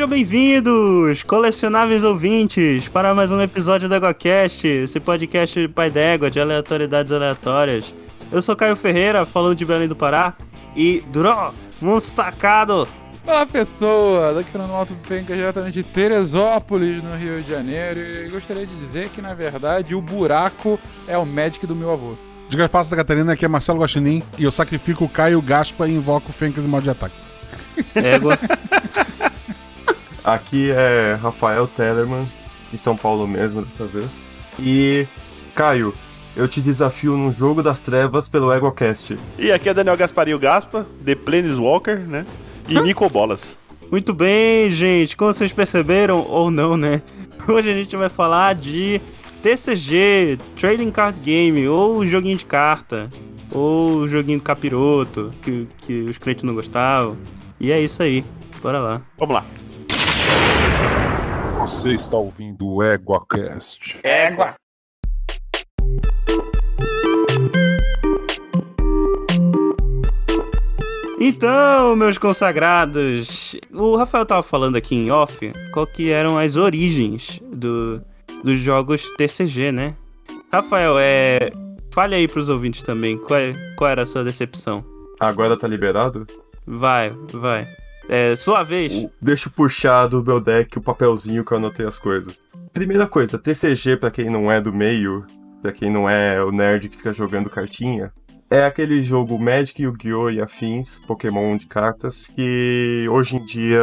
Sejam 0.00 0.08
bem-vindos, 0.08 1.22
colecionáveis 1.24 2.04
ouvintes, 2.04 2.88
para 2.88 3.14
mais 3.14 3.30
um 3.30 3.38
episódio 3.38 3.86
do 3.86 3.94
EgoCast, 3.94 4.66
esse 4.66 4.98
podcast 4.98 5.68
pai 5.68 5.90
d'égua 5.90 6.30
de 6.30 6.40
aleatoriedades 6.40 7.12
aleatórias. 7.12 7.92
Eu 8.32 8.40
sou 8.40 8.56
Caio 8.56 8.76
Ferreira, 8.76 9.26
falando 9.26 9.58
de 9.58 9.64
Belém 9.66 9.86
do 9.86 9.94
Pará, 9.94 10.32
e 10.74 11.04
Duró, 11.08 11.52
Monstacado! 11.82 12.88
Olá 13.26 13.44
pessoas, 13.44 14.38
aqui 14.38 14.50
Fernando 14.50 14.72
Alto 14.72 14.96
Penca, 15.06 15.36
diretamente 15.36 15.74
de 15.74 15.82
Teresópolis, 15.82 17.02
no 17.02 17.14
Rio 17.14 17.42
de 17.42 17.50
Janeiro, 17.50 18.00
e 18.00 18.30
gostaria 18.30 18.66
de 18.66 18.74
dizer 18.76 19.10
que, 19.10 19.20
na 19.20 19.34
verdade, 19.34 19.94
o 19.94 20.00
buraco 20.00 20.80
é 21.06 21.18
o 21.18 21.26
Magic 21.26 21.66
do 21.66 21.76
meu 21.76 21.92
avô. 21.92 22.14
De 22.48 22.56
Gaspar 22.56 22.88
da 22.88 22.96
Catarina, 22.96 23.34
aqui 23.34 23.44
é 23.44 23.48
Marcelo 23.48 23.80
Guaxinim, 23.80 24.22
e 24.38 24.44
eu 24.44 24.50
sacrifico 24.50 25.04
o 25.04 25.10
Caio 25.10 25.42
Gaspa 25.42 25.86
e 25.86 25.94
invoco 25.94 26.30
o 26.30 26.32
Fencas 26.32 26.64
em 26.64 26.68
modo 26.68 26.84
de 26.84 26.90
ataque. 26.90 27.16
Égua. 27.94 28.38
Aqui 30.24 30.70
é 30.70 31.18
Rafael 31.20 31.66
Tellerman, 31.66 32.26
de 32.70 32.78
São 32.78 32.96
Paulo 32.96 33.26
mesmo, 33.26 33.62
dessa 33.62 33.86
vez. 33.86 34.20
E, 34.58 35.06
Caio, 35.54 35.94
eu 36.36 36.46
te 36.46 36.60
desafio 36.60 37.16
num 37.16 37.32
jogo 37.32 37.62
das 37.62 37.80
trevas 37.80 38.28
pelo 38.28 38.52
EgoCast. 38.52 39.18
E 39.38 39.50
aqui 39.50 39.68
é 39.68 39.74
Daniel 39.74 39.96
Gasparinho 39.96 40.38
Gaspa, 40.38 40.86
The 41.04 41.14
Planeswalker, 41.14 41.98
né? 41.98 42.24
E 42.68 42.80
Nico 42.80 43.08
Bolas. 43.08 43.58
Muito 43.90 44.14
bem, 44.14 44.70
gente, 44.70 45.16
como 45.16 45.32
vocês 45.32 45.52
perceberam, 45.52 46.24
ou 46.28 46.50
não, 46.50 46.76
né? 46.76 47.02
Hoje 47.48 47.70
a 47.70 47.74
gente 47.74 47.96
vai 47.96 48.08
falar 48.08 48.54
de 48.54 49.00
TCG, 49.42 50.38
Trading 50.56 50.90
Card 50.92 51.18
Game, 51.20 51.66
ou 51.66 52.06
joguinho 52.06 52.36
de 52.36 52.44
carta, 52.44 53.08
ou 53.50 54.06
joguinho 54.06 54.38
do 54.38 54.44
capiroto, 54.44 55.32
que, 55.42 55.66
que 55.78 56.02
os 56.02 56.18
crentes 56.18 56.44
não 56.44 56.54
gostavam. 56.54 57.16
E 57.58 57.72
é 57.72 57.80
isso 57.80 58.02
aí, 58.02 58.24
bora 58.62 58.78
lá. 58.78 59.02
Vamos 59.18 59.34
lá. 59.34 59.44
Você 61.60 61.92
está 61.92 62.16
ouvindo 62.16 62.66
o 62.66 62.82
EguaCast. 62.82 63.98
Égua. 64.02 64.54
Então, 71.18 71.94
meus 71.96 72.16
consagrados, 72.16 73.54
o 73.72 73.94
Rafael 73.96 74.24
tava 74.24 74.42
falando 74.42 74.76
aqui 74.76 74.94
em 74.94 75.10
off 75.10 75.52
qual 75.72 75.86
que 75.86 76.10
eram 76.10 76.38
as 76.38 76.56
origens 76.56 77.38
do, 77.52 78.00
dos 78.42 78.58
jogos 78.58 79.02
TCG, 79.16 79.70
né? 79.70 79.94
Rafael, 80.52 80.96
é. 80.98 81.50
Fale 81.92 82.14
aí 82.14 82.26
pros 82.28 82.48
ouvintes 82.48 82.82
também, 82.82 83.18
qual, 83.18 83.38
é- 83.38 83.52
qual 83.76 83.90
era 83.90 84.02
a 84.02 84.06
sua 84.06 84.24
decepção? 84.24 84.84
Agora 85.18 85.58
tá 85.58 85.66
liberado? 85.68 86.26
Vai, 86.66 87.12
vai. 87.32 87.66
É, 88.12 88.34
sua 88.34 88.64
vez. 88.64 89.06
Deixa 89.22 89.48
eu 89.48 89.52
puxar 89.52 90.08
do 90.08 90.20
meu 90.20 90.40
deck 90.40 90.76
o 90.76 90.82
papelzinho 90.82 91.44
que 91.44 91.52
eu 91.52 91.58
anotei 91.58 91.86
as 91.86 91.96
coisas. 91.96 92.36
Primeira 92.72 93.06
coisa, 93.06 93.38
TCG, 93.38 93.96
pra 93.98 94.10
quem 94.10 94.28
não 94.28 94.50
é 94.50 94.60
do 94.60 94.72
meio, 94.72 95.24
pra 95.62 95.70
quem 95.70 95.92
não 95.92 96.10
é 96.10 96.42
o 96.42 96.50
nerd 96.50 96.88
que 96.88 96.96
fica 96.96 97.12
jogando 97.12 97.48
cartinha, 97.48 98.12
é 98.50 98.64
aquele 98.64 99.00
jogo 99.00 99.38
Magic, 99.38 99.80
Yu-Gi-Oh! 99.80 100.28
e 100.28 100.40
afins, 100.40 100.98
Pokémon 101.06 101.56
de 101.56 101.66
cartas, 101.66 102.26
que 102.26 103.06
hoje 103.08 103.36
em 103.36 103.44
dia 103.44 103.80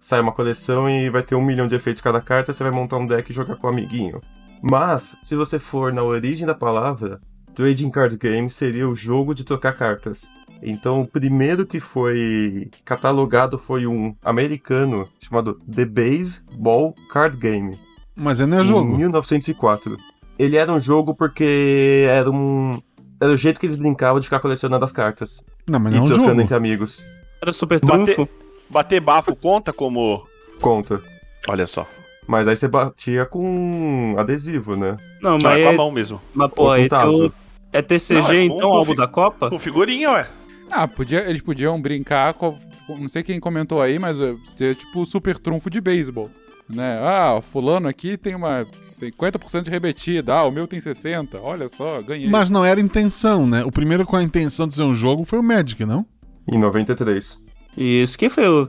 sai 0.00 0.18
uma 0.18 0.32
coleção 0.32 0.90
e 0.90 1.08
vai 1.08 1.22
ter 1.22 1.36
um 1.36 1.44
milhão 1.44 1.68
de 1.68 1.76
efeitos 1.76 2.02
cada 2.02 2.20
carta, 2.20 2.52
você 2.52 2.64
vai 2.64 2.72
montar 2.72 2.96
um 2.96 3.06
deck 3.06 3.30
e 3.30 3.34
jogar 3.34 3.54
com 3.54 3.68
um 3.68 3.70
amiguinho. 3.70 4.20
Mas, 4.60 5.16
se 5.22 5.36
você 5.36 5.60
for 5.60 5.92
na 5.92 6.02
origem 6.02 6.44
da 6.44 6.56
palavra, 6.56 7.20
Trading 7.54 7.90
Card 7.90 8.18
Game 8.18 8.50
seria 8.50 8.88
o 8.88 8.96
jogo 8.96 9.32
de 9.32 9.44
trocar 9.44 9.76
cartas. 9.76 10.28
Então, 10.64 11.02
o 11.02 11.06
primeiro 11.06 11.66
que 11.66 11.78
foi 11.80 12.70
catalogado 12.84 13.58
foi 13.58 13.86
um 13.86 14.14
americano 14.24 15.08
chamado 15.20 15.54
The 15.70 15.84
Baseball 15.84 16.94
Card 17.10 17.36
Game, 17.36 17.78
Mas 18.16 18.40
é 18.40 18.46
não 18.46 18.58
é 18.58 18.60
em 18.62 18.64
jogo. 18.64 18.96
1904. 18.96 19.96
Ele 20.38 20.56
era 20.56 20.72
um 20.72 20.80
jogo 20.80 21.14
porque 21.14 22.06
era 22.08 22.30
um 22.30 22.80
era 23.20 23.30
o 23.32 23.36
jeito 23.36 23.60
que 23.60 23.66
eles 23.66 23.76
brincavam 23.76 24.18
de 24.20 24.26
ficar 24.26 24.40
colecionando 24.40 24.84
as 24.84 24.92
cartas 24.92 25.42
Não, 25.68 25.78
mas 25.78 25.92
e 25.92 25.96
não 25.96 26.02
é 26.02 26.06
um 26.06 26.08
trocando 26.08 26.28
jogo. 26.30 26.40
entre 26.42 26.54
amigos. 26.56 27.06
Era 27.40 27.52
super 27.52 27.78
Bater- 27.80 28.14
trunfo. 28.16 28.28
Bater 28.68 29.00
bafo 29.00 29.36
conta 29.36 29.72
como. 29.72 30.26
Conta. 30.60 31.00
Olha 31.48 31.66
só. 31.66 31.86
Mas 32.26 32.48
aí 32.48 32.56
você 32.56 32.66
batia 32.66 33.26
com 33.26 34.14
adesivo, 34.18 34.74
né? 34.76 34.96
Não, 35.20 35.38
mas, 35.42 35.58
é 35.58 35.62
com 35.64 35.68
a 35.68 35.72
é, 35.72 35.76
mão 35.76 35.90
mesmo. 35.92 36.20
mas 36.34 36.50
pô, 36.50 36.70
o- 36.70 37.32
é 37.72 37.82
TCG, 37.82 38.20
Não, 38.22 38.30
é 38.32 38.44
então, 38.44 38.84
fi- 38.84 38.94
da 38.94 39.06
Copa? 39.06 39.50
Com 39.50 39.58
figurinha, 39.58 40.10
ué. 40.12 40.26
Ah, 40.70 40.88
podia, 40.88 41.28
eles 41.28 41.42
podiam 41.42 41.80
brincar 41.80 42.34
com. 42.34 42.58
Não 42.88 43.08
sei 43.08 43.22
quem 43.22 43.40
comentou 43.40 43.80
aí, 43.80 43.98
mas 43.98 44.20
é, 44.20 44.34
ser 44.54 44.74
tipo 44.74 45.02
o 45.02 45.06
super 45.06 45.38
trunfo 45.38 45.70
de 45.70 45.80
beisebol. 45.80 46.30
Né? 46.68 46.98
Ah, 47.02 47.34
o 47.34 47.42
fulano 47.42 47.88
aqui 47.88 48.16
tem 48.16 48.34
uma 48.34 48.66
50% 48.98 49.62
de 49.62 49.70
rebetida, 49.70 50.34
ah, 50.34 50.44
o 50.44 50.50
meu 50.50 50.66
tem 50.66 50.80
60%, 50.80 51.38
olha 51.42 51.68
só, 51.68 52.00
ganhei. 52.02 52.28
Mas 52.28 52.48
não 52.48 52.64
era 52.64 52.80
intenção, 52.80 53.46
né? 53.46 53.62
O 53.64 53.70
primeiro 53.70 54.06
com 54.06 54.16
a 54.16 54.22
intenção 54.22 54.66
de 54.66 54.74
ser 54.74 54.82
um 54.82 54.94
jogo 54.94 55.24
foi 55.24 55.38
o 55.38 55.42
Magic, 55.42 55.84
não? 55.84 56.06
Em 56.50 56.58
93. 56.58 57.42
Isso, 57.76 58.18
quem 58.18 58.28
foi 58.28 58.48
o, 58.48 58.68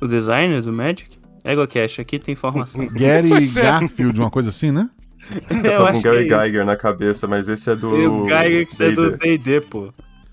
o 0.00 0.06
designer 0.06 0.60
do 0.62 0.72
Magic? 0.72 1.18
EgoCast, 1.44 2.00
aqui 2.00 2.18
tem 2.18 2.32
informação. 2.32 2.86
Gary 2.92 3.46
Garfield, 3.46 4.20
uma 4.20 4.30
coisa 4.30 4.50
assim, 4.50 4.70
né? 4.70 4.90
Eu 5.50 5.56
Eu 5.56 5.62
tava 5.62 5.90
acho 5.90 5.92
com 5.94 6.02
Gary 6.02 6.28
que... 6.28 6.34
Geiger 6.34 6.64
na 6.64 6.76
cabeça, 6.76 7.26
mas 7.26 7.48
esse 7.48 7.70
é 7.70 7.76
do. 7.76 7.96
E 7.96 8.06
o 8.06 8.24
Geiger 8.24 8.66
que 8.66 8.82
é 8.82 8.92
do. 8.92 9.16
D&D, 9.16 9.60
pô. 9.62 9.92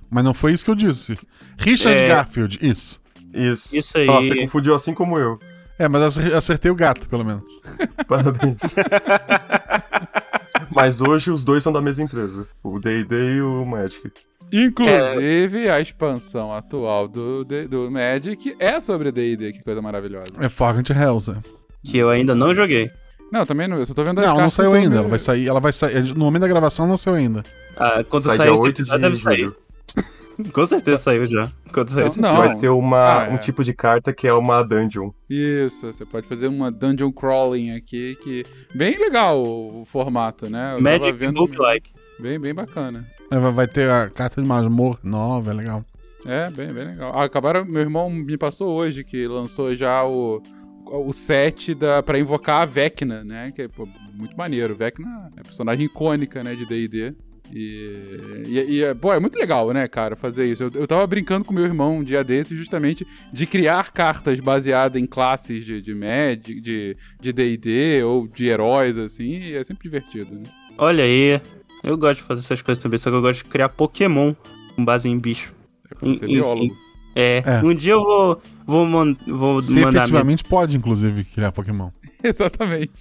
Mas 0.09 0.23
não 0.23 0.33
foi 0.33 0.53
isso 0.53 0.63
que 0.65 0.71
eu 0.71 0.75
disse. 0.75 1.17
Richard 1.57 2.03
É. 2.03 2.07
Garfield, 2.07 2.57
isso. 2.61 3.01
Isso. 3.33 3.75
Isso 3.75 3.97
aí. 3.97 4.09
Ah, 4.09 4.13
você 4.21 4.35
confundiu 4.35 4.73
assim 4.75 4.93
como 4.93 5.17
eu. 5.19 5.37
É, 5.79 5.87
mas 5.87 6.01
acer- 6.01 6.33
acertei 6.33 6.71
o 6.71 6.75
gato, 6.75 7.07
pelo 7.07 7.23
menos. 7.25 7.43
Parabéns. 8.07 8.75
Mas 10.73 11.01
hoje 11.01 11.31
os 11.31 11.43
dois 11.43 11.63
são 11.63 11.71
da 11.73 11.81
mesma 11.81 12.03
empresa. 12.03 12.47
O 12.63 12.79
D&D 12.79 13.35
e 13.35 13.41
o 13.41 13.65
Magic. 13.65 14.11
Inclusive, 14.51 15.69
a 15.69 15.79
expansão 15.81 16.53
atual 16.53 17.07
do, 17.07 17.43
do 17.69 17.91
Magic 17.91 18.55
é 18.59 18.79
sobre 18.79 19.11
D&D, 19.11 19.53
que 19.53 19.63
coisa 19.63 19.81
maravilhosa. 19.81 20.25
É 20.39 20.47
Forgotten 20.49 20.95
Hells, 20.97 21.31
é. 21.31 21.35
Que 21.83 21.97
eu 21.97 22.09
ainda 22.09 22.33
não 22.35 22.53
joguei. 22.55 22.89
Não, 23.31 23.45
também 23.45 23.67
não, 23.67 23.77
eu 23.77 23.85
só 23.85 23.93
tô 23.93 24.03
vendo 24.03 24.21
Não, 24.21 24.37
não 24.37 24.49
saiu 24.51 24.73
ainda. 24.73 24.97
Ela 24.97 25.07
vai 25.07 25.19
sair, 25.19 25.47
ela 25.47 25.59
vai 25.59 25.73
sair. 25.73 26.13
No 26.15 26.25
momento 26.25 26.41
da 26.41 26.47
gravação 26.47 26.87
não 26.87 26.95
saiu 26.95 27.15
ainda. 27.15 27.43
Ah, 27.75 28.03
quando 28.07 28.23
Sai 28.23 28.37
sair 28.37 28.45
dia 28.47 28.53
esse 28.53 28.63
8 28.63 28.81
episódio, 28.81 28.97
de 29.01 29.09
deve 29.09 29.15
sair. 29.21 29.37
julho. 29.39 29.55
Com 30.53 30.65
certeza 30.67 30.97
saiu 30.99 31.25
já. 31.25 31.51
Quando 31.73 31.89
sair 31.89 32.01
Não, 32.03 32.07
esse 32.07 32.21
não. 32.21 32.35
Vai 32.37 32.57
ter 32.57 32.69
uma, 32.69 33.21
Ah, 33.21 33.25
é. 33.25 33.29
um 33.33 33.37
tipo 33.37 33.63
de 33.63 33.73
carta 33.73 34.13
que 34.13 34.27
é 34.27 34.33
uma 34.33 34.61
dungeon. 34.63 35.09
Isso, 35.29 35.91
você 35.91 36.05
pode 36.05 36.27
fazer 36.27 36.47
uma 36.47 36.71
dungeon 36.71 37.11
crawling 37.11 37.71
aqui, 37.71 38.15
que 38.21 38.43
bem 38.75 38.99
legal 38.99 39.41
o, 39.43 39.81
o 39.81 39.85
formato, 39.85 40.47
né? 40.49 40.75
Eu 40.77 40.81
Magic 40.81 41.11
vendo- 41.13 41.33
Book 41.35 41.57
Like. 41.57 41.91
Bem, 42.19 42.39
bem 42.39 42.53
bacana. 42.53 43.07
É, 43.31 43.39
vai- 43.39 43.51
Vai 43.51 43.67
ter 43.67 43.89
a 43.89 44.09
carta 44.09 44.41
de 44.41 44.47
masmorra 44.47 44.99
nova, 45.03 45.51
é 45.51 45.53
legal. 45.53 45.83
É, 46.25 46.49
bem, 46.51 46.71
bem 46.71 46.85
legal. 46.85 47.13
Ah, 47.15 47.23
acabaram, 47.23 47.65
meu 47.65 47.81
irmão 47.81 48.09
me 48.09 48.37
passou 48.37 48.69
hoje 48.75 49.03
que 49.03 49.27
lançou 49.27 49.75
já 49.75 50.03
o, 50.05 50.41
o 50.85 51.13
set 51.13 51.73
da, 51.73 52.03
pra 52.03 52.19
invocar 52.19 52.61
a 52.61 52.65
Vecna, 52.65 53.23
né? 53.23 53.51
Que 53.55 53.63
é 53.63 53.67
pô, 53.67 53.87
muito 54.13 54.35
maneiro. 54.37 54.75
Vecna 54.75 55.31
é 55.35 55.41
personagem 55.41 55.85
icônica, 55.85 56.43
né, 56.43 56.53
de 56.55 56.65
D&D. 56.67 57.15
E, 57.53 58.43
e, 58.47 58.59
e 58.77 58.83
é, 58.83 58.93
pô, 58.93 59.13
é 59.13 59.19
muito 59.19 59.37
legal, 59.37 59.71
né, 59.71 59.87
cara, 59.87 60.15
fazer 60.15 60.45
isso. 60.45 60.63
Eu, 60.63 60.71
eu 60.75 60.87
tava 60.87 61.05
brincando 61.07 61.45
com 61.45 61.53
meu 61.53 61.63
irmão 61.63 61.97
um 61.97 62.03
dia 62.03 62.23
desse, 62.23 62.55
justamente 62.55 63.05
de 63.31 63.45
criar 63.45 63.91
cartas 63.91 64.39
baseadas 64.39 65.01
em 65.01 65.05
classes 65.05 65.65
de, 65.65 65.81
de 65.81 65.93
Magic, 65.95 66.59
de 66.59 66.97
de 67.19 67.33
D&D 67.33 68.03
ou 68.03 68.27
de 68.27 68.47
heróis, 68.47 68.97
assim, 68.97 69.39
e 69.39 69.55
é 69.55 69.63
sempre 69.63 69.83
divertido, 69.83 70.35
né? 70.35 70.43
Olha 70.77 71.03
aí. 71.03 71.41
Eu 71.83 71.97
gosto 71.97 72.21
de 72.21 72.23
fazer 72.27 72.41
essas 72.41 72.61
coisas 72.61 72.83
também, 72.83 72.97
só 72.99 73.09
que 73.09 73.15
eu 73.15 73.21
gosto 73.21 73.43
de 73.43 73.49
criar 73.49 73.69
Pokémon 73.69 74.33
com 74.75 74.83
base 74.83 75.07
em 75.07 75.17
bicho. 75.17 75.53
É 75.89 75.95
pra 75.95 76.27
biólogo. 76.27 76.75
É, 77.15 77.41
É. 77.45 77.61
um 77.63 77.73
dia 77.73 77.93
eu 77.93 78.03
vou, 78.03 78.41
vou, 78.65 78.85
man- 78.85 79.15
vou 79.25 79.61
Você 79.61 79.73
mandar... 79.79 79.99
efetivamente 79.99 80.43
pode, 80.43 80.75
inclusive, 80.77 81.23
criar 81.23 81.51
Pokémon. 81.51 81.89
Exatamente. 82.23 82.91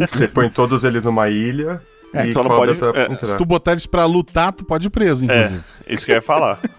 Você 0.00 0.26
põe 0.28 0.50
todos 0.50 0.84
eles 0.84 1.04
numa 1.04 1.28
ilha 1.30 1.80
É, 2.12 2.26
e 2.26 2.32
só 2.32 2.42
não 2.42 2.50
pode- 2.50 2.74
pra 2.74 2.90
é. 3.00 3.16
Se 3.24 3.36
tu 3.36 3.44
botar 3.44 3.72
eles 3.72 3.86
pra 3.86 4.04
lutar, 4.04 4.52
tu 4.52 4.64
pode 4.64 4.86
ir 4.86 4.90
preso, 4.90 5.24
inclusive. 5.24 5.60
Isso 5.86 6.04
que 6.04 6.12
eu 6.12 6.16
ia 6.16 6.22
falar. 6.22 6.58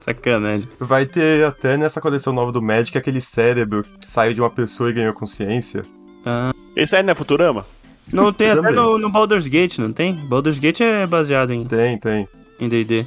Sacanagem. 0.00 0.68
Vai 0.78 1.06
ter 1.06 1.44
até 1.44 1.76
nessa 1.76 2.00
coleção 2.00 2.32
nova 2.32 2.52
do 2.52 2.62
Magic 2.62 2.96
aquele 2.96 3.20
cérebro 3.20 3.82
que 4.00 4.10
saiu 4.10 4.32
de 4.34 4.40
uma 4.40 4.50
pessoa 4.50 4.90
e 4.90 4.92
ganhou 4.92 5.12
consciência. 5.12 5.82
Ah, 6.24 6.50
Esse 6.76 6.96
aí 6.96 7.02
não 7.02 7.12
é 7.12 7.14
Futurama? 7.14 7.64
não, 8.12 8.32
tem 8.32 8.50
até 8.50 8.70
no, 8.70 8.98
no 8.98 9.10
Baldur's 9.10 9.46
Gate, 9.48 9.78
não 9.78 9.92
tem? 9.92 10.14
Baldur's 10.28 10.58
Gate 10.58 10.80
é 10.80 11.06
baseado 11.06 11.52
em 11.52 11.64
Tem, 11.64 11.98
tem. 11.98 12.28
em 12.60 12.68
D&D. 12.68 13.06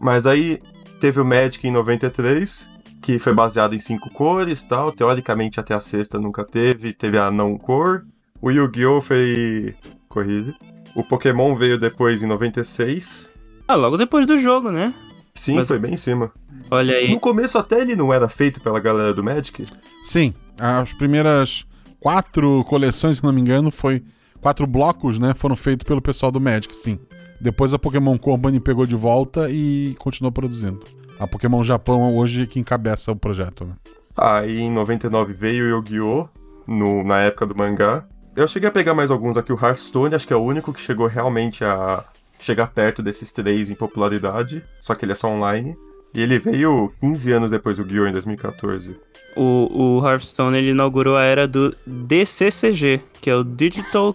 Mas 0.00 0.26
aí 0.26 0.60
teve 1.00 1.20
o 1.20 1.24
Magic 1.24 1.66
em 1.66 1.70
93, 1.70 2.66
que 3.02 3.18
foi 3.18 3.34
baseado 3.34 3.74
em 3.74 3.78
cinco 3.78 4.10
cores 4.10 4.62
e 4.62 4.68
tal. 4.68 4.92
Teoricamente 4.92 5.60
até 5.60 5.74
a 5.74 5.80
sexta 5.80 6.18
nunca 6.18 6.44
teve. 6.44 6.92
Teve 6.92 7.18
a 7.18 7.30
não 7.30 7.56
cor. 7.58 8.04
O 8.40 8.50
Yu-Gi-Oh! 8.50 9.00
foi. 9.00 9.74
Corrige. 10.08 10.54
O 10.94 11.02
Pokémon 11.04 11.54
veio 11.54 11.78
depois 11.78 12.22
em 12.22 12.26
96. 12.26 13.32
Ah, 13.66 13.74
logo 13.74 13.96
depois 13.96 14.26
do 14.26 14.38
jogo, 14.38 14.70
né? 14.70 14.94
Sim, 15.34 15.56
Mas- 15.56 15.68
foi 15.68 15.78
bem 15.78 15.94
em 15.94 15.96
cima. 15.98 16.32
Olha 16.70 16.96
aí. 16.96 17.10
No 17.10 17.20
começo 17.20 17.58
até 17.58 17.80
ele 17.80 17.94
não 17.94 18.12
era 18.12 18.28
feito 18.28 18.60
pela 18.60 18.80
galera 18.80 19.12
do 19.14 19.22
Magic. 19.22 19.64
Sim, 20.02 20.34
as 20.58 20.92
primeiras 20.94 21.64
quatro 22.00 22.64
coleções, 22.68 23.18
se 23.18 23.24
não 23.24 23.32
me 23.32 23.40
engano, 23.40 23.70
foi. 23.70 24.02
Quatro 24.40 24.66
blocos, 24.66 25.18
né? 25.18 25.34
Foram 25.34 25.56
feitos 25.56 25.84
pelo 25.86 26.00
pessoal 26.00 26.30
do 26.32 26.40
Magic, 26.40 26.74
sim. 26.74 26.98
Depois 27.40 27.72
a 27.74 27.78
Pokémon 27.78 28.16
Company 28.18 28.60
pegou 28.60 28.86
de 28.86 28.96
volta 28.96 29.48
e 29.50 29.94
continuou 29.98 30.32
produzindo. 30.32 30.80
A 31.18 31.26
Pokémon 31.26 31.62
Japão 31.62 32.16
hoje 32.16 32.42
é 32.42 32.46
que 32.46 32.58
encabeça 32.60 33.10
o 33.12 33.16
projeto, 33.16 33.64
né? 33.64 33.72
Aí 34.16 34.60
em 34.60 34.70
99 34.70 35.32
veio 35.32 35.64
o 35.66 35.68
Yu-Gi-Oh! 35.78 36.28
no- 36.66 37.02
na 37.04 37.18
época 37.20 37.46
do 37.46 37.56
mangá. 37.56 38.04
Eu 38.38 38.46
cheguei 38.46 38.68
a 38.68 38.72
pegar 38.72 38.94
mais 38.94 39.10
alguns 39.10 39.36
aqui. 39.36 39.52
O 39.52 39.58
Hearthstone, 39.60 40.14
acho 40.14 40.24
que 40.24 40.32
é 40.32 40.36
o 40.36 40.40
único 40.40 40.72
que 40.72 40.80
chegou 40.80 41.08
realmente 41.08 41.64
a 41.64 42.04
chegar 42.38 42.68
perto 42.68 43.02
desses 43.02 43.32
três 43.32 43.68
em 43.68 43.74
popularidade. 43.74 44.62
Só 44.80 44.94
que 44.94 45.04
ele 45.04 45.10
é 45.10 45.16
só 45.16 45.26
online. 45.28 45.76
E 46.14 46.22
ele 46.22 46.38
veio 46.38 46.92
15 47.00 47.32
anos 47.32 47.50
depois 47.50 47.78
do 47.78 47.82
Yu-Gi-Oh! 47.82 48.06
em 48.06 48.12
2014. 48.12 48.96
O, 49.34 49.98
o 49.98 50.06
Hearthstone 50.08 50.56
ele 50.56 50.70
inaugurou 50.70 51.16
a 51.16 51.24
era 51.24 51.48
do 51.48 51.74
DCCG, 51.84 53.02
que 53.20 53.28
é 53.28 53.34
o 53.34 53.42
Digital 53.42 54.14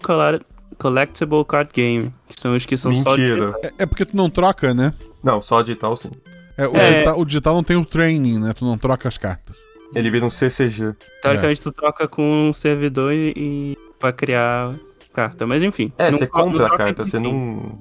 Collectible 0.78 1.44
Card 1.44 1.70
Game, 1.74 2.10
que 2.26 2.40
são 2.40 2.56
os 2.56 2.64
que 2.64 2.78
são 2.78 2.94
só 2.94 3.10
Mentira. 3.10 3.52
É, 3.62 3.72
é 3.80 3.86
porque 3.86 4.06
tu 4.06 4.16
não 4.16 4.30
troca, 4.30 4.72
né? 4.72 4.94
Não, 5.22 5.42
só 5.42 5.60
digital 5.60 5.94
sim. 5.96 6.10
É, 6.56 6.66
o, 6.66 6.74
É. 6.74 6.90
Digital, 6.90 7.20
o 7.20 7.24
digital 7.26 7.54
não 7.56 7.62
tem 7.62 7.76
o 7.76 7.84
training, 7.84 8.38
né? 8.38 8.54
Tu 8.54 8.64
não 8.64 8.78
troca 8.78 9.06
as 9.06 9.18
cartas. 9.18 9.54
Ele 9.94 10.10
vira 10.10 10.24
um 10.24 10.30
CCG. 10.30 10.94
Teoricamente, 11.20 11.62
tu 11.62 11.70
troca 11.70 12.08
com 12.08 12.48
um 12.48 12.54
servidor 12.54 13.12
e, 13.12 13.76
pra 14.04 14.12
criar 14.12 14.74
carta. 15.12 15.46
Mas 15.46 15.62
enfim. 15.62 15.90
É, 15.96 16.10
não 16.10 16.18
você 16.18 16.26
compra 16.26 16.66
a 16.66 16.76
carta, 16.76 17.04
você 17.04 17.18
não. 17.18 17.78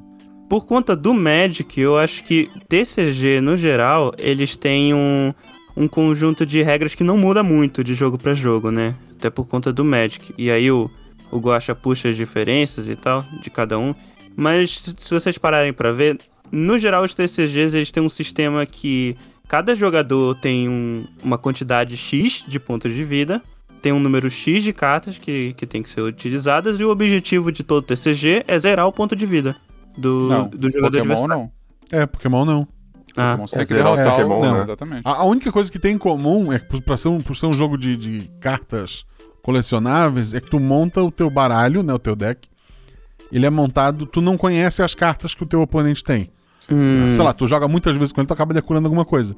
Por 0.50 0.66
conta 0.68 0.96
do 0.96 1.14
Magic, 1.14 1.80
eu 1.82 1.98
acho 1.98 2.24
que 2.24 2.50
TCG, 2.70 3.42
no 3.42 3.58
geral, 3.58 4.14
eles 4.18 4.56
têm 4.56 4.94
um, 4.94 5.34
um 5.76 5.88
conjunto 5.88 6.46
de 6.46 6.62
regras 6.62 6.94
que 6.96 7.04
não 7.04 7.18
muda 7.18 7.42
muito 7.44 7.84
de 7.84 7.94
jogo 7.94 8.18
pra 8.18 8.34
jogo, 8.34 8.70
né? 8.72 8.96
Até 9.18 9.30
por 9.30 9.48
conta 9.48 9.74
do 9.74 9.84
Magic. 9.84 10.34
E 10.38 10.52
aí 10.52 10.70
o, 10.72 10.90
o 11.32 11.40
Guacha 11.40 11.74
puxa 11.74 12.10
as 12.10 12.16
diferenças 12.16 12.88
e 12.88 12.96
tal, 12.96 13.26
de 13.42 13.50
cada 13.50 13.78
um. 13.80 13.96
Mas 14.36 14.84
se 14.98 15.10
vocês 15.14 15.38
pararem 15.38 15.74
pra 15.74 15.92
ver, 15.92 16.18
no 16.52 16.78
geral 16.78 17.04
os 17.04 17.14
TCGs 17.16 17.76
eles 17.76 17.92
têm 17.92 18.04
um 18.04 18.10
sistema 18.10 18.66
que 18.66 19.16
cada 19.48 19.74
jogador 19.76 20.36
tem 20.36 20.70
um- 20.70 21.06
uma 21.24 21.38
quantidade 21.38 21.98
X 21.98 22.44
de 22.48 22.60
pontos 22.60 22.94
de 22.94 23.04
vida, 23.04 23.42
tem 23.84 23.92
um 23.92 24.00
número 24.00 24.32
X 24.32 24.64
de 24.64 24.74
cartas 24.74 25.18
que, 25.20 25.54
que 25.56 25.68
tem 25.68 25.84
que 25.84 25.90
ser 25.90 26.02
utilizadas, 26.02 26.80
e 26.80 26.84
o 26.84 26.90
objetivo 26.90 27.52
de 27.52 27.62
todo 27.64 27.84
TCG 27.86 28.44
é 28.48 28.58
zerar 28.58 28.88
o 28.88 28.92
ponto 28.92 29.16
de 29.16 29.26
vida 29.28 29.56
do, 29.96 30.28
Não, 30.30 30.48
do 30.48 30.70
jogador 30.72 30.98
Pokémon 30.98 31.14
adversário. 31.14 31.28
não. 31.28 31.52
É, 32.00 32.06
Pokémon 32.08 32.46
não. 32.46 32.68
Ah, 33.16 33.32
Pokémon 33.38 33.48
você 33.48 33.56
É 33.56 33.58
tem 33.60 33.68
que 33.68 33.74
zerar 33.74 33.94
o... 33.94 33.96
Pokémon, 33.96 34.42
Não, 34.42 34.54
né? 34.58 34.64
Exatamente. 34.64 35.02
A, 35.06 35.12
a 35.22 35.26
única 35.26 35.52
coisa 35.52 35.72
que 35.72 35.78
tem 35.78 35.94
em 35.94 35.98
comum 36.00 36.52
é 36.52 36.58
que 36.58 36.66
por- 36.68 36.82
pra 36.82 36.98
ser 36.98 37.10
um, 37.10 37.20
por 37.22 37.36
ser 37.36 37.46
um 37.46 37.54
jogo 37.54 37.78
de, 37.78 37.96
de 37.96 38.28
cartas 38.40 39.06
colecionáveis 39.44 40.34
é 40.34 40.40
que 40.42 40.50
tu 40.50 40.60
monta 40.60 41.04
o 41.04 41.12
teu 41.12 41.30
baralho, 41.30 41.84
né? 41.84 41.94
O 41.94 42.00
teu 42.00 42.16
deck. 42.16 42.48
Ele 43.32 43.46
é 43.46 43.50
montado, 43.50 44.06
tu 44.06 44.22
não 44.22 44.38
conhece 44.38 44.82
as 44.82 44.96
cartas 44.96 45.36
que 45.36 45.44
o 45.44 45.46
teu 45.46 45.62
oponente 45.62 46.04
tem. 46.04 46.30
hum, 46.72 47.10
Sei 47.12 47.24
lá, 47.24 47.34
tu 47.34 47.46
joga 47.48 47.68
muitas 47.68 47.96
vezes 47.96 48.12
com 48.12 48.22
ele, 48.22 48.28
tu 48.28 48.34
acaba 48.34 48.54
decorando 48.54 48.88
alguma 48.88 49.06
coisa. 49.06 49.36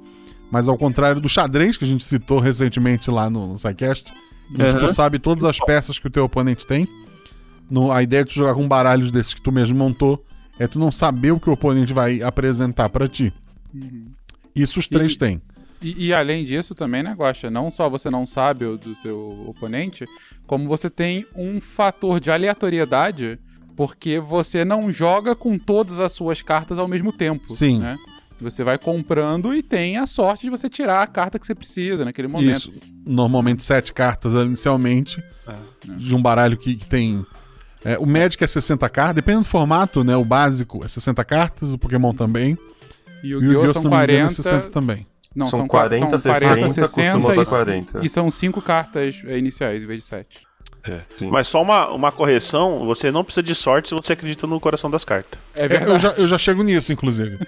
Mas 0.52 0.68
ao 0.68 0.78
contrário 0.78 1.20
do 1.20 1.28
xadrez, 1.28 1.76
que 1.76 1.84
a 1.84 1.88
gente 1.88 2.04
citou 2.04 2.40
recentemente 2.40 3.10
lá 3.10 3.30
no, 3.30 3.48
no 3.48 3.58
SciCast, 3.58 4.14
Aham. 4.60 4.80
tu 4.88 4.94
sabe 4.94 5.20
todas 5.20 5.44
as 5.44 5.58
peças 5.60 5.98
que 6.00 6.08
o 6.08 6.10
teu 6.12 6.24
oponente 6.26 6.66
tem. 6.66 6.88
No, 7.70 7.92
a 7.92 8.04
ideia 8.04 8.24
de 8.24 8.32
tu 8.32 8.36
jogar 8.36 8.54
com 8.54 8.68
baralhos 8.68 9.12
desses 9.12 9.34
que 9.34 9.42
tu 9.42 9.52
mesmo 9.52 9.78
montou 9.78 10.24
é 10.60 10.68
tu 10.68 10.78
não 10.80 10.92
saber 10.92 11.32
o 11.32 11.40
que 11.40 11.50
o 11.50 11.54
oponente 11.54 11.94
vai 11.94 12.22
apresentar 12.22 12.90
pra 12.90 13.08
ti. 13.08 13.34
Isso 14.56 14.80
os 14.80 14.88
três 14.88 15.14
E- 15.14 15.18
têm. 15.18 15.42
E, 15.82 16.08
e 16.08 16.14
além 16.14 16.46
disso 16.46 16.74
também, 16.74 17.04
né, 17.04 17.14
Guaxa? 17.18 17.50
Não 17.52 17.70
só 17.70 17.90
você 17.90 18.10
não 18.10 18.26
sabe 18.26 18.66
o 18.66 18.78
do 18.78 18.96
seu 18.96 19.46
oponente, 19.48 20.06
como 20.48 20.68
você 20.68 20.90
tem 20.90 21.26
um 21.36 21.60
fator 21.60 22.20
de 22.20 22.32
aleatoriedade, 22.32 23.38
porque 23.76 24.20
você 24.20 24.64
não 24.64 24.90
joga 24.90 25.36
com 25.36 25.58
todas 25.60 26.00
as 26.00 26.12
suas 26.14 26.42
cartas 26.42 26.80
ao 26.80 26.88
mesmo 26.88 27.12
tempo. 27.12 27.52
Sim. 27.52 27.80
Né? 27.80 27.98
Você 28.40 28.64
vai 28.64 28.78
comprando 28.78 29.54
e 29.54 29.64
tem 29.64 29.98
a 29.98 30.06
sorte 30.06 30.44
de 30.44 30.50
você 30.50 30.70
tirar 30.70 31.02
a 31.02 31.08
carta 31.08 31.40
que 31.40 31.46
você 31.46 31.56
precisa 31.56 32.04
naquele 32.04 32.28
momento. 32.28 32.52
Isso. 32.52 32.74
Normalmente 33.06 33.64
sete 33.64 33.94
cartas 33.94 34.34
inicialmente 34.34 35.24
é. 35.48 35.56
de 35.96 36.16
um 36.16 36.22
baralho 36.22 36.58
que, 36.58 36.76
que 36.76 36.86
tem. 36.86 37.26
É, 37.84 37.98
o 37.98 38.06
Magic 38.06 38.44
é 38.44 38.48
60 38.48 38.90
cartas, 38.90 39.16
dependendo 39.16 39.44
do 39.44 39.48
formato, 39.48 40.04
né? 40.04 40.18
O 40.18 40.26
básico 40.26 40.84
é 40.84 40.88
60 40.88 41.24
cartas, 41.24 41.72
o 41.72 41.78
Pokémon 41.78 42.14
também. 42.14 42.58
E 43.24 43.34
o 43.34 43.42
Yu-Gi-Oh! 43.42 43.74
São 43.74 43.84
40. 43.84 44.14
Engano, 44.14 44.28
é 44.28 44.30
60 44.30 44.70
também. 44.70 45.06
Não, 45.36 45.46
são, 45.46 45.60
são 45.60 45.68
40, 45.68 46.06
40 46.06 46.20
60, 46.20 46.70
60 46.70 47.20
costuma 47.20 47.46
40. 47.46 48.06
E 48.06 48.10
são 48.10 48.32
5 48.32 48.62
cartas 48.62 49.22
é, 49.26 49.38
iniciais 49.38 49.84
em 49.84 49.86
vez 49.86 50.02
de 50.02 50.08
7. 50.08 50.48
É, 50.88 51.02
mas 51.26 51.48
só 51.48 51.62
uma, 51.62 51.90
uma 51.90 52.12
correção: 52.12 52.86
você 52.86 53.12
não 53.12 53.24
precisa 53.24 53.44
de 53.44 53.56
sorte 53.56 53.90
se 53.90 53.96
você 53.96 54.14
acredita 54.14 54.46
no 54.46 54.60
coração 54.60 54.90
das 54.90 55.04
cartas. 55.04 55.40
É 55.56 55.68
verdade. 55.68 55.92
eu, 55.92 56.00
já, 56.00 56.10
eu 56.12 56.28
já 56.28 56.38
chego 56.38 56.64
nisso, 56.64 56.94
inclusive. 56.94 57.40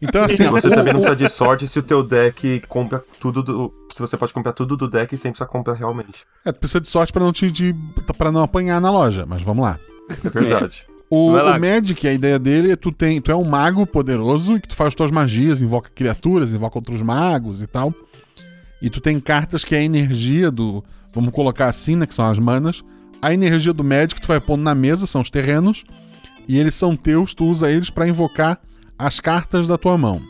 Então, 0.00 0.22
assim. 0.22 0.44
E 0.44 0.48
você 0.48 0.70
também 0.70 0.92
não 0.92 1.00
precisa 1.00 1.16
de 1.16 1.28
sorte 1.28 1.66
se 1.66 1.78
o 1.78 1.82
teu 1.82 2.02
deck 2.02 2.62
compra 2.68 3.04
tudo 3.20 3.42
do. 3.42 3.74
Se 3.92 4.00
você 4.00 4.16
pode 4.16 4.32
comprar 4.32 4.52
tudo 4.52 4.76
do 4.76 4.88
deck 4.88 5.16
sem 5.18 5.32
precisar 5.32 5.48
comprar 5.48 5.74
realmente. 5.74 6.24
É, 6.44 6.52
tu 6.52 6.60
precisa 6.60 6.80
de 6.80 6.88
sorte 6.88 7.12
para 7.12 7.22
não 7.22 7.32
te 7.32 7.50
de, 7.50 7.74
pra 8.16 8.30
não 8.30 8.42
apanhar 8.42 8.80
na 8.80 8.90
loja, 8.90 9.26
mas 9.26 9.42
vamos 9.42 9.64
lá. 9.64 9.78
É 10.24 10.30
verdade. 10.30 10.86
É. 10.88 10.98
O, 11.10 11.32
o 11.32 11.58
Magic, 11.58 12.06
a 12.06 12.12
ideia 12.12 12.38
dele 12.38 12.72
é 12.72 12.76
tu 12.76 12.92
tem, 12.92 13.20
tu 13.20 13.32
é 13.32 13.34
um 13.34 13.44
mago 13.44 13.86
poderoso 13.86 14.60
que 14.60 14.68
tu 14.68 14.76
faz 14.76 14.94
tuas 14.94 15.10
magias, 15.10 15.62
invoca 15.62 15.90
criaturas, 15.94 16.52
invoca 16.52 16.78
outros 16.78 17.00
magos 17.02 17.62
e 17.62 17.66
tal. 17.66 17.94
E 18.80 18.90
tu 18.90 19.00
tem 19.00 19.18
cartas 19.18 19.64
que 19.64 19.74
é 19.74 19.78
a 19.78 19.82
energia 19.82 20.50
do, 20.50 20.84
vamos 21.14 21.32
colocar 21.32 21.66
assim, 21.68 21.96
né, 21.96 22.06
que 22.06 22.14
são 22.14 22.24
as 22.24 22.38
manas. 22.38 22.84
A 23.20 23.32
energia 23.34 23.72
do 23.72 23.82
Magic 23.84 24.20
tu 24.20 24.28
vai 24.28 24.40
pondo 24.40 24.62
na 24.62 24.74
mesa, 24.74 25.06
são 25.06 25.20
os 25.20 25.30
terrenos, 25.30 25.84
e 26.46 26.58
eles 26.58 26.74
são 26.74 26.96
teus, 26.96 27.34
tu 27.34 27.44
usa 27.46 27.70
eles 27.70 27.90
pra 27.90 28.06
invocar 28.08 28.60
as 28.98 29.20
cartas 29.20 29.66
da 29.66 29.76
tua 29.78 29.96
mão. 29.98 30.20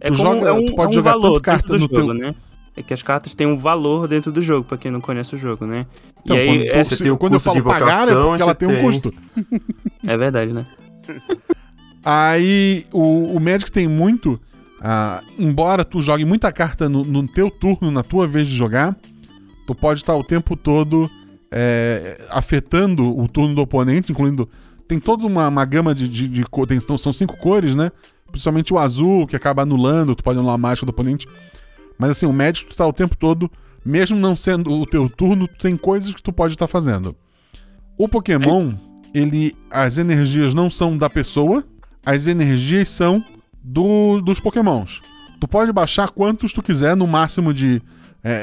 é 0.00 0.08
tu 0.08 0.14
joga- 0.16 0.48
é 0.48 0.52
um, 0.52 0.64
tu 0.66 0.74
pode 0.74 0.88
é 0.88 0.90
um 0.90 0.92
jogar 0.94 1.10
valor 1.12 1.32
tanto 1.34 1.42
carta 1.42 1.66
do 1.68 1.72
no 1.74 1.78
jogo, 1.80 1.94
teu- 1.94 2.14
né? 2.14 2.34
É 2.76 2.82
que 2.82 2.94
as 2.94 3.02
cartas 3.02 3.34
têm 3.34 3.44
um 3.46 3.58
valor 3.58 4.06
dentro 4.06 4.30
do 4.30 4.40
jogo, 4.40 4.64
pra 4.64 4.78
quem 4.78 4.90
não 4.92 5.00
conhece 5.00 5.34
o 5.34 5.38
jogo, 5.38 5.66
né? 5.66 5.84
Então, 6.24 6.36
e 6.36 6.40
aí, 6.40 6.46
quando, 6.70 7.06
é, 7.06 7.10
o 7.12 7.18
quando 7.18 7.32
eu 7.34 7.40
falo 7.40 7.62
pagar, 7.64 8.08
é 8.08 8.14
porque 8.14 8.42
ela 8.42 8.54
tem 8.54 8.68
um 8.68 8.80
custo. 8.80 9.12
é 10.06 10.16
verdade, 10.16 10.52
né? 10.52 10.64
Aí 12.04 12.86
o, 12.92 13.34
o 13.36 13.40
Magic 13.40 13.70
tem 13.70 13.88
muito. 13.88 14.40
ah, 14.80 15.20
embora 15.38 15.84
tu 15.84 16.00
jogue 16.00 16.24
muita 16.24 16.52
carta 16.52 16.88
no, 16.88 17.02
no 17.02 17.26
teu 17.26 17.50
turno, 17.50 17.90
na 17.90 18.02
tua 18.02 18.26
vez 18.26 18.46
de 18.48 18.54
jogar, 18.56 18.96
tu 19.68 19.74
pode 19.74 20.00
estar 20.00 20.16
o 20.16 20.24
tempo 20.24 20.56
todo 20.56 21.10
é, 21.52 22.24
afetando 22.30 23.18
o 23.18 23.28
turno 23.28 23.54
do 23.54 23.60
oponente, 23.60 24.10
incluindo. 24.10 24.48
Tem 24.88 24.98
toda 24.98 25.26
uma, 25.26 25.46
uma 25.46 25.64
gama 25.66 25.94
de, 25.94 26.08
de, 26.08 26.26
de 26.26 26.42
cor- 26.44 26.66
são 26.98 27.12
cinco 27.12 27.36
cores, 27.36 27.74
né? 27.76 27.92
Principalmente 28.30 28.72
o 28.72 28.78
azul, 28.78 29.26
que 29.26 29.36
acaba 29.36 29.60
anulando, 29.60 30.14
tu 30.16 30.24
pode 30.24 30.38
anular 30.38 30.54
a 30.54 30.58
mágica 30.58 30.86
do 30.86 30.90
oponente. 30.90 31.28
Mas 31.98 32.12
assim, 32.12 32.24
o 32.24 32.32
Magic 32.32 32.64
tu 32.66 32.74
tá 32.74 32.86
o 32.86 32.94
tempo 32.94 33.14
todo, 33.14 33.50
mesmo 33.84 34.18
não 34.18 34.34
sendo 34.34 34.72
o 34.72 34.86
teu 34.86 35.06
turno, 35.10 35.46
tu 35.46 35.58
tem 35.58 35.76
coisas 35.76 36.14
que 36.14 36.22
tu 36.22 36.32
pode 36.32 36.54
estar 36.54 36.66
fazendo. 36.66 37.14
O 37.98 38.08
Pokémon, 38.08 38.72
ele. 39.12 39.54
As 39.70 39.98
energias 39.98 40.54
não 40.54 40.70
são 40.70 40.96
da 40.96 41.10
pessoa, 41.10 41.62
as 42.06 42.26
energias 42.26 42.88
são 42.88 43.22
do, 43.62 44.18
dos 44.22 44.40
Pokémons. 44.40 45.02
Tu 45.38 45.46
pode 45.46 45.70
baixar 45.72 46.08
quantos 46.08 46.54
tu 46.54 46.62
quiser, 46.62 46.96
no 46.96 47.06
máximo 47.06 47.52
de 47.52 47.82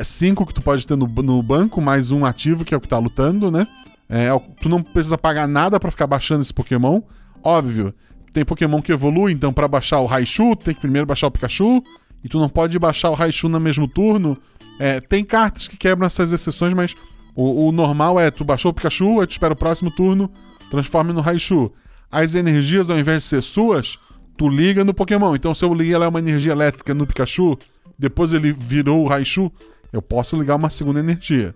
5 0.03 0.46
que 0.46 0.53
tu 0.53 0.62
pode 0.62 0.86
ter 0.86 0.96
no, 0.96 1.08
no 1.08 1.44
banco, 1.44 1.82
mais 1.82 2.12
um 2.12 2.25
ativo, 2.25 2.63
que 2.63 2.74
é 2.74 2.77
o 2.77 2.82
que 2.82 2.88
tá 2.88 2.98
lutando, 2.98 3.51
né? 3.51 3.67
É, 4.08 4.27
tu 4.60 4.70
não 4.70 4.82
precisa 4.82 5.17
pagar 5.17 5.48
nada 5.48 5.79
pra 5.79 5.91
ficar 5.91 6.08
baixando 6.08 6.41
esse 6.41 6.53
Pokémon. 6.53 7.01
Óbvio, 7.44 7.94
tem 8.32 8.46
Pokémon 8.46 8.82
que 8.82 8.91
evolui, 8.91 9.32
então 9.32 9.53
pra 9.53 9.67
baixar 9.67 10.00
o 10.00 10.05
Raichu, 10.05 10.55
tem 10.55 10.74
que 10.74 10.82
primeiro 10.82 11.05
baixar 11.05 11.27
o 11.27 11.32
Pikachu, 11.32 11.84
e 12.24 12.29
tu 12.29 12.39
não 12.39 12.50
pode 12.50 12.77
baixar 12.77 13.10
o 13.10 13.13
Raichu 13.13 13.48
no 13.48 13.60
mesmo 13.60 13.88
turno. 13.88 14.38
É, 14.79 15.00
tem 15.00 15.24
cartas 15.24 15.67
que 15.67 15.77
quebram 15.77 16.05
essas 16.05 16.32
exceções, 16.32 16.74
mas 16.74 16.96
o, 17.36 17.67
o 17.67 17.72
normal 17.72 18.20
é 18.20 18.29
tu 18.29 18.44
baixou 18.44 18.72
o 18.72 18.74
Pikachu, 18.74 19.22
aí 19.22 19.27
tu 19.27 19.32
espera 19.32 19.53
o 19.53 19.58
próximo 19.58 19.91
turno, 19.91 20.29
transforma 20.70 21.13
no 21.13 21.22
Raichu. 21.22 21.72
As 22.12 22.36
energias, 22.36 22.89
ao 22.89 23.00
invés 23.00 23.24
de 23.24 23.29
ser 23.29 23.41
suas, 23.41 24.00
tu 24.38 24.50
liga 24.50 24.84
no 24.84 24.94
Pokémon. 24.94 25.36
Então, 25.36 25.53
se 25.55 25.63
eu 25.63 25.74
liguei 25.74 25.94
ela 25.94 26.05
é 26.05 26.08
uma 26.08 26.20
energia 26.20 26.51
elétrica 26.51 26.94
no 26.94 27.05
Pikachu, 27.05 27.58
depois 27.98 28.34
ele 28.34 28.52
virou 28.54 29.04
o 29.04 29.08
Raichu, 29.08 29.52
eu 29.92 30.02
posso 30.02 30.38
ligar 30.38 30.56
uma 30.56 30.70
segunda 30.70 31.00
energia. 31.00 31.56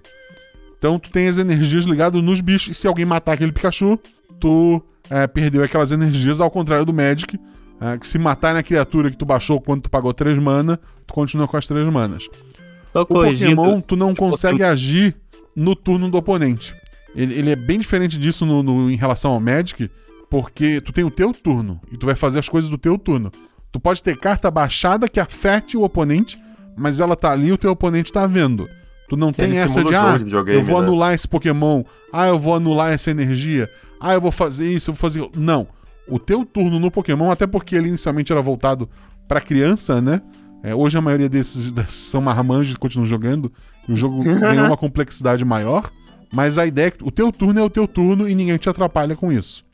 Então, 0.77 0.97
tu 0.97 1.09
tem 1.11 1.27
as 1.27 1.37
energias 1.37 1.83
ligadas 1.85 2.21
nos 2.21 2.39
bichos, 2.41 2.75
e 2.77 2.79
se 2.79 2.87
alguém 2.87 3.05
matar 3.05 3.33
aquele 3.33 3.51
Pikachu, 3.51 3.99
tu 4.39 4.81
é, 5.09 5.27
perdeu 5.27 5.63
aquelas 5.63 5.91
energias, 5.91 6.39
ao 6.39 6.49
contrário 6.49 6.85
do 6.85 6.93
Magic, 6.93 7.37
é, 7.81 7.97
que 7.97 8.07
se 8.07 8.17
matar 8.17 8.53
na 8.53 8.63
criatura 8.63 9.11
que 9.11 9.17
tu 9.17 9.25
baixou 9.25 9.59
quando 9.59 9.81
tu 9.83 9.89
pagou 9.89 10.13
3 10.13 10.37
mana, 10.39 10.79
tu 11.05 11.13
continua 11.13 11.47
com 11.47 11.57
as 11.57 11.67
3 11.67 11.85
manas. 11.91 12.27
Só 12.93 13.01
O 13.01 13.05
corrigindo. 13.05 13.55
Pokémon, 13.57 13.81
tu 13.81 13.95
não 13.95 14.15
consegue 14.15 14.63
agir 14.63 15.15
no 15.55 15.75
turno 15.75 16.09
do 16.09 16.17
oponente. 16.17 16.73
Ele, 17.15 17.33
ele 17.33 17.49
é 17.51 17.55
bem 17.55 17.77
diferente 17.79 18.17
disso 18.17 18.45
no, 18.45 18.63
no- 18.63 18.89
em 18.89 18.95
relação 18.95 19.31
ao 19.31 19.39
Magic, 19.39 19.89
porque 20.29 20.79
tu 20.79 20.93
tem 20.93 21.03
o 21.03 21.11
teu 21.11 21.33
turno 21.33 21.81
e 21.91 21.97
tu 21.97 22.05
vai 22.05 22.15
fazer 22.15 22.39
as 22.39 22.47
coisas 22.47 22.69
do 22.69 22.77
teu 22.77 22.97
turno. 22.97 23.31
Tu 23.71 23.79
pode 23.79 24.01
ter 24.01 24.17
carta 24.17 24.49
baixada 24.49 25.07
que 25.07 25.19
afete 25.19 25.77
o 25.77 25.83
oponente, 25.83 26.39
mas 26.75 26.99
ela 26.99 27.15
tá 27.15 27.31
ali 27.31 27.47
e 27.47 27.53
o 27.53 27.57
teu 27.57 27.71
oponente 27.71 28.11
tá 28.11 28.25
vendo. 28.25 28.67
Tu 29.07 29.17
não 29.17 29.33
tem 29.33 29.45
Ele 29.45 29.57
essa 29.57 29.83
de, 29.83 29.95
ah, 29.95 30.17
de 30.17 30.31
eu 30.53 30.63
vou 30.63 30.79
né? 30.79 30.87
anular 30.87 31.13
esse 31.13 31.27
Pokémon, 31.27 31.83
ah, 32.13 32.27
eu 32.27 32.37
vou 32.37 32.55
anular 32.55 32.91
essa 32.91 33.09
energia, 33.09 33.69
ah, 33.99 34.13
eu 34.13 34.21
vou 34.21 34.31
fazer 34.31 34.71
isso, 34.71 34.91
eu 34.91 34.93
vou 34.93 34.99
fazer. 34.99 35.27
Não. 35.35 35.67
O 36.07 36.19
teu 36.19 36.45
turno 36.45 36.79
no 36.79 36.91
Pokémon, 36.91 37.31
até 37.31 37.47
porque 37.47 37.75
ele 37.75 37.89
inicialmente 37.89 38.31
era 38.31 38.41
voltado 38.41 38.87
pra 39.27 39.41
criança, 39.41 39.99
né? 39.99 40.21
É, 40.61 40.75
hoje 40.75 40.97
a 40.97 41.01
maioria 41.01 41.27
desses, 41.27 41.71
desses 41.73 41.93
são 41.93 42.21
marmanjos 42.21 42.75
e 42.75 42.79
continuam 42.79 43.07
jogando, 43.07 43.51
e 43.87 43.93
o 43.93 43.95
jogo 43.95 44.23
ganhou 44.39 44.67
uma 44.67 44.77
complexidade 44.77 45.43
maior, 45.43 45.89
mas 46.31 46.57
a 46.57 46.65
ideia 46.65 46.87
é 46.87 46.91
que 46.91 47.03
o 47.03 47.11
teu 47.11 47.31
turno 47.31 47.59
é 47.59 47.63
o 47.63 47.69
teu 47.69 47.87
turno 47.87 48.29
e 48.29 48.35
ninguém 48.35 48.57
te 48.57 48.69
atrapalha 48.69 49.15
com 49.15 49.31
isso. 49.31 49.65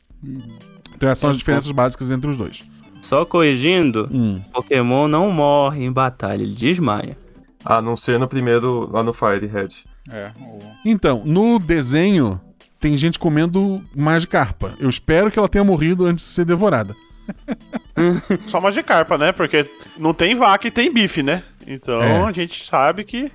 Então 0.94 1.10
essas 1.10 1.18
são 1.18 1.30
as 1.30 1.36
diferenças 1.36 1.70
básicas 1.70 2.10
entre 2.10 2.30
os 2.30 2.36
dois. 2.38 2.64
Só 3.06 3.24
corrigindo, 3.24 4.08
Hum. 4.12 4.40
Pokémon 4.52 5.06
não 5.06 5.30
morre 5.30 5.84
em 5.84 5.92
batalha, 5.92 6.42
ele 6.42 6.54
desmaia. 6.54 7.16
A 7.64 7.80
não 7.80 7.96
ser 7.96 8.18
no 8.18 8.26
primeiro, 8.26 8.90
lá 8.92 9.02
no 9.02 9.12
Firehead. 9.12 9.84
É, 10.10 10.30
o- 10.40 10.58
Então, 10.84 11.22
no 11.24 11.58
desenho, 11.58 12.40
tem 12.80 12.96
gente 12.96 13.18
comendo 13.18 13.80
Magikarpa. 13.94 14.74
Eu 14.80 14.88
espero 14.88 15.30
que 15.30 15.38
ela 15.38 15.48
tenha 15.48 15.62
morrido 15.64 16.04
antes 16.04 16.24
de 16.24 16.30
ser 16.32 16.44
devorada. 16.44 16.94
Só 18.46 18.60
Magikarpa, 18.60 19.16
né? 19.18 19.32
Porque 19.32 19.68
não 19.98 20.12
tem 20.14 20.34
vaca 20.34 20.66
e 20.66 20.70
tem 20.70 20.92
bife, 20.92 21.22
né? 21.22 21.42
Então 21.66 22.00
É. 22.00 22.22
a 22.24 22.32
gente 22.32 22.64
sabe 22.66 23.04
que. 23.04 23.30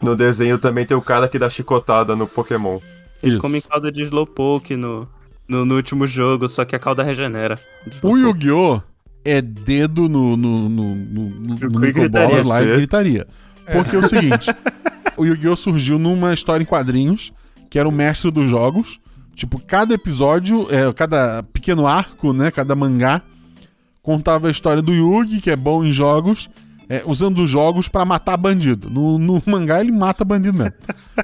No 0.00 0.16
desenho 0.16 0.58
também 0.58 0.84
tem 0.86 0.96
o 0.96 1.02
cara 1.02 1.28
que 1.28 1.38
dá 1.38 1.48
chicotada 1.48 2.16
no 2.16 2.26
Pokémon. 2.26 2.78
Eles 3.22 3.34
Isso. 3.34 3.42
comem 3.42 3.60
calda 3.60 3.90
de 3.92 4.02
Slowpoke 4.02 4.74
no, 4.76 5.08
no, 5.46 5.64
no 5.64 5.76
último 5.76 6.06
jogo, 6.08 6.48
só 6.48 6.64
que 6.64 6.74
a 6.74 6.78
calda 6.80 7.04
regenera. 7.04 7.56
O 8.02 8.16
Yu-Gi-Oh! 8.16 8.80
É 9.24 9.40
dedo 9.40 10.08
no, 10.08 10.36
no, 10.36 10.68
no, 10.68 10.94
no, 10.94 11.30
no, 11.30 11.56
gritaria. 11.56 12.02
Nicobolas 12.02 12.46
lá 12.46 12.62
e 12.62 12.76
gritaria. 12.76 13.26
Porque 13.72 13.96
é 13.96 13.98
o 13.98 14.08
seguinte: 14.08 14.50
o 15.16 15.24
Yu-Gi-Oh! 15.24 15.56
surgiu 15.56 15.98
numa 15.98 16.34
história 16.34 16.62
em 16.62 16.66
quadrinhos, 16.66 17.32
que 17.70 17.78
era 17.78 17.88
o 17.88 17.92
mestre 17.92 18.30
dos 18.30 18.48
jogos. 18.50 19.00
Tipo, 19.34 19.58
cada 19.60 19.94
episódio, 19.94 20.66
é, 20.70 20.92
cada 20.92 21.42
pequeno 21.42 21.86
arco, 21.86 22.32
né? 22.32 22.50
Cada 22.50 22.74
mangá 22.74 23.22
contava 24.02 24.48
a 24.48 24.50
história 24.50 24.82
do 24.82 24.92
Yugi, 24.92 25.40
que 25.40 25.50
é 25.50 25.56
bom 25.56 25.84
em 25.84 25.92
jogos, 25.92 26.50
é, 26.92 27.02
usando 27.06 27.38
os 27.42 27.48
jogos 27.48 27.88
pra 27.88 28.04
matar 28.04 28.36
bandido. 28.36 28.90
No, 28.90 29.18
no 29.18 29.42
mangá 29.46 29.80
ele 29.80 29.90
mata 29.90 30.24
bandido 30.26 30.58
mesmo. 30.58 30.74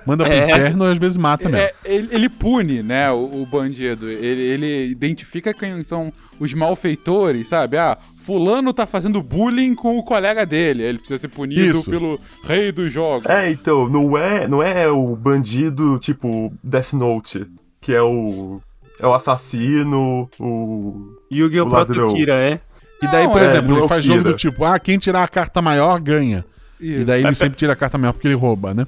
Manda 0.06 0.24
pro 0.24 0.32
É. 0.32 0.44
inferno 0.44 0.84
e 0.86 0.90
às 0.92 0.98
vezes 0.98 1.18
mata 1.18 1.46
mesmo. 1.48 1.66
É, 1.66 1.74
ele, 1.84 2.08
ele 2.10 2.28
pune, 2.30 2.82
né, 2.82 3.10
o, 3.10 3.42
o 3.42 3.46
bandido. 3.46 4.08
Ele, 4.08 4.40
ele 4.42 4.86
identifica 4.86 5.52
quem 5.52 5.84
são 5.84 6.10
os 6.40 6.54
malfeitores, 6.54 7.48
sabe? 7.48 7.76
Ah, 7.76 7.98
fulano 8.16 8.72
tá 8.72 8.86
fazendo 8.86 9.22
bullying 9.22 9.74
com 9.74 9.98
o 9.98 10.02
colega 10.02 10.46
dele. 10.46 10.82
Ele 10.82 10.98
precisa 10.98 11.18
ser 11.18 11.28
punido 11.28 11.76
Isso. 11.78 11.90
pelo 11.90 12.18
rei 12.44 12.72
dos 12.72 12.90
jogos. 12.90 13.26
É, 13.28 13.50
então, 13.50 13.88
não 13.88 14.16
é, 14.16 14.48
não 14.48 14.62
é 14.62 14.88
o 14.88 15.14
bandido 15.14 15.98
tipo 15.98 16.50
Death 16.64 16.94
Note, 16.94 17.46
que 17.80 17.92
é 17.92 18.00
o. 18.02 18.60
É 19.00 19.06
o 19.06 19.14
assassino, 19.14 20.28
o. 20.40 21.12
Yu-Gi-Oh! 21.30 21.66
O 21.66 21.68
ladrão. 21.68 22.08
É? 23.02 23.06
E 23.06 23.08
daí, 23.10 23.28
por 23.28 23.40
é, 23.40 23.46
exemplo, 23.46 23.76
ele 23.76 23.84
é 23.84 23.88
faz 23.88 24.04
jogo 24.04 24.24
do 24.24 24.34
tipo, 24.34 24.64
ah, 24.64 24.78
quem 24.78 24.98
tirar 24.98 25.22
a 25.22 25.28
carta 25.28 25.62
maior 25.62 26.00
ganha. 26.00 26.44
E 26.80 26.96
Isso. 26.96 27.04
daí 27.04 27.24
ele 27.24 27.34
sempre 27.34 27.56
tira 27.56 27.72
a 27.72 27.76
carta 27.76 27.98
maior 27.98 28.12
porque 28.12 28.26
ele 28.28 28.34
rouba, 28.34 28.74
né? 28.74 28.86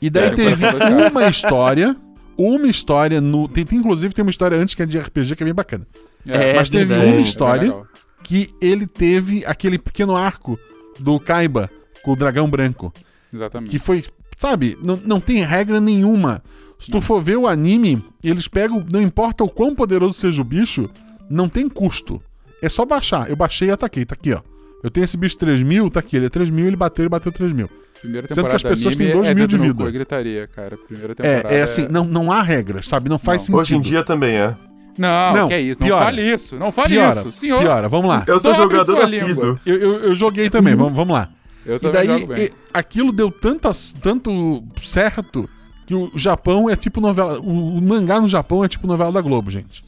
E 0.00 0.10
daí 0.10 0.26
É, 0.26 0.30
teve 0.30 0.66
uma 1.10 1.28
história, 1.28 1.96
uma 2.36 2.66
história 2.66 3.20
no. 3.20 3.48
Tem, 3.48 3.64
tem, 3.64 3.78
inclusive 3.78 4.14
tem 4.14 4.22
uma 4.22 4.30
história 4.30 4.56
antes 4.56 4.74
que 4.74 4.82
é 4.82 4.86
de 4.86 4.98
RPG 4.98 5.36
que 5.36 5.42
é 5.42 5.46
bem 5.46 5.54
bacana. 5.54 5.86
É, 6.26 6.54
Mas 6.54 6.68
teve 6.68 6.84
verdade. 6.86 7.10
uma 7.10 7.18
é 7.18 7.22
história 7.22 7.74
que 8.22 8.50
ele 8.60 8.86
teve 8.86 9.44
aquele 9.46 9.78
pequeno 9.78 10.16
arco 10.16 10.58
do 10.98 11.18
Kaiba 11.18 11.68
com 12.02 12.12
o 12.12 12.16
dragão 12.16 12.48
branco. 12.48 12.92
Exatamente. 13.32 13.70
Que 13.70 13.78
foi, 13.78 14.04
sabe, 14.36 14.78
não, 14.82 14.98
não 15.04 15.20
tem 15.20 15.42
regra 15.42 15.80
nenhuma. 15.80 16.42
Se 16.78 16.90
tu 16.90 17.00
for 17.00 17.22
ver 17.22 17.36
o 17.36 17.46
anime, 17.46 18.04
eles 18.22 18.48
pegam, 18.48 18.84
não 18.92 19.00
importa 19.00 19.44
o 19.44 19.48
quão 19.48 19.74
poderoso 19.74 20.14
seja 20.14 20.42
o 20.42 20.44
bicho, 20.44 20.90
não 21.30 21.48
tem 21.48 21.68
custo. 21.68 22.20
É 22.62 22.68
só 22.68 22.84
baixar. 22.86 23.28
Eu 23.28 23.36
baixei 23.36 23.68
e 23.68 23.70
ataquei, 23.72 24.04
tá 24.04 24.14
aqui, 24.14 24.32
ó. 24.32 24.40
Eu 24.82 24.90
tenho 24.90 25.04
esse 25.04 25.16
bicho 25.16 25.36
3000, 25.38 25.90
tá 25.90 26.00
aqui, 26.00 26.16
ele 26.16 26.26
é 26.26 26.28
3000, 26.30 26.66
ele 26.66 26.76
bateu, 26.76 27.02
ele 27.02 27.08
bateu 27.08 27.30
3000. 27.30 27.68
Primeira 28.00 28.26
Sendo 28.28 28.48
que 28.48 28.56
as 28.56 28.62
pessoas 28.62 28.96
têm 28.96 29.12
dois 29.12 29.28
é 29.28 29.34
mil 29.34 29.46
de 29.46 29.56
vida. 29.56 29.88
gritaria, 29.90 30.48
cara. 30.48 30.76
Primeira 30.76 31.14
temporada 31.14 31.54
É, 31.54 31.58
é 31.58 31.62
assim, 31.62 31.86
não, 31.88 32.04
não 32.04 32.32
há 32.32 32.42
regras, 32.42 32.88
sabe? 32.88 33.08
Não 33.08 33.18
faz 33.18 33.42
sentido. 33.42 33.58
Hoje 33.60 33.76
em 33.76 33.80
dia 33.80 34.02
também 34.04 34.36
é. 34.36 34.56
Não, 34.98 35.32
Não, 35.34 35.48
que 35.48 35.54
é 35.54 35.60
isso. 35.60 35.80
Não 35.80 35.86
piora. 35.86 36.04
fale 36.04 36.22
isso. 36.34 36.56
Não 36.56 36.72
fale 36.72 36.94
piora, 36.96 37.20
isso. 37.20 37.32
Senhor, 37.32 37.60
piora, 37.60 37.88
vamos 37.88 38.08
lá. 38.10 38.24
Eu 38.26 38.40
sou 38.40 38.52
Dobre 38.54 38.76
jogador 38.76 39.02
assíduo. 39.04 39.60
Eu, 39.64 39.76
eu, 39.76 39.94
eu 40.00 40.14
joguei 40.14 40.50
também, 40.50 40.74
vamos, 40.74 40.94
vamos 40.94 41.14
lá. 41.14 41.28
eu 41.64 41.76
E 41.76 41.90
daí, 41.90 42.06
jogo 42.06 42.26
bem. 42.34 42.44
e- 42.46 42.50
aquilo 42.74 43.12
deu 43.12 43.30
tantas, 43.30 43.94
tanto 44.02 44.64
certo 44.82 45.48
que 45.86 45.94
o 45.94 46.10
Japão 46.16 46.68
é 46.68 46.74
tipo 46.76 47.00
novela. 47.00 47.38
O, 47.40 47.78
o 47.78 47.80
mangá 47.80 48.20
no 48.20 48.26
Japão 48.28 48.64
é 48.64 48.68
tipo 48.68 48.86
novela 48.86 49.12
da 49.12 49.20
Globo, 49.20 49.48
gente. 49.50 49.84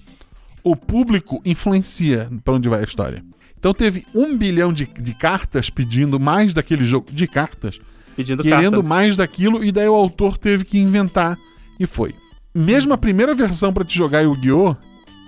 O 0.65 0.75
público 0.75 1.41
influencia 1.45 2.29
pra 2.43 2.55
onde 2.55 2.69
vai 2.69 2.81
a 2.81 2.85
história. 2.85 3.23
Então 3.59 3.73
teve 3.75 4.05
um 4.15 4.37
bilhão 4.37 4.73
de, 4.73 4.87
de 4.87 5.15
cartas 5.15 5.71
pedindo 5.71 6.19
mais 6.19 6.53
daquele 6.55 6.85
jogo 6.85 7.07
de 7.13 7.27
cartas, 7.27 7.79
Pedindo 8.17 8.43
querendo 8.43 8.73
carta. 8.77 8.89
mais 8.89 9.17
daquilo, 9.17 9.63
e 9.65 9.71
daí 9.71 9.89
o 9.89 9.95
autor 9.95 10.39
teve 10.39 10.65
que 10.65 10.79
inventar. 10.79 11.37
E 11.79 11.87
foi. 11.87 12.15
Mesmo 12.55 12.93
a 12.93 12.99
primeira 12.99 13.35
versão 13.35 13.73
pra 13.73 13.85
te 13.85 13.97
jogar 13.97 14.21
Yu-Gi-Oh! 14.23 14.75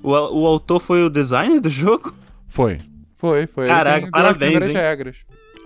O, 0.02 0.10
o 0.10 0.46
autor 0.46 0.80
foi 0.80 1.02
o 1.04 1.10
designer 1.10 1.60
do 1.60 1.68
jogo? 1.68 2.14
Foi. 2.48 2.78
Foi, 3.14 3.46
foi. 3.46 3.66
Caraca, 3.66 4.08
parabéns, 4.10 4.30
as 4.32 4.36
primeiras 4.38 4.68
hein? 4.70 4.74
regras. 4.76 5.16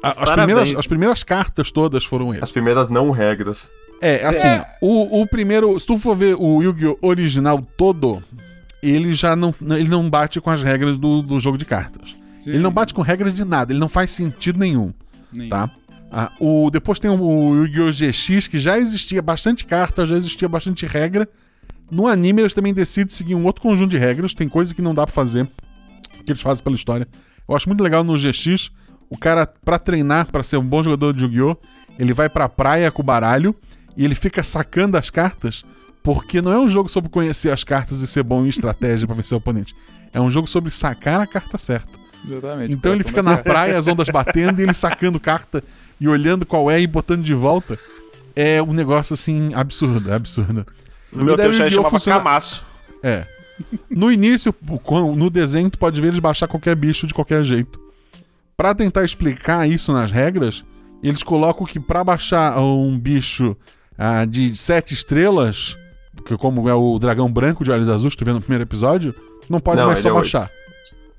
A- 0.02 0.08
As 0.08 0.14
Parabéns. 0.30 0.46
primeiras, 0.46 0.78
as 0.78 0.86
primeiras 0.86 1.22
cartas 1.22 1.70
todas 1.70 2.04
foram 2.04 2.32
ele. 2.32 2.42
As 2.42 2.50
primeiras 2.52 2.88
não 2.88 3.10
regras. 3.10 3.70
É, 4.00 4.24
assim, 4.24 4.46
O, 4.80 5.20
o 5.20 5.26
primeiro, 5.26 5.78
se 5.78 5.86
tu 5.86 5.98
for 5.98 6.16
ver 6.16 6.34
o 6.38 6.62
Yu-Gi-Oh! 6.62 6.96
original 7.02 7.60
todo, 7.76 8.22
ele 8.82 9.12
já 9.14 9.34
não, 9.36 9.54
ele 9.76 9.88
não 9.88 10.08
bate 10.08 10.40
com 10.40 10.50
as 10.50 10.62
regras 10.62 10.96
do, 10.98 11.22
do 11.22 11.38
jogo 11.40 11.58
de 11.58 11.64
cartas. 11.64 12.16
Sim. 12.40 12.50
Ele 12.50 12.58
não 12.58 12.70
bate 12.72 12.94
com 12.94 13.02
regras 13.02 13.34
de 13.34 13.44
nada, 13.44 13.72
ele 13.72 13.80
não 13.80 13.88
faz 13.88 14.10
sentido 14.10 14.58
nenhum, 14.58 14.92
Nem- 15.32 15.48
tá? 15.48 15.70
Ah, 16.12 16.32
o, 16.40 16.70
depois 16.70 16.98
tem 16.98 17.08
o 17.10 17.54
Yu-Gi-Oh! 17.66 17.92
GX, 17.92 18.48
que 18.48 18.58
já 18.58 18.76
existia 18.78 19.22
bastante 19.22 19.64
carta, 19.64 20.04
já 20.04 20.16
existia 20.16 20.48
bastante 20.48 20.84
regra. 20.84 21.28
No 21.88 22.08
anime 22.08 22.42
eles 22.42 22.52
também 22.54 22.74
decidem 22.74 23.14
seguir 23.14 23.34
um 23.36 23.44
outro 23.44 23.62
conjunto 23.62 23.90
de 23.90 23.98
regras, 23.98 24.34
tem 24.34 24.48
coisa 24.48 24.74
que 24.74 24.82
não 24.82 24.92
dá 24.92 25.06
pra 25.06 25.14
fazer, 25.14 25.48
que 26.24 26.32
eles 26.32 26.42
fazem 26.42 26.64
pela 26.64 26.74
história. 26.74 27.06
Eu 27.48 27.54
acho 27.54 27.68
muito 27.68 27.82
legal 27.84 28.02
no 28.02 28.16
GX, 28.18 28.72
o 29.08 29.16
cara, 29.16 29.46
pra 29.46 29.78
treinar, 29.78 30.26
pra 30.26 30.42
ser 30.42 30.56
um 30.56 30.66
bom 30.66 30.82
jogador 30.82 31.12
de 31.14 31.24
Yu-Gi-Oh!, 31.24 31.56
ele 31.98 32.12
vai 32.12 32.28
pra 32.28 32.48
praia 32.48 32.90
com 32.90 33.02
o 33.02 33.04
baralho 33.04 33.54
e 33.96 34.04
ele 34.04 34.14
fica 34.14 34.42
sacando 34.42 34.96
as 34.96 35.10
cartas, 35.10 35.64
porque 36.02 36.40
não 36.40 36.52
é 36.52 36.58
um 36.58 36.68
jogo 36.68 36.88
sobre 36.88 37.10
conhecer 37.10 37.50
as 37.50 37.64
cartas 37.64 38.00
e 38.00 38.06
ser 38.06 38.22
bom 38.22 38.44
em 38.44 38.48
estratégia 38.48 39.06
pra 39.06 39.16
vencer 39.16 39.34
o 39.34 39.38
oponente. 39.38 39.74
É 40.12 40.20
um 40.20 40.30
jogo 40.30 40.46
sobre 40.46 40.70
sacar 40.70 41.20
a 41.20 41.26
carta 41.26 41.58
certa. 41.58 41.98
Exatamente. 42.28 42.72
Então 42.74 42.92
ele 42.92 43.04
fica 43.04 43.22
na 43.22 43.38
praia, 43.38 43.78
as 43.78 43.86
ondas 43.86 44.08
batendo, 44.08 44.60
e 44.60 44.62
ele 44.64 44.74
sacando 44.74 45.18
carta 45.20 45.62
e 46.00 46.08
olhando 46.08 46.44
qual 46.44 46.70
é 46.70 46.80
e 46.80 46.86
botando 46.86 47.22
de 47.22 47.34
volta. 47.34 47.78
É 48.34 48.62
um 48.62 48.72
negócio 48.72 49.14
assim 49.14 49.52
absurdo, 49.54 50.12
absurdo. 50.12 50.66
No 51.12 51.24
meu 51.24 51.36
tempo 51.36 51.52
já 51.52 51.68
chamava 51.68 51.90
funciona- 51.90 52.18
Camaço. 52.18 52.64
É. 53.02 53.26
No 53.88 54.10
início, 54.10 54.54
no 55.16 55.28
desenho, 55.28 55.68
tu 55.70 55.78
pode 55.78 56.00
ver 56.00 56.08
eles 56.08 56.20
baixar 56.20 56.48
qualquer 56.48 56.74
bicho 56.74 57.06
de 57.06 57.12
qualquer 57.14 57.44
jeito. 57.44 57.78
Pra 58.56 58.74
tentar 58.74 59.04
explicar 59.04 59.68
isso 59.68 59.92
nas 59.92 60.10
regras, 60.10 60.64
eles 61.02 61.22
colocam 61.22 61.66
que 61.66 61.78
pra 61.80 62.04
baixar 62.04 62.58
um 62.60 62.98
bicho 62.98 63.56
ah, 63.98 64.24
de 64.24 64.56
sete 64.56 64.94
estrelas, 64.94 65.76
que 66.24 66.36
como 66.36 66.68
é 66.68 66.74
o 66.74 66.98
dragão 66.98 67.30
branco 67.30 67.64
de 67.64 67.70
olhos 67.70 67.88
azuis, 67.88 68.14
que 68.14 68.18
tu 68.18 68.24
vê 68.24 68.32
no 68.32 68.40
primeiro 68.40 68.62
episódio, 68.64 69.14
não 69.48 69.60
pode 69.60 69.78
Não, 69.78 69.86
mais 69.86 69.98
só 69.98 70.10
é 70.10 70.12
baixar. 70.12 70.50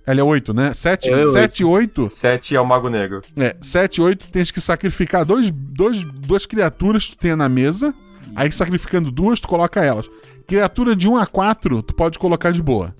Ele 0.08 0.20
é 0.20 0.24
8, 0.24 0.54
né? 0.54 0.74
7 0.74 1.08
Ele 1.10 1.16
é 1.16 1.20
oito. 1.20 1.32
sete, 1.32 1.60
e 1.62 1.66
8 1.66 2.08
Sete 2.10 2.56
é 2.56 2.60
o 2.60 2.66
Mago 2.66 2.90
Negro. 2.90 3.22
é, 3.38 3.56
7, 3.62 4.02
8, 4.02 4.32
tens 4.32 4.50
que 4.50 4.60
sacrificar 4.60 5.24
dois, 5.24 5.52
dois, 5.52 6.04
duas 6.04 6.46
criaturas 6.48 7.06
que 7.06 7.16
tu 7.16 7.20
tenha 7.20 7.36
na 7.36 7.48
mesa. 7.48 7.94
Aí 8.36 8.52
sacrificando 8.52 9.12
duas, 9.12 9.40
tu 9.40 9.48
coloca 9.48 9.84
elas. 9.84 10.10
Criatura 10.48 10.96
de 10.96 11.08
1 11.08 11.18
a 11.18 11.26
4, 11.28 11.84
tu 11.84 11.94
pode 11.94 12.18
colocar 12.18 12.52
de 12.52 12.64
boa. 12.64 12.96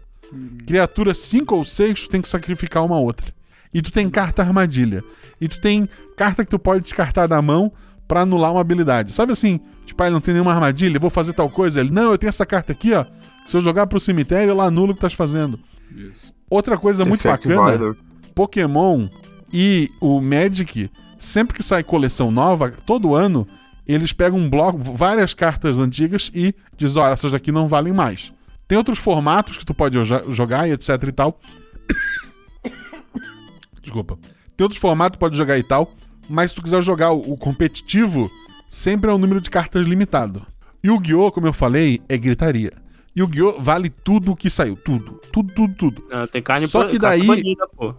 Criatura 0.68 1.14
5 1.14 1.56
ou 1.56 1.66
6, 1.66 2.04
tu 2.04 2.10
tem 2.10 2.22
que 2.22 2.28
sacrificar 2.30 2.86
uma 2.86 3.00
outra. 3.00 3.28
E 3.74 3.82
tu 3.82 3.92
tem 3.92 4.10
carta 4.10 4.42
armadilha. 4.42 5.04
E 5.40 5.48
tu 5.48 5.60
tem 5.60 5.90
carta 6.16 6.44
que 6.44 6.52
tu 6.52 6.60
pode 6.60 6.84
descartar 6.84 7.26
da 7.28 7.42
mão 7.42 7.72
pra 8.12 8.24
anular 8.24 8.52
uma 8.52 8.60
habilidade. 8.60 9.14
Sabe 9.14 9.32
assim, 9.32 9.58
tipo, 9.86 10.04
ah, 10.04 10.10
não 10.10 10.20
tem 10.20 10.34
nenhuma 10.34 10.54
armadilha, 10.54 11.00
vou 11.00 11.10
fazer 11.10 11.32
tal 11.32 11.50
coisa. 11.50 11.80
Ele, 11.80 11.92
não, 11.92 12.12
eu 12.12 12.18
tenho 12.18 12.28
essa 12.28 12.46
carta 12.46 12.74
aqui, 12.74 12.92
ó. 12.92 13.06
Se 13.48 13.56
eu 13.56 13.62
jogar 13.62 13.88
pro 13.88 14.02
cemitério, 14.02 14.52
eu 14.52 14.60
anulo 14.60 14.92
o 14.92 14.94
que 14.94 15.00
tu 15.00 15.08
estás 15.08 15.14
fazendo. 15.14 15.58
Isso. 15.90 16.34
Outra 16.50 16.78
coisa 16.78 17.06
muito 17.06 17.26
Effective 17.26 17.56
bacana. 17.56 17.72
Rider. 17.72 17.96
Pokémon 18.36 19.08
e 19.54 19.88
o 20.02 20.20
Magic, 20.20 20.92
sempre 21.18 21.56
que 21.56 21.64
sai 21.64 21.84
coleção 21.86 22.32
nova, 22.32 22.70
todo 22.86 23.16
ano, 23.16 23.48
eles 23.88 24.12
pegam 24.12 24.38
um 24.38 24.50
bloco, 24.50 24.78
várias 24.78 25.34
cartas 25.34 25.78
antigas 25.78 26.30
e 26.36 26.54
dizem, 26.76 27.02
ó, 27.02 27.08
essas 27.08 27.32
daqui 27.32 27.50
não 27.50 27.66
valem 27.66 27.94
mais. 27.94 28.34
Tem 28.68 28.78
outros 28.78 29.00
formatos 29.00 29.58
que 29.58 29.66
tu 29.66 29.74
pode 29.74 29.98
jo- 30.04 30.34
jogar 30.34 30.68
e 30.68 30.74
etc 30.74 31.02
e 31.08 31.12
tal. 31.14 31.40
Desculpa. 33.82 34.20
Tem 34.58 34.66
outros 34.66 34.82
formatos, 34.82 35.18
pode 35.18 35.38
jogar 35.38 35.58
e 35.58 35.64
tal. 35.64 35.94
Mas 36.32 36.52
se 36.52 36.56
tu 36.56 36.64
quiser 36.64 36.82
jogar 36.82 37.12
o, 37.12 37.34
o 37.34 37.38
competitivo, 37.38 38.32
sempre 38.68 39.10
é 39.12 39.14
um 39.14 39.18
número 39.18 39.42
de 39.42 39.50
cartas 39.50 39.86
limitado. 39.86 40.46
Yu-Gi-Oh!, 40.84 41.32
como 41.32 41.48
eu 41.48 41.54
falei, 41.54 42.02
é 42.10 42.18
gritaria. 42.18 42.72
Yu-Gi-Oh! 43.16 43.60
vale 43.60 43.90
tudo 43.90 44.32
o 44.32 44.36
que 44.36 44.50
saiu. 44.50 44.76
Tudo. 44.76 45.20
Tudo, 45.32 45.54
tudo, 45.54 45.74
tudo. 45.76 46.04
Não, 46.10 46.26
tem 46.28 46.42
carne 46.42 46.68
Só 46.68 46.86
que 46.86 46.98
daí- 46.98 47.26
banida, 47.28 47.68
pô. 47.76 47.94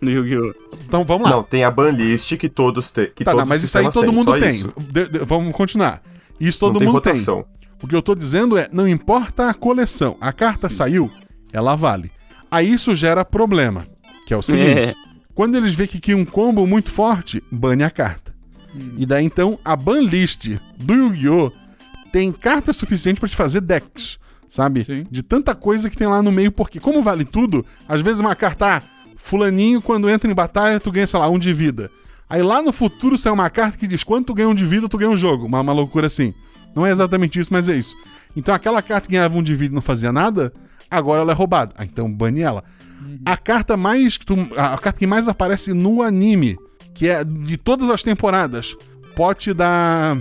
No 0.00 0.10
Yu-Gi-Oh! 0.10 0.54
Então 0.86 1.04
vamos 1.04 1.28
lá. 1.28 1.36
Não, 1.36 1.42
tem 1.42 1.64
a 1.64 1.70
banlist 1.70 2.36
que 2.36 2.48
todos 2.48 2.90
têm. 2.92 3.10
Que 3.14 3.24
tá, 3.24 3.32
todos 3.32 3.44
não, 3.44 3.48
mas 3.48 3.62
isso 3.64 3.76
aí 3.78 3.90
todo 3.90 4.04
têm, 4.06 4.14
mundo 4.14 4.38
tem. 4.38 4.62
De- 4.92 5.08
de- 5.08 5.18
vamos 5.24 5.52
continuar. 5.52 6.02
Isso 6.38 6.60
todo 6.60 6.74
não 6.74 6.78
tem 6.80 6.88
mundo 6.88 7.00
tem. 7.00 7.12
rotação. 7.14 7.44
O 7.82 7.86
que 7.88 7.94
eu 7.96 8.02
tô 8.02 8.14
dizendo 8.14 8.56
é, 8.56 8.68
não 8.72 8.86
importa 8.86 9.48
a 9.48 9.54
coleção, 9.54 10.16
a 10.20 10.32
carta 10.32 10.68
saiu, 10.68 11.10
ela 11.52 11.74
vale. 11.74 12.10
Aí 12.50 12.72
isso 12.72 12.94
gera 12.94 13.24
problema, 13.24 13.84
que 14.26 14.34
é 14.34 14.36
o 14.36 14.42
seguinte, 14.42 14.70
É. 14.78 14.94
quando 15.38 15.54
eles 15.54 15.72
veem 15.72 15.88
que 15.88 16.00
cria 16.00 16.16
um 16.16 16.24
combo 16.24 16.66
muito 16.66 16.90
forte, 16.90 17.40
bane 17.48 17.84
a 17.84 17.90
carta. 17.92 18.34
E 18.96 19.06
daí 19.06 19.24
então, 19.24 19.56
a 19.64 19.76
ban 19.76 20.00
list 20.00 20.48
do 20.76 20.94
Yu-Gi-Oh! 20.94 21.52
tem 22.10 22.32
carta 22.32 22.72
suficiente 22.72 23.20
pra 23.20 23.28
te 23.28 23.36
fazer 23.36 23.60
decks, 23.60 24.18
sabe? 24.48 24.82
Sim. 24.82 25.04
De 25.08 25.22
tanta 25.22 25.54
coisa 25.54 25.88
que 25.88 25.96
tem 25.96 26.08
lá 26.08 26.20
no 26.20 26.32
meio, 26.32 26.50
porque 26.50 26.80
como 26.80 27.00
vale 27.00 27.24
tudo, 27.24 27.64
às 27.88 28.00
vezes 28.00 28.18
uma 28.18 28.34
carta, 28.34 28.78
ah, 28.78 28.82
fulaninho, 29.16 29.80
quando 29.80 30.10
entra 30.10 30.28
em 30.28 30.34
batalha, 30.34 30.80
tu 30.80 30.90
ganha, 30.90 31.06
sei 31.06 31.20
lá, 31.20 31.28
um 31.28 31.38
de 31.38 31.54
vida. 31.54 31.88
Aí 32.28 32.42
lá 32.42 32.60
no 32.60 32.72
futuro 32.72 33.16
sai 33.16 33.30
uma 33.30 33.48
carta 33.48 33.78
que 33.78 33.86
diz 33.86 34.02
quanto 34.02 34.26
tu 34.26 34.34
ganha 34.34 34.48
um 34.48 34.56
de 34.56 34.66
vida, 34.66 34.88
tu 34.88 34.98
ganha 34.98 35.12
um 35.12 35.16
jogo. 35.16 35.46
Uma, 35.46 35.60
uma 35.60 35.72
loucura 35.72 36.08
assim. 36.08 36.34
Não 36.74 36.84
é 36.84 36.90
exatamente 36.90 37.38
isso, 37.38 37.52
mas 37.52 37.68
é 37.68 37.76
isso. 37.76 37.94
Então 38.34 38.52
aquela 38.52 38.82
carta 38.82 39.06
que 39.06 39.14
ganhava 39.14 39.38
um 39.38 39.42
de 39.44 39.54
vida 39.54 39.72
e 39.72 39.76
não 39.76 39.82
fazia 39.82 40.10
nada, 40.10 40.52
agora 40.90 41.20
ela 41.22 41.30
é 41.30 41.34
roubada. 41.36 41.74
Ah, 41.78 41.84
então 41.84 42.12
bane 42.12 42.40
ela. 42.40 42.64
A 43.24 43.36
carta 43.36 43.76
mais 43.76 44.16
que 44.16 44.26
tu, 44.26 44.34
a 44.56 44.76
carta 44.78 44.98
que 44.98 45.06
mais 45.06 45.28
aparece 45.28 45.72
no 45.72 46.02
anime, 46.02 46.58
que 46.94 47.08
é 47.08 47.22
de 47.24 47.56
todas 47.56 47.90
as 47.90 48.02
temporadas, 48.02 48.76
pote 49.14 49.52
da 49.52 50.16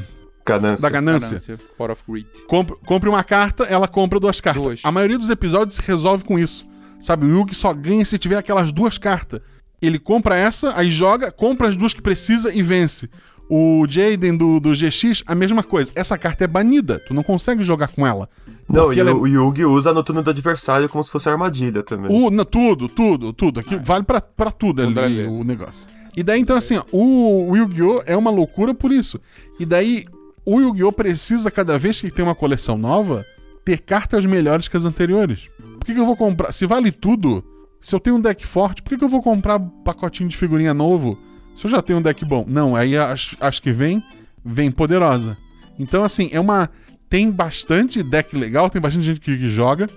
Ganância. 0.46 0.82
da 0.82 0.89
ganância. 0.89 1.29
Ganância. 1.29 1.60
Power 1.77 1.91
of 1.91 2.03
Greed. 2.08 2.27
Compre, 2.48 2.75
compre 2.86 3.10
uma 3.10 3.24
carta, 3.24 3.63
ela 3.65 3.88
compra 3.88 4.20
duas 4.20 4.39
cartas. 4.39 4.63
Duas. 4.63 4.82
A 4.84 4.91
maioria 4.91 5.17
dos 5.17 5.29
episódios 5.29 5.75
se 5.75 5.82
resolve 5.82 6.24
com 6.24 6.39
isso. 6.39 6.65
Sabe, 7.00 7.25
o 7.25 7.29
Yugi 7.29 7.53
só 7.53 7.74
ganha 7.74 8.03
se 8.06 8.17
tiver 8.17 8.38
aquelas 8.38 8.72
duas 8.72 8.98
cartas. 8.98 9.41
Ele 9.82 10.00
compra 10.00 10.36
essa, 10.36 10.75
aí 10.75 10.89
joga, 10.89 11.32
compra 11.32 11.67
as 11.67 11.75
duas 11.75 11.94
que 11.94 12.01
precisa 12.01 12.51
e 12.53 12.63
vence. 12.63 13.10
O 13.50 13.86
Jaden 13.88 14.36
do, 14.36 14.60
do 14.60 14.72
GX, 14.74 15.24
a 15.25 15.36
mesma 15.36 15.63
coisa. 15.63 15.91
Essa 15.96 16.17
carta 16.17 16.44
é 16.44 16.48
banida, 16.48 17.00
tu 17.08 17.13
não 17.13 17.24
consegue 17.24 17.63
jogar 17.63 17.89
com 17.89 18.06
ela. 18.06 18.27
Não, 18.69 18.91
e 18.91 19.00
ela 19.00 19.12
é- 19.12 19.13
o, 19.13 19.25
Yugi 19.25 19.63
usa 19.65 19.93
no 19.93 20.03
turno 20.03 20.21
do 20.21 20.29
adversário 20.29 20.89
como 20.89 21.03
se 21.03 21.09
fosse 21.09 21.29
armadilha 21.29 21.83
também. 21.83 22.12
O, 22.12 22.29
na- 22.29 22.43
tudo, 22.43 22.89
tudo, 22.89 23.31
tudo. 23.31 23.59
Aqui 23.59 23.77
vale 23.77 24.03
pra, 24.03 24.19
pra 24.19 24.51
tudo 24.51 24.81
ali 24.81 25.19
ele. 25.19 25.27
o 25.27 25.43
negócio. 25.43 25.88
E 26.15 26.24
daí, 26.24 26.39
então, 26.41 26.57
assim, 26.57 26.77
ó, 26.77 26.83
o, 26.91 27.51
o 27.51 27.55
Yu-Gi-Oh! 27.57 28.01
é 28.05 28.17
uma 28.17 28.31
loucura 28.31 28.74
por 28.74 28.91
isso. 28.91 29.19
E 29.59 29.65
daí, 29.65 30.03
o 30.45 30.59
Yu-Gi-Oh! 30.59 30.91
precisa, 30.91 31.51
cada 31.51 31.77
vez 31.77 32.01
que 32.01 32.09
tem 32.12 32.25
uma 32.25 32.33
coleção 32.36 32.77
nova, 32.77 33.24
ter 33.63 33.79
cartas 33.81 34.25
melhores 34.25 34.67
que 34.67 34.75
as 34.75 34.83
anteriores. 34.83 35.50
Por 35.79 35.86
que, 35.86 35.93
que 35.93 36.00
eu 36.00 36.05
vou 36.05 36.17
comprar? 36.17 36.51
Se 36.51 36.65
vale 36.65 36.91
tudo, 36.91 37.43
se 37.79 37.93
eu 37.95 38.00
tenho 38.00 38.15
um 38.15 38.19
deck 38.21 38.45
forte, 38.47 38.81
por 38.81 38.89
que, 38.89 38.97
que 38.97 39.03
eu 39.03 39.09
vou 39.09 39.21
comprar 39.21 39.59
pacotinho 39.59 40.27
de 40.27 40.36
figurinha 40.36 40.74
novo 40.74 41.17
se 41.55 41.65
eu 41.65 41.71
já 41.71 41.81
tenho 41.81 42.00
um 42.00 42.01
deck 42.01 42.25
bom? 42.25 42.43
Não, 42.47 42.75
aí 42.75 42.97
as, 42.97 43.36
as 43.39 43.59
que 43.59 43.71
vem, 43.71 44.03
vem 44.43 44.71
poderosa. 44.71 45.38
Então, 45.79 46.03
assim, 46.03 46.29
é 46.31 46.39
uma. 46.39 46.69
Tem 47.10 47.30
bastante 47.32 48.04
deck 48.04 48.36
legal, 48.36 48.70
tem 48.70 48.82
bastante 48.82 49.06
gente 49.06 49.20
que, 49.20 49.38
que 49.38 49.50
joga. 49.50 49.88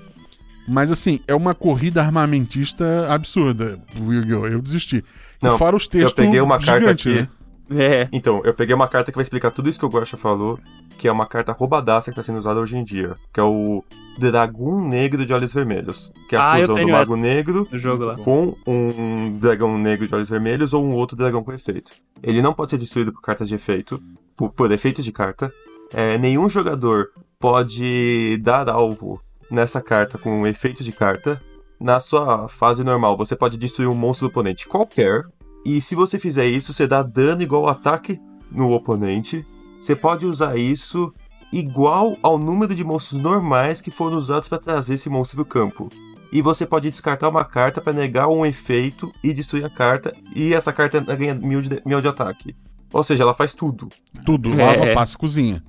Mas 0.68 0.92
assim, 0.92 1.18
é 1.26 1.34
uma 1.34 1.54
corrida 1.54 2.00
armamentista 2.00 3.12
absurda. 3.12 3.80
Yu-Gi-Oh! 3.96 4.46
Eu 4.46 4.60
desisti. 4.62 4.98
e 5.42 5.44
Não, 5.46 5.58
fora 5.58 5.74
os 5.74 5.88
textos. 5.88 6.12
eu 6.16 6.24
peguei 6.24 6.40
uma 6.40 6.58
carta 6.58 6.80
gigante, 6.80 7.08
aqui. 7.08 7.20
né? 7.22 7.28
É. 7.72 8.08
Então, 8.12 8.40
eu 8.44 8.52
peguei 8.52 8.74
uma 8.74 8.88
carta 8.88 9.10
que 9.12 9.16
vai 9.16 9.22
explicar 9.22 9.50
tudo 9.52 9.68
isso 9.70 9.78
que 9.78 9.84
o 9.86 9.88
Guacha 9.88 10.16
falou, 10.16 10.58
que 10.98 11.06
é 11.08 11.12
uma 11.12 11.24
carta 11.26 11.52
roubadaça 11.52 12.10
que 12.10 12.16
tá 12.16 12.22
sendo 12.22 12.38
usada 12.38 12.58
hoje 12.60 12.76
em 12.76 12.82
dia, 12.84 13.16
que 13.32 13.38
é 13.38 13.42
o 13.44 13.84
Dragão 14.18 14.86
Negro 14.88 15.24
de 15.24 15.32
Olhos 15.32 15.52
Vermelhos, 15.52 16.12
que 16.28 16.34
é 16.34 16.38
a 16.38 16.52
Ah, 16.52 16.56
fusão 16.60 16.74
do 16.76 16.88
Mago 16.88 17.16
Negro 17.16 17.68
No 17.70 17.78
jogo 17.78 18.04
lá. 18.04 18.16
com 18.16 18.56
um 18.66 19.38
dragão 19.38 19.78
negro 19.78 20.06
de 20.06 20.14
olhos 20.14 20.28
vermelhos 20.28 20.72
ou 20.74 20.84
um 20.84 20.92
outro 20.94 21.16
dragão 21.16 21.44
com 21.44 21.52
efeito. 21.52 21.92
Ele 22.22 22.42
não 22.42 22.52
pode 22.52 22.72
ser 22.72 22.78
destruído 22.78 23.12
por 23.12 23.22
cartas 23.22 23.48
de 23.48 23.54
efeito, 23.54 24.02
por, 24.36 24.50
por 24.50 24.70
efeitos 24.72 25.04
de 25.04 25.12
carta. 25.12 25.52
É, 25.92 26.18
nenhum 26.18 26.48
jogador 26.48 27.08
pode 27.38 28.36
dar 28.38 28.68
alvo 28.68 29.20
nessa 29.50 29.80
carta 29.80 30.18
com 30.18 30.42
um 30.42 30.46
efeito 30.46 30.84
de 30.84 30.92
carta. 30.92 31.40
Na 31.80 31.98
sua 31.98 32.48
fase 32.48 32.84
normal, 32.84 33.16
você 33.16 33.34
pode 33.34 33.56
destruir 33.56 33.88
um 33.88 33.94
monstro 33.94 34.28
do 34.28 34.30
oponente 34.30 34.68
qualquer. 34.68 35.24
E 35.64 35.80
se 35.80 35.94
você 35.94 36.18
fizer 36.18 36.46
isso, 36.46 36.72
você 36.72 36.86
dá 36.86 37.02
dano 37.02 37.42
igual 37.42 37.64
ao 37.64 37.70
ataque 37.70 38.20
no 38.50 38.70
oponente. 38.72 39.44
Você 39.80 39.96
pode 39.96 40.26
usar 40.26 40.58
isso 40.58 41.12
igual 41.52 42.16
ao 42.22 42.38
número 42.38 42.74
de 42.74 42.84
monstros 42.84 43.18
normais 43.18 43.80
que 43.80 43.90
foram 43.90 44.16
usados 44.16 44.48
para 44.48 44.58
trazer 44.58 44.94
esse 44.94 45.08
monstro 45.08 45.38
do 45.38 45.44
campo 45.44 45.88
e 46.32 46.40
você 46.40 46.64
pode 46.64 46.90
descartar 46.90 47.28
uma 47.28 47.44
carta 47.44 47.80
para 47.80 47.92
negar 47.92 48.28
um 48.28 48.46
efeito 48.46 49.12
e 49.22 49.32
destruir 49.32 49.64
a 49.64 49.70
carta, 49.70 50.14
e 50.34 50.54
essa 50.54 50.72
carta 50.72 51.00
ganha 51.00 51.34
mil 51.34 51.60
de, 51.60 51.82
mil 51.84 52.00
de 52.00 52.08
ataque. 52.08 52.54
Ou 52.92 53.02
seja, 53.02 53.22
ela 53.22 53.34
faz 53.34 53.52
tudo. 53.52 53.88
Tudo, 54.24 54.52
É. 54.52 54.64
lava, 54.64 54.94
passa, 54.94 55.16
cozinha. 55.18 55.62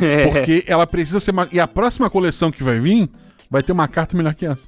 É. 0.00 0.28
Porque 0.28 0.64
ela 0.66 0.86
precisa 0.86 1.18
ser. 1.20 1.32
E 1.52 1.58
a 1.58 1.66
próxima 1.66 2.10
coleção 2.10 2.50
que 2.50 2.62
vai 2.62 2.78
vir 2.78 3.08
vai 3.50 3.62
ter 3.62 3.72
uma 3.72 3.88
carta 3.88 4.16
melhor 4.16 4.34
que 4.34 4.44
essa. 4.46 4.66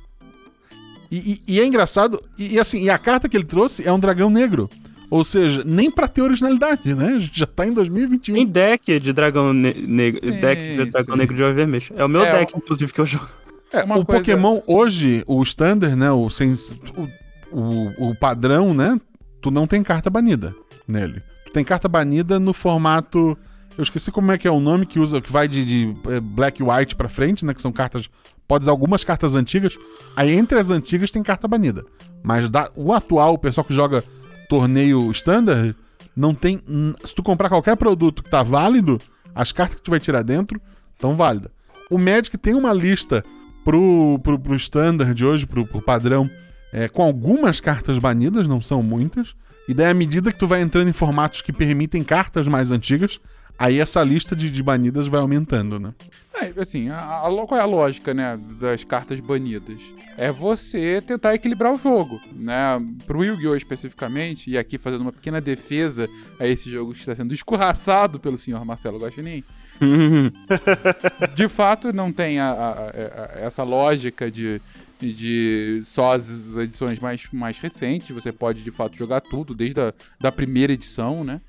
E, 1.11 1.43
e- 1.47 1.55
e 1.57 1.61
é 1.61 1.67
engraçado, 1.67 2.21
e, 2.39 2.55
e 2.55 2.61
assim, 2.61 2.83
e 2.85 2.91
a 2.91 2.97
carta 2.99 3.29
que 3.29 3.37
ele 3.37 3.45
trouxe 3.45 3.87
é 3.87 3.93
um 3.93 3.99
dragão 3.99 4.31
negro. 4.31 4.71
Ou 5.11 5.25
seja, 5.25 5.65
nem 5.67 5.91
pra 5.91 6.07
ter 6.07 6.23
originalidade, 6.23 6.95
né? 6.95 7.15
A 7.17 7.19
gente 7.19 7.37
já 7.37 7.45
tá 7.47 7.67
em 7.67 7.73
2021. 7.73 8.35
Tem 8.37 8.47
deck 8.47 9.01
de 9.01 9.13
dragão 9.13 9.53
ne- 9.53 9.75
negro. 9.75 10.21
Sim, 10.21 10.31
Deck 10.41 10.63
de 10.77 10.85
dragão 10.91 11.15
sim. 11.15 11.21
negro 11.21 11.35
de 11.37 11.43
olho 11.43 11.55
vermelho. 11.57 11.85
É 11.97 12.05
o 12.05 12.09
meu 12.09 12.23
É, 12.25 12.39
deck, 12.39 12.57
inclusive, 12.57 12.93
que 12.93 13.01
eu 13.01 13.07
jogo. 13.07 13.27
É, 13.73 13.83
o 13.83 13.87
coisa- 13.87 14.05
Pokémon 14.05 14.61
hoje, 14.69 15.25
o 15.27 15.43
standard, 15.43 15.97
né? 15.97 16.13
O, 16.13 16.29
o, 16.29 17.59
o, 17.61 18.11
o 18.11 18.15
padrão, 18.15 18.73
né? 18.73 18.97
Tu 19.43 19.51
não 19.51 19.67
tem 19.67 19.83
carta 19.83 20.09
banida 20.09 20.55
nele. 20.87 21.21
Tu 21.47 21.53
tem 21.53 21.65
carta 21.65 21.89
banida 21.89 22.39
no 22.39 22.53
formato. 22.53 23.37
Eu 23.81 23.83
esqueci 23.83 24.13
como 24.13 24.31
é 24.31 24.37
que 24.37 24.47
é 24.47 24.51
o 24.51 24.61
nome 24.61 24.85
que 24.85 25.01
usa, 25.01 25.23
que 25.23 25.33
vai 25.33 25.49
de, 25.49 25.65
de, 25.65 25.97
eh, 26.11 26.21
black 26.21 26.61
e 26.61 26.63
white 26.63 26.95
pra 26.95 27.09
frente, 27.09 27.47
né? 27.47 27.55
Que 27.55 27.63
são 27.63 27.73
cartas. 27.73 28.11
Pode 28.47 28.65
usar 28.65 28.73
algumas 28.73 29.03
cartas 29.05 29.35
antigas. 29.35 29.79
Aí 30.15 30.33
entre 30.33 30.59
as 30.59 30.69
antigas 30.69 31.11
tem 31.11 31.23
carta 31.23 31.49
banida. 31.49 31.83
Mas 32.23 32.47
da- 32.51 32.71
o 32.77 32.93
atual, 32.93 33.33
o 33.33 33.39
pessoal 33.39 33.65
que 33.65 33.73
joga 33.73 34.05
torneio 34.51 35.11
standard, 35.13 35.75
não 36.15 36.35
tem. 36.35 36.61
Se 37.03 37.15
tu 37.15 37.23
comprar 37.23 37.49
qualquer 37.49 37.75
produto 37.75 38.23
que 38.23 38.29
tá 38.29 38.43
válido, 38.43 38.99
as 39.35 39.51
cartas 39.51 39.77
que 39.79 39.83
tu 39.83 39.91
vai 39.91 39.99
tirar 39.99 40.23
dentro 40.23 40.61
estão 40.93 41.15
válidas. 41.17 41.51
O 41.91 41.97
Magic 41.97 42.37
tem 42.37 42.53
uma 42.55 42.75
lista 42.75 43.25
pro, 43.65 44.21
pro, 44.23 44.39
pro 44.39 44.55
standard 44.57 45.25
hoje, 45.25 45.47
pro, 45.47 45.65
pro 45.67 45.81
padrão, 45.81 46.29
é, 46.71 46.87
com 46.87 47.03
algumas 47.03 47.61
cartas 47.61 47.99
banidas, 47.99 48.47
não 48.47 48.61
são 48.61 48.83
muitas. 48.83 49.35
E 49.67 49.73
daí, 49.73 49.91
à 49.91 49.95
medida 49.95 50.31
que 50.31 50.39
tu 50.39 50.47
vai 50.47 50.61
entrando 50.61 50.89
em 50.91 50.93
formatos 50.93 51.41
que 51.41 51.51
permitem 51.51 52.05
cartas 52.05 52.47
mais 52.47 52.71
antigas, 52.71 53.19
aí 53.61 53.79
essa 53.79 54.03
lista 54.03 54.35
de, 54.35 54.51
de 54.51 54.63
banidas 54.63 55.07
vai 55.07 55.21
aumentando, 55.21 55.79
né? 55.79 55.95
É, 56.33 56.53
assim, 56.61 56.89
a, 56.89 56.97
a, 56.99 57.47
qual 57.47 57.61
é 57.61 57.63
a 57.63 57.67
lógica, 57.67 58.15
né, 58.15 58.39
das 58.59 58.83
cartas 58.83 59.21
banidas? 59.21 59.81
É 60.17 60.33
você 60.33 61.03
tentar 61.07 61.35
equilibrar 61.35 61.73
o 61.75 61.79
jogo, 61.79 62.19
né? 62.33 62.81
Pro 63.07 63.23
Yu-Gi-Oh! 63.23 63.55
especificamente, 63.57 64.49
e 64.51 64.57
aqui 64.57 64.79
fazendo 64.79 65.03
uma 65.03 65.13
pequena 65.13 65.41
defesa 65.41 66.09
a 66.39 66.47
esse 66.47 66.71
jogo 66.71 66.93
que 66.95 67.01
está 67.01 67.15
sendo 67.15 67.35
escorraçado 67.35 68.19
pelo 68.19 68.39
senhor 68.39 68.65
Marcelo 68.65 68.99
Guaxinim, 68.99 69.45
de 71.35 71.49
fato 71.49 71.93
não 71.93 72.13
tem 72.13 72.39
a- 72.39 72.51
a- 72.51 72.91
a- 72.91 73.39
essa 73.41 73.63
lógica 73.63 74.31
de, 74.31 74.61
de 75.01 75.81
só 75.85 76.13
as 76.15 76.57
edições 76.57 76.99
mais, 76.99 77.27
mais 77.33 77.59
recentes, 77.59 78.11
você 78.15 78.33
pode 78.33 78.63
de 78.63 78.71
fato 78.71 78.97
jogar 78.97 79.21
tudo, 79.21 79.55
desde 79.55 79.81
a 79.81 79.93
da 80.21 80.31
primeira 80.31 80.73
edição, 80.73 81.25
né? 81.25 81.41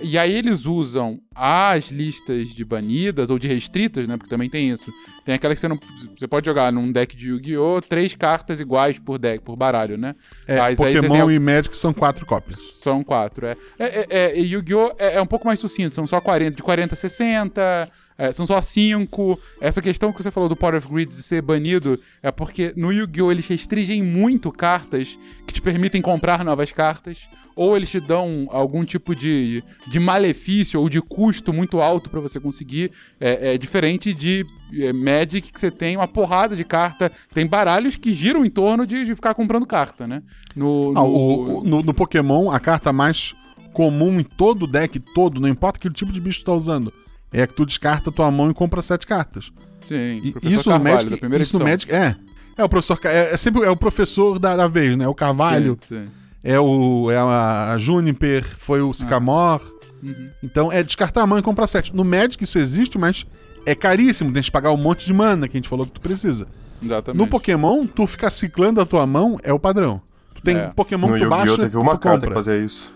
E 0.00 0.18
aí 0.18 0.32
eles 0.32 0.66
usam 0.66 1.20
as 1.34 1.90
listas 1.90 2.48
de 2.48 2.64
banidas 2.64 3.30
ou 3.30 3.38
de 3.38 3.46
restritas, 3.46 4.08
né? 4.08 4.16
Porque 4.16 4.28
também 4.28 4.50
tem 4.50 4.70
isso. 4.70 4.92
Tem 5.24 5.34
aquela 5.34 5.54
que 5.54 5.60
você 5.60 5.68
não. 5.68 5.78
Você 6.18 6.26
pode 6.26 6.46
jogar 6.46 6.72
num 6.72 6.90
deck 6.90 7.14
de 7.16 7.28
Yu-Gi-Oh! 7.28 7.80
três 7.80 8.14
cartas 8.14 8.58
iguais 8.60 8.98
por 8.98 9.18
deck, 9.18 9.44
por 9.44 9.56
baralho, 9.56 9.96
né? 9.96 10.14
É, 10.46 10.58
Mas 10.58 10.76
Pokémon 10.78 11.26
tem- 11.26 11.36
e 11.36 11.38
Magic 11.38 11.76
são 11.76 11.92
quatro 11.94 12.26
cópias. 12.26 12.60
São 12.82 13.04
quatro, 13.04 13.46
é. 13.46 13.56
é, 13.78 13.86
é, 13.86 14.06
é, 14.10 14.38
e 14.40 14.52
Yu-Gi-Oh! 14.52 14.94
É, 14.98 15.14
é 15.14 15.22
um 15.22 15.26
pouco 15.26 15.46
mais 15.46 15.60
sucinto, 15.60 15.94
são 15.94 16.06
só 16.06 16.20
40, 16.20 16.56
de 16.56 16.62
40 16.62 16.94
a 16.94 16.96
60. 16.96 17.88
É, 18.28 18.32
são 18.32 18.46
só 18.46 18.60
cinco. 18.62 19.38
Essa 19.60 19.80
questão 19.82 20.12
que 20.12 20.22
você 20.22 20.30
falou 20.30 20.48
do 20.48 20.56
Power 20.56 20.76
of 20.76 20.88
Grid 20.88 21.10
de 21.10 21.22
ser 21.22 21.42
banido 21.42 21.98
é 22.22 22.30
porque 22.30 22.72
no 22.76 22.92
Yu-Gi-Oh! 22.92 23.30
eles 23.32 23.46
restringem 23.46 24.02
muito 24.02 24.50
cartas 24.52 25.18
que 25.46 25.54
te 25.54 25.60
permitem 25.62 26.00
comprar 26.00 26.44
novas 26.44 26.72
cartas, 26.72 27.28
ou 27.56 27.76
eles 27.76 27.90
te 27.90 28.00
dão 28.00 28.46
algum 28.50 28.84
tipo 28.84 29.14
de, 29.14 29.62
de 29.88 29.98
malefício 30.00 30.80
ou 30.80 30.88
de 30.88 31.00
custo 31.00 31.52
muito 31.52 31.80
alto 31.80 32.08
pra 32.10 32.20
você 32.20 32.38
conseguir. 32.40 32.90
É, 33.20 33.54
é 33.54 33.58
diferente 33.58 34.14
de 34.14 34.46
é, 34.74 34.92
Magic, 34.92 35.52
que 35.52 35.60
você 35.60 35.70
tem 35.70 35.96
uma 35.96 36.08
porrada 36.08 36.56
de 36.56 36.64
carta, 36.64 37.10
tem 37.34 37.46
baralhos 37.46 37.96
que 37.96 38.12
giram 38.14 38.44
em 38.44 38.50
torno 38.50 38.86
de, 38.86 39.04
de 39.04 39.14
ficar 39.14 39.34
comprando 39.34 39.66
carta, 39.66 40.06
né? 40.06 40.22
No, 40.56 40.90
Ah, 40.96 41.00
no- 41.00 41.06
o- 41.06 41.58
o- 41.60 41.64
no, 41.64 41.82
no 41.82 41.92
Pokémon, 41.94 42.50
a 42.50 42.58
carta 42.60 42.92
mais 42.92 43.34
comum 43.72 44.20
em 44.20 44.24
todo 44.24 44.64
o 44.64 44.66
deck, 44.66 44.98
todo, 45.14 45.40
não 45.40 45.48
importa 45.48 45.78
que 45.80 45.90
tipo 45.90 46.12
de 46.12 46.20
bicho 46.20 46.40
tu 46.40 46.46
tá 46.46 46.52
usando, 46.54 46.92
é 47.32 47.46
que 47.46 47.54
tu 47.54 47.64
descarta 47.66 48.10
tua 48.12 48.30
mão 48.30 48.50
e 48.50 48.54
compra 48.54 48.82
sete 48.82 49.06
cartas. 49.06 49.52
Sim, 49.86 50.20
E 50.42 50.52
isso 50.52 50.68
no 50.68 50.74
Carvalho, 50.76 50.82
Magic, 50.94 51.10
da 51.10 51.16
primeira 51.16 51.42
isso 51.42 51.58
no. 51.58 51.64
Magic, 51.64 51.92
é. 51.92 52.14
É 52.56 52.62
o 52.64 52.68
professor, 52.68 52.98
é, 53.04 53.32
é 53.32 53.36
sempre 53.36 53.64
é 53.64 53.70
o 53.70 53.76
professor 53.76 54.38
da, 54.38 54.54
da 54.54 54.68
vez, 54.68 54.96
né? 54.96 55.08
O 55.08 55.14
Carvalho, 55.14 55.76
Sim, 55.88 56.04
sim. 56.04 56.12
é 56.44 56.60
o 56.60 57.10
é 57.10 57.16
a, 57.16 57.72
a 57.72 57.78
Juniper, 57.78 58.44
foi 58.44 58.82
o 58.82 58.92
Sycamore. 58.92 59.62
Uhum. 60.02 60.28
Então 60.42 60.70
é 60.70 60.82
descartar 60.82 61.22
a 61.22 61.26
mão 61.26 61.38
e 61.38 61.42
comprar 61.42 61.66
sete. 61.66 61.94
No 61.96 62.04
Magic 62.04 62.42
isso 62.44 62.58
existe, 62.58 62.98
mas 62.98 63.24
é 63.64 63.74
caríssimo, 63.74 64.32
tem 64.32 64.42
que 64.42 64.50
pagar 64.50 64.70
um 64.72 64.76
monte 64.76 65.06
de 65.06 65.12
mana 65.14 65.48
que 65.48 65.56
a 65.56 65.58
gente 65.58 65.68
falou 65.68 65.86
que 65.86 65.92
tu 65.92 66.00
precisa. 66.00 66.46
Exatamente. 66.84 67.18
No 67.18 67.26
Pokémon, 67.28 67.86
tu 67.86 68.06
ficar 68.06 68.28
ciclando 68.30 68.80
a 68.80 68.84
tua 68.86 69.06
mão 69.06 69.38
é 69.42 69.52
o 69.52 69.58
padrão. 69.58 70.00
Tu 70.34 70.42
tem 70.42 70.56
É. 70.56 70.66
Pokémon 70.74 71.08
No 71.08 71.14
que 71.14 71.24
tu 71.24 71.30
baixa, 71.30 71.56
teve 71.56 71.76
uma 71.76 71.92
tu 71.96 72.00
carta 72.00 72.18
compra. 72.26 72.28
que 72.30 72.34
fazia 72.34 72.62
isso. 72.62 72.92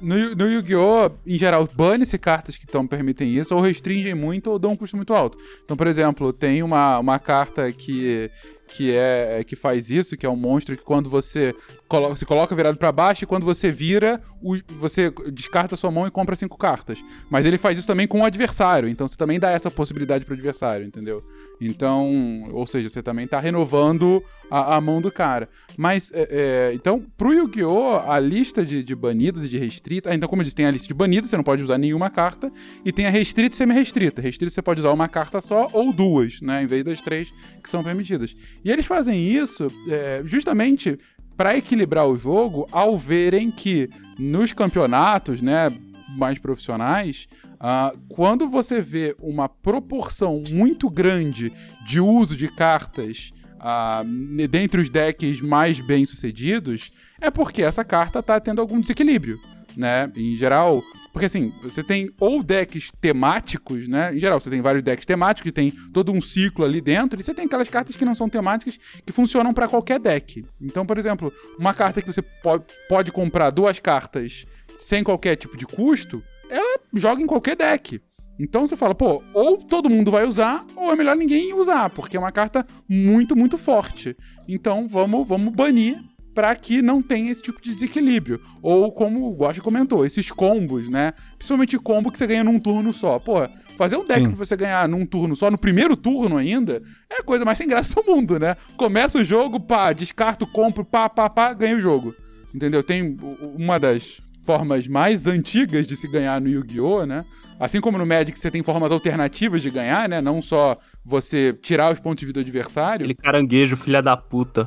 No, 0.00 0.34
no 0.34 0.46
Yu-Gi-Oh!, 0.50 1.10
em 1.26 1.38
geral, 1.38 1.68
bane-se 1.72 2.18
cartas 2.18 2.56
que 2.56 2.66
tão, 2.66 2.86
permitem 2.86 3.28
isso, 3.34 3.54
ou 3.54 3.60
restringem 3.60 4.14
muito, 4.14 4.50
ou 4.50 4.58
dão 4.58 4.72
um 4.72 4.76
custo 4.76 4.96
muito 4.96 5.14
alto. 5.14 5.38
Então, 5.64 5.76
por 5.76 5.86
exemplo, 5.86 6.32
tem 6.32 6.62
uma, 6.62 6.98
uma 6.98 7.18
carta 7.18 7.70
que, 7.70 8.30
que, 8.70 8.92
é, 8.94 9.42
que 9.44 9.56
faz 9.56 9.90
isso, 9.90 10.16
que 10.16 10.24
é 10.24 10.28
um 10.30 10.36
monstro 10.36 10.76
que 10.76 10.82
quando 10.82 11.10
você 11.10 11.54
coloca, 11.88 12.16
se 12.16 12.24
coloca 12.24 12.54
virado 12.54 12.78
pra 12.78 12.92
baixo, 12.92 13.24
e 13.24 13.26
quando 13.26 13.44
você 13.44 13.70
vira, 13.70 14.20
o- 14.42 14.56
você 14.78 15.10
descarta 15.32 15.76
sua 15.76 15.90
mão 15.90 16.06
e 16.06 16.10
compra 16.10 16.36
cinco 16.36 16.56
cartas. 16.56 17.02
Mas 17.28 17.44
ele 17.46 17.58
faz 17.58 17.76
isso 17.78 17.86
também 17.86 18.06
com 18.06 18.20
o 18.20 18.24
adversário, 18.24 18.88
então 18.88 19.06
você 19.08 19.16
também 19.16 19.38
dá 19.40 19.50
essa 19.50 19.70
possibilidade 19.70 20.24
pro 20.24 20.34
adversário, 20.34 20.86
entendeu? 20.86 21.22
Então, 21.60 22.48
ou 22.52 22.66
seja, 22.66 22.88
você 22.88 23.02
também 23.02 23.26
tá 23.26 23.38
renovando 23.38 24.22
a, 24.50 24.76
a 24.76 24.80
mão 24.80 25.00
do 25.00 25.12
cara. 25.12 25.48
Mas, 25.76 26.10
é, 26.14 26.68
é, 26.70 26.74
então, 26.74 27.04
pro 27.16 27.32
Yu-Gi-Oh!, 27.32 28.00
a 28.10 28.18
lista 28.18 28.64
de, 28.64 28.82
de 28.82 28.94
banidas 28.94 29.44
e 29.44 29.48
de 29.48 29.58
restritas. 29.58 30.10
ah, 30.10 30.14
Então, 30.14 30.28
como 30.28 30.40
eu 30.40 30.44
disse, 30.44 30.56
tem 30.56 30.66
a 30.66 30.70
lista 30.70 30.88
de 30.88 30.94
banidas, 30.94 31.28
você 31.30 31.36
não 31.36 31.44
pode 31.44 31.62
usar 31.62 31.78
nenhuma 31.78 32.08
carta. 32.10 32.50
E 32.84 32.90
tem 32.92 33.06
a 33.06 33.10
restrita 33.10 33.54
e 33.54 33.56
semi-restrita. 33.58 34.20
Restrita 34.22 34.52
você 34.52 34.62
pode 34.62 34.80
usar 34.80 34.90
uma 34.92 35.06
carta 35.08 35.40
só 35.40 35.68
ou 35.72 35.92
duas, 35.92 36.40
né? 36.40 36.62
Em 36.62 36.66
vez 36.66 36.82
das 36.84 37.00
três 37.00 37.30
que 37.62 37.68
são 37.70 37.84
permitidas. 37.84 38.34
E 38.64 38.70
eles 38.70 38.86
fazem 38.86 39.18
isso 39.18 39.68
é, 39.88 40.22
justamente 40.24 40.98
para 41.36 41.56
equilibrar 41.56 42.06
o 42.06 42.16
jogo 42.16 42.66
ao 42.70 42.98
verem 42.98 43.50
que 43.50 43.88
nos 44.18 44.52
campeonatos, 44.52 45.40
né? 45.40 45.70
Mais 46.16 46.38
profissionais, 46.38 47.28
ah, 47.58 47.92
quando 48.08 48.48
você 48.48 48.80
vê 48.80 49.14
uma 49.20 49.48
proporção 49.48 50.42
muito 50.50 50.90
grande 50.90 51.52
de 51.86 52.00
uso 52.00 52.36
de 52.36 52.48
cartas 52.48 53.32
ah, 53.58 54.02
dentre 54.50 54.80
os 54.80 54.90
decks 54.90 55.40
mais 55.40 55.78
bem 55.78 56.04
sucedidos, 56.06 56.90
é 57.20 57.30
porque 57.30 57.62
essa 57.62 57.84
carta 57.84 58.22
tá 58.22 58.40
tendo 58.40 58.60
algum 58.60 58.80
desequilíbrio, 58.80 59.38
né? 59.76 60.10
Em 60.16 60.36
geral, 60.36 60.82
porque 61.12 61.26
assim, 61.26 61.52
você 61.62 61.82
tem 61.82 62.10
ou 62.20 62.42
decks 62.42 62.90
temáticos, 63.00 63.88
né? 63.88 64.14
Em 64.14 64.18
geral, 64.20 64.40
você 64.40 64.50
tem 64.50 64.60
vários 64.60 64.82
decks 64.82 65.06
temáticos 65.06 65.50
que 65.50 65.52
tem 65.52 65.70
todo 65.92 66.12
um 66.12 66.20
ciclo 66.20 66.64
ali 66.64 66.80
dentro, 66.80 67.18
e 67.20 67.22
você 67.22 67.34
tem 67.34 67.46
aquelas 67.46 67.68
cartas 67.68 67.96
que 67.96 68.04
não 68.04 68.14
são 68.14 68.28
temáticas 68.28 68.78
que 69.04 69.12
funcionam 69.12 69.52
para 69.52 69.68
qualquer 69.68 69.98
deck. 69.98 70.44
Então, 70.60 70.86
por 70.86 70.98
exemplo, 70.98 71.32
uma 71.58 71.74
carta 71.74 72.00
que 72.00 72.12
você 72.12 72.22
po- 72.22 72.64
pode 72.88 73.10
comprar 73.12 73.50
duas 73.50 73.78
cartas 73.78 74.46
sem 74.78 75.04
qualquer 75.04 75.36
tipo 75.36 75.56
de 75.56 75.66
custo, 75.66 76.22
ela 76.48 76.80
joga 76.94 77.22
em 77.22 77.26
qualquer 77.26 77.56
deck. 77.56 78.00
Então 78.42 78.66
você 78.66 78.74
fala, 78.74 78.94
pô, 78.94 79.22
ou 79.34 79.58
todo 79.58 79.90
mundo 79.90 80.10
vai 80.10 80.24
usar, 80.26 80.64
ou 80.74 80.90
é 80.90 80.96
melhor 80.96 81.14
ninguém 81.14 81.52
usar, 81.52 81.90
porque 81.90 82.16
é 82.16 82.20
uma 82.20 82.32
carta 82.32 82.66
muito, 82.88 83.36
muito 83.36 83.58
forte. 83.58 84.16
Então 84.48 84.88
vamos, 84.88 85.28
vamos 85.28 85.52
banir 85.52 85.98
para 86.34 86.54
que 86.54 86.80
não 86.80 87.02
tenha 87.02 87.30
esse 87.30 87.42
tipo 87.42 87.60
de 87.60 87.74
desequilíbrio. 87.74 88.40
Ou 88.62 88.92
como 88.92 89.28
o 89.28 89.34
Guacha 89.34 89.60
comentou, 89.60 90.04
esses 90.04 90.30
combos, 90.30 90.88
né? 90.88 91.12
Principalmente 91.36 91.78
combo 91.78 92.10
que 92.10 92.18
você 92.18 92.26
ganha 92.26 92.44
num 92.44 92.58
turno 92.58 92.92
só. 92.92 93.18
Pô, 93.18 93.48
fazer 93.76 93.96
um 93.96 94.04
deck 94.04 94.20
Sim. 94.20 94.28
pra 94.28 94.44
você 94.44 94.56
ganhar 94.56 94.88
num 94.88 95.04
turno 95.04 95.34
só, 95.34 95.50
no 95.50 95.58
primeiro 95.58 95.96
turno 95.96 96.36
ainda, 96.36 96.82
é 97.10 97.20
a 97.20 97.22
coisa 97.22 97.44
mais 97.44 97.58
sem 97.58 97.68
graça 97.68 97.94
do 97.94 98.04
mundo, 98.04 98.38
né? 98.38 98.56
Começa 98.76 99.18
o 99.18 99.24
jogo, 99.24 99.58
pá, 99.58 99.92
descarto, 99.92 100.46
compro, 100.46 100.84
pá, 100.84 101.08
pá, 101.08 101.28
pá, 101.28 101.52
ganha 101.52 101.76
o 101.76 101.80
jogo. 101.80 102.14
Entendeu? 102.54 102.82
Tem 102.82 103.16
uma 103.56 103.78
das 103.78 104.20
formas 104.42 104.86
mais 104.86 105.26
antigas 105.26 105.86
de 105.86 105.96
se 105.96 106.08
ganhar 106.08 106.40
no 106.40 106.48
Yu-Gi-Oh, 106.48 107.06
né? 107.06 107.24
Assim 107.58 107.80
como 107.80 107.98
no 107.98 108.06
Magic 108.06 108.38
você 108.38 108.50
tem 108.50 108.62
formas 108.62 108.90
alternativas 108.90 109.62
de 109.62 109.70
ganhar, 109.70 110.08
né? 110.08 110.20
Não 110.20 110.40
só 110.40 110.78
você 111.04 111.52
tirar 111.60 111.92
os 111.92 112.00
pontos 112.00 112.20
de 112.20 112.26
vida 112.26 112.40
do 112.40 112.46
adversário. 112.46 113.04
Aquele 113.04 113.14
caranguejo, 113.14 113.76
filha 113.76 114.02
da 114.02 114.16
puta. 114.16 114.66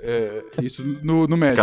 É, 0.00 0.42
isso 0.62 0.82
no, 1.02 1.26
no 1.26 1.36
Magic. 1.36 1.56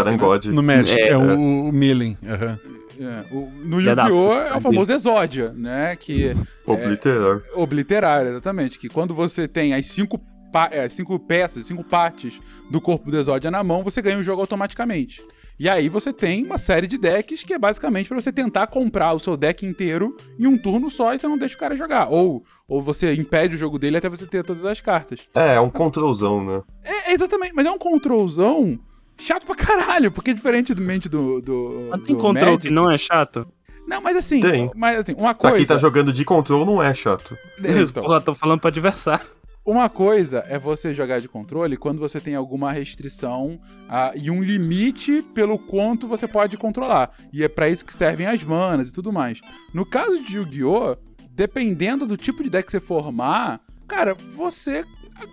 né? 0.49 0.55
No 0.55 0.63
Magic, 0.63 0.99
é, 0.99 1.09
É, 1.09 1.17
o, 1.17 1.67
o 1.67 1.71
Millen. 1.71 2.17
aham. 2.27 2.59
É, 2.99 3.33
o- 3.33 3.49
no 3.63 3.81
Yu-Gi-Oh! 3.81 4.33
é 4.33 4.55
o 4.55 4.61
famoso 4.61 4.93
Exódia, 4.93 5.51
né? 5.53 5.95
Que 5.95 6.33
Obliterar. 6.65 7.41
obliterar, 7.55 8.25
exatamente. 8.27 8.77
Que 8.77 8.87
quando 8.89 9.13
você 9.15 9.47
tem 9.47 9.73
as 9.73 9.87
cinco, 9.87 10.19
pa- 10.51 10.69
é, 10.71 10.83
as 10.83 10.93
cinco 10.93 11.17
peças, 11.19 11.65
cinco 11.65 11.83
partes 11.83 12.39
do 12.69 12.79
corpo 12.79 13.09
do 13.09 13.17
Exódia 13.17 13.49
na 13.49 13.63
mão, 13.63 13.83
você 13.83 14.01
ganha 14.01 14.17
o 14.19 14.23
jogo 14.23 14.41
automaticamente. 14.41 15.21
E 15.59 15.69
aí 15.69 15.87
você 15.89 16.11
tem 16.11 16.43
uma 16.43 16.57
série 16.57 16.87
de 16.87 16.97
decks 16.97 17.43
que 17.43 17.53
é 17.53 17.59
basicamente 17.59 18.07
pra 18.09 18.19
você 18.19 18.31
tentar 18.31 18.67
comprar 18.67 19.13
o 19.13 19.19
seu 19.19 19.37
deck 19.37 19.65
inteiro 19.65 20.15
em 20.39 20.47
um 20.47 20.57
turno 20.57 20.89
só 20.89 21.13
e 21.13 21.19
você 21.19 21.27
não 21.27 21.37
deixa 21.37 21.55
o 21.55 21.59
cara 21.59 21.75
jogar. 21.75 22.07
Ou, 22.09 22.41
ou 22.67 22.81
você 22.81 23.13
impede 23.13 23.55
o 23.55 23.57
jogo 23.57 23.77
dele 23.77 23.97
até 23.97 24.09
você 24.09 24.25
ter 24.25 24.43
todas 24.43 24.65
as 24.65 24.81
cartas. 24.81 25.19
É, 25.35 25.55
é 25.55 25.59
um 25.61 25.69
controlzão, 25.69 26.43
né? 26.43 26.61
É, 26.83 27.11
é 27.11 27.13
exatamente, 27.13 27.53
mas 27.53 27.65
é 27.65 27.71
um 27.71 27.77
controlzão 27.77 28.79
chato 29.19 29.45
pra 29.45 29.55
caralho, 29.55 30.11
porque 30.11 30.33
diferente 30.33 30.73
do 30.73 30.81
mente 30.81 31.07
do. 31.07 31.39
do 31.41 31.87
Mas 31.91 32.01
tem 32.03 32.15
do 32.15 32.21
control 32.21 32.45
Magic- 32.53 32.67
que 32.67 32.73
não 32.73 32.89
é 32.89 32.97
chato? 32.97 33.47
Não, 33.87 34.01
mas 34.01 34.15
assim, 34.15 34.39
Tem. 34.39 34.71
mas 34.75 34.99
assim, 34.99 35.13
uma 35.13 35.33
Pra 35.35 35.49
coisa. 35.51 35.57
quem 35.57 35.65
tá 35.65 35.77
jogando 35.77 36.11
de 36.13 36.23
control 36.25 36.65
não 36.65 36.81
é 36.81 36.93
chato. 36.93 37.37
Então, 37.59 38.01
Porra, 38.03 38.21
tô 38.21 38.33
falando 38.33 38.59
pro 38.59 38.67
adversário. 38.69 39.25
Uma 39.63 39.89
coisa 39.89 40.43
é 40.49 40.57
você 40.57 40.91
jogar 40.91 41.21
de 41.21 41.29
controle 41.29 41.77
quando 41.77 41.99
você 41.99 42.19
tem 42.19 42.33
alguma 42.33 42.71
restrição 42.71 43.61
ah, 43.87 44.11
e 44.15 44.31
um 44.31 44.41
limite 44.41 45.21
pelo 45.35 45.59
quanto 45.59 46.07
você 46.07 46.27
pode 46.27 46.57
controlar. 46.57 47.11
E 47.31 47.43
é 47.43 47.47
pra 47.47 47.69
isso 47.69 47.85
que 47.85 47.95
servem 47.95 48.25
as 48.25 48.43
manas 48.43 48.89
e 48.89 48.93
tudo 48.93 49.13
mais. 49.13 49.39
No 49.71 49.85
caso 49.85 50.19
de 50.23 50.37
Yu-Gi-Oh!, 50.37 50.97
dependendo 51.29 52.07
do 52.07 52.17
tipo 52.17 52.41
de 52.41 52.49
deck 52.49 52.65
que 52.65 52.71
você 52.71 52.79
formar, 52.79 53.61
cara, 53.87 54.15
você 54.15 54.83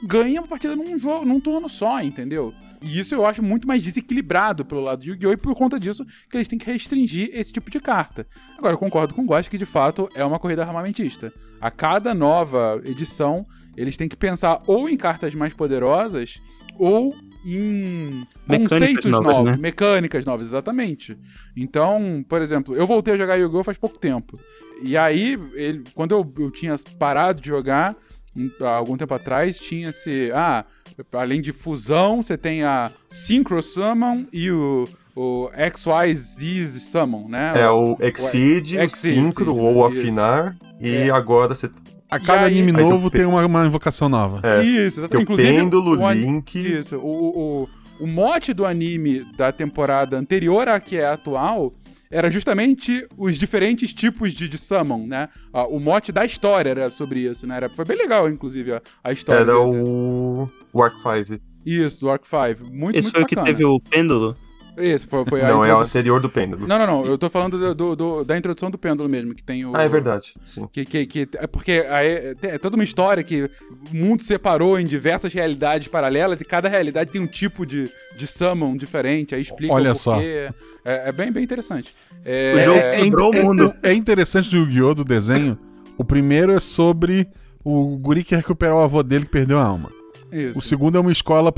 ganha 0.05 0.43
uma 0.43 0.49
partida 0.49 0.77
num 0.77 0.99
jogo, 0.99 1.25
num 1.25 1.41
turno 1.41 1.67
só, 1.67 2.03
entendeu? 2.03 2.53
E 2.81 2.99
isso 3.01 3.15
eu 3.15 3.27
acho 3.27 3.43
muito 3.43 3.67
mais 3.67 3.83
desequilibrado 3.83 4.65
pelo 4.65 4.81
lado 4.81 5.03
de 5.03 5.11
Yu-Gi-Oh! 5.11 5.33
e 5.33 5.37
por 5.37 5.55
conta 5.55 5.79
disso 5.81 6.05
que 6.31 6.37
eles 6.37 6.47
têm 6.49 6.59
que 6.59 6.71
restringir 6.71 7.31
esse 7.33 7.53
tipo 7.53 7.71
de 7.71 7.81
carta. 7.81 8.27
Agora, 8.57 8.75
eu 8.75 8.79
concordo 8.79 9.15
com 9.15 9.23
o 9.23 9.27
Gosto 9.27 9.51
que 9.51 9.59
de 9.59 9.67
fato 9.67 10.09
é 10.15 10.25
uma 10.25 10.39
corrida 10.39 10.63
armamentista. 10.63 11.33
A 11.61 11.71
cada 11.71 12.15
nova 12.15 12.81
edição, 12.85 13.45
eles 13.77 13.97
têm 13.97 14.09
que 14.09 14.17
pensar 14.17 14.63
ou 14.67 14.89
em 14.89 14.97
cartas 14.97 15.35
mais 15.35 15.53
poderosas 15.55 16.41
ou 16.79 17.15
em 17.45 18.25
Mecânicas 18.47 18.69
conceitos 18.79 19.11
novas, 19.11 19.37
novos, 19.37 19.51
né? 19.53 19.57
mecânicas 19.59 20.25
novas, 20.25 20.47
exatamente. 20.47 21.17
Então, 21.57 22.25
por 22.29 22.41
exemplo, 22.43 22.77
eu 22.77 22.87
voltei 22.87 23.15
a 23.15 23.17
jogar 23.17 23.37
Yu-Gi-Oh! 23.37 23.65
faz 23.65 23.77
pouco 23.79 23.99
tempo. 23.99 24.39
E 24.83 24.97
aí, 24.97 25.39
ele- 25.55 25.83
quando 25.95 26.13
eu, 26.13 26.33
eu 26.39 26.51
tinha 26.51 26.75
parado 26.99 27.41
de 27.41 27.49
jogar, 27.49 27.97
um- 28.37 28.51
há 28.61 28.71
algum 28.77 28.97
tempo 28.97 29.13
atrás, 29.15 29.59
tinha-se. 29.59 30.31
Ah, 30.33 30.65
além 31.13 31.41
de 31.41 31.53
fusão, 31.53 32.23
você 32.23 32.37
tem 32.37 32.63
a 32.65 32.91
Synchro 33.11 33.63
Summon 33.63 34.25
e 34.33 34.51
o, 34.51 34.87
o 35.17 35.49
XYZ 35.55 36.83
Summon, 36.83 37.29
né? 37.29 37.53
É 37.57 37.69
o 37.71 37.97
Exceed, 38.01 38.77
o 38.77 38.81
Exceed, 38.81 39.15
Syncro 39.15 39.57
ou 39.57 39.89
isso. 39.89 39.99
afinar. 40.01 40.57
E 40.81 40.95
É. 40.95 41.11
agora 41.11 41.55
você. 41.55 41.71
A 42.11 42.19
cada 42.19 42.47
aí- 42.47 42.59
anime 42.59 42.73
novo 42.73 43.11
tem 43.11 43.27
uma, 43.27 43.45
uma 43.45 43.67
invocação 43.67 44.09
nova. 44.09 44.41
É. 44.43 44.63
Isso, 44.65 45.07
Que 45.09 45.17
o 45.17 45.21
exatamente. 45.23 45.37
pêndulo, 45.37 45.99
o 46.03 46.13
link. 46.13 46.55
Isso, 46.57 46.97
o, 46.97 47.01
o, 47.01 47.63
o, 48.01 48.05
o 48.05 48.07
mote 48.07 48.55
do 48.55 48.65
anime 48.65 49.27
da 49.37 49.53
temporada 49.53 50.17
anterior 50.17 50.69
à 50.69 50.81
que 50.81 50.97
é 50.97 51.07
atual 51.07 51.73
era 52.11 52.31
justamente 52.31 53.07
os 53.17 53.39
diferentes 53.39 53.93
tipos 53.93 54.33
de, 54.33 54.49
de 54.49 54.59
summon, 54.59 55.07
né? 55.07 55.29
Ah, 55.53 55.67
o 55.67 55.79
mote 55.79 56.11
da 56.13 56.25
história 56.25 56.71
era 56.71 56.91
sobre 56.91 57.21
isso, 57.21 57.47
né? 57.47 57.57
Era, 57.57 57.69
foi 57.69 57.85
bem 57.85 57.97
legal, 57.97 58.29
inclusive, 58.29 58.73
a, 58.73 58.83
a 59.05 59.13
história. 59.13 59.41
Era 59.41 59.53
dele. 59.53 59.83
o. 59.83 60.49
O 60.73 60.83
Arc 60.83 60.97
5. 60.99 61.41
Isso, 61.65 62.01
do 62.01 62.11
Arc 62.11 62.25
5. 62.25 62.65
Muito, 62.71 62.97
Esse 62.97 63.07
muito 63.07 63.11
foi 63.13 63.23
o 63.23 63.27
que 63.27 63.35
bacana. 63.35 63.55
teve 63.57 63.65
o 63.65 63.81
pêndulo? 63.81 64.37
Esse 64.79 65.07
foi, 65.07 65.25
foi 65.25 65.43
a 65.43 65.49
Não, 65.49 65.65
é 65.65 65.75
o 65.75 65.81
anterior 65.81 66.21
do 66.21 66.29
pêndulo. 66.31 66.67
Não, 66.67 66.79
não, 66.79 66.87
não. 66.87 67.07
Eu 67.07 67.19
tô 67.19 67.29
falando 67.29 67.59
do- 67.59 67.75
do- 67.75 67.97
do- 67.97 68.25
da 68.25 68.37
introdução 68.37 68.71
do 68.71 68.79
pêndulo 68.79 69.09
mesmo, 69.09 69.35
que 69.35 69.43
tem 69.43 69.65
o. 69.65 69.77
Ah, 69.77 69.83
é 69.83 69.89
verdade. 69.89 70.35
Sim. 70.45 70.69
Que, 70.73 70.85
que, 70.85 71.07
que- 71.07 71.29
é 71.37 71.47
porque 71.47 71.85
aí 71.91 72.07
é, 72.09 72.37
é 72.43 72.59
toda 72.59 72.77
uma 72.77 72.85
história 72.85 73.23
que 73.23 73.51
o 73.93 73.97
mundo 73.97 74.23
separou 74.23 74.79
em 74.79 74.85
diversas 74.87 75.33
realidades 75.33 75.89
paralelas 75.89 76.41
e 76.41 76.45
cada 76.45 76.69
realidade 76.69 77.11
tem 77.11 77.21
um 77.21 77.27
tipo 77.27 77.65
de, 77.67 77.91
de 78.17 78.27
summon 78.27 78.77
diferente, 78.77 79.35
aí 79.35 79.43
explica 79.43 79.73
Olha 79.75 79.93
o 79.93 79.95
só. 79.97 80.15
porquê. 80.15 80.49
É, 80.85 81.09
é 81.09 81.13
bem, 81.13 81.31
bem 81.33 81.45
interessante. 81.45 81.95
É, 82.25 82.55
O 82.57 82.61
jogo- 82.61 82.79
é- 82.79 82.91
quebrou 83.03 83.31
o 83.33 83.43
mundo. 83.43 83.75
É, 83.83 83.93
interessante 83.93 84.51
do 84.51 84.57
Yu-Gi-Oh! 84.59 84.95
do 84.95 85.05
desenho. 85.05 85.59
O 85.97 86.05
primeiro 86.05 86.53
é 86.53 86.61
sobre 86.61 87.27
o 87.65 87.97
guri 87.99 88.23
que 88.23 88.35
recuperar 88.37 88.77
o 88.77 88.81
avô 88.81 89.03
dele 89.03 89.25
que 89.25 89.31
perdeu 89.33 89.59
a 89.59 89.65
alma. 89.65 89.91
isso. 90.33 90.59
O 90.59 90.63
segundo 90.63 90.97
é 90.97 91.01
uma 91.01 91.11
escola 91.11 91.51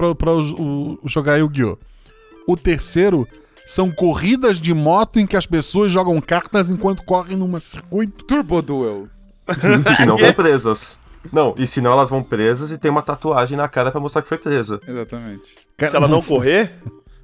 o- 1.05 1.09
jogar 1.09 1.37
Yu-Gi-Oh! 1.39 1.77
O 2.47 2.57
terceiro 2.57 3.27
são 3.67 3.91
corridas 3.91 4.59
de 4.59 4.75
moto 4.75 5.19
em 5.21 5.27
que 5.27 5.37
as 5.37 5.47
pessoas 5.47 5.93
jogam 5.93 6.21
cartas 6.21 6.69
enquanto 6.69 7.05
correm 7.05 7.37
num 7.37 7.61
circuito. 7.61 8.25
Turbo 8.25 8.61
Duel. 8.61 9.09
Se 9.97 10.05
não 10.05 10.17
vão 10.19 10.33
presas. 10.33 10.99
Não, 11.33 11.55
e 11.57 11.67
senão 11.67 11.93
elas 11.93 12.09
vão 12.11 12.23
presas 12.23 12.73
e 12.73 12.79
tem 12.79 12.91
uma 12.91 13.03
tatuagem 13.03 13.57
na 13.57 13.69
cara 13.69 13.91
pra 13.91 14.01
mostrar 14.01 14.23
que 14.23 14.29
foi 14.29 14.39
presa. 14.39 14.81
Exatamente. 14.87 15.43
Cara, 15.77 15.91
Se 15.91 15.97
ela 15.97 16.09
não 16.09 16.23
correr, 16.23 16.73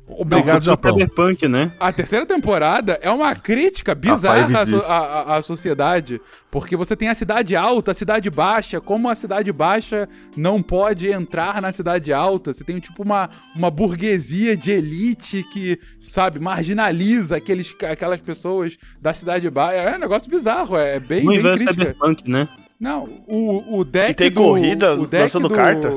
Obrigado, 0.08 0.46
Não, 0.46 0.54
pro 0.54 0.64
Japão. 0.64 0.92
Cyberpunk, 0.92 1.48
né? 1.48 1.72
A 1.80 1.92
terceira 1.92 2.24
temporada 2.24 2.96
é 3.02 3.10
uma 3.10 3.34
crítica 3.34 3.92
bizarra 3.92 4.60
à, 4.60 4.64
so- 4.64 4.76
diz. 4.76 4.88
à- 4.90 4.96
à- 4.98 5.36
à 5.36 5.42
sociedade, 5.42 6.20
porque 6.48 6.76
você 6.76 6.94
tem 6.94 7.08
a 7.08 7.14
cidade 7.14 7.56
alta, 7.56 7.90
a 7.90 7.94
cidade 7.94 8.30
baixa, 8.30 8.80
como 8.80 9.08
a 9.10 9.16
cidade 9.16 9.50
baixa 9.52 10.08
não 10.36 10.62
pode 10.62 11.10
entrar 11.10 11.60
na 11.60 11.72
cidade 11.72 12.12
alta. 12.12 12.52
Você 12.52 12.62
tem 12.62 12.78
tipo 12.78 13.02
uma, 13.02 13.28
uma 13.54 13.68
burguesia 13.70 14.56
de 14.56 14.70
elite 14.70 15.42
que, 15.52 15.76
sabe, 16.00 16.38
marginaliza 16.38 17.36
aqueles, 17.36 17.74
aquelas 17.90 18.20
pessoas 18.20 18.76
da 19.02 19.12
cidade 19.12 19.50
baixa. 19.50 19.76
É 19.80 19.96
um 19.96 20.00
negócio 20.00 20.30
bizarro, 20.30 20.76
é 20.76 21.00
bem, 21.00 21.24
No 21.24 21.32
bem 21.32 21.42
crítica. 21.42 21.72
Cyberpunk, 21.72 22.30
né? 22.30 22.48
Não, 22.78 23.04
o, 23.26 23.78
o 23.80 23.84
deck 23.84 24.10
E 24.10 24.14
tem 24.14 24.30
do... 24.30 24.40
corrida 24.40 24.94
o 24.94 25.06
deck 25.06 25.22
lançando 25.22 25.48
do... 25.48 25.54
carta? 25.54 25.92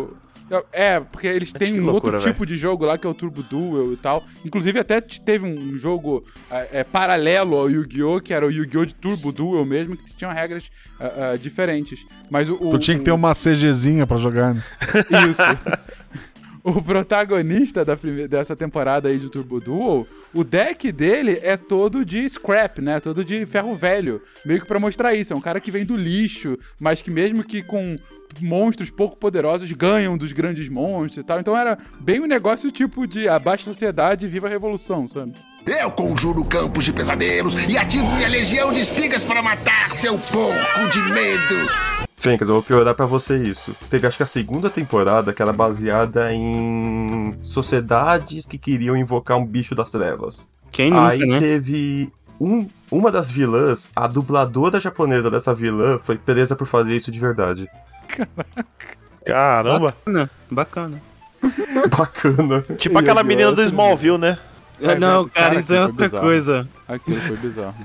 É, 0.72 1.00
porque 1.00 1.28
eles 1.28 1.52
têm 1.54 1.80
um 1.80 1.86
loucura, 1.86 2.18
outro 2.18 2.32
tipo 2.32 2.46
de 2.46 2.58
jogo 2.58 2.86
lá 2.86 2.98
que 2.98 3.06
é 3.06 3.10
o 3.10 3.14
Turbo 3.14 3.44
Duel 3.44 3.94
e 3.94 3.98
tal. 3.98 4.24
Inclusive 4.44 4.80
até 4.80 5.00
teve 5.00 5.46
um 5.46 5.78
jogo 5.78 6.24
é, 6.50 6.80
é, 6.80 6.84
paralelo 6.84 7.56
ao 7.56 7.70
Yu-Gi-Oh! 7.70 8.20
que 8.22 8.34
era 8.34 8.46
o 8.46 8.52
Yu-Gi-Oh! 8.52 8.86
de 8.86 8.96
Turbo 8.96 9.32
Duel 9.32 9.66
mesmo, 9.66 9.96
que 9.96 10.14
tinha 10.16 10.32
regras 10.32 10.70
ah, 11.00 11.32
ah, 11.34 11.38
diferentes. 11.38 12.06
Mas 12.32 12.50
o, 12.50 12.56
o- 12.56 12.70
Tu 12.72 12.80
tinha 12.80 12.98
que 12.98 13.04
ter 13.04 13.12
uma 13.12 13.34
CGzinha 13.36 14.08
pra 14.08 14.18
jogar. 14.18 14.54
né? 14.54 14.64
Isso. 15.30 15.42
O 16.64 16.82
protagonista 16.82 17.86
da 17.86 17.96
prime- 17.96 18.28
dessa 18.28 18.56
temporada 18.56 19.08
aí 19.10 19.18
de 19.18 19.30
Turbo 19.30 19.60
Duel, 19.60 20.06
o 20.34 20.44
deck 20.44 20.92
dele 20.92 21.40
é 21.42 21.56
todo 21.56 22.04
de 22.04 22.28
scrap, 22.30 22.80
né? 22.82 23.00
Todo 23.00 23.24
de 23.24 23.46
ferro 23.46 23.74
velho. 23.76 24.22
Meio 24.46 24.60
que 24.62 24.68
pra 24.68 24.80
mostrar 24.80 25.14
isso. 25.14 25.32
É 25.32 25.36
um 25.36 25.42
cara 25.42 25.60
que 25.60 25.72
vem 25.72 25.86
do 25.86 25.96
lixo, 25.96 26.58
mas 26.80 27.02
que 27.02 27.10
mesmo 27.10 27.44
que 27.44 27.64
com 27.64 27.96
monstros 28.42 28.90
pouco 28.90 29.16
poderosos 29.18 29.72
ganham 29.72 30.18
dos 30.18 30.34
grandes 30.34 30.70
monstros 30.70 31.18
e 31.18 31.24
tal. 31.24 31.40
Então 31.40 31.58
era 31.58 31.78
bem 32.00 32.20
um 32.20 32.28
negócio 32.28 32.72
tipo 32.72 33.08
de 33.08 33.28
abaixa 33.28 33.64
a 33.70 33.74
sociedade 33.74 34.28
viva 34.28 34.48
a 34.48 34.50
revolução, 34.50 35.08
sabe? 35.08 35.34
Eu 35.66 35.92
conjuro 35.92 36.44
campos 36.46 36.84
de 36.84 36.92
pesadelos 36.94 37.54
e 37.70 37.78
ativo 37.78 38.06
minha 38.16 38.28
legião 38.28 38.74
de 38.74 38.80
espigas 38.82 39.24
para 39.24 39.42
matar 39.42 39.92
seu 39.96 40.18
porco 40.18 40.90
de 40.92 41.02
medo. 41.14 42.09
Fencas, 42.20 42.50
eu 42.50 42.56
vou 42.56 42.64
piorar 42.64 42.94
pra 42.94 43.06
você 43.06 43.42
isso. 43.42 43.74
Teve 43.90 44.06
acho 44.06 44.18
que 44.18 44.24
a 44.24 44.28
segunda 44.28 44.70
temporada 44.70 45.32
que 45.32 45.42
era 45.42 45.54
baseada 45.54 46.34
em 46.34 47.34
sociedades 47.42 48.46
que 48.46 48.58
queriam 48.58 48.98
invocar 48.98 49.38
um 49.38 49.46
bicho 49.46 49.74
das 49.74 49.90
trevas. 49.90 50.46
Quem 50.70 50.92
nunca, 50.92 51.08
Aí 51.08 51.26
né? 51.26 51.40
teve 51.40 52.12
um, 52.40 52.68
uma 52.92 53.10
das 53.10 53.32
vilãs, 53.32 53.90
a 53.96 54.06
dubladora 54.06 54.82
japonesa 54.82 55.32
dessa 55.32 55.56
vilã 55.56 55.98
foi 55.98 56.18
presa 56.18 56.58
por 56.58 56.68
fazer 56.68 56.94
isso 56.94 57.10
de 57.10 57.20
verdade. 57.20 57.70
caramba. 59.26 59.96
Bacana, 60.06 60.30
bacana. 60.52 61.02
Bacana. 61.98 62.62
Tipo 62.78 62.98
aquela 63.00 63.24
menina 63.24 63.54
do 63.54 63.64
Smallville, 63.64 64.18
né? 64.18 64.38
Ah, 64.84 64.96
não, 64.96 65.26
cara, 65.30 65.52
cara, 65.52 65.60
isso 65.62 65.74
é 65.74 65.82
outra 65.86 66.06
bizarro. 66.06 66.24
coisa. 66.26 66.70
Aquilo 66.86 67.22
foi 67.22 67.38
bizarro. 67.38 67.76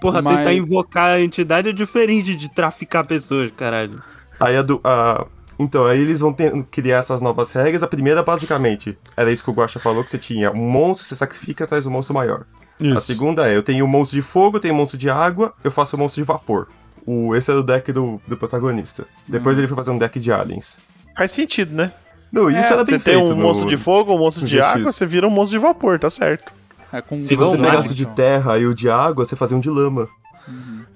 Porra, 0.00 0.22
Mas- 0.22 0.38
tentar 0.38 0.52
invocar 0.54 1.10
a 1.16 1.20
entidade 1.20 1.68
é 1.68 1.72
diferente 1.72 2.34
de 2.36 2.48
traficar 2.48 3.04
pessoas, 3.04 3.50
caralho. 3.56 4.02
Aí 4.40 4.56
a 4.56 4.62
do. 4.62 4.80
A... 4.84 5.26
Então, 5.58 5.86
aí 5.86 5.98
eles 6.00 6.20
vão 6.20 6.32
ter- 6.32 6.52
criar 6.70 6.98
essas 6.98 7.22
novas 7.22 7.50
regras. 7.52 7.82
A 7.82 7.86
primeira, 7.86 8.22
basicamente, 8.22 8.96
era 9.16 9.30
isso 9.32 9.42
que 9.42 9.50
o 9.50 9.52
Guacha 9.54 9.78
falou: 9.78 10.04
que 10.04 10.10
você 10.10 10.18
tinha 10.18 10.50
um 10.52 10.68
monstro, 10.68 11.06
você 11.06 11.16
sacrifica, 11.16 11.66
traz 11.66 11.86
um 11.86 11.90
monstro 11.90 12.14
maior. 12.14 12.44
A 12.78 12.84
Isso. 12.84 13.00
segunda 13.00 13.48
é: 13.48 13.56
eu 13.56 13.62
tenho 13.62 13.84
um 13.84 13.88
monstro 13.88 14.16
de 14.20 14.22
fogo, 14.22 14.58
eu 14.58 14.60
tenho 14.60 14.74
um 14.74 14.76
monstro 14.76 14.98
de 14.98 15.08
água, 15.08 15.54
eu 15.64 15.70
faço 15.70 15.96
um 15.96 16.00
monstro 16.00 16.22
de 16.22 16.26
vapor. 16.26 16.68
O, 17.06 17.34
esse 17.34 17.50
era 17.50 17.60
o 17.60 17.62
deck 17.62 17.90
do, 17.92 18.20
do 18.28 18.36
protagonista. 18.36 19.06
Depois 19.26 19.56
ele 19.56 19.66
foi 19.68 19.76
fazer 19.76 19.92
um 19.92 19.98
deck 19.98 20.18
de 20.20 20.30
aliens. 20.32 20.76
Faz 21.16 21.32
sentido, 21.32 21.74
né? 21.74 21.92
Não, 22.30 22.50
isso 22.50 22.72
era 22.72 22.84
bem 22.84 22.98
Você 22.98 23.04
tem 23.12 23.14
feito. 23.14 23.32
um 23.32 23.36
no- 23.36 23.42
monstro 23.42 23.66
de 23.68 23.76
fogo, 23.76 24.12
um 24.14 24.18
monstro 24.18 24.44
de 24.44 24.56
no 24.58 24.64
água, 24.64 24.82
GX. 24.82 24.94
você 24.96 25.06
vira 25.06 25.26
um 25.26 25.30
monstro 25.30 25.58
de 25.58 25.64
vapor, 25.64 25.98
tá 25.98 26.10
certo. 26.10 26.52
É, 26.92 27.00
com 27.00 27.20
Se 27.20 27.34
Você 27.36 27.56
pegasse 27.56 27.94
de 27.94 28.02
então. 28.02 28.14
terra 28.14 28.58
e 28.58 28.66
o 28.66 28.74
de 28.74 28.88
água, 28.88 29.24
você 29.24 29.34
fazia 29.36 29.56
um 29.56 29.60
de 29.60 29.70
lama. 29.70 30.08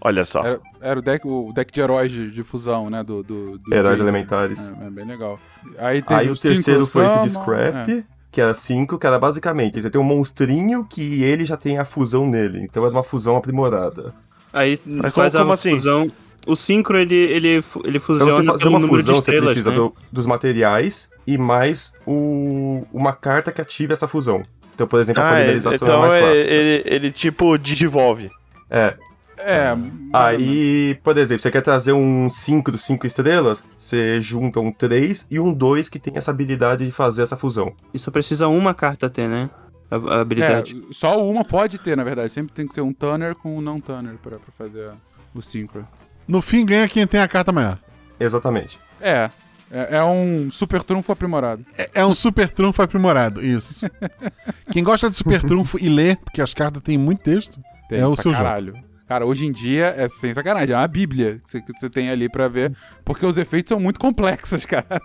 Olha 0.01 0.25
só. 0.25 0.43
Era, 0.45 0.61
era 0.81 0.99
o, 0.99 1.03
deck, 1.03 1.27
o 1.27 1.53
deck 1.53 1.73
de 1.73 1.81
heróis 1.81 2.11
de, 2.11 2.31
de 2.31 2.43
fusão, 2.43 2.89
né? 2.89 3.03
Do, 3.03 3.23
do, 3.23 3.59
do 3.59 3.75
Heróis 3.75 3.99
game. 3.99 4.09
elementares. 4.09 4.73
É, 4.81 4.87
é 4.87 4.91
bem 4.91 5.05
legal. 5.05 5.39
Aí, 5.79 6.01
teve 6.01 6.21
Aí 6.21 6.31
o 6.31 6.37
terceiro 6.37 6.87
foi 6.87 7.05
esse 7.07 7.19
de 7.21 7.31
Synchro 7.31 7.43
Scrap, 7.43 7.91
é. 7.91 8.05
que 8.31 8.41
era 8.41 8.55
5, 8.55 8.99
que 8.99 9.07
era 9.07 9.19
basicamente, 9.19 9.83
você 9.83 9.91
tem 9.91 10.01
um 10.01 10.05
monstrinho 10.05 10.89
que 10.89 11.23
ele 11.23 11.45
já 11.45 11.57
tem 11.57 11.77
a 11.79 11.85
fusão 11.85 12.27
nele. 12.27 12.61
Então 12.61 12.85
era 12.87 12.93
uma 12.95 13.03
fusão 13.03 13.37
aprimorada. 13.37 14.15
Aí 14.53 14.81
Mas 14.87 15.13
faz 15.13 15.33
como- 15.33 15.43
como 15.45 15.53
a 15.53 15.55
assim? 15.55 15.73
fusão. 15.73 16.11
O 16.47 16.57
sincro, 16.57 16.97
ele, 16.97 17.15
ele, 17.15 17.63
ele 17.85 18.01
fusiona 18.01 18.33
você 18.33 18.45
fazer 18.45 18.59
pelo 18.63 18.71
uma 18.71 18.79
número 18.79 19.01
fusão, 19.01 19.15
de 19.15 19.21
você 19.25 19.31
estrelas, 19.33 19.47
precisa 19.53 19.71
né? 19.71 19.77
do- 19.77 19.95
dos 20.11 20.25
materiais 20.25 21.11
e 21.27 21.37
mais 21.37 21.93
o, 22.07 22.83
uma 22.93 23.13
carta 23.13 23.53
que 23.53 23.61
ative 23.61 23.93
essa 23.93 24.09
fusão. 24.09 24.43
Então, 24.81 24.89
por 24.89 24.99
exemplo, 24.99 25.23
a 25.23 25.27
Ah, 25.29 25.33
ele- 25.41 25.61
polimerização 25.61 25.89
é 25.89 25.91
então 25.91 26.01
mais 26.01 26.15
é- 26.15 26.21
clássica. 26.21 26.51
ele, 26.51 26.83
ele 26.87 27.11
tipo 27.13 27.59
digivolve. 27.59 28.31
É. 28.71 28.95
É, 29.37 29.75
Aí, 30.13 30.99
por 31.03 31.17
exemplo, 31.19 31.43
você 31.43 31.51
quer 31.51 31.61
trazer 31.61 31.93
um 31.93 32.29
5 32.31 32.71
dos 32.73 32.83
5 32.85 33.07
estrelas, 33.07 33.63
você 33.77 34.21
junta 34.23 34.59
um 34.61 34.71
3 34.73 35.27
e 35.31 35.39
um 35.41 35.53
2 35.53 35.89
que 35.91 35.99
tem 35.99 36.15
essa 36.17 36.31
habilidade 36.31 36.85
de 36.87 36.93
fazer 36.93 37.23
essa 37.23 37.37
fusão. 37.37 37.75
E 37.93 37.99
só 37.99 38.11
precisa 38.11 38.49
uma 38.49 38.73
carta 38.75 39.09
ter, 39.11 39.29
né? 39.29 39.49
A, 39.91 39.97
a 39.97 40.21
habilidade. 40.23 40.77
É, 40.89 40.93
só 40.93 41.23
uma 41.27 41.45
pode 41.45 41.79
ter, 41.79 41.97
na 41.97 42.05
verdade. 42.05 42.33
Sempre 42.33 42.53
tem 42.55 42.67
que 42.67 42.75
ser 42.75 42.81
um 42.83 42.93
Tanner 42.93 43.35
com 43.35 43.57
um 43.57 43.61
não 43.61 43.81
Tanner 43.81 44.15
pra, 44.23 44.33
pra 44.39 44.53
fazer 44.57 44.89
a- 44.89 44.95
o 45.35 45.41
Synchro. 45.43 45.87
No 46.29 46.41
fim, 46.43 46.65
ganha 46.65 46.89
quem 46.89 47.07
tem 47.07 47.21
a 47.21 47.29
carta 47.29 47.51
maior. 47.53 47.79
Exatamente. 48.19 48.79
É, 49.01 49.31
é, 49.71 49.97
é 49.99 50.05
um 50.05 50.51
super 50.51 50.83
trunfo 50.83 51.13
aprimorado. 51.13 51.63
É, 51.79 51.91
é 52.01 52.07
um 52.07 52.15
super 52.15 52.51
trunfo 52.51 52.83
aprimorado, 52.83 53.45
isso. 53.45 53.87
quem 54.73 54.83
gosta 54.83 55.09
de 55.11 55.17
super 55.17 55.43
trunfo 55.43 55.79
e 55.81 55.89
lê, 55.89 56.17
porque 56.17 56.41
as 56.43 56.53
cartas 56.55 56.83
têm 56.83 56.99
muito 56.99 57.21
texto, 57.23 57.61
Tem 57.89 58.01
é 58.01 58.07
o 58.07 58.17
seu 58.17 58.33
jogo. 58.33 58.45
caralho. 58.45 58.75
Cara, 59.07 59.27
hoje 59.27 59.45
em 59.45 59.51
dia 59.51 59.93
é 59.97 60.09
sem 60.09 60.33
sacanagem, 60.33 60.73
é 60.75 60.79
uma 60.79 60.87
bíblia 60.87 61.41
que 61.51 61.63
você, 61.79 61.91
tem 61.91 62.11
ali 62.11 62.29
pra 62.29 62.47
ver, 62.47 62.73
porque 63.05 63.27
os 63.27 63.37
efeitos 63.37 63.71
são 63.71 63.81
muito 63.81 63.99
complexos, 63.99 64.65
cara. 64.67 65.01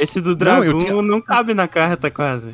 Esse 0.00 0.20
do 0.20 0.30
Não, 0.30 0.36
dragão 0.36 0.72
não, 1.02 1.20
tinha- 1.20 1.22
cabe 1.22 1.54
na 1.54 1.68
carta 1.68 2.10
quase. 2.10 2.52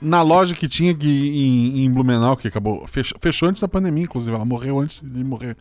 Na 0.00 0.20
loja 0.20 0.54
que 0.54 0.68
tinha 0.68 0.92
que 0.94 1.08
em, 1.08 1.84
em 1.86 1.90
Blumenau, 1.90 2.36
que 2.36 2.48
acabou. 2.48 2.86
Fechou, 2.86 3.16
fechou 3.20 3.48
antes 3.48 3.62
da 3.62 3.68
pandemia, 3.68 4.02
inclusive. 4.04 4.34
Ela 4.34 4.44
morreu 4.44 4.78
antes 4.80 5.00
de 5.02 5.22
morrer. 5.24 5.56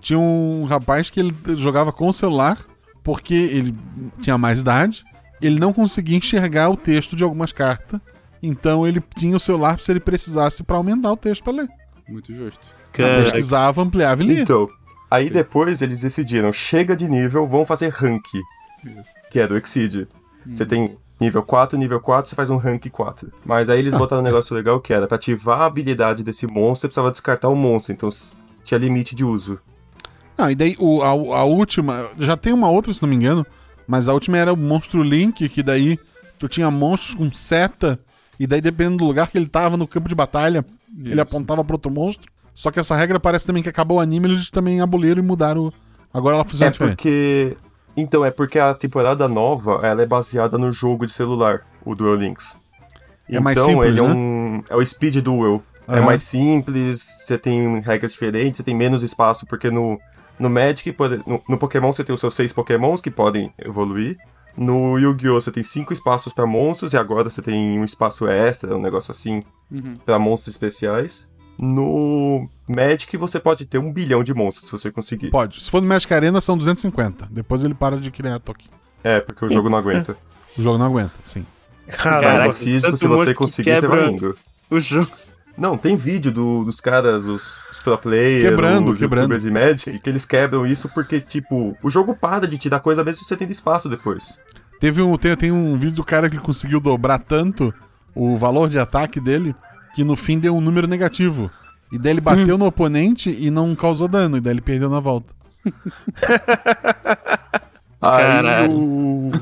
Tinha 0.00 0.18
um 0.18 0.64
rapaz 0.64 1.08
que 1.10 1.18
ele 1.18 1.34
jogava 1.56 1.90
com 1.90 2.06
o 2.06 2.12
celular, 2.12 2.58
porque 3.04 3.34
ele 3.34 3.74
tinha 4.20 4.36
mais 4.36 4.60
idade. 4.60 5.04
Ele 5.40 5.60
não 5.60 5.72
conseguia 5.72 6.16
enxergar 6.16 6.70
o 6.70 6.76
texto 6.76 7.14
de 7.14 7.22
algumas 7.22 7.52
cartas. 7.52 8.00
Então 8.42 8.86
ele 8.86 9.02
tinha 9.16 9.36
o 9.36 9.40
celular 9.40 9.78
se 9.78 9.92
ele 9.92 10.00
precisasse 10.00 10.62
pra 10.64 10.76
aumentar 10.76 11.12
o 11.12 11.16
texto 11.16 11.44
pra 11.44 11.52
ler. 11.52 11.68
Muito 12.08 12.32
justo. 12.34 12.74
Pesquisava, 12.92 13.82
ampliava 13.82 14.22
e 14.22 14.26
lia. 14.26 14.42
Então, 14.42 14.68
aí 15.10 15.30
depois 15.30 15.82
eles 15.82 16.00
decidiram, 16.00 16.52
chega 16.52 16.96
de 16.96 17.08
nível, 17.08 17.46
vamos 17.46 17.68
fazer 17.68 17.90
rank, 17.90 18.26
Isso. 18.84 19.10
que 19.30 19.40
é 19.40 19.46
do 19.46 19.56
Exceed. 19.56 20.06
Você 20.46 20.66
tem 20.66 20.96
nível 21.18 21.42
4, 21.42 21.78
nível 21.78 22.00
4, 22.00 22.28
você 22.28 22.36
faz 22.36 22.50
um 22.50 22.56
rank 22.56 22.86
4. 22.90 23.32
Mas 23.44 23.70
aí 23.70 23.78
eles 23.78 23.94
botaram 23.94 24.20
um 24.20 24.24
negócio 24.24 24.54
legal 24.54 24.80
que 24.80 24.92
era, 24.92 25.06
pra 25.06 25.16
ativar 25.16 25.62
a 25.62 25.66
habilidade 25.66 26.22
desse 26.22 26.46
monstro, 26.46 26.82
você 26.82 26.88
precisava 26.88 27.10
descartar 27.10 27.48
o 27.48 27.56
monstro, 27.56 27.92
então 27.92 28.08
tinha 28.62 28.78
limite 28.78 29.14
de 29.14 29.24
uso. 29.24 29.58
Não, 30.36 30.50
e 30.50 30.54
daí 30.54 30.76
o- 30.78 31.02
a, 31.02 31.08
a 31.08 31.44
última. 31.44 32.08
Já 32.18 32.36
tem 32.36 32.52
uma 32.52 32.68
outra, 32.68 32.92
se 32.92 33.02
não 33.02 33.08
me 33.08 33.16
engano. 33.16 33.46
Mas 33.86 34.08
a 34.08 34.14
última 34.14 34.38
era 34.38 34.52
o 34.52 34.56
monstro 34.56 35.02
Link, 35.02 35.48
que 35.48 35.62
daí 35.62 35.98
tu 36.38 36.48
tinha 36.48 36.70
monstros 36.70 37.14
com 37.14 37.30
seta. 37.32 37.98
E 38.40 38.46
daí, 38.46 38.60
dependendo 38.60 38.98
do 38.98 39.04
lugar 39.04 39.28
que 39.28 39.38
ele 39.38 39.46
tava 39.46 39.76
no 39.76 39.86
campo 39.86 40.08
de 40.08 40.14
batalha, 40.14 40.64
ele 40.98 41.12
Isso. 41.12 41.20
apontava 41.20 41.62
pro 41.64 41.74
outro 41.74 41.90
monstro. 41.90 42.30
Só 42.54 42.70
que 42.70 42.80
essa 42.80 42.96
regra 42.96 43.20
parece 43.20 43.46
também 43.46 43.62
que 43.62 43.68
acabou 43.68 43.98
o 43.98 44.00
anime, 44.00 44.28
eles 44.28 44.50
também 44.50 44.80
aboliram 44.80 45.22
e 45.22 45.26
mudaram. 45.26 45.72
Agora 46.12 46.36
ela 46.36 46.44
funciona 46.44 46.68
É 46.68 46.72
diferente. 46.72 46.96
porque... 46.96 47.56
Então, 47.96 48.24
é 48.24 48.30
porque 48.30 48.58
a 48.58 48.74
temporada 48.74 49.28
nova, 49.28 49.80
ela 49.84 50.02
é 50.02 50.06
baseada 50.06 50.58
no 50.58 50.72
jogo 50.72 51.06
de 51.06 51.12
celular, 51.12 51.60
o 51.84 51.94
Duel 51.94 52.16
Links. 52.16 52.58
É 53.28 53.36
então, 53.36 53.66
simples, 53.66 53.88
ele 53.90 54.00
é 54.00 54.02
né? 54.02 54.08
um. 54.14 54.62
É 54.68 54.74
o 54.76 54.84
Speed 54.84 55.16
Duel. 55.18 55.62
É 55.86 55.98
Aham. 55.98 56.06
mais 56.06 56.22
simples, 56.24 57.00
você 57.18 57.38
tem 57.38 57.78
regras 57.80 58.12
diferentes, 58.12 58.56
você 58.58 58.62
tem 58.64 58.74
menos 58.74 59.02
espaço, 59.04 59.46
porque 59.46 59.70
no, 59.70 60.00
no 60.38 60.48
Magic, 60.50 60.90
pode- 60.92 61.22
no, 61.26 61.42
no 61.48 61.58
Pokémon 61.58 61.92
você 61.92 62.02
tem 62.04 62.14
os 62.14 62.20
seus 62.20 62.34
seis 62.34 62.52
Pokémons 62.52 63.00
que 63.00 63.10
podem 63.10 63.52
evoluir. 63.58 64.16
No 64.56 64.96
Yu-Gi-Oh! 64.98 65.40
você 65.40 65.50
tem 65.50 65.62
cinco 65.64 65.92
espaços 65.92 66.32
pra 66.32 66.46
monstros 66.46 66.92
e 66.92 66.96
agora 66.96 67.28
você 67.28 67.42
tem 67.42 67.78
um 67.80 67.84
espaço 67.84 68.28
extra, 68.28 68.76
um 68.76 68.80
negócio 68.80 69.10
assim, 69.10 69.42
Uhum. 69.70 69.96
pra 70.04 70.18
monstros 70.18 70.54
especiais. 70.54 71.28
No 71.58 72.48
Magic 72.68 73.16
você 73.16 73.38
pode 73.40 73.64
ter 73.64 73.78
um 73.78 73.92
bilhão 73.92 74.22
de 74.22 74.32
monstros 74.34 74.66
se 74.66 74.72
você 74.72 74.90
conseguir. 74.90 75.30
Pode. 75.30 75.60
Se 75.60 75.70
for 75.70 75.80
no 75.80 75.88
Magic 75.88 76.12
Arena, 76.12 76.40
são 76.40 76.56
250. 76.58 77.26
Depois 77.30 77.64
ele 77.64 77.74
para 77.74 77.96
de 77.96 78.10
criar 78.10 78.38
token. 78.38 78.66
É, 79.02 79.20
porque 79.20 79.44
o 79.44 79.48
jogo 79.48 79.68
não 79.70 79.78
aguenta. 79.78 80.16
O 80.56 80.62
jogo 80.62 80.78
não 80.78 80.86
aguenta, 80.86 81.10
sim. 81.24 81.44
Mas 81.84 81.96
Caralho. 81.96 82.44
no 82.48 82.54
físico, 82.54 82.96
se 82.96 83.08
você 83.08 83.30
que 83.32 83.34
conseguir, 83.34 83.74
você 83.80 83.88
vai 83.88 84.08
indo. 84.08 84.38
O 84.70 84.78
jogo. 84.78 85.10
Não, 85.56 85.78
tem 85.78 85.94
vídeo 85.96 86.32
do- 86.32 86.64
dos 86.64 86.80
caras, 86.80 87.24
os, 87.24 87.58
os 87.70 87.78
pro 87.78 87.96
players, 87.96 88.42
Quebrando, 88.42 88.90
os 88.90 88.98
quebrando. 88.98 89.32
youtubers 89.32 89.42
de 89.42 89.50
Magic, 89.50 89.98
que 90.00 90.10
eles 90.10 90.26
quebram 90.26 90.66
isso 90.66 90.88
porque, 90.88 91.20
tipo, 91.20 91.76
o 91.82 91.88
jogo 91.88 92.14
para 92.16 92.48
de 92.48 92.58
te 92.58 92.68
dar 92.68 92.80
coisa 92.80 93.04
mesmo 93.04 93.22
se 93.22 93.28
você 93.28 93.36
tem 93.36 93.48
espaço 93.48 93.88
depois. 93.88 94.36
Teve 94.80 95.00
um, 95.00 95.16
tem, 95.16 95.36
tem 95.36 95.52
um 95.52 95.78
vídeo 95.78 95.94
do 95.96 96.04
cara 96.04 96.28
que 96.28 96.38
conseguiu 96.38 96.80
dobrar 96.80 97.18
tanto 97.20 97.72
o 98.14 98.36
valor 98.36 98.68
de 98.68 98.78
ataque 98.78 99.20
dele 99.20 99.54
que 99.94 100.02
no 100.02 100.16
fim 100.16 100.38
deu 100.40 100.56
um 100.56 100.60
número 100.60 100.88
negativo. 100.88 101.48
E 101.92 101.98
daí 101.98 102.12
ele 102.12 102.20
bateu 102.22 102.58
no 102.58 102.66
oponente 102.66 103.30
e 103.30 103.48
não 103.50 103.74
causou 103.76 104.08
dano. 104.08 104.36
E 104.36 104.40
daí 104.40 104.52
ele 104.54 104.60
perdeu 104.60 104.90
na 104.90 104.98
volta. 104.98 105.32
Aí 108.02 108.18
Caralho. 108.18 108.70
o... 108.72 109.32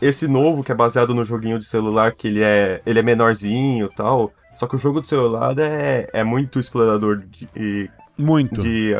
Esse 0.00 0.26
novo, 0.26 0.62
que 0.64 0.72
é 0.72 0.74
baseado 0.74 1.14
no 1.14 1.24
joguinho 1.24 1.58
de 1.58 1.64
celular, 1.64 2.12
que 2.12 2.26
ele 2.28 2.42
é, 2.42 2.82
ele 2.84 2.98
é 2.98 3.02
menorzinho 3.02 3.86
e 3.90 3.94
tal. 3.94 4.32
Só 4.62 4.68
que 4.68 4.76
o 4.76 4.78
jogo 4.78 5.00
de 5.02 5.08
celular 5.08 5.58
é, 5.58 6.08
é 6.12 6.22
muito 6.22 6.60
explorador 6.60 7.18
de, 7.28 7.90
Muito. 8.16 8.62
de, 8.62 8.92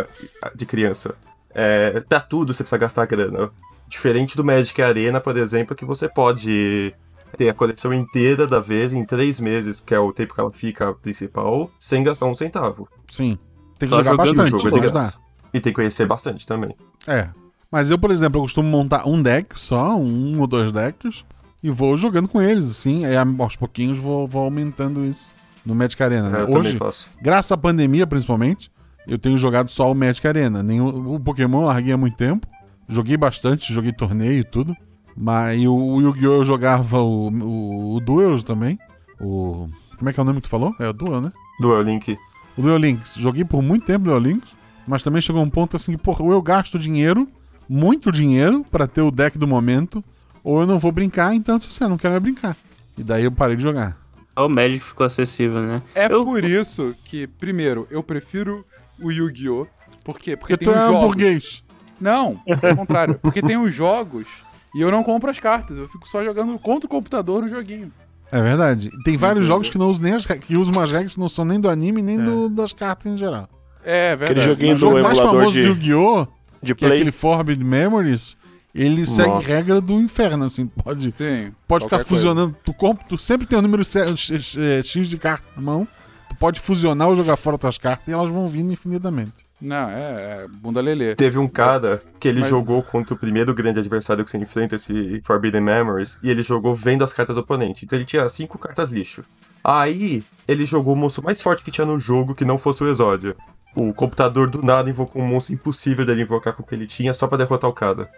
de 0.57 0.67
criança. 0.67 1.15
É, 1.55 2.01
pra 2.01 2.19
tudo 2.19 2.53
você 2.53 2.65
precisa 2.65 2.79
gastar 2.79 3.07
grana. 3.07 3.49
Diferente 3.87 4.37
do 4.37 4.43
Magic 4.45 4.83
Arena, 4.83 5.21
por 5.21 5.37
exemplo, 5.37 5.77
que 5.77 5.85
você 5.85 6.09
pode 6.09 6.93
ter 7.37 7.49
a 7.49 7.55
coleção 7.55 7.95
inteira 7.95 8.45
da 8.45 8.59
vez 8.59 8.93
em 8.93 9.05
três 9.05 9.39
meses, 9.39 9.79
que 9.79 9.95
é 9.95 10.01
o 10.01 10.13
tempo 10.13 10.35
que 10.35 10.41
ela 10.41 10.51
fica 10.51 10.93
principal, 10.95 11.71
sem 11.79 12.03
gastar 12.03 12.27
um 12.27 12.35
centavo. 12.35 12.89
Sim. 13.09 13.39
Tem 13.79 13.89
que 13.89 13.95
Tá 13.95 14.03
jogar 14.03 14.17
bastante. 14.17 14.51
jogo 14.51 14.67
é 14.79 14.81
ajudar. 14.81 14.91
graça. 14.91 15.19
E 15.55 15.61
tem 15.61 15.73
que 15.73 15.77
conhecer 15.77 16.07
bastante 16.09 16.45
também. 16.45 16.75
É. 17.07 17.29
Mas 17.71 17.89
eu, 17.89 17.97
por 18.01 18.11
exemplo, 18.11 18.39
eu 18.41 18.43
costumo 18.43 18.69
montar 18.69 19.07
um 19.07 19.23
deck 19.23 19.55
só, 19.61 19.95
um 19.97 20.41
ou 20.41 20.49
dois 20.49 20.73
decks, 20.73 21.25
e 21.63 21.71
vou 21.71 21.97
jogando 21.97 22.27
com 22.29 22.43
eles, 22.43 22.69
assim. 22.69 23.05
Aí 23.07 23.15
aos 23.17 23.55
pouquinhos 23.55 23.97
vou, 23.97 24.27
vou 24.27 24.43
aumentando 24.43 25.05
isso 25.05 25.31
no 25.65 25.75
Magic 25.75 26.03
Arena. 26.03 26.29
né? 26.29 26.43
Eu 26.43 26.51
Hoje, 26.51 26.77
faço. 26.77 27.09
graças 27.21 27.53
à 27.53 27.57
pandemia, 27.57 28.07
principalmente, 28.07 28.71
eu 29.07 29.19
tenho 29.19 29.37
jogado 29.39 29.69
só 29.69 29.91
o 29.91 29.95
Magic 29.95 30.27
Arena. 30.27 30.63
Nem 30.63 30.81
o, 30.81 31.15
o 31.15 31.21
Pokémon 31.21 31.63
eu 31.63 31.67
larguei 31.67 31.93
há 31.93 31.97
muito 31.97 32.17
tempo. 32.17 32.47
Joguei 32.89 33.17
bastante, 33.17 33.73
joguei 33.73 33.93
torneio 33.93 34.41
e 34.41 34.45
tudo. 34.45 34.77
Mas 35.17 35.65
o, 35.65 35.75
o 35.75 36.01
Yu-Gi-Oh! 36.01 36.33
eu 36.39 36.45
jogava 36.45 37.01
o, 37.01 37.29
o, 37.31 37.97
o 37.97 38.01
Duels 38.01 38.43
também. 38.43 38.79
O. 39.21 39.69
Como 39.99 40.09
é 40.11 40.13
que 40.13 40.19
é 40.19 40.23
o 40.23 40.27
nome 40.27 40.41
que 40.41 40.49
tu 40.49 40.51
falou? 40.51 40.75
É 40.81 40.89
o 40.89 40.93
Duel, 40.93 41.21
né? 41.21 41.33
Duel 41.61 41.83
Link. 41.83 42.19
O 42.57 42.63
Duel 42.63 42.79
Links. 42.79 43.15
Joguei 43.17 43.45
por 43.45 43.63
muito 43.63 43.85
tempo 43.87 44.07
Duel 44.07 44.19
Links, 44.19 44.51
mas 44.87 45.03
também 45.03 45.23
chegou 45.23 45.43
um 45.43 45.49
ponto 45.51 45.77
assim 45.77 45.93
que, 45.93 45.99
porra, 45.99 46.25
ou 46.25 46.33
eu 46.33 46.43
gasto 46.43 46.79
dinheiro, 46.79 47.29
muito 47.69 48.11
dinheiro, 48.11 48.65
pra 48.71 48.87
ter 48.89 49.01
o 49.01 49.11
deck 49.13 49.39
do 49.39 49.47
momento, 49.47 50.03
ou 50.43 50.61
eu 50.61 50.67
não 50.67 50.79
vou 50.79 50.91
brincar, 50.91 51.35
então 51.35 51.57
assim, 51.57 51.85
eu 51.85 51.89
não 51.91 51.97
quero 51.99 52.13
mais 52.13 52.23
brincar. 52.23 52.57
E 52.99 53.03
daí 53.05 53.25
eu 53.25 53.31
parei 53.33 53.55
de 53.57 53.63
jogar. 53.63 53.97
O 54.37 54.49
Magic 54.49 54.81
ficou 54.81 55.05
acessível, 55.07 55.61
né? 55.61 55.83
É 55.95 56.07
Eu- 56.13 56.25
por 56.25 56.43
isso 56.45 56.95
que, 57.05 57.27
primeiro, 57.27 57.87
eu 57.91 58.03
prefiro 58.03 58.65
o 59.01 59.11
Yu-Gi-Oh! 59.11 59.67
Por 60.05 60.19
quê? 60.19 60.37
Porque, 60.37 60.57
Porque 60.57 60.57
tem 60.57 60.69
tu 60.69 60.71
os 60.71 60.77
é 60.77 60.87
jogos. 60.87 61.01
burguês. 61.03 61.65
Não, 62.01 62.37
pelo 62.61 62.77
contrário. 62.77 63.19
Porque 63.23 63.41
tem 63.43 63.57
os 63.57 63.73
jogos 63.73 64.27
e 64.75 64.81
eu 64.81 64.91
não 64.91 65.03
compro 65.05 65.31
as 65.31 65.39
cartas. 65.39 65.77
Eu 65.77 65.89
fico 65.89 66.09
só 66.09 66.25
jogando 66.25 66.59
contra 66.59 66.87
o 66.87 66.91
computador 66.91 67.43
no 67.43 67.49
joguinho. 67.49 67.93
É 68.33 68.41
verdade. 68.43 68.91
Tem 69.05 69.17
vários 69.17 69.47
jogos 69.47 69.69
que 69.69 69.77
não 69.79 69.89
usam 69.91 70.05
nem 70.05 70.15
as 70.15 70.25
que 70.27 70.57
usam 70.57 70.73
umas 70.75 70.91
regras 70.91 71.13
que 71.15 71.21
não 71.21 71.29
são 71.29 71.45
nem 71.45 71.61
do 71.61 71.69
anime, 71.69 72.01
nem 72.03 72.19
É. 72.19 72.23
do- 72.25 72.49
das 72.49 72.73
cartas 72.73 73.07
em 73.13 73.17
geral. 73.17 73.49
É, 73.85 74.17
verdade. 74.17 74.41
Aquele 74.41 74.47
joguinho 74.55 74.73
O 74.75 74.77
jogo 74.77 74.97
do 74.97 75.03
mais 75.03 75.19
famoso 75.19 75.53
de- 75.53 75.63
de 75.63 75.69
Yu-Gi-Oh! 75.69 76.27
De 76.63 76.75
que 76.75 76.85
é 76.85 76.89
play. 76.89 76.99
aquele 77.01 77.13
Forbid 77.13 77.63
Memories, 77.63 78.37
ele 78.75 79.07
segue 79.07 79.29
Nossa. 79.29 79.49
regra 79.49 79.81
do 79.81 79.95
inferno, 79.95 80.45
assim. 80.45 80.67
Pode, 80.67 81.11
Sim. 81.13 81.53
pode 81.69 81.85
ficar 81.85 81.97
coisa. 81.99 82.09
fusionando. 82.09 82.57
Tu, 82.65 82.73
compra, 82.75 83.05
tu 83.09 83.19
sempre 83.19 83.47
tem 83.47 83.59
o 83.59 83.63
número 83.63 83.85
C- 83.85 84.17
X, 84.17 84.57
eh, 84.57 84.83
X 84.83 85.09
de 85.09 85.19
carta 85.19 85.47
na 85.57 85.63
mão. 85.63 85.87
Tu 86.29 86.37
pode 86.37 86.59
fusionar 86.61 87.09
ou 87.09 87.17
jogar 87.17 87.37
fora 87.37 87.59
tuas 87.59 87.77
cartas 87.79 88.09
e 88.09 88.13
elas 88.13 88.31
vão 88.31 88.49
vindo 88.49 88.73
infinitamente. 88.73 89.45
Não, 89.61 89.91
é, 89.91 90.45
é 90.45 90.47
bunda 90.49 90.81
lelê. 90.81 91.15
Teve 91.15 91.39
um 91.39 91.47
cara 91.47 92.01
que 92.19 92.27
ele 92.27 92.41
Mas- 92.41 92.49
jogou 92.49 92.83
contra 92.83 93.15
o 93.15 93.17
primeiro 93.17 93.55
grande 93.55 93.79
adversário 93.79 94.25
que 94.25 94.31
você 94.31 94.39
enfrenta, 94.39 94.75
esse 94.75 95.21
Forbidden 95.23 95.61
Memories, 95.61 96.19
e 96.23 96.31
ele 96.31 96.43
jogou 96.43 96.75
vendo 96.75 97.05
as 97.05 97.13
cartas 97.13 97.37
do 97.37 97.43
oponente. 97.43 97.85
Então 97.85 97.97
ele 97.97 98.05
tinha 98.07 98.29
cinco 98.29 98.59
cartas 98.59 98.91
lixo. 98.91 99.23
Aí 99.63 100.25
ele 100.49 100.65
jogou 100.65 100.95
o 100.95 100.97
monstro 100.97 101.23
mais 101.23 101.41
forte 101.41 101.63
que 101.63 101.71
tinha 101.71 101.87
no 101.87 101.99
jogo, 102.01 102.35
que 102.35 102.45
não 102.45 102.59
fosse 102.59 102.83
o 102.83 102.89
Exódio. 102.89 103.37
O 103.77 103.95
computador 103.95 104.51
do 104.51 104.61
nada 104.63 104.91
invocou 104.91 105.23
um 105.23 105.27
monstro 105.27 105.55
impossível 105.55 106.05
dele 106.05 106.23
invocar 106.23 106.53
com 106.55 106.63
o 106.63 106.67
que 106.67 106.75
ele 106.75 106.87
tinha 106.87 107.15
só 107.15 107.27
pra 107.29 107.39
derrotar 107.39 107.71
o 107.71 107.73
cara. 107.73 108.09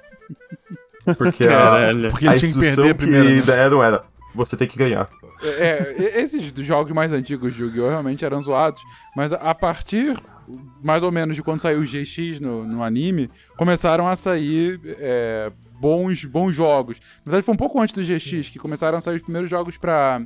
Porque 1.18 1.44
a. 1.44 1.90
Porque 2.10 2.26
ele 2.26 2.34
a 2.34 2.38
tinha 2.38 2.52
que 2.52 2.58
perder 2.60 2.90
a 2.90 2.94
primeira. 2.94 3.28
que 3.28 3.34
né? 3.36 3.42
deram 3.42 3.82
era, 3.84 4.04
você 4.34 4.56
tem 4.56 4.66
que 4.66 4.78
ganhar. 4.78 5.08
É, 5.42 5.94
é, 5.98 6.20
esses 6.22 6.52
jogos 6.66 6.92
mais 6.92 7.12
antigos 7.12 7.54
de 7.54 7.62
Yu-Gi-Oh! 7.62 7.88
realmente 7.90 8.24
eram 8.24 8.40
zoados, 8.40 8.80
mas 9.14 9.32
a- 9.32 9.54
partir 9.54 10.16
mais 10.82 11.02
ou 11.02 11.10
menos 11.10 11.36
de 11.36 11.42
quando 11.42 11.60
saiu 11.60 11.80
o 11.80 11.84
GX 11.86 12.40
no, 12.40 12.64
no 12.64 12.82
anime, 12.82 13.30
começaram 13.56 14.06
a 14.06 14.14
sair 14.14 14.78
é, 14.98 15.50
bons, 15.80 16.24
bons 16.24 16.52
jogos. 16.52 16.98
Na 17.24 17.30
verdade, 17.30 17.44
foi 17.46 17.54
um 17.54 17.58
pouco 17.58 17.80
antes 17.80 17.94
do 17.94 18.02
GX 18.02 18.50
que 18.50 18.58
começaram 18.58 18.98
a 18.98 19.00
sair 19.00 19.16
os 19.16 19.22
primeiros 19.22 19.48
jogos 19.50 19.76
pra, 19.76 20.20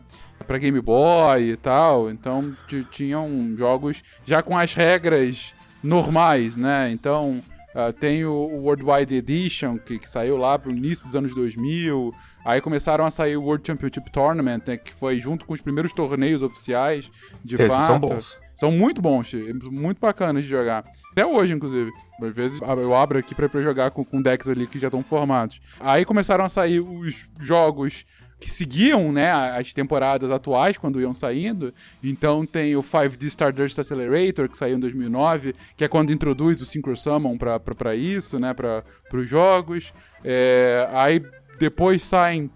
pra 0.47 0.59
Game 0.59 0.81
Boy 0.81 1.51
e 1.51 1.57
tal, 1.57 2.11
então 2.11 2.53
tinham 2.91 3.55
jogos 3.57 4.03
já 4.27 4.43
com 4.43 4.57
as 4.59 4.75
regras 4.75 5.55
normais, 5.83 6.57
né? 6.57 6.91
Então. 6.91 7.43
Ah, 7.79 7.93
tem 7.93 8.25
o, 8.25 8.33
o 8.33 8.63
Worldwide 8.65 9.15
Edition, 9.15 9.79
que, 9.79 10.01
que 10.01 10.11
saiu 10.11 10.37
lá 10.37 10.59
pro 10.59 10.73
início 10.73 11.05
dos 11.07 11.15
anos 11.15 11.33
2000. 11.33 12.13
Aí 12.45 12.61
começaram 12.61 13.05
a 13.05 13.11
sair 13.11 13.37
o 13.37 13.43
World 13.45 13.65
Championship 13.65 14.11
Tournament, 14.11 14.63
né, 14.67 14.77
que 14.77 14.93
foi 14.93 15.21
junto 15.21 15.45
com 15.45 15.53
os 15.53 15.61
primeiros 15.61 15.93
torneios 15.93 16.43
oficiais, 16.43 17.09
de 17.45 17.55
Esses 17.55 17.69
fato. 17.69 17.87
são 17.87 18.01
bons. 18.01 18.41
São 18.57 18.73
muito 18.73 19.01
bons, 19.01 19.33
muito 19.71 20.01
bacanas 20.01 20.43
de 20.43 20.51
jogar. 20.51 20.85
Até 21.13 21.25
hoje, 21.25 21.55
inclusive. 21.55 21.93
Às 22.21 22.31
vezes 22.31 22.61
eu 22.61 22.93
abro 22.97 23.17
aqui 23.17 23.33
pra, 23.33 23.49
pra 23.49 23.63
jogar 23.63 23.93
com, 23.93 24.05
com 24.05 24.21
decks 24.21 24.49
ali 24.49 24.67
que 24.67 24.81
já 24.81 24.89
estão 24.89 25.05
formados. 25.05 25.61
Aí 25.79 26.05
começaram 26.05 26.45
a 26.45 26.49
sair 26.49 26.81
os 26.81 27.29
jogos 27.39 28.05
que 28.41 28.51
seguiam, 28.51 29.11
né, 29.13 29.31
as 29.33 29.73
temporadas 29.73 30.31
atuais 30.31 30.77
quando 30.77 31.01
iam 31.01 31.13
saindo. 31.13 31.75
Então 32.03 32.47
tem 32.47 32.77
o 32.77 32.83
5D 32.83 33.25
Stardust 33.27 33.79
Accelerator, 33.79 34.49
que 34.49 34.57
saiu 34.57 34.77
em 34.77 34.81
2009, 34.81 35.55
que 35.77 35.85
é 35.85 35.89
quando 35.89 36.13
introduz 36.13 36.61
o 36.61 36.67
Synchro 36.67 36.97
Summon 36.97 37.37
pra 37.37 37.95
isso, 37.97 38.39
né, 38.39 38.55
pra, 38.55 38.83
pros 39.11 39.29
jogos. 39.29 39.93
É, 40.25 40.89
aí 40.93 41.23
depois 41.59 42.03
saem 42.05 42.51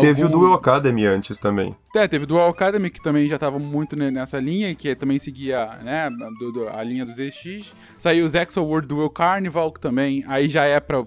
Teve 0.00 0.22
o 0.22 0.26
algum- 0.26 0.38
Duel 0.40 0.54
Academy 0.54 1.04
antes 1.04 1.36
também. 1.38 1.76
é, 1.94 2.08
teve 2.08 2.24
Dual 2.24 2.48
Academy, 2.48 2.88
que 2.88 3.02
também 3.02 3.28
já 3.28 3.38
tava 3.38 3.58
muito 3.58 3.94
ne- 3.94 4.10
nessa 4.10 4.38
linha, 4.38 4.74
que 4.74 4.94
também 4.94 5.18
seguia, 5.18 5.66
né, 5.82 6.08
a 6.72 6.82
linha 6.82 7.04
dos 7.04 7.16
ZX. 7.16 7.74
Saiu 7.98 8.24
o 8.24 8.28
Zexo 8.28 8.62
World 8.62 8.88
Duel 8.88 9.10
Carnival, 9.10 9.70
que 9.70 9.80
também 9.80 10.24
aí 10.26 10.48
já 10.48 10.64
é 10.64 10.80
pra, 10.80 11.04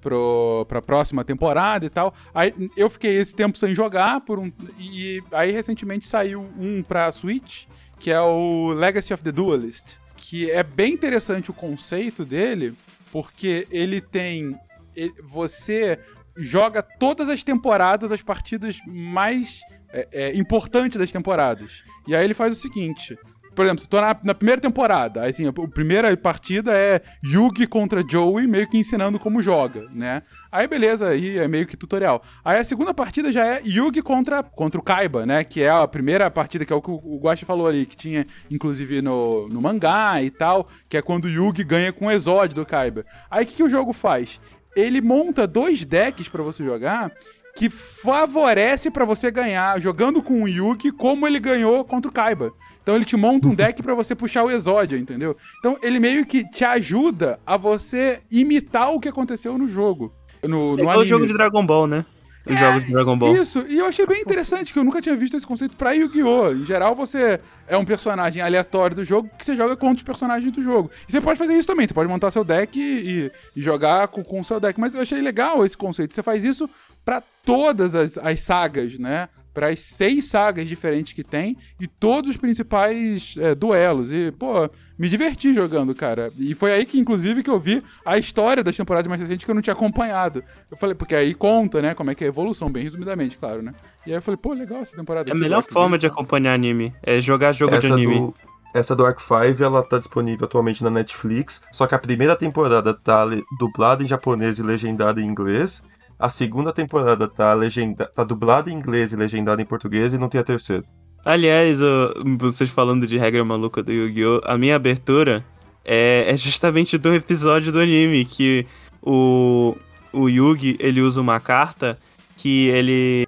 pro, 0.00 0.64
pra 0.68 0.80
próxima 0.82 1.24
temporada 1.24 1.84
e 1.86 1.90
tal. 1.90 2.14
Aí 2.34 2.52
eu 2.76 2.88
fiquei 2.90 3.16
esse 3.16 3.34
tempo 3.34 3.58
sem 3.58 3.74
jogar, 3.74 4.20
por 4.22 4.38
um, 4.38 4.50
e 4.78 5.22
aí 5.32 5.50
recentemente 5.50 6.06
saiu 6.06 6.48
um 6.58 6.82
pra 6.82 7.10
Switch, 7.12 7.66
que 7.98 8.10
é 8.10 8.20
o 8.20 8.72
Legacy 8.72 9.12
of 9.12 9.22
the 9.22 9.32
Duelist, 9.32 9.96
que 10.16 10.50
é 10.50 10.62
bem 10.62 10.94
interessante 10.94 11.50
o 11.50 11.54
conceito 11.54 12.24
dele, 12.24 12.74
porque 13.12 13.66
ele 13.70 14.00
tem... 14.00 14.58
ele- 14.96 15.12
você 15.22 15.98
joga 16.36 16.82
todas 16.82 17.28
as 17.28 17.42
temporadas, 17.44 18.10
as 18.12 18.22
partidas 18.22 18.78
mais 18.86 19.60
é, 19.92 20.08
é, 20.12 20.36
importantes 20.36 20.96
das 20.96 21.10
temporadas. 21.10 21.82
E 22.06 22.14
aí 22.14 22.24
ele 22.24 22.34
faz 22.34 22.52
o 22.56 22.60
seguinte. 22.60 23.18
Por 23.54 23.64
exemplo, 23.64 23.86
tô 23.86 24.00
na, 24.00 24.16
na 24.22 24.34
primeira 24.34 24.60
temporada, 24.60 25.26
assim, 25.26 25.46
a, 25.46 25.52
primeira 25.52 26.16
partida 26.16 26.72
é 26.72 27.02
Yugi 27.24 27.66
contra 27.66 28.04
Joey, 28.06 28.46
meio 28.46 28.68
que 28.68 28.78
ensinando 28.78 29.18
como 29.18 29.42
joga, 29.42 29.88
né? 29.92 30.22
Aí 30.50 30.66
beleza, 30.66 31.08
aí 31.08 31.38
é 31.38 31.48
meio 31.48 31.66
que 31.66 31.76
tutorial. 31.76 32.22
Aí 32.44 32.58
a 32.58 32.64
segunda 32.64 32.94
partida 32.94 33.32
já 33.32 33.44
é 33.44 33.62
Yugi 33.64 34.02
contra, 34.02 34.42
contra 34.42 34.80
o 34.80 34.84
Kaiba, 34.84 35.26
né? 35.26 35.44
Que 35.44 35.62
é 35.62 35.70
a 35.70 35.86
primeira 35.86 36.30
partida, 36.30 36.64
que 36.64 36.72
é 36.72 36.76
o 36.76 36.82
que 36.82 36.90
o, 36.90 37.18
Guacha 37.20 37.44
falou 37.44 37.66
ali, 37.66 37.86
que 37.86 37.96
tinha 37.96 38.26
inclusive 38.50 39.02
no, 39.02 39.48
no 39.48 39.60
mangá 39.60 40.22
e 40.22 40.30
tal, 40.30 40.68
que 40.88 40.96
é 40.96 41.02
quando 41.02 41.28
Yugi 41.28 41.64
ganha 41.64 41.92
com 41.92 42.06
o 42.06 42.10
exódio 42.10 42.54
do 42.54 42.66
Kaiba. 42.66 43.04
Aí 43.30 43.44
o 43.44 43.46
que, 43.46 43.56
que 43.56 43.62
o 43.62 43.70
jogo 43.70 43.92
faz? 43.92 44.40
ele 44.74 45.00
monta 45.00 45.46
dois 45.46 45.84
decks 45.84 46.28
pra 46.28 46.42
você 46.42 46.64
jogar 46.64 47.12
que 47.56 47.68
favorece 47.68 48.90
pra 48.90 49.04
você 49.04 49.30
ganhar 49.30 49.80
jogando 49.80 50.22
com 50.22 50.42
o 50.42 50.48
Yugi 50.48 50.92
como 50.92 51.26
ele 51.26 51.40
ganhou 51.40 51.84
contra 51.84 52.08
o 52.08 52.14
Kaiba. 52.14 52.52
Então 52.90 52.96
ele 52.96 53.04
te 53.04 53.16
monta 53.16 53.46
um 53.46 53.54
deck 53.54 53.80
pra 53.84 53.94
você 53.94 54.16
puxar 54.16 54.42
o 54.42 54.50
Exódia, 54.50 54.96
entendeu? 54.96 55.36
Então 55.60 55.78
ele 55.80 56.00
meio 56.00 56.26
que 56.26 56.42
te 56.42 56.64
ajuda 56.64 57.38
a 57.46 57.56
você 57.56 58.18
imitar 58.28 58.92
o 58.92 58.98
que 58.98 59.08
aconteceu 59.08 59.56
no 59.56 59.68
jogo. 59.68 60.12
No, 60.42 60.76
no 60.76 60.90
É 60.90 60.96
o 60.96 61.04
jogo 61.04 61.24
de 61.24 61.32
Dragon 61.32 61.64
Ball, 61.64 61.86
né? 61.86 62.04
Os 62.44 62.58
jogos 62.58 62.84
de 62.84 62.90
Dragon 62.90 63.16
Ball. 63.16 63.36
Isso, 63.36 63.64
e 63.68 63.78
eu 63.78 63.86
achei 63.86 64.04
bem 64.06 64.20
interessante, 64.22 64.72
que 64.72 64.78
eu 64.80 64.82
nunca 64.82 65.00
tinha 65.00 65.14
visto 65.14 65.36
esse 65.36 65.46
conceito 65.46 65.76
pra 65.76 65.92
Yu-Gi-Oh! 65.92 66.50
Em 66.50 66.64
geral, 66.64 66.96
você 66.96 67.38
é 67.68 67.76
um 67.76 67.84
personagem 67.84 68.42
aleatório 68.42 68.96
do 68.96 69.04
jogo 69.04 69.30
que 69.38 69.44
você 69.44 69.54
joga 69.54 69.76
contra 69.76 69.98
os 69.98 70.02
personagens 70.02 70.50
do 70.50 70.60
jogo. 70.60 70.90
E 71.08 71.12
você 71.12 71.20
pode 71.20 71.38
fazer 71.38 71.56
isso 71.56 71.68
também, 71.68 71.86
você 71.86 71.94
pode 71.94 72.08
montar 72.08 72.32
seu 72.32 72.42
deck 72.42 72.76
e, 72.76 73.30
e 73.54 73.62
jogar 73.62 74.08
com, 74.08 74.24
com 74.24 74.40
o 74.40 74.44
seu 74.44 74.58
deck. 74.58 74.80
Mas 74.80 74.94
eu 74.94 75.00
achei 75.00 75.20
legal 75.20 75.64
esse 75.64 75.76
conceito. 75.76 76.12
Você 76.12 76.24
faz 76.24 76.42
isso 76.42 76.68
pra 77.04 77.22
todas 77.44 77.94
as, 77.94 78.18
as 78.18 78.40
sagas, 78.40 78.98
né? 78.98 79.28
Para 79.52 79.68
as 79.68 79.80
seis 79.80 80.26
sagas 80.26 80.68
diferentes 80.68 81.12
que 81.12 81.24
tem 81.24 81.56
e 81.80 81.86
todos 81.86 82.30
os 82.30 82.36
principais 82.36 83.34
é, 83.38 83.54
duelos. 83.54 84.10
E, 84.12 84.32
pô, 84.32 84.70
me 84.98 85.08
diverti 85.08 85.52
jogando, 85.52 85.94
cara. 85.94 86.32
E 86.38 86.54
foi 86.54 86.72
aí 86.72 86.84
que, 86.84 86.98
inclusive, 86.98 87.42
que 87.42 87.50
eu 87.50 87.58
vi 87.58 87.82
a 88.04 88.18
história 88.18 88.62
das 88.62 88.76
temporadas 88.76 89.08
mais 89.08 89.20
recentes 89.20 89.44
que 89.44 89.50
eu 89.50 89.54
não 89.54 89.62
tinha 89.62 89.74
acompanhado. 89.74 90.44
Eu 90.70 90.76
falei, 90.76 90.94
porque 90.94 91.14
aí 91.14 91.34
conta, 91.34 91.80
né? 91.80 91.94
Como 91.94 92.10
é 92.10 92.14
que 92.14 92.22
é 92.22 92.26
a 92.26 92.28
evolução, 92.28 92.70
bem 92.70 92.84
resumidamente, 92.84 93.36
claro, 93.38 93.62
né? 93.62 93.74
E 94.06 94.10
aí 94.10 94.16
eu 94.16 94.22
falei, 94.22 94.36
pô, 94.36 94.52
legal 94.52 94.80
essa 94.80 94.96
temporada. 94.96 95.28
É 95.28 95.32
a 95.32 95.36
melhor 95.36 95.62
forma 95.62 95.98
de 95.98 96.06
acompanhar 96.06 96.54
anime. 96.54 96.94
É 97.02 97.20
jogar 97.20 97.52
jogo 97.52 97.72
de 97.72 97.86
Essa 97.86 97.94
anime. 97.94 98.18
do, 98.18 98.34
essa 98.72 98.94
do 98.94 99.04
Arc 99.04 99.20
5, 99.20 99.62
ela 99.62 99.82
tá 99.82 99.98
disponível 99.98 100.44
atualmente 100.44 100.82
na 100.84 100.90
Netflix, 100.90 101.62
só 101.72 101.86
que 101.86 101.94
a 101.94 101.98
primeira 101.98 102.36
temporada 102.36 102.94
tá 102.94 103.26
dublada 103.58 104.02
em 104.02 104.06
japonês 104.06 104.58
e 104.58 104.62
legendada 104.62 105.20
em 105.20 105.24
inglês. 105.24 105.82
A 106.20 106.28
segunda 106.28 106.70
temporada 106.70 107.26
tá, 107.26 107.54
legenda, 107.54 108.04
tá 108.04 108.22
dublada 108.22 108.70
em 108.70 108.74
inglês 108.74 109.10
e 109.10 109.16
legendada 109.16 109.62
em 109.62 109.64
português 109.64 110.12
e 110.12 110.18
não 110.18 110.28
tem 110.28 110.38
a 110.38 110.44
terceira. 110.44 110.84
Aliás, 111.24 111.80
ô, 111.80 112.12
vocês 112.38 112.68
falando 112.68 113.06
de 113.06 113.16
regra 113.16 113.42
maluca 113.42 113.82
do 113.82 113.90
Yu-Gi-Oh! 113.90 114.42
A 114.44 114.58
minha 114.58 114.76
abertura 114.76 115.42
é, 115.82 116.26
é 116.28 116.36
justamente 116.36 116.98
do 116.98 117.14
episódio 117.14 117.72
do 117.72 117.80
anime 117.80 118.26
que 118.26 118.66
o, 119.02 119.74
o 120.12 120.28
Yugi, 120.28 120.76
ele 120.78 121.00
usa 121.00 121.22
uma 121.22 121.40
carta 121.40 121.98
que 122.36 122.68
ele... 122.68 123.26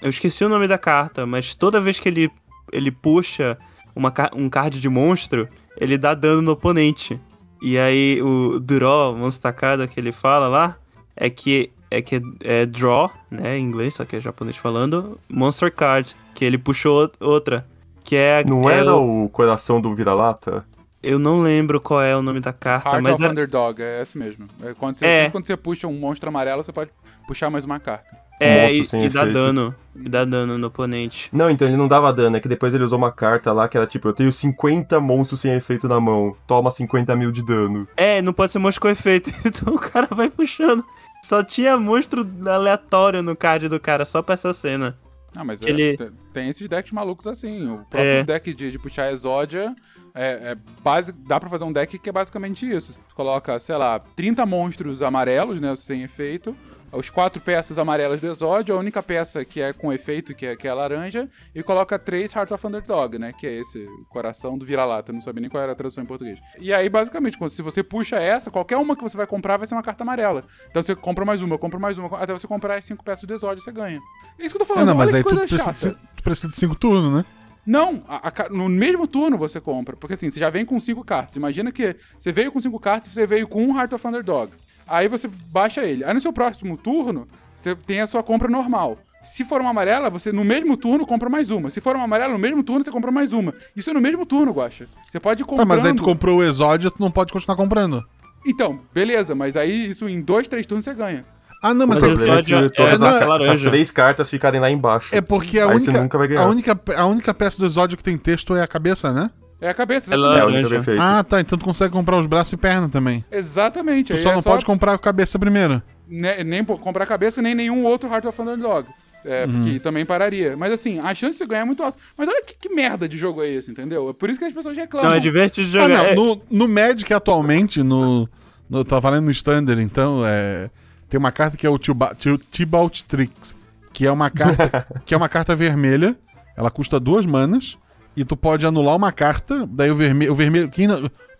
Eu 0.00 0.10
esqueci 0.10 0.44
o 0.44 0.48
nome 0.48 0.66
da 0.66 0.76
carta, 0.76 1.24
mas 1.24 1.54
toda 1.54 1.80
vez 1.80 2.00
que 2.00 2.08
ele, 2.08 2.28
ele 2.72 2.90
puxa 2.90 3.56
uma, 3.94 4.12
um 4.34 4.48
card 4.48 4.80
de 4.80 4.88
monstro, 4.88 5.48
ele 5.76 5.96
dá 5.96 6.12
dano 6.12 6.42
no 6.42 6.50
oponente. 6.52 7.20
E 7.62 7.78
aí 7.78 8.20
o 8.20 8.58
draw, 8.58 9.16
monstacada 9.16 9.86
que 9.86 10.00
ele 10.00 10.10
fala 10.10 10.48
lá, 10.48 10.76
é 11.14 11.30
que 11.30 11.70
é 11.96 12.02
que 12.02 12.20
é 12.42 12.66
draw, 12.66 13.10
né, 13.30 13.58
em 13.58 13.62
inglês, 13.64 13.94
só 13.94 14.04
que 14.04 14.16
é 14.16 14.20
japonês 14.20 14.56
falando, 14.56 15.18
monster 15.28 15.72
card, 15.72 16.14
que 16.34 16.44
ele 16.44 16.58
puxou 16.58 17.02
out- 17.02 17.14
outra, 17.20 17.66
que 18.04 18.16
é 18.16 18.42
Não 18.44 18.68
é 18.68 18.78
era 18.78 18.94
o- 18.96 19.24
o 19.24 19.28
coração 19.28 19.80
do 19.80 19.94
vira-lata? 19.94 20.64
eu 21.02 21.18
não 21.18 21.42
lembro 21.42 21.80
qual 21.80 22.00
é 22.00 22.16
o 22.16 22.22
nome 22.22 22.38
da 22.40 22.52
carta, 22.52 22.90
Heart 22.90 23.02
mas 23.02 23.14
of 23.14 23.22
era- 23.24 23.32
Underdog, 23.32 23.82
é 23.82 24.02
esse 24.02 24.16
mesmo. 24.16 24.46
É 24.62 24.72
quando, 24.72 24.96
você, 24.96 25.04
É. 25.06 25.30
quando 25.30 25.46
você 25.46 25.56
puxa 25.56 25.86
um 25.88 25.98
monstro 25.98 26.28
amarelo, 26.28 26.62
você 26.62 26.72
pode 26.72 26.90
puxar 27.26 27.50
mais 27.50 27.64
uma 27.64 27.78
carta. 27.80 28.22
é 28.40 28.72
monstro 28.76 28.98
e, 29.00 29.04
e 29.04 29.08
dá 29.08 29.24
dano, 29.24 29.72
e 29.94 30.08
dá 30.08 30.24
dano 30.24 30.58
no 30.58 30.66
oponente. 30.66 31.28
Não, 31.32 31.48
então 31.48 31.68
ele 31.68 31.76
não 31.76 31.86
dava 31.86 32.12
dano, 32.12 32.36
é 32.36 32.40
que 32.40 32.48
depois 32.48 32.74
ele 32.74 32.82
usou 32.82 32.98
uma 32.98 33.12
carta 33.12 33.52
lá 33.52 33.68
que 33.68 33.76
era 33.76 33.86
tipo, 33.86 34.08
eu 34.08 34.12
tenho 34.12 34.32
50 34.32 34.98
monstros 35.00 35.40
sem 35.40 35.52
efeito 35.54 35.86
na 35.86 36.00
mão, 36.00 36.34
toma 36.44 36.68
50 36.70 37.14
mil 37.14 37.30
de 37.30 37.44
dano. 37.44 37.86
É, 37.96 38.20
não 38.20 38.32
pode 38.32 38.50
ser 38.50 38.58
monstro 38.58 38.82
com 38.82 38.88
efeito, 38.88 39.30
então 39.46 39.72
o 39.74 39.78
cara 39.78 40.08
vai 40.10 40.28
puxando. 40.28 40.84
Só 41.24 41.42
tinha 41.44 41.76
monstro 41.78 42.28
aleatório 42.46 43.22
no 43.22 43.36
card 43.36 43.68
do 43.68 43.78
cara, 43.78 44.04
só 44.04 44.22
pra 44.22 44.34
essa 44.34 44.52
cena. 44.52 44.98
Ah, 45.34 45.44
mas 45.44 45.62
é, 45.62 45.68
Ele- 45.70 45.96
te- 45.96 46.12
tem 46.32 46.48
esses 46.48 46.68
decks 46.68 46.92
malucos 46.92 47.26
assim. 47.26 47.70
O 47.70 47.78
próprio 47.78 48.00
É. 48.02 48.24
deck 48.24 48.52
de, 48.52 48.70
de 48.72 48.78
puxar 48.78 49.10
Exódia 49.12 49.74
é, 50.14 50.50
é 50.52 50.56
base, 50.82 51.12
dá 51.12 51.40
pra 51.40 51.48
fazer 51.48 51.64
um 51.64 51.72
deck 51.72 51.98
que 51.98 52.08
é 52.08 52.12
basicamente 52.12 52.68
isso. 52.70 52.92
Você 52.92 52.98
coloca, 53.14 53.58
sei 53.58 53.76
lá, 53.76 53.98
30 54.14 54.44
monstros 54.44 55.00
amarelos, 55.00 55.58
né, 55.60 55.74
sem 55.76 56.02
efeito, 56.02 56.54
os 56.92 57.08
quatro 57.10 57.40
peças 57.40 57.78
amarelas 57.78 58.20
do 58.20 58.26
Exódia, 58.26 58.74
a 58.74 58.78
única 58.78 59.02
peça 59.02 59.44
que 59.44 59.60
é 59.60 59.72
com 59.72 59.92
efeito, 59.92 60.34
que 60.34 60.46
é, 60.46 60.54
que 60.56 60.68
é 60.68 60.70
a 60.70 60.74
laranja, 60.74 61.28
e 61.54 61.62
coloca 61.62 61.98
três 61.98 62.34
Heart 62.34 62.50
of 62.50 62.66
Underdog, 62.66 63.18
né, 63.18 63.32
que 63.32 63.46
é 63.46 63.54
esse 63.60 63.86
coração 64.10 64.58
do 64.58 64.64
vira-lata, 64.66 65.12
não 65.12 65.20
sabia 65.22 65.40
nem 65.40 65.50
qual 65.50 65.62
era 65.62 65.72
a 65.72 65.74
tradução 65.74 66.04
em 66.04 66.06
português. 66.06 66.38
E 66.58 66.72
aí, 66.72 66.88
basicamente, 66.88 67.36
se 67.50 67.62
você 67.62 67.82
puxa 67.82 68.16
essa, 68.16 68.50
qualquer 68.50 68.76
uma 68.76 68.94
que 68.94 69.02
você 69.02 69.16
vai 69.16 69.26
comprar 69.26 69.56
vai 69.56 69.66
ser 69.66 69.74
uma 69.74 69.82
carta 69.82 70.04
amarela. 70.04 70.44
Então 70.70 70.82
você 70.82 70.94
compra 70.94 71.24
mais 71.24 71.40
uma, 71.42 71.56
compra 71.58 71.78
mais 71.78 71.96
uma, 71.98 72.08
até 72.18 72.32
você 72.32 72.46
comprar 72.46 72.76
as 72.76 72.84
cinco 72.84 73.02
peças 73.04 73.24
do 73.24 73.32
Exódia, 73.34 73.62
você 73.62 73.72
ganha. 73.72 73.98
É 74.38 74.44
isso 74.44 74.54
que 74.54 74.60
eu 74.62 74.66
tô 74.66 74.72
falando, 74.74 74.88
não, 74.88 74.94
mas 74.94 75.14
aí 75.14 75.22
tu 75.22 75.28
coisa 75.30 75.46
precisa, 75.46 75.98
tu 76.16 76.22
precisa 76.22 76.48
de 76.48 76.56
cinco 76.56 76.74
turnos, 76.74 77.12
né? 77.12 77.24
Não, 77.64 78.02
a- 78.08 78.28
a 78.28 78.48
no 78.48 78.68
mesmo 78.68 79.06
turno 79.06 79.38
você 79.38 79.60
compra. 79.60 79.96
Porque 79.96 80.14
assim, 80.14 80.28
você 80.28 80.40
já 80.40 80.50
vem 80.50 80.64
com 80.64 80.78
cinco 80.80 81.04
cartas. 81.04 81.36
Imagina 81.36 81.70
que 81.70 81.94
você 82.18 82.32
veio 82.32 82.50
com 82.50 82.60
cinco 82.60 82.78
cartas 82.80 83.10
e 83.10 83.14
você 83.14 83.24
veio 83.24 83.46
com 83.46 83.62
um 83.64 83.78
Heart 83.78 83.92
of 83.92 84.06
Underdog. 84.08 84.52
Aí 84.92 85.08
você 85.08 85.26
baixa 85.50 85.82
ele. 85.82 86.04
Aí 86.04 86.12
no 86.12 86.20
seu 86.20 86.34
próximo 86.34 86.76
turno, 86.76 87.26
você 87.56 87.74
tem 87.74 88.02
a 88.02 88.06
sua 88.06 88.22
compra 88.22 88.46
normal. 88.46 88.98
Se 89.22 89.42
for 89.42 89.58
uma 89.62 89.70
amarela, 89.70 90.10
você 90.10 90.30
no 90.30 90.44
mesmo 90.44 90.76
turno 90.76 91.06
compra 91.06 91.30
mais 91.30 91.48
uma. 91.50 91.70
Se 91.70 91.80
for 91.80 91.96
uma 91.96 92.04
amarela, 92.04 92.34
no 92.34 92.38
mesmo 92.38 92.62
turno 92.62 92.84
você 92.84 92.90
compra 92.90 93.10
mais 93.10 93.32
uma. 93.32 93.54
Isso 93.74 93.88
é 93.88 93.94
no 93.94 94.02
mesmo 94.02 94.26
turno, 94.26 94.52
Guaxa. 94.52 94.86
Você 95.10 95.18
pode 95.18 95.42
ir 95.42 95.46
Tá, 95.46 95.64
mas 95.64 95.82
aí 95.86 95.94
tu 95.94 96.02
comprou 96.02 96.40
o 96.40 96.44
Exódia, 96.44 96.90
tu 96.90 97.00
não 97.00 97.10
pode 97.10 97.32
continuar 97.32 97.56
comprando. 97.56 98.04
Então, 98.44 98.80
beleza, 98.92 99.34
mas 99.34 99.56
aí 99.56 99.88
isso 99.90 100.06
em 100.06 100.20
dois, 100.20 100.46
três 100.46 100.66
turnos 100.66 100.84
você 100.84 100.92
ganha. 100.92 101.24
Ah, 101.62 101.72
não, 101.72 101.86
mas 101.86 102.02
O 102.02 102.06
é, 102.06 102.12
é 102.12 102.16
se 102.16 102.22
Exódia 102.24 102.70
todas 102.70 103.00
é 103.00 103.06
as, 103.06 103.26
laranja. 103.26 103.70
três 103.70 103.90
cartas 103.92 104.28
ficarem 104.28 104.60
lá 104.60 104.68
embaixo. 104.70 105.14
é 105.14 105.20
porque 105.22 105.58
a 105.58 105.68
única, 105.68 106.02
nunca 106.02 106.18
vai 106.18 106.28
ganhar. 106.28 106.42
a, 106.42 106.48
única, 106.48 106.80
a 106.96 107.06
única 107.06 107.32
peça 107.32 107.56
do 107.58 107.64
Exódio 107.64 107.96
que 107.96 108.02
tem 108.02 108.18
texto 108.18 108.54
é 108.54 108.62
a 108.62 108.66
cabeça, 108.66 109.10
né? 109.12 109.30
É 109.62 109.68
a 109.70 109.74
cabeça, 109.74 110.12
Ela-. 110.12 110.38
É, 110.38 110.42
laranja. 110.44 110.76
efeito. 110.76 111.00
Ah, 111.00 111.22
tá. 111.22 111.40
Então 111.40 111.56
tu 111.56 111.64
consegue 111.64 111.92
comprar 111.92 112.18
os 112.18 112.26
braços 112.26 112.52
e 112.52 112.56
perna 112.56 112.88
também. 112.88 113.24
Exatamente. 113.30 114.08
Tu 114.08 114.12
aí 114.14 114.18
só 114.18 114.30
é 114.30 114.34
não 114.34 114.42
pode 114.42 114.64
comprar 114.64 114.92
a 114.94 114.98
cabeça 114.98 115.38
primeiro. 115.38 115.80
ne- 116.08 116.42
nem 116.44 116.64
po- 116.64 116.76
comprar 116.78 117.06
cabeça, 117.06 117.40
nem 117.40 117.54
nenhum 117.54 117.84
outro 117.84 118.10
Heart 118.10 118.24
of 118.26 118.42
Underdog. 118.42 118.88
É, 119.24 119.46
Uhum. 119.46 119.52
porque 119.62 119.78
também 119.78 120.04
pararia. 120.04 120.56
Mas 120.56 120.72
assim, 120.72 120.98
a 120.98 121.14
chance 121.14 121.32
de 121.34 121.38
você 121.38 121.46
ganhar 121.46 121.62
é 121.62 121.64
muito 121.64 121.80
alta. 121.80 121.96
Mas 122.18 122.28
olha 122.28 122.42
que, 122.44 122.54
que 122.56 122.74
merda 122.74 123.08
de 123.08 123.16
jogo 123.16 123.40
é 123.40 123.48
esse, 123.48 123.70
entendeu? 123.70 124.10
É 124.10 124.12
por 124.12 124.28
isso 124.28 124.40
que 124.40 124.44
as 124.46 124.52
pessoas 124.52 124.76
reclamam. 124.76 125.08
Não, 125.10 125.16
é 125.16 125.20
divertido 125.20 125.68
de 125.68 125.78
Ah, 125.78 125.82
jogar. 125.82 125.96
não. 125.98 126.04
É- 126.06 126.14
No, 126.16 126.42
no 126.50 126.66
Magic 126.68 127.14
atualmente, 127.14 127.84
no, 127.84 128.28
no. 128.68 128.84
Tá 128.84 128.98
valendo 128.98 129.26
no 129.26 129.30
Standard, 129.30 129.80
então, 129.80 130.22
é. 130.26 130.68
Tem 131.08 131.18
uma 131.20 131.30
carta 131.30 131.56
que 131.56 131.64
é 131.64 131.70
o 131.70 131.78
Tiba- 131.78 132.16
Ti- 132.18 132.40
Tibalt 132.50 133.02
Tricks. 133.02 133.54
Que 133.92 134.06
é 134.08 134.10
uma 134.10 134.28
carta. 134.28 134.84
que 135.06 135.14
é 135.14 135.16
uma 135.16 135.28
carta 135.28 135.54
vermelha. 135.54 136.16
Ela 136.56 136.70
custa 136.70 136.98
duas 136.98 137.24
manas. 137.24 137.78
E 138.16 138.24
tu 138.24 138.36
pode 138.36 138.66
anular 138.66 138.96
uma 138.96 139.12
carta. 139.12 139.66
Daí 139.66 139.90
o 139.90 139.94
vermelho. 139.94 140.32
O 140.32 140.34
vermelho 140.34 140.68
quem, 140.68 140.86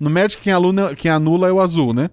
no 0.00 0.10
Magic, 0.10 0.42
quem 0.42 0.52
anula, 0.52 0.94
quem 0.94 1.10
anula 1.10 1.48
é 1.48 1.52
o 1.52 1.60
azul, 1.60 1.92
né? 1.92 2.10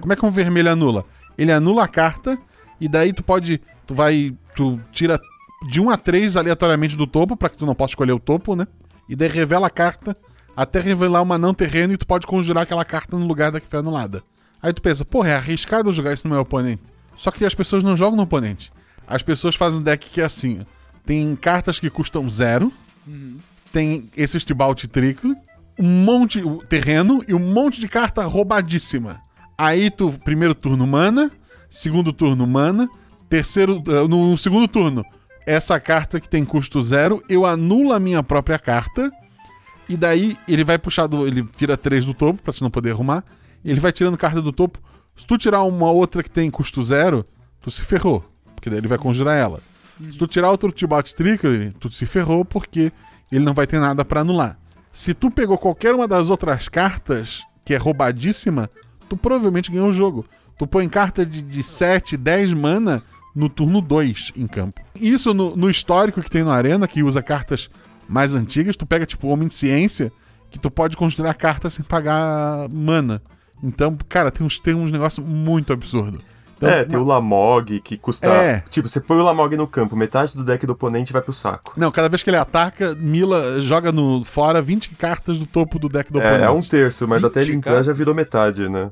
Como 0.00 0.12
é 0.12 0.16
que 0.16 0.24
um 0.24 0.30
vermelho 0.30 0.70
anula? 0.70 1.04
Ele 1.36 1.52
anula 1.52 1.84
a 1.84 1.88
carta. 1.88 2.38
E 2.80 2.88
daí 2.88 3.12
tu 3.12 3.22
pode. 3.22 3.60
Tu 3.86 3.94
vai. 3.94 4.34
Tu 4.54 4.80
tira 4.92 5.20
de 5.68 5.80
1 5.80 5.90
a 5.90 5.96
3 5.96 6.36
aleatoriamente 6.36 6.96
do 6.96 7.06
topo, 7.06 7.36
pra 7.36 7.48
que 7.48 7.56
tu 7.56 7.66
não 7.66 7.74
possa 7.74 7.92
escolher 7.92 8.12
o 8.12 8.20
topo, 8.20 8.54
né? 8.54 8.66
E 9.08 9.16
daí 9.16 9.28
revela 9.28 9.66
a 9.66 9.70
carta 9.70 10.16
até 10.56 10.80
revelar 10.80 11.20
uma 11.22 11.36
não 11.36 11.52
terreno 11.52 11.92
e 11.92 11.96
tu 11.98 12.06
pode 12.06 12.26
conjurar 12.26 12.62
aquela 12.62 12.84
carta 12.84 13.18
no 13.18 13.26
lugar 13.26 13.52
da 13.52 13.60
que 13.60 13.68
foi 13.68 13.78
anulada. 13.78 14.22
Aí 14.62 14.72
tu 14.72 14.80
pensa, 14.80 15.04
porra, 15.04 15.28
é 15.30 15.36
arriscado 15.36 15.90
eu 15.90 15.92
jogar 15.92 16.14
isso 16.14 16.26
no 16.26 16.32
meu 16.32 16.42
oponente. 16.42 16.82
Só 17.14 17.30
que 17.30 17.44
as 17.44 17.54
pessoas 17.54 17.84
não 17.84 17.96
jogam 17.96 18.16
no 18.16 18.22
oponente. 18.22 18.72
As 19.06 19.22
pessoas 19.22 19.54
fazem 19.54 19.78
um 19.78 19.82
deck 19.82 20.08
que 20.08 20.20
é 20.20 20.24
assim: 20.24 20.64
tem 21.04 21.36
cartas 21.36 21.78
que 21.78 21.90
custam 21.90 22.28
zero, 22.28 22.72
tem 23.76 24.08
esses 24.16 24.42
Tibalt 24.42 24.86
Trickle, 24.86 25.36
um 25.78 25.86
monte 26.02 26.40
o 26.40 26.56
terreno 26.66 27.22
e 27.28 27.34
um 27.34 27.52
monte 27.52 27.78
de 27.78 27.86
carta 27.86 28.24
roubadíssima. 28.24 29.20
Aí 29.58 29.90
tu, 29.90 30.10
primeiro 30.24 30.54
turno 30.54 30.86
mana, 30.86 31.30
segundo 31.68 32.10
turno 32.10 32.46
mana, 32.46 32.88
terceiro. 33.28 33.82
eh, 33.86 34.08
No 34.08 34.34
segundo 34.38 34.66
turno, 34.66 35.04
essa 35.46 35.78
carta 35.78 36.18
que 36.18 36.26
tem 36.26 36.42
custo 36.42 36.82
zero, 36.82 37.22
eu 37.28 37.44
anulo 37.44 37.92
a 37.92 38.00
minha 38.00 38.22
própria 38.22 38.58
carta. 38.58 39.12
E 39.86 39.94
daí 39.94 40.38
ele 40.48 40.64
vai 40.64 40.78
puxar 40.78 41.06
do. 41.06 41.26
Ele 41.26 41.46
tira 41.54 41.76
três 41.76 42.02
do 42.06 42.14
topo, 42.14 42.42
pra 42.42 42.54
tu 42.54 42.64
não 42.64 42.70
poder 42.70 42.92
arrumar. 42.92 43.22
Ele 43.62 43.78
vai 43.78 43.92
tirando 43.92 44.16
carta 44.16 44.40
do 44.40 44.52
topo. 44.52 44.78
Se 45.14 45.26
tu 45.26 45.36
tirar 45.36 45.62
uma 45.64 45.90
outra 45.90 46.22
que 46.22 46.30
tem 46.30 46.50
custo 46.50 46.82
zero, 46.82 47.26
tu 47.60 47.70
se 47.70 47.82
ferrou. 47.82 48.24
Porque 48.54 48.70
daí 48.70 48.78
ele 48.78 48.88
vai 48.88 48.96
conjurar 48.96 49.36
ela. 49.36 49.60
Se 50.10 50.16
tu 50.16 50.26
tirar 50.26 50.50
outro 50.50 50.72
Tibalt 50.72 51.12
Trickery, 51.12 51.72
tu 51.78 51.90
se 51.92 52.06
ferrou 52.06 52.42
porque 52.42 52.90
ele 53.30 53.44
não 53.44 53.54
vai 53.54 53.66
ter 53.66 53.78
nada 53.78 54.04
pra 54.04 54.20
anular. 54.20 54.58
Se 54.92 55.12
tu 55.12 55.30
pegou 55.30 55.58
qualquer 55.58 55.94
uma 55.94 56.08
das 56.08 56.30
outras 56.30 56.68
cartas, 56.68 57.44
que 57.64 57.74
é 57.74 57.76
roubadíssima, 57.76 58.70
tu 59.08 59.16
provavelmente 59.16 59.70
ganhou 59.70 59.88
o 59.88 59.92
jogo. 59.92 60.24
Tu 60.58 60.66
põe 60.66 60.88
carta 60.88 61.26
de, 61.26 61.42
de 61.42 61.62
7, 61.62 62.16
10 62.16 62.54
mana 62.54 63.02
no 63.34 63.48
turno 63.48 63.82
2 63.82 64.32
em 64.36 64.46
campo. 64.46 64.80
Isso 64.94 65.34
no, 65.34 65.54
no 65.54 65.68
histórico 65.68 66.22
que 66.22 66.30
tem 66.30 66.42
no 66.42 66.50
Arena, 66.50 66.88
que 66.88 67.02
usa 67.02 67.22
cartas 67.22 67.68
mais 68.08 68.34
antigas, 68.34 68.76
tu 68.76 68.86
pega 68.86 69.04
tipo 69.04 69.28
Homem 69.28 69.48
de 69.48 69.54
Ciência, 69.54 70.10
que 70.50 70.58
tu 70.58 70.70
pode 70.70 70.96
construir 70.96 71.28
a 71.28 71.34
carta 71.34 71.68
sem 71.68 71.84
pagar 71.84 72.68
mana. 72.70 73.20
Então, 73.62 73.96
cara, 74.08 74.30
tem 74.30 74.46
uns, 74.46 74.58
tem 74.58 74.74
uns 74.74 74.90
negócios 74.90 75.26
muito 75.26 75.72
absurdos. 75.72 76.22
Então, 76.56 76.68
é, 76.70 76.84
tem 76.84 76.98
o 76.98 77.04
Lamog 77.04 77.80
que 77.80 77.98
custa. 77.98 78.26
É. 78.26 78.60
Tipo, 78.70 78.88
você 78.88 78.98
põe 79.00 79.18
o 79.18 79.22
Lamog 79.22 79.54
no 79.56 79.66
campo, 79.66 79.94
metade 79.94 80.34
do 80.34 80.42
deck 80.42 80.64
do 80.66 80.72
oponente 80.72 81.12
vai 81.12 81.20
pro 81.20 81.32
saco. 81.32 81.74
Não, 81.76 81.90
cada 81.92 82.08
vez 82.08 82.22
que 82.22 82.30
ele 82.30 82.36
ataca, 82.38 82.94
Mila 82.94 83.60
joga 83.60 83.92
no 83.92 84.24
fora 84.24 84.62
20 84.62 84.90
cartas 84.94 85.38
do 85.38 85.44
topo 85.46 85.78
do 85.78 85.88
deck 85.88 86.10
do 86.12 86.18
É, 86.20 86.24
oponente. 86.26 86.44
é 86.44 86.50
um 86.50 86.62
terço, 86.62 87.06
mas 87.06 87.22
até 87.24 87.40
ele 87.42 87.52
20, 87.52 87.56
entrar 87.58 87.82
já 87.82 87.92
virou 87.92 88.14
metade, 88.14 88.68
né? 88.70 88.90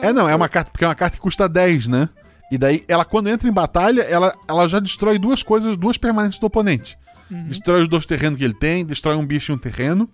É, 0.00 0.12
não, 0.12 0.28
é 0.28 0.34
uma 0.34 0.48
carta, 0.48 0.70
porque 0.70 0.84
é 0.84 0.88
uma 0.88 0.94
carta 0.94 1.16
que 1.16 1.22
custa 1.22 1.48
10, 1.48 1.88
né? 1.88 2.08
E 2.50 2.56
daí, 2.56 2.84
ela 2.88 3.04
quando 3.04 3.28
entra 3.28 3.48
em 3.48 3.52
batalha, 3.52 4.02
ela, 4.02 4.32
ela 4.48 4.66
já 4.68 4.78
destrói 4.78 5.18
duas 5.18 5.42
coisas, 5.42 5.76
duas 5.76 5.98
permanentes 5.98 6.38
do 6.38 6.46
oponente. 6.46 6.96
Destrói 7.28 7.82
os 7.82 7.88
dois 7.88 8.06
terrenos 8.06 8.38
que 8.38 8.44
ele 8.44 8.54
tem, 8.54 8.84
destrói 8.86 9.16
um 9.16 9.26
bicho 9.26 9.50
e 9.50 9.54
um 9.54 9.58
terreno. 9.58 10.08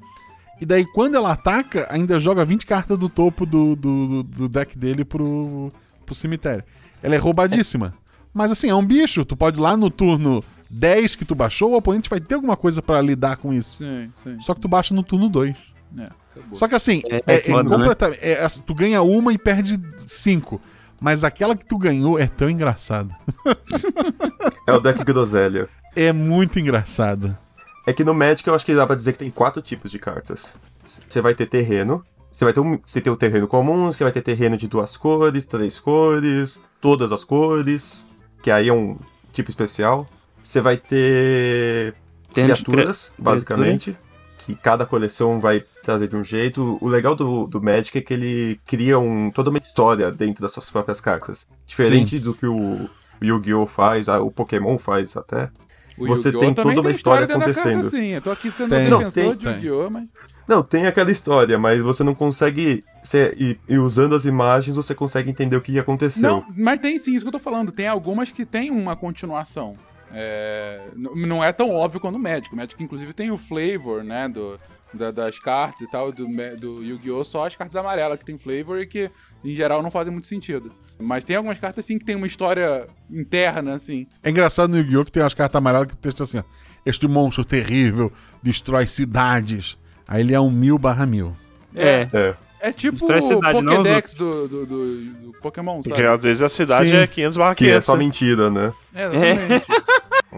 E 0.58 0.64
daí, 0.64 0.86
quando 0.94 1.14
ela 1.14 1.32
ataca, 1.32 1.86
ainda 1.90 2.18
joga 2.18 2.44
20 2.44 2.64
cartas 2.64 2.96
do 2.98 3.08
topo 3.08 3.44
do, 3.44 3.76
do, 3.76 4.06
do- 4.06 4.22
do 4.22 4.48
deck 4.48 4.78
dele 4.78 5.04
pro, 5.04 5.70
pro 6.02 6.14
cemitério. 6.14 6.64
Ela 7.02 7.14
é 7.14 7.18
roubadíssima. 7.18 7.94
Mas 8.34 8.50
assim, 8.50 8.68
é 8.68 8.74
um 8.74 8.84
bicho. 8.84 9.24
Tu 9.24 9.36
pode 9.36 9.58
ir 9.58 9.62
lá 9.62 9.76
no 9.76 9.90
turno 9.90 10.42
10 10.70 11.14
que 11.16 11.24
tu 11.24 11.34
baixou, 11.34 11.72
o 11.72 11.76
oponente 11.76 12.08
vai 12.08 12.20
ter 12.20 12.34
alguma 12.34 12.56
coisa 12.56 12.80
pra 12.80 13.00
lidar 13.00 13.36
com 13.36 13.52
isso. 13.52 13.78
Sim, 13.78 14.10
sim. 14.22 14.40
Só 14.40 14.54
que 14.54 14.60
tu 14.60 14.68
baixa 14.68 14.94
no 14.94 15.02
turno 15.02 15.28
2. 15.28 15.56
É. 15.98 16.08
Só 16.54 16.66
que 16.66 16.74
assim, 16.74 17.02
É, 17.10 17.16
é, 17.16 17.22
é 17.26 17.34
é 17.34 17.40
foda, 17.42 17.68
né? 17.68 17.76
completamente- 17.76 18.20
é, 18.24 18.42
assim, 18.42 18.62
tu 18.62 18.74
ganha 18.74 19.02
uma 19.02 19.32
e 19.34 19.38
perde 19.38 19.78
cinco. 20.06 20.60
Mas 20.98 21.24
aquela 21.24 21.54
que 21.56 21.66
tu 21.66 21.76
ganhou 21.76 22.18
é 22.18 22.26
tão 22.26 22.48
engraçada. 22.48 23.14
É 24.66 24.72
o 24.72 24.80
deck 24.80 25.02
Groselha. 25.04 25.68
É 25.96 26.12
muito 26.12 26.58
engraçada. 26.58 27.38
É 27.86 27.92
que 27.92 28.04
no 28.04 28.14
Magic 28.14 28.46
eu 28.48 28.54
acho 28.54 28.64
que 28.64 28.74
dá 28.74 28.86
pra 28.86 28.94
dizer 28.94 29.12
que 29.12 29.18
tem 29.18 29.30
quatro 29.30 29.60
tipos 29.60 29.90
de 29.90 29.98
cartas. 29.98 30.52
Você 31.08 31.20
vai 31.20 31.34
ter 31.34 31.46
terreno. 31.46 32.04
Você 32.42 32.46
vai 32.46 32.52
ter 32.52 32.60
um, 32.60 32.80
você 32.84 33.00
tem 33.00 33.12
o 33.12 33.16
terreno 33.16 33.46
comum, 33.46 33.86
você 33.92 34.02
vai 34.02 34.12
ter 34.12 34.20
terreno 34.20 34.56
de 34.56 34.66
duas 34.66 34.96
cores, 34.96 35.44
três 35.44 35.78
cores, 35.78 36.60
todas 36.80 37.12
as 37.12 37.22
cores, 37.22 38.04
que 38.42 38.50
aí 38.50 38.68
é 38.68 38.72
um 38.72 38.98
tipo 39.32 39.48
especial. 39.48 40.08
Você 40.42 40.60
vai 40.60 40.76
ter 40.76 41.94
Terreno 42.34 42.54
criaturas, 42.56 43.12
cri- 43.14 43.22
basicamente, 43.22 43.96
que 44.38 44.56
cada 44.56 44.84
coleção 44.84 45.38
vai 45.38 45.62
trazer 45.84 46.08
de 46.08 46.16
um 46.16 46.24
jeito. 46.24 46.78
O 46.80 46.88
legal 46.88 47.14
do, 47.14 47.46
do 47.46 47.62
Magic 47.62 47.96
é 47.96 48.00
que 48.00 48.12
ele 48.12 48.60
cria 48.66 48.98
um, 48.98 49.30
toda 49.30 49.48
uma 49.48 49.58
história 49.60 50.10
dentro 50.10 50.42
das 50.42 50.50
suas 50.52 50.68
próprias 50.68 51.00
cartas. 51.00 51.46
Diferente 51.64 52.18
Sim. 52.18 52.24
do 52.24 52.34
que 52.34 52.46
o 52.48 52.90
Yu-Gi-Oh! 53.22 53.66
faz, 53.66 54.08
o 54.08 54.32
Pokémon 54.32 54.78
faz 54.78 55.16
até. 55.16 55.48
O 55.96 56.08
Você 56.08 56.30
Yu-Gi-Oh! 56.30 56.40
tem 56.40 56.54
toda 56.54 56.80
uma 56.80 56.90
história 56.90 57.24
dentro 57.24 57.38
da 57.38 57.46
carta, 57.54 57.60
acontecendo. 57.70 57.88
sim. 57.88 58.08
Eu 58.08 58.20
tô 58.20 58.32
aqui 58.32 58.50
sendo 58.50 58.70
Tem. 58.70 58.88
um 58.88 58.90
Não, 58.90 58.98
defensor 58.98 59.36
tem, 59.36 59.36
de. 59.36 59.66
Yu-Gi-Oh! 59.68 59.90
mas... 59.90 60.08
Não, 60.48 60.62
tem 60.62 60.86
aquela 60.86 61.10
história, 61.10 61.58
mas 61.58 61.80
você 61.80 62.02
não 62.02 62.14
consegue. 62.14 62.84
Você, 63.02 63.34
e, 63.38 63.58
e 63.68 63.78
usando 63.78 64.14
as 64.14 64.24
imagens, 64.24 64.76
você 64.76 64.94
consegue 64.94 65.30
entender 65.30 65.56
o 65.56 65.60
que 65.60 65.78
aconteceu. 65.78 66.22
Não, 66.22 66.46
mas 66.56 66.78
tem 66.80 66.98
sim, 66.98 67.14
isso 67.14 67.24
que 67.24 67.28
eu 67.28 67.32
tô 67.32 67.38
falando. 67.38 67.72
Tem 67.72 67.86
algumas 67.88 68.30
que 68.30 68.44
tem 68.44 68.70
uma 68.70 68.94
continuação. 68.96 69.74
É, 70.14 70.88
não 70.94 71.42
é 71.42 71.52
tão 71.52 71.70
óbvio 71.70 72.00
quanto 72.00 72.16
o 72.16 72.18
Magic. 72.18 72.52
O 72.52 72.56
Magic, 72.56 72.82
inclusive, 72.82 73.12
tem 73.14 73.30
o 73.30 73.38
flavor, 73.38 74.04
né, 74.04 74.28
do, 74.28 74.60
da- 74.92 75.10
das 75.10 75.38
cartas 75.38 75.80
e 75.80 75.90
tal, 75.90 76.12
do, 76.12 76.26
do 76.58 76.82
Yu-Gi-Oh! 76.84 77.24
Só 77.24 77.46
as 77.46 77.56
cartas 77.56 77.76
amarelas 77.76 78.18
que 78.18 78.24
tem 78.24 78.36
flavor 78.38 78.78
e 78.78 78.86
que, 78.86 79.10
em 79.42 79.54
geral, 79.54 79.82
não 79.82 79.90
fazem 79.90 80.12
muito 80.12 80.26
sentido. 80.26 80.70
Mas 81.00 81.24
tem 81.24 81.34
algumas 81.36 81.58
cartas, 81.58 81.86
sim, 81.86 81.98
que 81.98 82.04
tem 82.04 82.14
uma 82.14 82.26
história 82.26 82.86
interna, 83.10 83.74
assim. 83.74 84.06
É 84.22 84.28
engraçado 84.28 84.70
no 84.70 84.76
Yu-Gi-Oh! 84.78 85.04
que 85.06 85.12
tem 85.12 85.22
umas 85.22 85.34
cartas 85.34 85.56
amarelas 85.58 85.88
que 85.88 85.94
o 85.94 85.96
texto 85.96 86.22
assim, 86.22 86.38
ó. 86.38 86.42
Este 86.84 87.06
monstro 87.08 87.44
terrível 87.44 88.12
destrói 88.42 88.86
cidades. 88.86 89.78
Aí 90.06 90.20
ele 90.20 90.34
é 90.34 90.40
um 90.40 90.50
mil 90.50 90.78
barra 90.78 91.06
mil. 91.06 91.36
É. 91.74 92.08
É. 92.12 92.34
É 92.64 92.70
tipo 92.70 93.04
o 93.04 93.20
cidade, 93.22 93.52
Pokédex 93.64 94.14
do, 94.14 94.46
do, 94.46 94.66
do, 94.66 94.96
do 94.96 95.32
Pokémon, 95.42 95.82
Porque 95.82 95.90
sabe? 96.00 96.06
às 96.06 96.22
vezes 96.22 96.42
a 96.42 96.48
cidade 96.48 96.90
Sim. 96.90 96.96
é 96.96 97.06
500 97.08 97.36
barra 97.36 97.54
Que 97.56 97.64
é 97.64 97.68
500. 97.70 97.84
só 97.84 97.92
né? 97.94 97.98
mentira, 97.98 98.50
né? 98.50 98.72
É, 98.94 99.04
exatamente. 99.04 99.66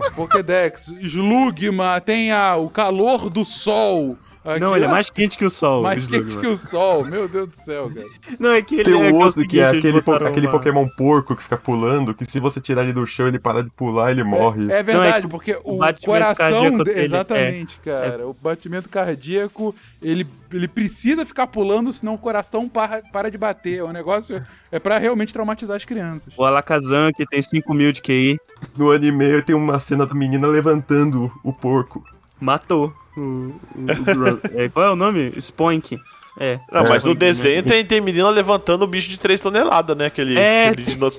Pokédex, 0.17 0.89
Slugma, 1.01 2.01
tem 2.01 2.33
a, 2.33 2.57
o 2.57 2.71
calor 2.71 3.29
do 3.29 3.45
sol. 3.45 4.17
Não, 4.61 4.77
ele 4.77 4.85
é 4.85 4.89
mais 4.89 5.09
quente 5.09 5.39
que 5.39 5.45
o 5.45 5.51
sol. 5.51 5.83
mais 5.83 6.07
quente 6.07 6.29
Slugman. 6.29 6.41
que 6.41 6.47
o 6.49 6.57
sol. 6.57 7.05
Meu 7.05 7.27
Deus 7.27 7.49
do 7.51 7.57
céu, 7.57 7.91
cara. 7.95 8.07
Não, 8.39 8.51
é 8.53 8.61
que 8.63 8.75
ele 8.75 8.85
Tem 8.85 8.93
é, 8.95 8.97
um 8.97 9.05
é 9.05 9.13
o 9.13 9.17
outro 9.17 9.47
que 9.49 9.59
é 9.61 9.69
aquele, 9.69 10.03
po- 10.03 10.13
aquele 10.15 10.47
uma- 10.47 10.53
Pokémon 10.53 10.87
porco 10.97 11.35
que 11.35 11.43
fica 11.43 11.57
pulando, 11.57 12.15
que 12.15 12.25
se 12.31 12.39
você 12.41 12.61
tirar 12.61 12.83
ele 12.83 12.93
do 12.93 13.07
chão, 13.07 13.27
ele 13.27 13.39
para 13.39 13.63
de 13.65 13.71
pular, 13.71 14.11
ele 14.11 14.23
morre. 14.23 14.71
É 14.71 14.83
verdade, 14.83 15.23
tipo, 15.23 15.29
porque 15.31 15.59
o 15.65 15.77
o, 15.83 15.95
coração. 16.05 16.79
dele 16.79 17.01
é- 17.01 17.05
exatamente, 17.05 17.79
cara. 17.85 18.27
O 18.27 18.35
batimento 18.35 18.89
cardíaco, 18.89 19.75
ele, 20.03 20.27
ele 20.53 20.69
precisa 20.69 21.25
ficar 21.25 21.47
pulando, 21.47 21.93
senão 21.93 22.15
o 22.15 22.19
coração 22.19 22.69
para, 22.69 23.01
para 23.13 23.31
de 23.31 23.39
bater. 23.39 23.83
O 23.83 23.93
negócio 23.93 24.43
é 24.71 24.79
pra 24.79 24.99
realmente 24.99 25.33
traumatizar 25.33 25.77
as 25.77 25.85
crianças. 25.85 26.33
O 26.37 26.45
Alakazam, 26.45 27.11
que 27.17 27.25
tem 27.27 27.41
5 27.43 27.73
mil 27.73 27.93
de 27.93 28.03
QI, 28.03 28.39
No 28.77 28.91
anime 28.93 29.41
tem 29.43 29.55
uma 29.55 29.79
cena 29.79 30.07
da 30.07 30.15
menina 30.15 30.47
levantando 30.47 31.33
o 31.43 31.53
porco. 31.53 32.05
matou 32.41 32.93
o... 33.17 33.21
o- 33.21 34.01
o 34.01 34.05
Gro- 34.05 34.41
é, 34.55 34.69
qual 34.69 34.87
é 34.87 34.91
o 34.91 34.97
nome? 34.97 35.33
Spoink. 35.39 35.99
É. 36.39 36.59
Não, 36.73 36.85
mas 36.89 37.05
no 37.05 37.15
desenho 37.15 37.63
tem, 37.63 37.85
tem 37.85 38.01
menina 38.01 38.29
levantando 38.29 38.83
o 38.83 38.89
bicho 38.89 39.09
de 39.09 39.17
3 39.19 39.41
toneladas, 39.41 39.97
né? 39.97 40.07
Aquele, 40.07 40.37
É. 40.37 40.69
aquele, 40.71 40.83
dino, 40.85 41.13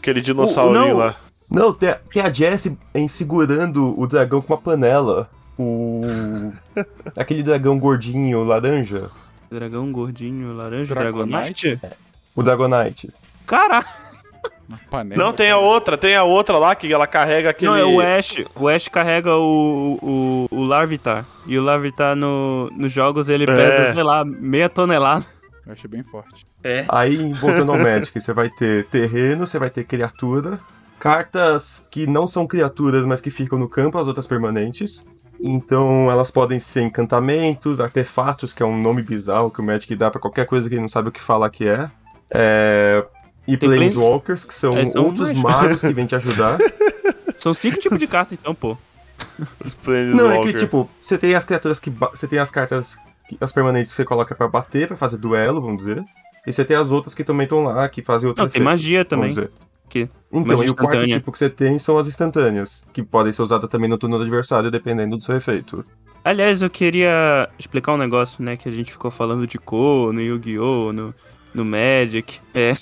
aquele 0.00 0.20
dinossaurinho 0.20 0.88
não. 0.88 0.96
lá. 0.98 1.16
Não, 1.50 1.72
tem 1.74 1.88
a, 1.90 1.94
tem 1.94 2.22
a 2.22 2.32
Jessie 2.32 2.78
em 2.94 3.06
segurando 3.08 3.98
o 4.00 4.06
dragão 4.06 4.40
com 4.40 4.52
uma 4.52 4.60
panela. 4.60 5.28
O. 5.58 6.00
aquele 7.16 7.42
dragão 7.42 7.78
gordinho, 7.78 8.42
laranja. 8.44 9.10
Dragão 9.50 9.90
gordinho, 9.92 10.52
laranja, 10.54 10.94
Dragonite? 10.94 11.28
Dragonite? 11.76 11.80
O 12.34 12.42
Dragonite. 12.42 13.10
Caraca! 13.46 13.88
Não, 15.16 15.32
tem 15.32 15.50
a 15.50 15.58
outra, 15.58 15.96
tem 15.96 16.16
a 16.16 16.24
outra 16.24 16.58
lá 16.58 16.74
que 16.74 16.92
ela 16.92 17.06
carrega 17.06 17.50
aquele. 17.50 17.70
Não, 17.70 17.76
é 17.76 17.84
o 17.84 18.00
Ash. 18.00 18.44
O 18.54 18.68
Ash 18.68 18.88
carrega 18.88 19.34
o, 19.36 19.98
o, 20.02 20.48
o 20.50 20.64
Larvitar. 20.64 21.26
E 21.46 21.58
o 21.58 21.62
Larvitar 21.62 22.16
no, 22.16 22.70
nos 22.76 22.92
jogos 22.92 23.28
ele 23.28 23.46
pesa, 23.46 23.92
sei 23.92 24.02
lá, 24.02 24.24
meia 24.24 24.68
tonelada. 24.68 25.24
Eu 25.66 25.72
achei 25.72 25.88
bem 25.88 26.02
forte. 26.02 26.46
Aí, 26.88 27.32
voltando 27.34 27.72
ao 27.72 27.78
Magic, 27.78 28.18
você 28.18 28.32
vai 28.32 28.48
ter 28.50 28.84
terreno, 28.86 29.46
você 29.46 29.58
vai 29.58 29.70
ter 29.70 29.84
criatura. 29.84 30.58
Cartas 30.98 31.86
que 31.90 32.06
não 32.06 32.26
são 32.26 32.46
criaturas, 32.46 33.04
mas 33.04 33.20
que 33.20 33.30
ficam 33.30 33.58
no 33.58 33.68
campo, 33.68 33.98
as 33.98 34.06
outras 34.06 34.26
permanentes. 34.26 35.04
Então, 35.40 36.10
elas 36.10 36.30
podem 36.30 36.58
ser 36.58 36.82
encantamentos, 36.82 37.80
artefatos, 37.80 38.54
que 38.54 38.62
é 38.62 38.66
um 38.66 38.80
nome 38.80 39.02
bizarro 39.02 39.50
que 39.50 39.60
o 39.60 39.64
Magic 39.64 39.94
dá 39.94 40.10
pra 40.10 40.20
qualquer 40.20 40.46
coisa 40.46 40.68
que 40.68 40.74
ele 40.74 40.80
não 40.80 40.88
sabe 40.88 41.08
o 41.08 41.12
que 41.12 41.20
falar 41.20 41.50
que 41.50 41.68
é. 41.68 41.90
É, 42.30 43.04
E 43.46 43.56
Tem 43.56 43.68
Planeswalkers, 43.68 44.44
que 44.44 44.54
são 44.54 44.76
É, 44.76 44.86
são 44.86 45.04
outros 45.06 45.32
mais- 45.32 45.38
magos 45.42 45.80
que 45.82 45.92
vêm 45.92 46.06
te 46.06 46.14
ajudar. 46.16 46.58
São 47.36 47.52
cinco 47.52 47.76
tipos 47.78 47.98
de 47.98 48.06
carta, 48.06 48.32
então, 48.32 48.54
pô. 48.54 48.74
Os 49.62 49.76
Não, 50.14 50.30
é 50.30 50.40
que 50.40 50.54
tipo, 50.54 50.88
você 51.00 51.18
tem 51.18 51.34
as 51.34 51.44
criaturas 51.44 51.78
que. 51.78 51.90
Você 51.90 52.26
tem 52.26 52.38
as 52.38 52.50
cartas, 52.50 52.96
que- 53.28 53.36
as 53.40 53.52
permanentes 53.52 53.92
que 53.92 53.96
você 53.96 54.04
coloca 54.04 54.34
pra 54.34 54.48
bater, 54.48 54.86
pra 54.88 54.96
fazer 54.96 55.18
duelo, 55.18 55.60
vamos 55.60 55.78
dizer. 55.78 56.02
E 56.46 56.52
você 56.52 56.64
tem 56.64 56.76
as 56.76 56.90
outras 56.90 57.14
que 57.14 57.22
também 57.24 57.44
estão 57.44 57.62
lá, 57.64 57.86
que 57.88 58.02
fazem 58.02 58.28
outros 58.28 58.46
Não, 58.46 58.50
tem 58.50 58.62
magia 58.62 59.04
também. 59.04 59.30
Vamos 59.32 59.50
dizer. 59.50 59.50
Que, 59.90 60.08
Então, 60.32 60.56
magia 60.56 60.66
e 60.66 60.70
o 60.70 60.74
quarto 60.74 61.06
tipo 61.06 61.30
que 61.32 61.38
você 61.38 61.50
tem 61.50 61.78
são 61.78 61.98
as 61.98 62.06
instantâneas, 62.08 62.82
que 62.92 63.02
podem 63.02 63.32
ser 63.32 63.42
usadas 63.42 63.68
também 63.68 63.90
no 63.90 63.98
turno 63.98 64.16
do 64.16 64.22
adversário, 64.22 64.70
dependendo 64.70 65.16
do 65.16 65.22
seu 65.22 65.36
efeito. 65.36 65.84
Aliás, 66.24 66.62
eu 66.62 66.70
queria 66.70 67.48
explicar 67.58 67.92
um 67.92 67.98
negócio, 67.98 68.42
né? 68.42 68.56
Que 68.56 68.68
a 68.68 68.72
gente 68.72 68.90
ficou 68.90 69.10
falando 69.10 69.46
de 69.46 69.58
cor 69.58 70.12
no 70.14 70.20
Yu-Gi-Oh!, 70.20 70.92
no, 70.92 71.14
no 71.52 71.64
Magic. 71.64 72.40
É. 72.54 72.72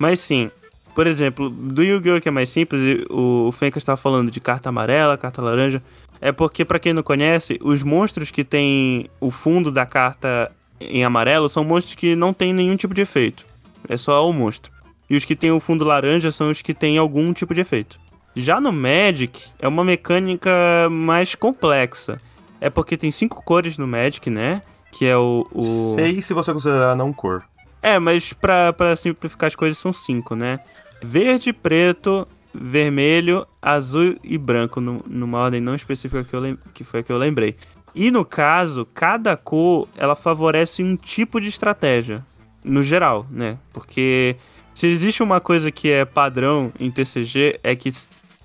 Mas 0.00 0.18
sim, 0.18 0.50
por 0.94 1.06
exemplo, 1.06 1.50
do 1.50 1.82
Yu-Gi-Oh! 1.82 2.22
que 2.22 2.28
é 2.28 2.32
mais 2.32 2.48
simples, 2.48 3.04
o, 3.10 3.52
Fencas 3.52 3.82
estava 3.82 3.98
falando 3.98 4.30
de 4.30 4.40
carta 4.40 4.70
amarela, 4.70 5.18
carta 5.18 5.42
laranja. 5.42 5.82
É 6.22 6.32
porque, 6.32 6.64
pra 6.64 6.78
quem 6.78 6.94
não 6.94 7.02
conhece, 7.02 7.58
os 7.62 7.82
monstros 7.82 8.30
que 8.30 8.42
tem 8.42 9.10
o 9.20 9.30
fundo 9.30 9.70
da 9.70 9.84
carta 9.84 10.50
em 10.80 11.04
amarelo 11.04 11.50
são 11.50 11.62
monstros 11.62 11.94
que 11.96 12.16
não 12.16 12.32
tem 12.32 12.54
nenhum 12.54 12.76
tipo 12.76 12.94
de 12.94 13.02
efeito. 13.02 13.44
É 13.86 13.98
só 13.98 14.26
o 14.26 14.32
monstro. 14.32 14.72
E 15.08 15.16
os 15.16 15.26
que 15.26 15.36
tem 15.36 15.50
o 15.50 15.60
fundo 15.60 15.84
laranja 15.84 16.32
são 16.32 16.50
os 16.50 16.62
que 16.62 16.72
tem 16.72 16.96
algum 16.96 17.34
tipo 17.34 17.54
de 17.54 17.60
efeito. 17.60 17.98
Já 18.34 18.58
no 18.58 18.72
Magic, 18.72 19.50
é 19.58 19.68
uma 19.68 19.84
mecânica 19.84 20.50
mais 20.90 21.34
complexa. 21.34 22.18
É 22.58 22.70
porque 22.70 22.96
tem 22.96 23.10
cinco 23.10 23.42
cores 23.42 23.76
no 23.76 23.86
Magic, 23.86 24.30
né? 24.30 24.62
Que 24.92 25.04
é 25.04 25.16
o. 25.16 25.46
o... 25.52 25.62
Sei 25.62 26.22
se 26.22 26.32
você 26.32 26.52
considerar 26.54 26.96
não 26.96 27.12
cor. 27.12 27.44
É, 27.82 27.98
mas 27.98 28.32
pra, 28.32 28.72
pra 28.72 28.94
simplificar 28.96 29.48
as 29.48 29.54
coisas 29.56 29.78
são 29.78 29.92
cinco, 29.92 30.34
né? 30.34 30.60
Verde, 31.02 31.52
preto, 31.52 32.26
vermelho, 32.54 33.46
azul 33.60 34.16
e 34.22 34.36
branco, 34.36 34.80
nu- 34.80 35.02
numa 35.06 35.38
ordem 35.38 35.60
não 35.60 35.74
específica 35.74 36.22
que, 36.24 36.34
eu 36.34 36.58
que 36.74 36.84
foi 36.84 37.00
a 37.00 37.02
que 37.02 37.12
eu 37.12 37.16
lembrei. 37.18 37.56
E 37.94 38.10
no 38.10 38.24
caso, 38.24 38.86
cada 38.94 39.36
cor 39.36 39.88
ela 39.96 40.14
favorece 40.14 40.82
um 40.82 40.96
tipo 40.96 41.40
de 41.40 41.48
estratégia, 41.48 42.24
no 42.62 42.82
geral, 42.82 43.26
né? 43.30 43.58
Porque 43.72 44.36
se 44.74 44.86
existe 44.86 45.22
uma 45.22 45.40
coisa 45.40 45.70
que 45.70 45.90
é 45.90 46.04
padrão 46.04 46.72
em 46.78 46.90
TCG, 46.90 47.58
é 47.62 47.74
que, 47.74 47.90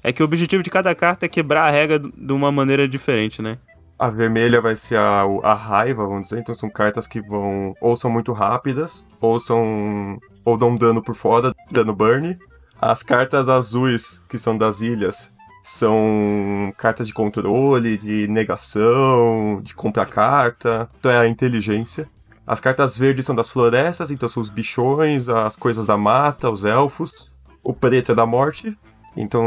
é 0.03 0.11
que 0.13 0.21
o 0.21 0.25
objetivo 0.25 0.63
de 0.63 0.69
cada 0.69 0.95
carta 0.95 1.25
é 1.25 1.29
quebrar 1.29 1.65
a 1.65 1.71
regra 1.71 1.99
de 1.99 2.33
uma 2.33 2.51
maneira 2.51 2.87
diferente, 2.87 3.41
né? 3.41 3.57
A 3.97 4.09
vermelha 4.09 4.59
vai 4.59 4.75
ser 4.75 4.97
a, 4.97 5.23
a 5.43 5.53
raiva, 5.53 6.05
vamos 6.05 6.23
dizer. 6.23 6.39
Então 6.39 6.53
são 6.53 6.69
cartas 6.69 7.07
que 7.07 7.21
vão 7.21 7.73
ou 7.79 7.95
são 7.95 8.11
muito 8.11 8.33
rápidas, 8.33 9.05
ou 9.25 9.39
são. 9.39 10.17
ou 10.43 10.57
dão 10.57 10.75
dano 10.75 11.01
por 11.01 11.15
fora, 11.15 11.53
dano 11.71 11.93
burn. 11.95 12.37
As 12.79 13.01
cartas 13.01 13.49
azuis, 13.49 14.23
que 14.29 14.37
são 14.37 14.57
das 14.57 14.81
ilhas, 14.81 15.31
são 15.63 16.73
cartas 16.77 17.07
de 17.07 17.13
controle, 17.13 17.97
de 17.97 18.27
negação, 18.27 19.59
de 19.63 19.73
comprar 19.73 20.05
carta. 20.07 20.89
Então 20.99 21.11
é 21.11 21.17
a 21.17 21.27
inteligência. 21.27 22.07
As 22.45 22.59
cartas 22.59 22.95
verdes 22.97 23.25
são 23.25 23.33
das 23.35 23.49
florestas, 23.49 24.11
então 24.11 24.29
são 24.29 24.39
os 24.41 24.49
bichões, 24.51 25.29
as 25.29 25.55
coisas 25.55 25.85
da 25.87 25.97
mata, 25.97 26.49
os 26.51 26.63
elfos. 26.63 27.33
O 27.63 27.73
preto 27.73 28.11
é 28.11 28.15
da 28.15 28.25
morte, 28.27 28.77
então 29.17 29.43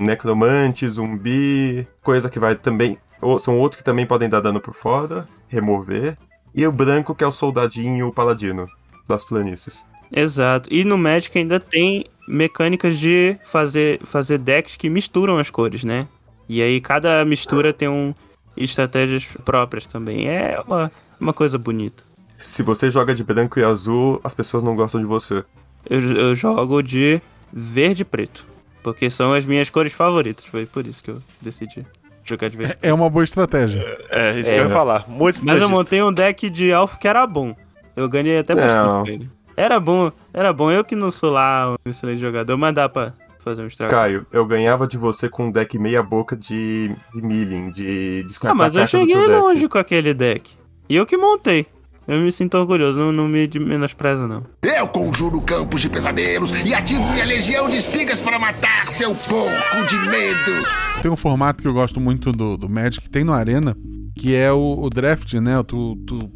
necromante, 0.00 0.86
zumbi, 0.86 1.86
coisa 2.02 2.28
que 2.28 2.38
vai 2.38 2.54
também. 2.54 2.98
ou- 3.22 3.38
São 3.38 3.58
outros 3.58 3.78
que 3.78 3.84
também 3.84 4.04
podem 4.06 4.28
dar 4.28 4.40
dano 4.40 4.60
por 4.60 4.74
fora, 4.74 5.26
remover. 5.48 6.18
E 6.54 6.66
o 6.66 6.72
branco, 6.72 7.14
que 7.14 7.24
é 7.24 7.26
o 7.26 7.30
soldadinho 7.32 8.12
paladino 8.12 8.68
das 9.08 9.24
planícies. 9.24 9.84
Exato. 10.12 10.68
E 10.72 10.84
no 10.84 10.96
Magic 10.96 11.36
ainda 11.36 11.58
tem 11.58 12.04
mecânicas 12.26 12.98
de 12.98 13.36
fazer, 13.44 14.00
fazer 14.04 14.38
decks 14.38 14.76
que 14.76 14.88
misturam 14.88 15.38
as 15.38 15.50
cores, 15.50 15.84
né? 15.84 16.06
E 16.48 16.62
aí 16.62 16.80
cada 16.80 17.24
mistura 17.24 17.72
tem 17.72 17.88
um 17.88 18.14
estratégias 18.56 19.24
próprias 19.44 19.86
também. 19.86 20.28
É 20.28 20.60
uma, 20.66 20.90
uma 21.20 21.32
coisa 21.32 21.58
bonita. 21.58 22.02
Se 22.36 22.62
você 22.62 22.90
joga 22.90 23.14
de 23.14 23.24
branco 23.24 23.58
e 23.58 23.64
azul, 23.64 24.20
as 24.22 24.34
pessoas 24.34 24.62
não 24.62 24.76
gostam 24.76 25.00
de 25.00 25.06
você. 25.06 25.44
Eu, 25.88 26.00
eu 26.00 26.34
jogo 26.34 26.82
de 26.82 27.20
verde 27.52 28.02
e 28.02 28.04
preto. 28.04 28.46
Porque 28.82 29.08
são 29.08 29.32
as 29.32 29.46
minhas 29.46 29.70
cores 29.70 29.92
favoritas. 29.92 30.44
Foi 30.44 30.66
por 30.66 30.86
isso 30.86 31.02
que 31.02 31.10
eu 31.10 31.22
decidi 31.40 31.86
jogar 32.24 32.48
de 32.48 32.56
verde. 32.56 32.76
É 32.82 32.92
uma 32.92 33.08
boa 33.08 33.24
estratégia. 33.24 33.82
É, 34.10 34.38
isso 34.38 34.50
que 34.50 34.58
eu 34.58 34.64
ia 34.64 34.70
falar. 34.70 35.08
Muito 35.08 35.44
Mas 35.44 35.60
eu 35.60 35.68
montei 35.68 36.02
um 36.02 36.12
deck 36.12 36.50
de 36.50 36.72
Alpha 36.72 36.98
que 36.98 37.08
era 37.08 37.26
bom. 37.26 37.56
Eu 37.96 38.08
ganhei 38.08 38.38
até 38.38 38.54
Não. 38.54 38.62
bastante 38.62 39.06
com 39.08 39.14
ele. 39.14 39.30
Era 39.56 39.78
bom, 39.78 40.10
era 40.32 40.52
bom. 40.52 40.70
Eu 40.70 40.82
que 40.84 40.96
não 40.96 41.10
sou 41.10 41.30
lá 41.30 41.72
um 41.72 41.90
excelente 41.90 42.20
jogador, 42.20 42.56
mas 42.56 42.74
dá 42.74 42.88
pra 42.88 43.12
fazer 43.38 43.62
um 43.62 43.66
estrago. 43.66 43.90
Caio, 43.92 44.26
eu 44.32 44.44
ganhava 44.46 44.86
de 44.86 44.96
você 44.98 45.28
com 45.28 45.46
um 45.46 45.50
deck 45.52 45.78
meia 45.78 46.02
boca 46.02 46.34
de, 46.36 46.90
de 47.14 47.22
milling, 47.22 47.70
de 47.70 48.24
descartar 48.24 48.52
Ah, 48.52 48.54
mas 48.56 48.74
eu 48.74 48.84
cheguei 48.86 49.14
teu 49.14 49.28
deck. 49.28 49.40
longe 49.40 49.68
com 49.68 49.78
aquele 49.78 50.12
deck. 50.14 50.52
E 50.88 50.96
eu 50.96 51.06
que 51.06 51.16
montei. 51.16 51.66
Eu 52.06 52.20
me 52.20 52.30
sinto 52.30 52.58
orgulhoso, 52.58 52.98
não, 52.98 53.10
não 53.12 53.26
me 53.28 53.46
de- 53.46 53.58
menospreza, 53.58 54.26
não. 54.28 54.44
Eu 54.62 54.86
conjuro 54.88 55.40
campos 55.40 55.80
de 55.80 55.88
pesadelos 55.88 56.50
e 56.66 56.74
ativo 56.74 57.02
minha 57.12 57.24
legião 57.24 57.70
de 57.70 57.78
espigas 57.78 58.20
para 58.20 58.38
matar 58.38 58.88
seu 58.88 59.14
porco 59.14 59.86
de 59.88 59.98
medo. 60.10 60.66
Tem 61.00 61.10
um 61.10 61.16
formato 61.16 61.62
que 61.62 61.68
eu 61.68 61.72
gosto 61.72 61.98
muito 62.00 62.30
do, 62.30 62.58
do 62.58 62.68
Magic, 62.68 63.00
que 63.04 63.08
tem 63.10 63.24
no 63.24 63.32
Arena, 63.32 63.74
que 64.18 64.34
é 64.34 64.52
o, 64.52 64.80
o 64.82 64.90
draft, 64.90 65.32
né? 65.34 65.62
Tu, 65.62 65.96
tu 66.06 66.30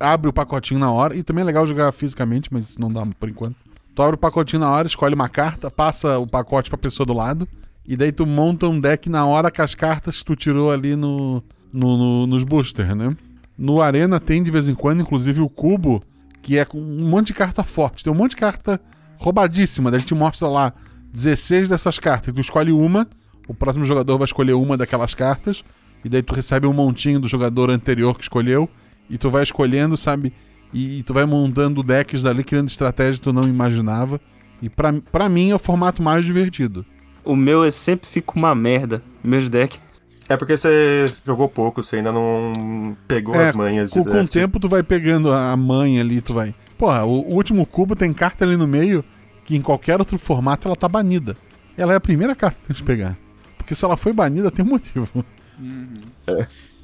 abre 0.00 0.28
o 0.28 0.32
pacotinho 0.32 0.80
na 0.80 0.90
hora, 0.90 1.16
e 1.16 1.22
também 1.22 1.42
é 1.42 1.44
legal 1.44 1.66
jogar 1.66 1.90
fisicamente, 1.92 2.48
mas 2.52 2.70
isso 2.70 2.80
não 2.80 2.90
dá 2.90 3.02
por 3.18 3.28
enquanto. 3.28 3.56
Tu 3.94 4.02
abre 4.02 4.14
o 4.14 4.18
pacotinho 4.18 4.60
na 4.60 4.70
hora, 4.70 4.86
escolhe 4.86 5.14
uma 5.14 5.28
carta, 5.28 5.70
passa 5.70 6.18
o 6.18 6.26
pacote 6.26 6.68
pra 6.70 6.78
pessoa 6.78 7.06
do 7.06 7.12
lado, 7.12 7.48
e 7.86 7.96
daí 7.96 8.12
tu 8.12 8.24
monta 8.26 8.68
um 8.68 8.78
deck 8.80 9.08
na 9.08 9.24
hora 9.26 9.50
com 9.50 9.62
as 9.62 9.74
cartas 9.74 10.18
que 10.18 10.24
tu 10.24 10.36
tirou 10.36 10.70
ali 10.70 10.94
no, 10.94 11.42
no- 11.72 11.96
no- 11.96 12.26
nos 12.26 12.44
boosters, 12.44 12.94
né? 12.96 13.16
No 13.56 13.80
Arena 13.80 14.20
tem 14.20 14.42
de 14.42 14.50
vez 14.50 14.68
em 14.68 14.74
quando, 14.74 15.00
inclusive, 15.00 15.40
o 15.40 15.48
cubo, 15.48 16.02
que 16.42 16.56
é 16.58 16.64
com 16.64 16.78
um 16.78 17.08
monte 17.08 17.28
de 17.28 17.34
carta 17.34 17.64
forte. 17.64 18.04
Tem 18.04 18.12
um 18.12 18.16
monte 18.16 18.30
de 18.30 18.36
carta 18.36 18.80
roubadíssima. 19.18 19.90
Daí 19.90 19.98
ele 19.98 20.06
te 20.06 20.14
mostra 20.14 20.46
lá 20.48 20.72
16 21.12 21.68
dessas 21.68 21.98
cartas. 21.98 22.28
E 22.28 22.32
tu 22.32 22.40
escolhe 22.40 22.70
uma, 22.70 23.08
o 23.48 23.54
próximo 23.54 23.84
jogador 23.84 24.16
vai 24.16 24.26
escolher 24.26 24.52
uma 24.52 24.76
daquelas 24.76 25.14
cartas. 25.14 25.64
E 26.04 26.08
daí 26.08 26.22
tu 26.22 26.34
recebe 26.34 26.66
um 26.68 26.72
montinho 26.72 27.18
do 27.18 27.26
jogador 27.26 27.68
anterior 27.70 28.14
que 28.16 28.22
escolheu. 28.22 28.68
E 29.08 29.16
tu 29.16 29.30
vai 29.30 29.42
escolhendo, 29.42 29.96
sabe? 29.96 30.32
E, 30.72 31.02
tu 31.02 31.14
vai 31.14 31.24
montando 31.24 31.82
decks 31.82 32.22
dali, 32.22 32.44
criando 32.44 32.68
estratégias 32.68 33.16
que 33.16 33.24
tu 33.24 33.32
não 33.32 33.44
imaginava. 33.44 34.20
E 34.60 34.68
pra, 34.68 34.92
pra 35.10 35.28
mim 35.28 35.50
é 35.50 35.54
o 35.54 35.58
formato 35.58 36.02
mais 36.02 36.24
divertido. 36.24 36.84
O 37.24 37.34
meu 37.34 37.64
é 37.64 37.70
sempre 37.70 38.06
fica 38.06 38.32
uma 38.36 38.54
merda. 38.54 39.02
Meus 39.22 39.48
decks. 39.48 39.80
É 40.28 40.36
porque 40.36 40.56
você 40.56 41.06
jogou 41.24 41.48
pouco, 41.48 41.82
você 41.82 41.96
ainda 41.96 42.12
não 42.12 42.94
pegou 43.06 43.34
É, 43.34 43.48
as 43.48 43.56
manhas 43.56 43.90
de 43.90 43.98
Com, 43.98 44.04
com 44.04 44.20
o 44.20 44.28
tempo 44.28 44.60
tu 44.60 44.68
vai 44.68 44.82
pegando 44.82 45.32
a 45.32 45.56
manha 45.56 46.02
ali, 46.02 46.20
tu 46.20 46.34
vai. 46.34 46.54
Porra, 46.76 47.04
o, 47.04 47.30
o 47.30 47.34
último 47.34 47.64
cubo 47.64 47.96
tem 47.96 48.12
carta 48.12 48.44
ali 48.44 48.56
no 48.56 48.66
meio 48.66 49.02
que 49.44 49.56
em 49.56 49.62
qualquer 49.62 49.98
outro 49.98 50.18
formato 50.18 50.68
ela 50.68 50.76
tá 50.76 50.86
banida. 50.86 51.34
Ela 51.74 51.94
é 51.94 51.96
a 51.96 52.00
primeira 52.00 52.34
carta 52.34 52.60
que 52.60 52.66
tem 52.66 52.76
que 52.76 52.82
pegar. 52.82 53.16
Porque 53.56 53.74
se 53.74 53.82
ela 53.82 53.96
foi 53.96 54.12
banida, 54.12 54.50
tem 54.50 54.62
um 54.62 54.68
motivo. 54.68 55.24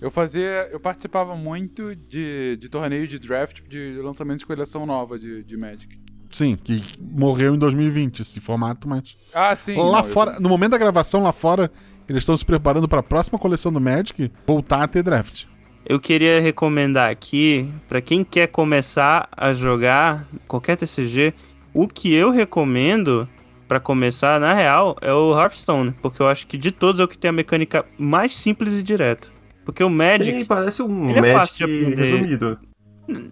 Eu 0.05 0.11
fazia. 0.11 0.69
Eu 0.71 0.79
participava 0.79 1.35
muito 1.35 1.97
de, 1.97 2.59
de 2.61 2.69
torneio 2.69 3.09
de 3.09 3.19
draft 3.19 3.63
de 3.67 3.95
lançamento 4.03 4.41
de 4.41 4.47
coleção 4.47 4.85
nova 4.85 5.19
de, 5.19 5.43
de 5.43 5.57
Magic. 5.57 5.99
Sim, 6.29 6.59
que 6.63 6.83
morreu 7.01 7.55
em 7.55 7.59
2020 7.59 8.21
esse 8.21 8.39
formato, 8.39 8.87
mas. 8.87 9.17
Ah, 9.33 9.57
sim. 9.57 9.77
lá 9.77 9.83
não, 9.83 9.99
eu- 10.01 10.05
fora, 10.05 10.39
no 10.39 10.47
momento 10.51 10.73
da 10.73 10.79
gravação, 10.79 11.23
lá 11.23 11.33
fora, 11.33 11.73
eles 12.07 12.21
estão 12.21 12.37
se 12.37 12.45
preparando 12.45 12.87
pra 12.87 13.03
próxima 13.03 13.39
coleção 13.39 13.73
do 13.73 13.81
Magic 13.81 14.31
voltar 14.47 14.83
a 14.83 14.89
ter 14.89 15.03
draft. 15.03 15.47
Eu 15.87 15.99
queria 15.99 16.39
recomendar 16.39 17.11
aqui, 17.11 17.73
pra 17.89 18.03
quem 18.03 18.23
quer 18.25 18.49
começar 18.49 19.27
a 19.35 19.55
jogar 19.55 20.27
qualquer 20.47 20.77
TCG, 20.77 21.33
o 21.73 21.89
que 21.89 22.13
eu 22.15 22.31
recomendo 22.31 23.27
pra 23.67 23.81
começar, 23.81 24.39
na 24.39 24.53
real, 24.53 24.97
é 25.01 25.13
o 25.15 25.35
Hearthstone. 25.39 25.93
Porque 26.03 26.21
eu 26.21 26.29
acho 26.29 26.47
que 26.47 26.59
de 26.59 26.71
todos 26.71 27.01
é 27.01 27.05
o 27.05 27.09
que 27.09 27.17
tem 27.17 27.31
a 27.31 27.33
mecânica 27.33 27.87
mais 27.99 28.33
simples 28.37 28.75
e 28.75 28.83
direta. 28.83 29.33
Porque 29.65 29.83
o 29.83 29.91
Magic. 29.91 30.31
Ele 30.31 30.45
parece 30.45 30.83
um 30.83 31.11
Ele 31.11 31.19
é 31.19 31.23
Magic 31.23 31.39
fácil 31.39 31.57
de 31.57 31.65
aprender. 31.65 31.97
resumido. 32.03 32.59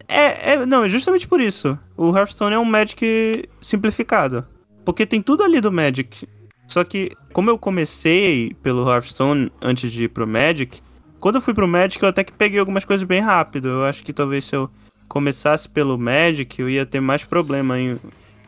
É, 0.09 0.53
é, 0.53 0.67
não, 0.67 0.85
é 0.85 0.89
justamente 0.89 1.27
por 1.27 1.41
isso. 1.41 1.79
O 1.97 2.17
Hearthstone 2.17 2.55
é 2.55 2.59
um 2.59 2.65
Magic 2.65 3.49
simplificado. 3.61 4.47
Porque 4.85 5.07
tem 5.07 5.23
tudo 5.23 5.43
ali 5.43 5.61
do 5.61 5.73
Magic. 5.73 6.27
Só 6.67 6.85
que, 6.85 7.11
como 7.33 7.51
eu 7.51 7.59
comecei 7.59 8.55
pelo 8.63 8.89
Hearthstone 8.89 9.51
antes 9.61 9.93
de 9.93 10.05
ir 10.05 10.09
pro 10.09 10.27
Magic, 10.27 10.81
quando 11.21 11.37
eu 11.37 11.41
fui 11.41 11.55
pro 11.55 11.69
Magic 11.69 12.03
eu 12.03 12.09
até 12.09 12.25
que 12.25 12.33
peguei 12.33 12.59
algumas 12.59 12.85
coisas 12.85 13.07
bem 13.07 13.21
rápido. 13.21 13.69
Eu 13.69 13.85
acho 13.85 14.03
que 14.05 14.13
talvez 14.13 14.45
se 14.45 14.57
eu 14.57 14.71
começasse 15.09 15.69
pelo 15.69 15.99
Magic 15.99 16.61
eu 16.61 16.69
ia 16.69 16.87
ter 16.87 17.01
mais 17.01 17.25
problema 17.25 17.79
em, 17.79 17.99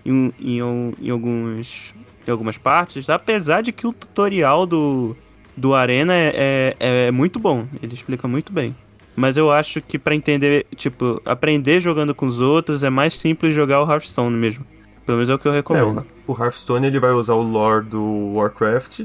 em, 0.05 0.33
em, 0.41 0.59
em 1.01 1.11
alguns, 1.11 1.95
em 2.27 2.31
algumas 2.31 2.59
partes. 2.59 3.09
Apesar 3.09 3.61
de 3.61 3.73
que 3.73 3.87
o 3.87 3.93
tutorial 3.93 4.67
do, 4.67 5.17
do 5.57 5.75
Arena 5.75 6.13
é, 6.15 6.75
é, 6.81 7.07
é 7.07 7.11
muito 7.11 7.39
bom. 7.39 7.67
Ele 7.83 7.95
explica 7.95 8.27
muito 8.29 8.53
bem. 8.53 8.75
Mas 9.17 9.37
eu 9.37 9.51
acho 9.53 9.81
que 9.81 9.99
pra 9.99 10.15
entender, 10.15 10.67
tipo, 10.75 11.21
aprender 11.25 11.81
jogando 11.81 12.15
com 12.15 12.27
os 12.27 12.41
outros 12.41 12.83
é 12.83 12.91
mais 12.91 13.15
simples 13.15 13.55
jogar 13.55 13.83
o 13.83 13.91
Hearthstone 13.91 14.37
mesmo. 14.37 14.65
Pelo 15.07 15.19
menos 15.19 15.31
é 15.31 15.35
o 15.35 15.39
que 15.39 15.47
eu 15.47 15.53
É, 15.53 15.57
recomendo. 15.57 16.05
o, 16.27 16.33
o 16.33 16.43
Hearthstone 16.43 16.87
ele 16.87 16.99
vai 16.99 17.13
usar 17.13 17.35
o 17.35 17.43
lore 17.43 17.85
do 17.85 18.33
Warcraft 18.35 19.03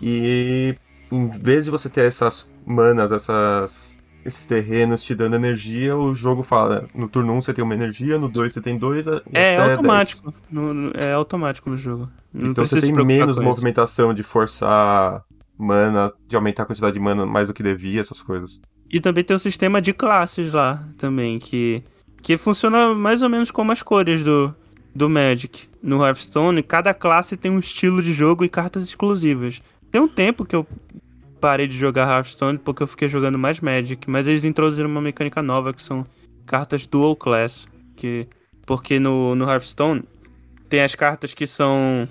e 0.00 0.74
em 1.12 1.28
vez 1.28 1.66
de 1.66 1.70
você 1.70 1.88
ter 1.88 2.06
essas 2.06 2.48
manas, 2.66 3.12
essas 3.12 3.92
esses 4.24 4.46
terrenos 4.46 5.02
te 5.02 5.16
dando 5.16 5.34
energia, 5.34 5.96
o 5.96 6.14
jogo 6.14 6.44
fala, 6.44 6.86
no 6.94 7.08
turno 7.08 7.32
1 7.34 7.42
você 7.42 7.52
tem 7.52 7.62
uma 7.64 7.74
energia, 7.74 8.18
no 8.18 8.28
2 8.28 8.52
você 8.52 8.60
tem 8.60 8.78
dois, 8.78 9.04
é, 9.32 9.56
automático. 9.58 10.32
No- 10.48 10.72
no- 10.72 10.92
é 10.94 11.12
automático 11.12 11.68
no 11.68 11.76
jogo. 11.76 12.08
Não 12.32 12.50
Então 12.52 12.64
você 12.64 12.80
tem 12.80 12.92
menos 12.92 13.38
movimentação 13.40 14.14
de 14.14 14.22
forçar 14.22 15.24
mana, 15.58 16.12
de 16.26 16.36
aumentar 16.36 16.64
a 16.64 16.66
quantidade 16.66 16.94
de 16.94 17.00
mana 17.00 17.26
mais 17.26 17.48
do 17.48 17.54
que 17.54 17.62
devia, 17.62 18.00
essas 18.00 18.20
coisas. 18.20 18.60
E 18.90 19.00
também 19.00 19.24
tem 19.24 19.34
o 19.34 19.38
sistema 19.38 19.80
de 19.80 19.92
classes 19.92 20.52
lá 20.52 20.86
também, 20.98 21.38
que, 21.38 21.82
que 22.20 22.36
funciona 22.36 22.94
mais 22.94 23.22
ou 23.22 23.28
menos 23.28 23.50
como 23.50 23.72
as 23.72 23.82
cores 23.82 24.22
do, 24.22 24.54
do 24.94 25.08
Magic. 25.08 25.68
No 25.82 26.04
Hearthstone, 26.04 26.62
cada 26.62 26.92
classe 26.92 27.36
tem 27.36 27.50
um 27.50 27.58
estilo 27.58 28.02
de 28.02 28.12
jogo 28.12 28.44
e 28.44 28.48
cartas 28.48 28.82
exclusivas. 28.82 29.62
Tem 29.90 30.00
um 30.00 30.08
tempo 30.08 30.44
que 30.44 30.54
eu 30.54 30.66
parei 31.40 31.66
de 31.66 31.76
jogar 31.76 32.08
Hearthstone 32.08 32.58
porque 32.58 32.82
eu 32.82 32.86
fiquei 32.86 33.08
jogando 33.08 33.38
mais 33.38 33.60
Magic, 33.60 34.08
mas 34.08 34.26
eles 34.26 34.44
introduziram 34.44 34.88
uma 34.88 35.00
mecânica 35.00 35.42
nova 35.42 35.72
que 35.72 35.82
são 35.82 36.06
cartas 36.46 36.86
Dual 36.86 37.16
Class. 37.16 37.66
Que, 37.96 38.28
porque 38.64 38.98
no, 38.98 39.34
no 39.34 39.48
Hearthstone 39.48 40.04
tem 40.68 40.82
as 40.82 40.94
cartas 40.94 41.34
que 41.34 41.46
são 41.46 42.08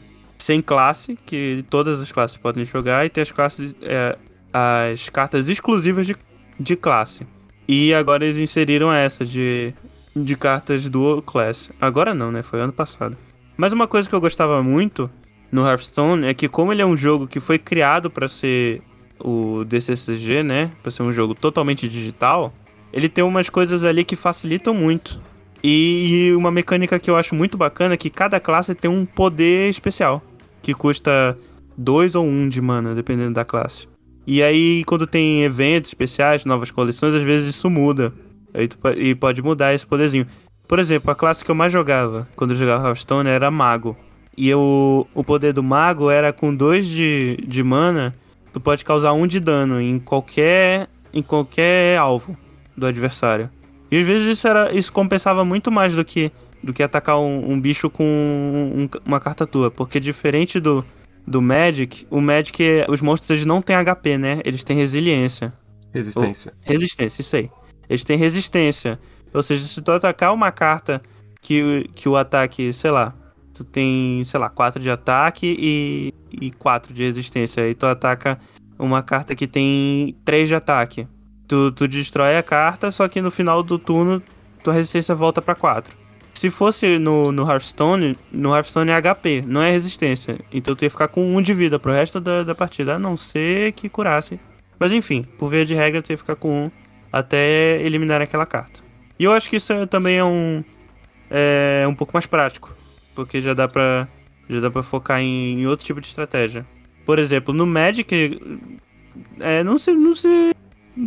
sem 0.51 0.61
classe, 0.61 1.17
que 1.25 1.65
todas 1.69 2.01
as 2.01 2.11
classes 2.11 2.37
podem 2.37 2.65
jogar, 2.65 3.05
e 3.05 3.09
tem 3.09 3.21
as 3.21 3.31
classes. 3.31 3.75
é, 3.81 4.17
as 4.53 5.07
cartas 5.07 5.47
exclusivas 5.47 6.05
de 6.05 6.15
de 6.61 6.75
classe. 6.75 7.25
E 7.67 7.93
agora 7.93 8.25
eles 8.25 8.37
inseriram 8.37 8.91
essa 8.91 9.25
de, 9.25 9.73
de 10.15 10.35
cartas 10.35 10.87
dual 10.87 11.21
class. 11.21 11.69
Agora 11.79 12.13
não, 12.13 12.31
né? 12.31 12.43
Foi 12.43 12.61
ano 12.61 12.73
passado. 12.73 13.17
Mas 13.57 13.73
uma 13.73 13.87
coisa 13.87 14.07
que 14.07 14.15
eu 14.15 14.21
gostava 14.21 14.61
muito 14.63 15.09
no 15.51 15.67
Hearthstone 15.67 16.25
é 16.25 16.33
que 16.33 16.47
como 16.47 16.71
ele 16.71 16.81
é 16.81 16.85
um 16.85 16.95
jogo 16.95 17.27
que 17.27 17.39
foi 17.39 17.59
criado 17.59 18.09
para 18.09 18.27
ser 18.27 18.81
o 19.19 19.63
DCCG, 19.65 20.43
né? 20.43 20.71
Para 20.81 20.91
ser 20.91 21.03
um 21.03 21.11
jogo 21.11 21.35
totalmente 21.35 21.87
digital, 21.87 22.53
ele 22.91 23.09
tem 23.09 23.23
umas 23.23 23.49
coisas 23.49 23.83
ali 23.83 24.03
que 24.03 24.15
facilitam 24.15 24.73
muito. 24.73 25.21
E, 25.63 26.29
e 26.29 26.35
uma 26.35 26.49
mecânica 26.49 26.97
que 26.97 27.09
eu 27.09 27.15
acho 27.15 27.35
muito 27.35 27.55
bacana 27.55 27.93
é 27.93 27.97
que 27.97 28.09
cada 28.09 28.39
classe 28.39 28.73
tem 28.73 28.89
um 28.89 29.05
poder 29.05 29.69
especial, 29.69 30.21
que 30.61 30.73
custa 30.73 31.37
2 31.77 32.15
ou 32.15 32.25
1 32.25 32.29
um 32.29 32.49
de 32.49 32.61
mana, 32.61 32.95
dependendo 32.95 33.33
da 33.33 33.45
classe. 33.45 33.87
E 34.25 34.41
aí, 34.43 34.83
quando 34.85 35.07
tem 35.07 35.43
eventos 35.43 35.89
especiais, 35.89 36.45
novas 36.45 36.71
coleções, 36.71 37.15
às 37.15 37.23
vezes 37.23 37.55
isso 37.55 37.69
muda. 37.69 38.13
E 38.95 39.15
pode 39.15 39.41
mudar 39.41 39.73
esse 39.73 39.85
poderzinho. 39.85 40.27
Por 40.67 40.79
exemplo, 40.79 41.11
a 41.11 41.15
classe 41.15 41.43
que 41.43 41.51
eu 41.51 41.55
mais 41.55 41.73
jogava 41.73 42.27
quando 42.35 42.51
eu 42.51 42.57
jogava 42.57 42.87
Hearthstone 42.87 43.29
era 43.29 43.49
Mago. 43.49 43.97
E 44.37 44.53
o, 44.53 45.05
o 45.13 45.23
poder 45.23 45.53
do 45.53 45.61
mago 45.61 46.09
era 46.09 46.31
com 46.31 46.55
2 46.55 46.87
de, 46.87 47.37
de 47.45 47.61
mana, 47.61 48.15
tu 48.53 48.59
pode 48.59 48.85
causar 48.85 49.13
1 49.13 49.21
um 49.21 49.27
de 49.27 49.39
dano 49.39 49.81
em 49.81 49.99
qualquer, 49.99 50.87
em 51.13 51.21
qualquer 51.21 51.97
alvo 51.97 52.37
do 52.75 52.85
adversário. 52.85 53.49
E 53.91 53.99
às 53.99 54.07
vezes 54.07 54.37
isso, 54.37 54.47
era, 54.47 54.71
isso 54.71 54.93
compensava 54.93 55.43
muito 55.43 55.69
mais 55.69 55.93
do 55.93 56.05
que, 56.05 56.31
do 56.63 56.73
que 56.73 56.83
atacar 56.83 57.19
um, 57.19 57.51
um 57.51 57.59
bicho 57.59 57.89
com 57.89 58.03
um- 58.03 58.89
uma 59.05 59.19
carta 59.19 59.45
tua. 59.47 59.69
Porque 59.71 59.99
diferente 59.99 60.59
do, 60.59 60.85
do 61.25 61.41
Magic, 61.41 62.05
o 62.09 62.21
Magic, 62.21 62.63
os 62.89 63.01
monstros 63.01 63.29
eles 63.31 63.45
não 63.45 63.61
têm 63.61 63.75
HP, 63.75 64.17
né? 64.17 64.41
Eles 64.45 64.63
têm 64.63 64.75
resiliência. 64.77 65.53
Resistência. 65.93 66.53
Resistência, 66.61 67.21
isso 67.21 67.35
aí. 67.35 67.49
Eles 67.89 68.03
têm 68.03 68.17
resistência. 68.17 68.99
Ou 69.33 69.43
seja, 69.43 69.65
se 69.67 69.81
tu 69.81 69.91
atacar 69.91 70.33
uma 70.33 70.51
carta 70.51 71.01
que, 71.41 71.89
que 71.95 72.07
o 72.07 72.15
ataque, 72.15 72.71
sei 72.73 72.91
lá, 72.91 73.13
tu 73.53 73.63
tem, 73.63 74.23
sei 74.23 74.39
lá, 74.39 74.49
4 74.49 74.81
de 74.81 74.89
ataque 74.89 75.55
e, 75.59 76.13
e 76.31 76.51
4 76.51 76.93
de 76.93 77.03
resistência. 77.03 77.63
Aí 77.63 77.73
tu 77.75 77.85
ataca 77.85 78.39
uma 78.79 79.01
carta 79.03 79.35
que 79.35 79.47
tem 79.47 80.15
3 80.23 80.47
de 80.47 80.55
ataque. 80.55 81.07
Tu, 81.47 81.71
tu 81.73 81.87
destrói 81.87 82.37
a 82.37 82.43
carta, 82.43 82.89
só 82.91 83.07
que 83.09 83.21
no 83.21 83.29
final 83.29 83.61
do 83.61 83.77
turno 83.77 84.21
tua 84.63 84.73
resistência 84.73 85.13
volta 85.13 85.41
pra 85.41 85.55
4. 85.55 85.93
Se 86.41 86.49
fosse 86.49 86.97
no, 86.97 87.31
no 87.31 87.47
Hearthstone, 87.47 88.17
no 88.31 88.51
Hearthstone 88.55 88.89
é 88.89 88.99
HP, 88.99 89.43
não 89.45 89.61
é 89.61 89.69
resistência. 89.69 90.39
Então 90.51 90.75
tu 90.75 90.83
ia 90.83 90.89
ficar 90.89 91.07
com 91.07 91.35
1 91.37 91.39
de 91.43 91.53
vida 91.53 91.77
pro 91.77 91.91
resto 91.91 92.19
da, 92.19 92.41
da 92.41 92.55
partida, 92.55 92.95
a 92.95 92.97
não 92.97 93.15
ser 93.15 93.73
que 93.73 93.87
curasse. 93.87 94.39
Mas 94.79 94.91
enfim, 94.91 95.21
por 95.37 95.51
via 95.51 95.63
de 95.63 95.75
regra, 95.75 96.01
tu 96.01 96.09
ia 96.09 96.17
ficar 96.17 96.35
com 96.35 96.65
1 96.65 96.71
até 97.13 97.79
eliminar 97.83 98.23
aquela 98.23 98.47
carta. 98.47 98.79
E 99.19 99.23
eu 99.23 99.31
acho 99.33 99.51
que 99.51 99.57
isso 99.57 99.71
é- 99.71 99.85
também 99.85 100.17
é 100.17 100.23
um 100.25 100.63
é 101.29 101.85
um 101.87 101.93
pouco 101.93 102.11
mais 102.11 102.25
prático, 102.25 102.75
porque 103.13 103.39
já 103.39 103.53
dá 103.53 103.67
pra 103.67 104.07
já 104.49 104.59
dá 104.61 104.71
para 104.71 104.81
focar 104.81 105.21
em, 105.21 105.61
em 105.61 105.67
outro 105.67 105.85
tipo 105.85 106.01
de 106.01 106.07
estratégia. 106.07 106.65
Por 107.05 107.19
exemplo, 107.19 107.53
no 107.53 107.67
Magic 107.67 108.39
é, 109.39 109.63
não 109.63 109.77
se 109.77 109.93
não 109.93 110.15
se 110.15 110.55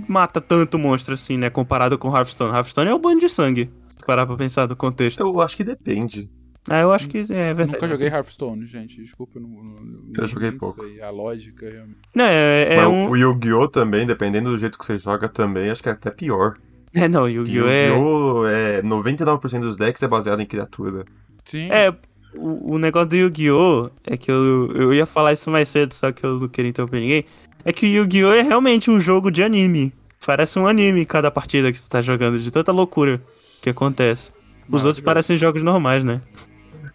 mata 0.09 0.41
tanto 0.41 0.79
monstro 0.79 1.15
assim, 1.15 1.37
né, 1.37 1.51
comparado 1.51 1.99
com 1.99 2.17
Hearthstone. 2.17 2.55
Hearthstone 2.55 2.91
é 2.91 2.95
o 2.95 3.01
banho 3.01 3.19
de 3.19 3.29
sangue. 3.29 3.69
Parar 4.07 4.27
pra 4.27 4.37
pensar 4.37 4.67
do 4.67 4.77
contexto. 4.77 5.21
Eu 5.21 5.41
acho 5.41 5.57
que 5.57 5.65
depende. 5.65 6.31
Ah, 6.69 6.81
eu 6.81 6.93
acho 6.93 7.09
que 7.09 7.19
é 7.19 7.53
verdade. 7.53 7.73
Nunca 7.73 7.89
joguei 7.89 8.09
Hearthstone, 8.09 8.67
gente. 8.67 8.97
Desculpa, 9.03 9.39
eu 9.39 9.43
não. 9.43 9.51
não 9.51 10.13
Eu 10.17 10.27
joguei 10.27 10.51
pouco. 10.53 10.83
sei 10.83 11.01
A 11.03 11.11
lógica 11.11 11.69
realmente. 11.69 11.99
Não, 12.15 12.25
é, 12.25 12.75
é 12.75 12.77
Mas 12.77 12.87
um 12.87 13.11
O 13.11 13.17
Yu-Gi-Oh! 13.17 13.69
também, 13.69 14.07
dependendo 14.07 14.51
do 14.51 14.59
jeito 14.59 14.79
que 14.79 14.85
você 14.85 14.97
joga 14.97 15.29
também, 15.29 15.69
acho 15.71 15.83
que 15.83 15.89
é 15.89 15.93
até 15.93 16.11
pior. 16.11 16.57
É, 16.97 17.09
não, 17.09 17.29
Yu-Gi-Oh! 17.29 17.67
é 17.67 17.89
Yu-Gi-Oh! 17.89 18.47
é 18.47 18.83
99% 18.83 19.61
dos 19.63 19.77
decks 19.77 20.01
é 20.01 20.07
baseado 20.07 20.41
em 20.41 20.47
criatura. 20.47 21.05
Sim. 21.45 21.69
É, 21.69 21.93
o, 22.37 22.75
o 22.75 22.79
negócio 22.79 23.09
do 23.09 23.17
Yu-Gi-Oh! 23.17 23.91
é 24.07 24.17
que 24.17 24.31
eu, 24.31 24.71
eu 24.73 24.95
ia 24.95 25.05
falar 25.05 25.33
isso 25.33 25.51
mais 25.51 25.69
cedo, 25.69 25.93
só 25.93 26.13
que 26.13 26.25
eu 26.25 26.39
não 26.39 26.47
queria 26.47 26.69
interromper 26.69 27.01
ninguém. 27.01 27.25
É 27.65 27.73
que 27.73 27.85
o 27.85 27.89
Yu-Gi-Oh! 27.89 28.33
é 28.33 28.43
realmente 28.43 28.93
um 28.93 29.01
jogo 29.01 29.29
de 29.33 29.43
anime. 29.43 29.93
Parece 30.25 30.57
um 30.57 30.69
anime 30.69 31.05
cada 31.05 31.33
partida 31.33 31.73
que 31.73 31.81
tu 31.81 31.89
tá 31.89 32.01
jogando, 32.01 32.39
de 32.39 32.49
tanta 32.53 32.71
loucura 32.71 33.21
que 33.65 33.71
acontece. 33.71 34.31
Os 34.69 34.85
outros 34.85 35.03
parecem 35.05 35.37
jogos 35.37 35.63
normais, 35.63 36.05
né? 36.05 36.21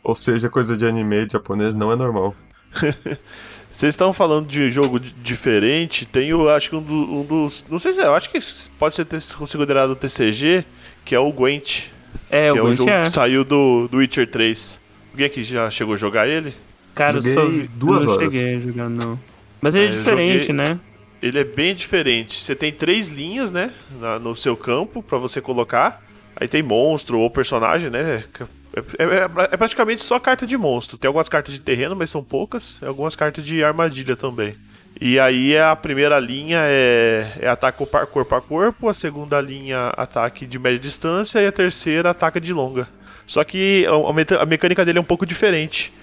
Ou 0.03 0.15
seja, 0.15 0.49
coisa 0.49 0.77
de 0.77 0.85
anime 0.85 1.27
japonês 1.31 1.75
não 1.75 1.91
é 1.91 1.95
normal. 1.95 2.35
Vocês 3.71 3.91
estão 3.93 4.11
falando 4.11 4.47
de 4.47 4.69
jogo 4.71 4.99
di- 4.99 5.13
diferente, 5.23 6.05
tem 6.05 6.33
o, 6.33 6.49
acho 6.49 6.69
que 6.69 6.75
um, 6.75 6.81
do- 6.81 7.19
um 7.19 7.23
dos, 7.23 7.65
não 7.69 7.79
sei 7.79 7.93
se 7.93 8.01
é, 8.01 8.05
eu 8.05 8.13
acho 8.15 8.29
que 8.29 8.39
pode 8.77 8.95
ser 8.95 9.05
considerado 9.37 9.91
o 9.91 9.95
TCG, 9.95 10.65
que 11.05 11.15
é 11.15 11.19
o 11.19 11.31
Gwent, 11.31 11.83
É, 12.29 12.51
que 12.51 12.57
é 12.57 12.61
o 12.61 12.65
o 12.65 12.67
Gwent 12.67 12.77
jogo 12.77 12.89
é. 12.89 13.03
que 13.03 13.11
saiu 13.11 13.43
do, 13.43 13.87
do 13.87 13.97
Witcher 13.97 14.29
3. 14.29 14.79
Alguém 15.11 15.25
aqui 15.27 15.43
já 15.43 15.69
chegou 15.69 15.93
a 15.93 15.97
jogar 15.97 16.27
ele? 16.27 16.53
Cara, 16.93 17.17
eu 17.17 17.21
só 17.21 17.45
duas 17.75 18.03
eu 18.03 18.09
não 18.09 18.15
horas. 18.15 18.33
cheguei 18.33 18.55
a 18.55 18.59
jogar, 18.59 18.89
não. 18.89 19.19
Mas 19.61 19.75
ele 19.75 19.85
é, 19.85 19.87
É, 19.87 19.91
diferente, 19.91 20.47
joguei- 20.47 20.55
né? 20.55 20.79
Ele 21.21 21.39
é 21.39 21.43
bem 21.43 21.75
diferente. 21.75 22.41
Você 22.41 22.55
tem 22.55 22.71
três 22.71 23.07
linhas, 23.07 23.51
né, 23.51 23.71
na- 23.99 24.19
no 24.19 24.35
seu 24.35 24.57
campo 24.57 25.01
pra 25.03 25.17
você 25.17 25.39
colocar. 25.39 26.03
Aí 26.39 26.47
tem 26.47 26.61
monstro 26.63 27.19
ou 27.19 27.29
personagem, 27.29 27.89
né? 27.89 28.23
É, 28.97 29.03
é- 29.03 29.49
é 29.51 29.57
praticamente 29.57 30.03
só 30.03 30.19
carta 30.19 30.45
de 30.45 30.57
monstro. 30.57 30.97
Tem 30.97 31.07
algumas 31.07 31.27
cartas 31.27 31.53
de 31.53 31.59
terreno, 31.59 31.95
mas 31.95 32.09
são 32.09 32.23
poucas. 32.23 32.77
Algumas 32.81 33.15
cartas 33.15 33.45
de 33.45 33.63
armadilha 33.63 34.15
também. 34.15 34.55
E 35.01 35.19
aí 35.19 35.57
a 35.57 35.75
primeira 35.75 36.19
linha 36.19 36.59
é, 36.63 37.31
é 37.41 37.47
ataque 37.47 37.77
corpo 38.11 38.35
a 38.35 38.41
corpo, 38.41 38.89
a 38.89 38.93
segunda 38.93 39.39
linha 39.39 39.93
ataque 39.97 40.45
de 40.45 40.57
média 40.59 40.79
distância 40.79 41.39
e 41.39 41.47
a 41.47 41.51
terceira 41.51 42.09
ataque 42.11 42.39
de 42.39 42.51
longa. 42.53 42.87
Só 43.27 43.43
que 43.43 43.85
a, 43.87 44.41
a 44.41 44.45
mecânica 44.45 44.83
dele 44.83 44.97
é 44.97 45.01
um 45.01 45.05
pouco 45.05 45.25
diferente. 45.25 45.93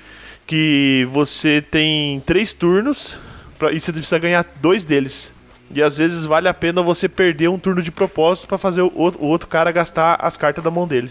Que 0.47 1.09
você 1.11 1.61
tem 1.61 2.21
três 2.21 2.53
turnos 2.53 3.19
pra- 3.59 3.73
e 3.73 3.81
você 3.81 3.93
precisa 3.93 4.19
ganhar 4.19 4.47
dois 4.61 4.85
deles. 4.85 5.33
E 5.71 5.83
às 5.83 5.97
vezes 5.99 6.25
vale 6.25 6.49
a 6.49 6.55
pena 6.55 6.81
você 6.83 7.09
perder 7.09 7.49
um 7.49 7.59
turno 7.59 7.83
de 7.83 7.91
propósito 7.91 8.47
pra 8.47 8.57
fazer 8.59 8.83
o 8.83 8.93
outro, 8.95 9.21
o 9.23 9.27
outro 9.27 9.49
cara 9.49 9.73
gastar 9.73 10.17
as 10.21 10.37
cartas 10.37 10.63
da 10.63 10.71
mão 10.71 10.87
dele. 10.87 11.11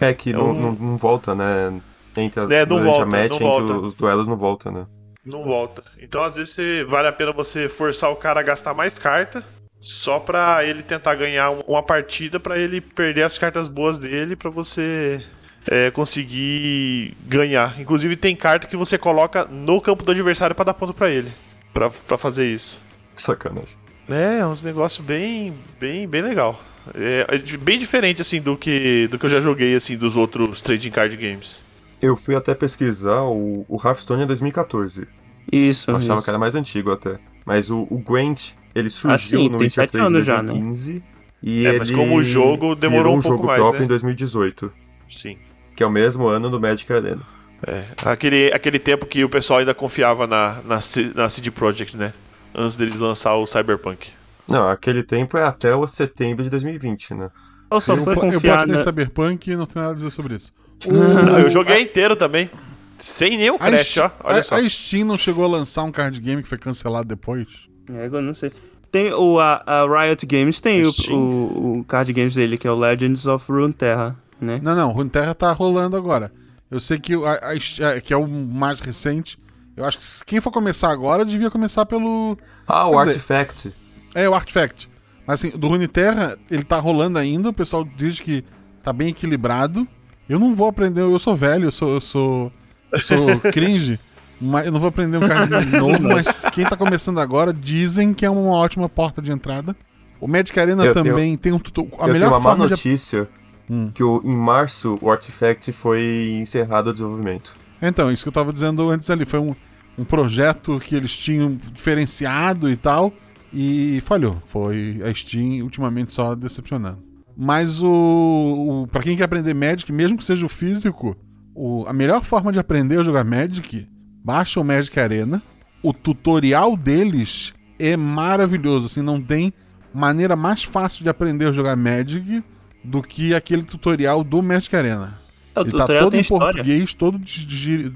É 0.00 0.12
que 0.12 0.32
não, 0.32 0.50
um- 0.50 0.54
não, 0.54 0.72
não 0.72 0.96
volta, 0.96 1.34
né? 1.34 1.72
Entre 2.16 2.40
a, 2.40 2.44
É, 2.52 2.66
não 2.66 2.82
volta, 2.82 3.02
a 3.02 3.06
match, 3.06 3.28
não 3.28 3.36
entre 3.36 3.38
volta. 3.38 3.72
os 3.74 3.94
duelos 3.94 4.26
não 4.26 4.36
volta, 4.36 4.70
né? 4.70 4.86
Não 5.24 5.44
volta. 5.44 5.84
Então 6.00 6.22
às 6.24 6.36
vezes 6.36 6.56
vale 6.88 7.06
a 7.06 7.12
pena 7.12 7.32
você 7.32 7.68
forçar 7.68 8.10
o 8.10 8.16
cara 8.16 8.40
a 8.40 8.42
gastar 8.42 8.74
mais 8.74 8.98
carta. 8.98 9.44
Só 9.78 10.18
pra 10.18 10.64
ele 10.64 10.82
tentar 10.82 11.14
ganhar 11.14 11.50
um- 11.50 11.60
uma 11.68 11.82
partida, 11.82 12.38
pra 12.40 12.58
ele 12.58 12.80
perder 12.80 13.22
as 13.22 13.38
cartas 13.38 13.68
boas 13.68 13.98
dele, 13.98 14.34
pra 14.36 14.50
você 14.50 15.24
é, 15.70 15.90
conseguir 15.90 17.14
ganhar. 17.26 17.78
Inclusive 17.80 18.16
tem 18.16 18.34
carta 18.34 18.66
que 18.66 18.76
você 18.76 18.98
coloca 18.98 19.44
no 19.44 19.80
campo 19.80 20.02
do 20.04 20.10
adversário 20.10 20.54
pra 20.56 20.64
dar 20.64 20.74
ponto 20.74 20.92
pra 20.94 21.08
ele. 21.10 21.30
Pra 21.72 22.18
fazer 22.18 22.46
isso. 22.46 22.80
Sacanagem. 23.20 23.76
É, 24.08 24.38
é 24.38 24.46
uns 24.46 24.62
negócios 24.62 25.04
bem, 25.04 25.54
bem, 25.78 26.06
bem 26.08 26.22
legal. 26.22 26.60
É, 26.94 27.26
é 27.28 27.56
bem 27.58 27.78
diferente 27.78 28.20
assim 28.22 28.40
do 28.40 28.56
que 28.56 29.06
do 29.08 29.18
que 29.18 29.26
eu 29.26 29.30
já 29.30 29.40
joguei 29.40 29.74
assim 29.76 29.96
dos 29.96 30.16
outros 30.16 30.60
trading 30.60 30.90
card 30.90 31.16
games. 31.16 31.62
Eu 32.00 32.16
fui 32.16 32.34
até 32.34 32.54
pesquisar, 32.54 33.22
o, 33.24 33.64
o 33.68 33.76
Hearthstone 33.76 34.22
é 34.22 34.26
2014. 34.26 35.06
Isso, 35.52 35.90
Eu 35.90 35.96
achava 35.96 36.14
isso. 36.16 36.24
que 36.24 36.30
era 36.30 36.38
mais 36.38 36.54
antigo 36.54 36.90
até. 36.90 37.18
Mas 37.44 37.70
o, 37.70 37.86
o 37.90 37.98
Gwent, 37.98 38.52
ele 38.74 38.88
surgiu 38.88 39.40
sim, 39.40 39.48
no 39.48 39.58
Witcher 39.58 39.70
sete 39.70 39.90
3 39.92 40.04
em 40.04 40.06
anos 40.06 40.26
já, 40.26 40.42
né? 40.42 40.52
2015. 40.52 41.04
E 41.42 41.66
É, 41.66 41.68
ele 41.70 41.78
mas 41.78 41.90
como 41.90 42.16
o 42.16 42.22
jogo 42.22 42.74
demorou 42.74 43.02
virou 43.02 43.14
um 43.14 43.18
um 43.18 43.22
pouco 43.22 43.36
jogo 43.36 43.46
mais, 43.46 43.58
próprio 43.60 43.80
né? 43.80 43.84
em 43.84 43.88
2018. 43.88 44.72
Sim. 45.08 45.36
Que 45.76 45.82
é 45.82 45.86
o 45.86 45.90
mesmo 45.90 46.26
ano 46.26 46.48
do 46.50 46.60
Magic 46.60 46.90
Arena. 46.92 47.22
É, 47.66 47.84
aquele, 48.06 48.50
aquele 48.52 48.78
tempo 48.78 49.04
que 49.04 49.22
o 49.22 49.28
pessoal 49.28 49.58
ainda 49.58 49.74
confiava 49.74 50.26
na, 50.26 50.60
na, 50.64 50.78
na 51.14 51.28
CD 51.28 51.50
Projekt, 51.50 51.96
né? 51.96 52.14
Antes 52.54 52.76
deles 52.76 52.98
lançar 52.98 53.34
o 53.36 53.46
Cyberpunk. 53.46 54.08
Não, 54.48 54.68
aquele 54.68 55.02
tempo 55.02 55.36
é 55.38 55.44
até 55.44 55.74
o 55.74 55.86
setembro 55.86 56.42
de 56.42 56.50
2020, 56.50 57.14
né? 57.14 57.30
Ou 57.70 57.80
só 57.80 57.94
eu, 57.94 57.98
eu 57.98 58.14
confiar 58.16 58.40
platinei 58.56 58.76
na... 58.76 58.82
Cyberpunk 58.82 59.50
e 59.50 59.56
não 59.56 59.66
tenho 59.66 59.82
nada 59.82 59.92
a 59.92 59.96
dizer 59.96 60.10
sobre 60.10 60.34
isso. 60.36 60.52
Não, 60.88 61.38
eu 61.38 61.50
joguei 61.50 61.82
inteiro 61.82 62.16
também. 62.16 62.50
Sem 62.98 63.36
nenhum 63.36 63.56
A, 63.56 63.58
crash, 63.58 63.90
Steam- 63.90 64.06
ó. 64.06 64.28
Olha 64.28 64.40
a- 64.40 64.44
só. 64.44 64.54
a 64.56 64.68
Steam 64.68 65.06
não 65.06 65.16
chegou 65.18 65.44
a 65.44 65.48
lançar 65.48 65.84
um 65.84 65.92
card 65.92 66.18
game 66.20 66.42
que 66.42 66.48
foi 66.48 66.58
cancelado 66.58 67.06
depois? 67.08 67.68
É, 67.92 68.06
eu 68.06 68.22
não 68.22 68.34
sei 68.34 68.48
se... 68.48 68.62
Tem 68.90 69.12
o, 69.12 69.38
a, 69.38 69.62
a 69.64 70.04
Riot 70.04 70.26
Games 70.26 70.60
tem 70.60 70.84
o, 70.84 70.92
o, 71.10 71.78
o 71.80 71.84
card 71.84 72.12
games 72.12 72.34
dele, 72.34 72.58
que 72.58 72.66
é 72.66 72.70
o 72.70 72.74
Legends 72.74 73.26
of 73.26 73.50
Runeterra, 73.50 74.16
né? 74.40 74.58
Não, 74.62 74.74
não, 74.74 74.90
Runeterra 74.90 75.34
tá 75.34 75.52
rolando 75.52 75.96
agora. 75.96 76.32
Eu 76.70 76.80
sei 76.80 76.98
que, 76.98 77.14
a, 77.14 77.50
a 77.50 77.54
é, 77.94 78.00
que 78.00 78.12
é 78.12 78.16
o 78.16 78.26
mais 78.26 78.80
recente. 78.80 79.38
Eu 79.80 79.86
acho 79.86 79.98
que 79.98 80.04
quem 80.26 80.40
for 80.40 80.50
começar 80.50 80.90
agora 80.90 81.24
devia 81.24 81.50
começar 81.50 81.86
pelo. 81.86 82.36
Ah, 82.66 82.86
o 82.88 82.98
dizer- 82.98 83.10
Artifact. 83.12 83.72
É, 84.14 84.28
o 84.28 84.34
Artifact. 84.34 84.90
Mas 85.26 85.42
assim, 85.44 85.56
do 85.56 85.68
Runeterra, 85.68 86.36
ele 86.50 86.62
tá 86.64 86.78
rolando 86.78 87.18
ainda. 87.18 87.48
O 87.48 87.52
pessoal 87.52 87.84
diz 87.96 88.20
que 88.20 88.44
tá 88.82 88.92
bem 88.92 89.08
equilibrado. 89.08 89.86
Eu 90.28 90.38
não 90.38 90.54
vou 90.54 90.68
aprender, 90.68 91.00
eu 91.00 91.18
sou 91.18 91.34
velho, 91.34 91.64
eu 91.64 91.72
sou, 91.72 91.94
eu 91.94 92.00
sou, 92.00 92.52
eu 92.92 93.00
sou 93.00 93.40
cringe. 93.52 93.98
Mas 94.40 94.66
eu 94.66 94.72
não 94.72 94.80
vou 94.80 94.88
aprender 94.88 95.16
um 95.18 95.20
card 95.28 95.48
game 95.50 95.72
novo, 95.78 96.02
mas 96.02 96.44
quem 96.52 96.64
tá 96.64 96.76
começando 96.76 97.18
agora 97.20 97.52
dizem 97.52 98.14
que 98.14 98.24
é 98.24 98.30
uma 98.30 98.52
ótima 98.52 98.88
porta 98.88 99.20
de 99.20 99.30
entrada. 99.32 99.76
O 100.20 100.26
Magic 100.28 100.58
Arena 100.58 100.84
Eu 100.84 100.92
tenho- 100.92 101.04
também 101.06 101.36
tem 101.36 101.52
um. 101.52 101.56
A 101.98 102.06
eu 102.06 102.12
melhor 102.12 102.26
tenho 102.28 102.30
uma 102.32 102.38
má 102.38 102.42
forma 102.42 102.64
de 102.66 102.70
notícia 102.72 103.28
Hum. 103.68 103.90
que 103.94 104.02
o, 104.02 104.20
em 104.24 104.36
março 104.36 104.98
o 105.00 105.10
Artifact 105.10 105.70
foi 105.72 106.36
encerrado 106.40 106.90
o 106.90 106.92
desenvolvimento. 106.92 107.54
Então, 107.80 108.10
isso 108.10 108.24
que 108.24 108.28
eu 108.28 108.32
tava 108.32 108.52
dizendo 108.52 108.88
antes 108.90 109.08
ali. 109.10 109.24
Foi 109.24 109.38
um, 109.38 109.54
um 109.98 110.04
projeto 110.04 110.78
que 110.80 110.94
eles 110.94 111.16
tinham 111.16 111.56
diferenciado 111.72 112.70
e 112.70 112.76
tal. 112.76 113.12
E 113.52 114.00
falhou. 114.02 114.36
Foi 114.46 115.00
a 115.04 115.12
Steam 115.12 115.62
ultimamente 115.64 116.12
só 116.12 116.34
decepcionando. 116.34 117.02
Mas 117.36 117.82
o. 117.82 117.88
o 117.88 118.86
para 118.86 119.02
quem 119.02 119.16
quer 119.16 119.24
aprender 119.24 119.54
Magic, 119.54 119.90
mesmo 119.92 120.16
que 120.18 120.24
seja 120.24 120.44
o 120.46 120.48
físico, 120.48 121.16
o- 121.54 121.84
a 121.86 121.92
melhor 121.92 122.22
forma 122.22 122.52
de 122.52 122.58
aprender 122.58 122.98
a 123.00 123.02
jogar 123.02 123.24
Magic, 123.24 123.88
baixa 124.24 124.60
o 124.60 124.64
Magic 124.64 124.98
Arena. 125.00 125.42
O 125.82 125.92
tutorial 125.92 126.76
deles 126.76 127.54
é 127.78 127.96
maravilhoso. 127.96 128.86
Assim, 128.86 129.02
não 129.02 129.20
tem 129.20 129.52
maneira 129.92 130.36
mais 130.36 130.62
fácil 130.62 131.02
de 131.02 131.08
aprender 131.10 131.46
a 131.46 131.52
jogar 131.52 131.74
Magic 131.76 132.44
do 132.84 133.02
que 133.02 133.34
aquele 133.34 133.62
tutorial 133.64 134.22
do 134.22 134.42
Magic 134.42 134.74
Arena. 134.76 135.14
É, 135.54 135.60
o 135.60 135.62
Ele 135.62 135.72
tá 135.72 135.78
tutorial 135.78 136.04
todo 136.04 136.12
tem 136.12 136.20
em 136.20 136.24
português, 136.24 136.94
todo, 136.94 137.20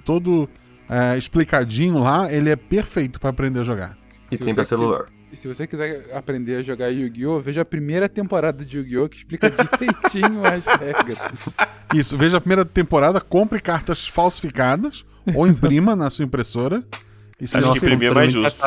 todo 0.04 0.48
é, 0.88 1.16
explicadinho 1.18 1.98
lá. 1.98 2.32
Ele 2.32 2.50
é 2.50 2.56
perfeito 2.56 3.18
pra 3.20 3.30
aprender 3.30 3.60
a 3.60 3.64
jogar. 3.64 3.96
E 4.30 4.36
Se 4.36 4.44
tem 4.44 4.54
pra 4.54 4.64
celular. 4.64 5.06
E 5.32 5.36
se 5.36 5.48
você 5.48 5.66
quiser 5.66 6.14
aprender 6.14 6.56
a 6.56 6.62
jogar 6.62 6.88
Yu-Gi-Oh!, 6.90 7.40
veja 7.40 7.62
a 7.62 7.64
primeira 7.64 8.08
temporada 8.08 8.64
de 8.64 8.76
Yu-Gi-Oh! 8.78 9.08
que 9.08 9.16
explica 9.16 9.50
direitinho 9.50 10.44
as 10.46 10.64
regras. 10.66 11.18
Isso, 11.92 12.16
veja 12.16 12.36
a 12.36 12.40
primeira 12.40 12.64
temporada, 12.64 13.20
compre 13.20 13.60
cartas 13.60 14.06
falsificadas 14.06 15.04
ou 15.34 15.46
imprima 15.46 15.96
na 15.96 16.08
sua 16.08 16.24
impressora. 16.24 16.84
E 17.40 17.44
Acho 17.44 17.72
que 17.72 17.78
imprimir 17.78 18.10
é 18.10 18.14
mais 18.14 18.32
justo. 18.32 18.60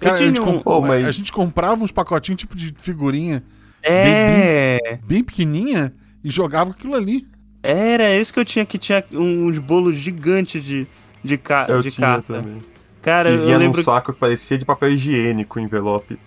Cara, 0.00 0.14
a, 0.14 0.16
gente 0.16 0.40
um- 0.40 0.62
Oh, 0.64 0.80
mas- 0.80 1.04
a 1.04 1.10
gente 1.12 1.30
comprava 1.32 1.82
uns 1.84 1.92
pacotinhos 1.92 2.38
tipo 2.40 2.56
de 2.56 2.72
figurinha 2.78 3.42
É, 3.82 4.98
bem 5.04 5.22
pequenininha 5.22 5.92
e 6.24 6.30
jogava 6.30 6.70
aquilo 6.70 6.94
ali. 6.94 7.26
Era 7.62 8.14
isso 8.16 8.32
que 8.32 8.40
eu 8.40 8.44
tinha, 8.44 8.64
que 8.64 8.78
tinha 8.78 9.04
uns 9.12 9.58
bolos 9.58 9.96
gigantes 9.96 10.62
de, 10.64 10.86
de, 11.22 11.36
ca 11.38 11.66
Eu 11.68 11.82
de 11.82 11.90
tinha 11.90 12.06
carta. 12.06 12.34
também. 12.34 12.62
Cara, 13.02 13.30
E 13.30 13.34
eu 13.34 13.40
vinha 13.42 13.54
num 13.58 13.64
lembro 13.66 13.82
saco 13.82 14.12
que 14.12 14.18
parecia 14.18 14.58
de 14.58 14.64
papel 14.64 14.90
higiênico 14.92 15.58
o 15.58 15.62
envelope. 15.62 16.18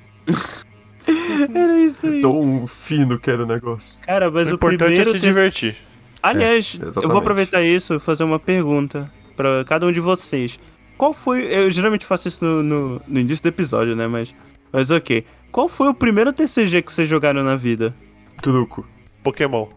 que 1.05 1.57
era 1.57 1.79
isso 1.79 2.07
aí. 2.07 2.21
Tão 2.21 2.65
fino 2.67 3.19
que 3.19 3.29
era 3.29 3.43
o 3.43 3.47
negócio. 3.47 3.99
Cara, 4.01 4.29
mas 4.32 4.47
O 4.47 4.51
o, 4.51 4.55
importante 4.55 4.86
primeiro... 4.88 5.09
é 5.09 5.13
se 5.13 5.19
divertir. 5.19 5.75
Aliás, 6.23 6.79
É, 6.82 6.86
eu 6.86 7.09
vou 7.09 7.17
aproveitar 7.17 7.61
isso 7.63 7.95
e 7.95 7.99
fazer 7.99 8.23
uma 8.23 8.39
pergunta 8.39 9.05
pra 9.36 9.63
cada 9.65 9.86
um 9.86 9.91
de 9.91 9.99
vocês. 9.99 10.59
Qual 10.97 11.13
foi... 11.13 11.43
Eu 11.51 11.69
geralmente 11.71 12.05
faço 12.05 12.27
isso 12.27 12.45
no, 12.45 12.61
no, 12.61 13.01
no 13.07 13.19
início 13.19 13.41
do 13.43 13.47
episódio, 13.49 13.95
né? 13.95 14.07
Mas, 14.07 14.34
mas 14.71 14.91
ok. 14.91 15.25
Qual 15.51 15.67
foi 15.67 15.88
o 15.89 15.93
primeiro 15.93 16.32
TCG 16.32 16.82
que 16.84 16.93
vocês 16.93 17.09
jogaram 17.09 17.43
na 17.43 17.55
vida? 17.55 17.93
Truco. 18.41 18.88
Pokémon. 19.23 19.67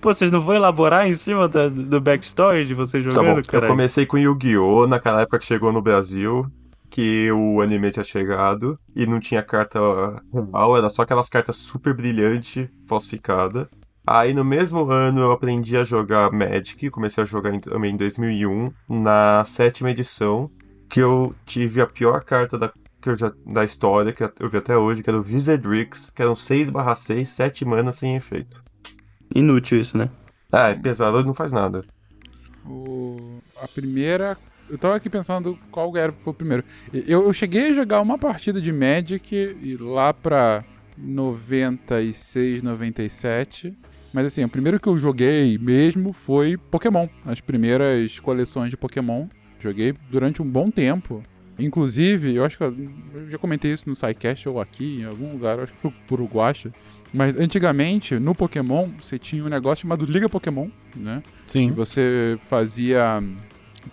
Pô, 0.00 0.14
vocês 0.14 0.30
não 0.30 0.40
vão 0.40 0.54
elaborar 0.54 1.08
em 1.08 1.14
cima 1.14 1.48
da- 1.48 1.68
do 1.68 2.00
backstory 2.00 2.64
de 2.64 2.74
vocês 2.74 3.04
Tá 3.04 3.10
jogando, 3.10 3.38
eu 3.38 3.44
cara? 3.44 3.66
comecei 3.66 4.06
com 4.06 4.16
Yu-Gi-Oh! 4.16 4.86
naquela 4.86 5.22
época 5.22 5.40
que 5.40 5.46
chegou 5.46 5.72
no 5.72 5.82
Brasil, 5.82 6.46
que 6.88 7.30
o 7.32 7.60
anime 7.60 7.90
tinha 7.90 8.04
chegado 8.04 8.78
e 8.94 9.06
não 9.06 9.18
tinha 9.18 9.42
carta 9.42 9.78
real, 10.32 10.76
era 10.76 10.88
só 10.88 11.02
aquelas 11.02 11.28
cartas 11.28 11.56
super 11.56 11.92
brilhante, 11.94 12.70
falsificada. 12.86 13.68
Aí 14.06 14.32
no 14.32 14.44
mesmo 14.44 14.88
ano 14.90 15.20
eu 15.20 15.32
aprendi 15.32 15.76
a 15.76 15.84
jogar 15.84 16.30
Magic, 16.32 16.88
comecei 16.90 17.24
a 17.24 17.26
jogar 17.26 17.52
em- 17.52 17.60
também 17.60 17.92
em 17.92 17.96
2001, 17.96 18.70
na 18.88 19.42
sétima 19.44 19.90
edição, 19.90 20.48
que 20.88 21.00
eu 21.00 21.34
tive 21.44 21.80
a 21.82 21.86
pior 21.86 22.22
carta 22.24 22.56
da, 22.56 22.72
que 23.02 23.10
eu 23.10 23.16
já, 23.18 23.32
da 23.44 23.64
história, 23.64 24.12
que 24.12 24.22
eu 24.22 24.48
vi 24.48 24.56
até 24.58 24.76
hoje, 24.78 25.02
que 25.02 25.10
era 25.10 25.18
o 25.18 25.22
Wizardrix, 25.24 26.08
que 26.14 26.22
eram 26.22 26.34
6/6, 26.36 27.28
7 27.30 27.64
manas 27.66 27.96
sem 27.96 28.14
efeito. 28.16 28.62
Inútil 29.34 29.80
isso, 29.80 29.96
né? 29.96 30.10
Ah, 30.52 30.70
é 30.70 30.74
pesado, 30.74 31.22
não 31.24 31.34
faz 31.34 31.52
nada. 31.52 31.84
O- 32.64 33.38
a 33.60 33.68
primeira. 33.68 34.36
Eu 34.68 34.76
tava 34.76 34.96
aqui 34.96 35.08
pensando 35.08 35.58
qual 35.70 35.96
era 35.96 36.12
foi 36.12 36.32
o 36.32 36.36
primeiro. 36.36 36.64
Eu, 36.92 37.24
eu 37.24 37.32
cheguei 37.32 37.70
a 37.70 37.74
jogar 37.74 38.00
uma 38.02 38.18
partida 38.18 38.60
de 38.60 38.70
Magic 38.72 39.34
e 39.34 39.76
lá 39.78 40.12
pra 40.12 40.62
96, 40.96 42.62
97. 42.62 43.76
Mas 44.12 44.26
assim, 44.26 44.44
o 44.44 44.48
primeiro 44.48 44.80
que 44.80 44.88
eu 44.88 44.98
joguei 44.98 45.56
mesmo 45.58 46.12
foi 46.12 46.56
Pokémon. 46.56 47.06
As 47.24 47.40
primeiras 47.40 48.18
coleções 48.18 48.70
de 48.70 48.76
Pokémon. 48.76 49.26
Joguei 49.60 49.94
durante 50.10 50.40
um 50.42 50.48
bom 50.48 50.70
tempo. 50.70 51.22
Inclusive, 51.58 52.34
eu 52.34 52.44
acho 52.44 52.56
que 52.56 52.62
eu, 52.64 52.74
já 53.28 53.36
comentei 53.38 53.72
isso 53.72 53.88
no 53.88 53.96
SciCast 53.96 54.48
ou 54.48 54.60
aqui, 54.60 55.00
em 55.00 55.04
algum 55.04 55.32
lugar, 55.32 55.58
acho 55.58 55.72
que 55.72 55.78
por, 55.80 55.92
por 56.06 56.20
Uruguacha. 56.20 56.72
Mas 57.12 57.36
antigamente, 57.36 58.18
no 58.18 58.34
Pokémon, 58.34 58.88
você 59.00 59.18
tinha 59.18 59.44
um 59.44 59.48
negócio 59.48 59.82
chamado 59.82 60.04
Liga 60.04 60.28
Pokémon, 60.28 60.68
né? 60.94 61.22
que 61.46 61.52
Sim. 61.52 61.72
você 61.72 62.38
fazia. 62.48 63.22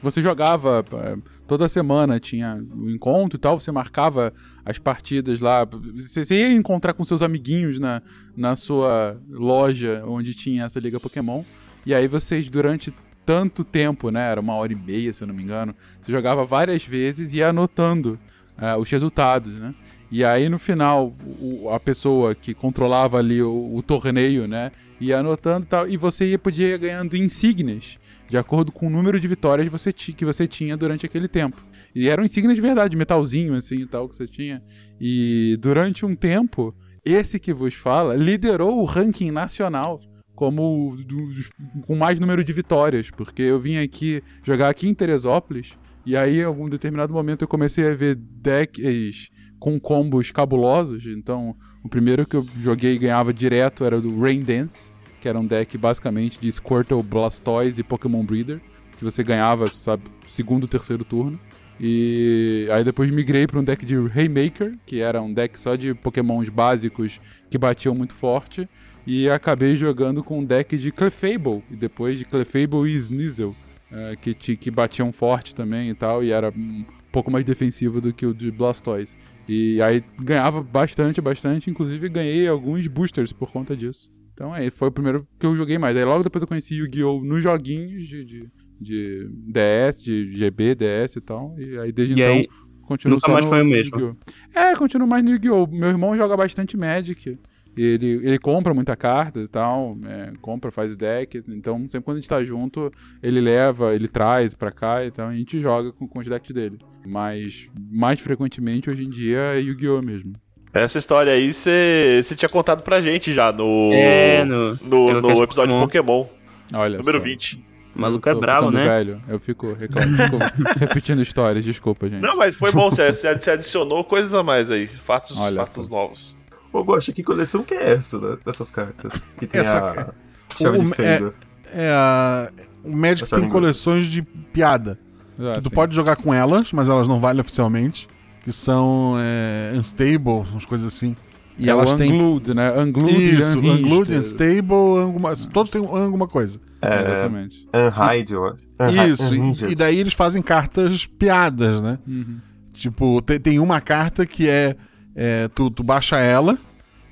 Você 0.01 0.21
jogava 0.21 0.83
eh, 0.91 1.17
toda 1.47 1.69
semana, 1.69 2.19
tinha 2.19 2.61
o 2.75 2.89
encontro 2.89 3.37
e 3.37 3.39
tal, 3.39 3.59
você 3.59 3.71
marcava 3.71 4.33
as 4.65 4.77
partidas 4.77 5.39
lá. 5.39 5.65
Você 5.95 6.35
ia 6.35 6.51
encontrar 6.51 6.93
com 6.93 7.05
seus 7.05 7.21
amiguinhos 7.21 7.79
na, 7.79 8.01
na 8.35 8.55
sua 8.57 9.17
loja 9.29 10.03
onde 10.05 10.33
tinha 10.33 10.65
essa 10.65 10.79
Liga 10.79 10.99
Pokémon. 10.99 11.43
E 11.85 11.93
aí 11.93 12.07
vocês, 12.07 12.49
durante 12.49 12.93
tanto 13.25 13.63
tempo, 13.63 14.11
né? 14.11 14.31
Era 14.31 14.41
uma 14.41 14.53
hora 14.55 14.73
e 14.73 14.75
meia, 14.75 15.11
se 15.13 15.23
eu 15.23 15.27
não 15.27 15.33
me 15.33 15.43
engano, 15.43 15.73
você 15.99 16.11
jogava 16.11 16.45
várias 16.45 16.83
vezes 16.83 17.33
e 17.33 17.37
ia 17.37 17.49
anotando 17.49 18.19
eh, 18.57 18.75
os 18.75 18.89
resultados, 18.89 19.53
né? 19.53 19.73
E 20.11 20.23
aí 20.23 20.47
no 20.49 20.59
final, 20.59 21.13
o- 21.39 21.69
a 21.69 21.79
pessoa 21.79 22.33
que 22.35 22.53
controlava 22.53 23.17
ali 23.17 23.41
o, 23.41 23.73
o 23.75 23.81
torneio, 23.81 24.47
né? 24.47 24.71
Ia 25.01 25.19
anotando 25.19 25.65
e 25.65 25.69
tal, 25.69 25.89
e 25.89 25.97
você 25.97 26.25
ia, 26.31 26.39
podia 26.39 26.67
ir 26.75 26.77
ganhando 26.77 27.17
insígnias 27.17 27.97
de 28.27 28.37
acordo 28.37 28.71
com 28.71 28.87
o 28.87 28.89
número 28.89 29.19
de 29.19 29.27
vitórias 29.27 29.67
você 29.67 29.91
que 29.93 30.25
você 30.25 30.47
tinha 30.47 30.75
durante 30.77 31.05
aquele 31.05 31.27
tempo. 31.27 31.57
E 31.93 32.07
eram 32.09 32.23
insígnias 32.25 32.55
de 32.55 32.61
verdade, 32.61 32.95
metalzinho 32.95 33.55
assim 33.55 33.81
e 33.81 33.85
tal 33.85 34.07
que 34.09 34.15
você 34.15 34.27
tinha. 34.27 34.61
E 34.99 35.57
durante 35.59 36.05
um 36.05 36.15
tempo, 36.15 36.73
esse 37.03 37.39
que 37.39 37.53
vos 37.53 37.73
fala 37.73 38.15
liderou 38.15 38.79
o 38.79 38.85
ranking 38.85 39.31
nacional 39.31 39.99
como 40.33 40.91
o 40.91 40.97
dos- 40.97 41.49
com 41.85 41.95
mais 41.95 42.19
número 42.19 42.43
de 42.43 42.51
vitórias, 42.51 43.09
porque 43.09 43.41
eu 43.41 43.59
vim 43.59 43.77
aqui 43.77 44.21
jogar 44.43 44.69
aqui 44.69 44.87
em 44.87 44.93
Teresópolis 44.93 45.77
e 46.05 46.17
aí 46.17 46.39
em 46.39 46.43
algum 46.43 46.67
determinado 46.67 47.13
momento 47.13 47.43
eu 47.43 47.47
comecei 47.47 47.87
a 47.89 47.95
ver 47.95 48.15
decks 48.15 49.29
com 49.59 49.79
combos 49.79 50.31
cabulosos. 50.31 51.05
Então, 51.07 51.55
o 51.83 51.89
primeiro 51.89 52.25
que 52.25 52.35
eu 52.35 52.45
joguei 52.61 52.95
e 52.95 52.97
ganhava 52.97 53.33
direto 53.33 53.83
era 53.83 53.99
do 54.01 54.19
Rain 54.19 54.41
Dance, 54.41 54.91
que 55.21 55.27
era 55.27 55.39
um 55.39 55.45
deck 55.45 55.77
basicamente 55.77 56.39
de 56.39 56.51
Squirtle, 56.51 57.01
Blastoise 57.01 57.81
e 57.81 57.83
Pokémon 57.83 58.23
Breeder, 58.23 58.61
que 58.97 59.03
você 59.03 59.23
ganhava, 59.23 59.67
sabe, 59.67 60.03
segundo, 60.27 60.67
terceiro 60.67 61.03
turno. 61.03 61.39
E 61.79 62.67
aí 62.71 62.83
depois 62.83 63.11
migrei 63.11 63.45
para 63.45 63.59
um 63.59 63.63
deck 63.63 63.85
de 63.85 63.95
Haymaker, 63.95 64.77
que 64.85 65.01
era 65.01 65.21
um 65.21 65.33
deck 65.33 65.59
só 65.59 65.75
de 65.75 65.93
Pokémons 65.93 66.47
básicos 66.49 67.19
que 67.49 67.57
batiam 67.57 67.93
muito 67.93 68.13
forte. 68.13 68.69
E 69.05 69.29
acabei 69.29 69.75
jogando 69.77 70.23
com 70.23 70.39
um 70.39 70.43
deck 70.43 70.77
de 70.77 70.91
Clefable, 70.91 71.63
e 71.69 71.75
depois 71.75 72.17
de 72.17 72.25
Clefable 72.25 72.89
e 72.89 72.95
Sneasel, 72.95 73.55
eh, 73.91 74.15
que, 74.19 74.33
que 74.33 74.71
batiam 74.71 75.11
forte 75.13 75.53
também 75.53 75.89
e 75.89 75.93
tal, 75.93 76.23
e 76.23 76.31
era 76.31 76.49
um 76.49 76.83
pouco 77.11 77.29
mais 77.29 77.45
defensivo 77.45 78.01
do 78.01 78.11
que 78.11 78.25
o 78.25 78.33
de 78.33 78.49
Blastoise. 78.49 79.13
E 79.47 79.81
aí 79.81 80.03
ganhava 80.19 80.61
bastante, 80.61 81.21
bastante, 81.21 81.69
inclusive 81.69 82.09
ganhei 82.09 82.47
alguns 82.47 82.87
boosters 82.87 83.31
por 83.31 83.51
conta 83.51 83.75
disso. 83.75 84.11
Então 84.33 84.53
aí 84.53 84.69
foi 84.69 84.89
o 84.89 84.91
primeiro 84.91 85.27
que 85.39 85.45
eu 85.45 85.55
joguei 85.55 85.77
mais. 85.77 85.95
Aí 85.95 86.03
logo 86.03 86.23
depois 86.23 86.41
eu 86.41 86.47
conheci 86.47 86.75
Yu-Gi-Oh! 86.75 87.23
nos 87.23 87.43
joguinhos 87.43 88.07
de, 88.07 88.25
de, 88.25 88.49
de 88.81 89.29
DS, 89.47 90.03
de 90.03 90.31
GB, 90.31 90.75
DS 90.75 91.15
e 91.15 91.21
tal. 91.21 91.55
E 91.57 91.79
aí 91.79 91.91
desde 91.91 92.15
E 92.15 92.21
então 92.21 92.35
aí, 92.35 92.47
continuo 92.81 93.15
nunca 93.15 93.31
mais 93.31 93.45
no 93.45 93.51
foi 93.51 93.61
o 93.61 93.65
mesmo. 93.65 93.99
Yu-Gi-Oh! 93.99 94.59
É, 94.59 94.75
continuo 94.75 95.07
mais 95.07 95.23
no 95.23 95.31
Yu-Gi-Oh! 95.31 95.67
Meu 95.67 95.89
irmão 95.89 96.15
joga 96.15 96.35
bastante 96.35 96.75
Magic. 96.75 97.37
Ele, 97.77 98.21
ele 98.23 98.39
compra 98.39 98.73
muita 98.73 98.95
carta 98.95 99.39
e 99.39 99.47
tal, 99.47 99.97
é, 100.05 100.31
compra, 100.41 100.71
faz 100.71 100.95
deck. 100.95 101.43
Então, 101.49 101.79
sempre 101.89 102.01
quando 102.05 102.17
a 102.17 102.19
gente 102.21 102.29
tá 102.29 102.43
junto, 102.43 102.91
ele 103.21 103.41
leva, 103.41 103.93
ele 103.93 104.07
traz 104.07 104.53
pra 104.53 104.71
cá, 104.71 105.05
então 105.05 105.27
a 105.27 105.33
gente 105.33 105.59
joga 105.59 105.91
com, 105.91 106.07
com 106.07 106.19
os 106.19 106.27
decks 106.27 106.53
dele. 106.53 106.77
Mas 107.05 107.69
mais 107.91 108.19
frequentemente 108.19 108.89
hoje 108.89 109.05
em 109.05 109.09
dia 109.09 109.37
é 109.55 109.59
Yu-Gi-Oh! 109.59 110.01
mesmo. 110.01 110.33
Essa 110.73 110.97
história 110.97 111.31
aí 111.31 111.53
você 111.53 112.21
tinha 112.35 112.49
contado 112.49 112.83
pra 112.83 112.99
gente 113.01 113.31
já 113.33 113.51
no. 113.51 113.91
É, 113.93 114.43
no- 114.43 114.75
no, 114.83 115.21
no 115.21 115.43
episódio 115.43 115.73
de 115.75 115.81
Pokémon, 115.81 116.25
Olha 116.73 116.97
número 116.97 117.19
só. 117.19 117.23
20. 117.23 117.65
o 117.95 118.01
maluco 118.01 118.27
é 118.27 118.33
ficando 118.33 118.71
né? 118.71 118.83
velho. 118.85 119.21
Eu 119.27 119.39
fico, 119.39 119.71
reclamo, 119.73 120.17
fico 120.17 120.37
repetindo 120.77 121.21
histórias, 121.21 121.63
desculpa, 121.63 122.09
gente. 122.09 122.21
Não, 122.21 122.35
mas 122.35 122.55
foi 122.57 122.73
bom, 122.73 122.89
você, 122.91 123.13
você 123.13 123.27
adicionou 123.51 124.03
coisas 124.03 124.33
a 124.33 124.43
mais 124.43 124.69
aí. 124.69 124.87
Fatos, 124.87 125.37
Olha 125.39 125.65
fatos 125.65 125.85
só. 125.87 125.93
novos. 125.93 126.35
Ô, 126.73 126.83
Gosta, 126.83 127.13
que 127.13 127.23
coleção 127.23 127.63
que 127.63 127.73
é 127.73 127.91
essa 127.93 128.19
né, 128.19 128.37
dessas 128.45 128.69
cartas? 128.69 129.13
Que 129.39 129.47
tem 129.47 129.61
Essa 129.61 129.77
a 129.77 129.91
ca- 129.93 130.13
chave 130.59 130.77
O- 130.79 130.83
de 130.83 130.93
fenda. 130.93 131.29
É, 131.71 131.89
a- 131.89 132.49
o 132.83 132.91
Magic 132.93 133.29
tem 133.29 133.47
coleções 133.47 134.07
de 134.07 134.21
piada. 134.21 134.99
Ah, 135.39 135.53
que 135.53 135.61
tu 135.61 135.69
sim. 135.69 135.75
pode 135.75 135.95
jogar 135.95 136.15
com 136.15 136.33
elas, 136.33 136.71
mas 136.71 136.87
elas 136.87 137.07
não 137.07 137.19
valem 137.19 137.41
oficialmente. 137.41 138.07
Que 138.41 138.51
são 138.51 139.15
é, 139.17 139.73
unstable, 139.75 140.45
umas 140.51 140.65
coisas 140.65 140.93
assim. 140.93 141.15
E 141.57 141.67
é 141.67 141.71
elas 141.71 141.93
têm. 141.93 142.11
Unglued, 142.11 142.53
né? 142.53 142.71
Unglued 142.71 143.39
Isso, 143.39 143.57
e 143.57 143.59
Unhinged. 143.59 143.85
Unglued, 143.85 144.13
Unstable, 144.13 145.01
alguma, 145.01 145.35
todos 145.35 145.71
têm 145.71 145.81
alguma 145.81 146.27
coisa. 146.27 146.59
É, 146.81 147.01
Exatamente. 147.01 147.67
Unhide, 147.73 149.11
Isso, 149.11 149.23
Unhinged. 149.31 149.69
e, 149.69 149.71
e 149.71 149.75
daí 149.75 149.97
eles 149.97 150.13
fazem 150.13 150.41
cartas 150.41 151.05
piadas, 151.05 151.81
né? 151.81 151.97
Uhum. 152.05 152.39
Tipo, 152.73 153.21
tem, 153.21 153.39
tem 153.39 153.59
uma 153.59 153.79
carta 153.79 154.25
que 154.25 154.49
é. 154.49 154.75
é, 155.15 155.47
tu, 155.47 155.71
tu 155.71 155.81
baixa 155.81 156.17
ela, 156.17 156.57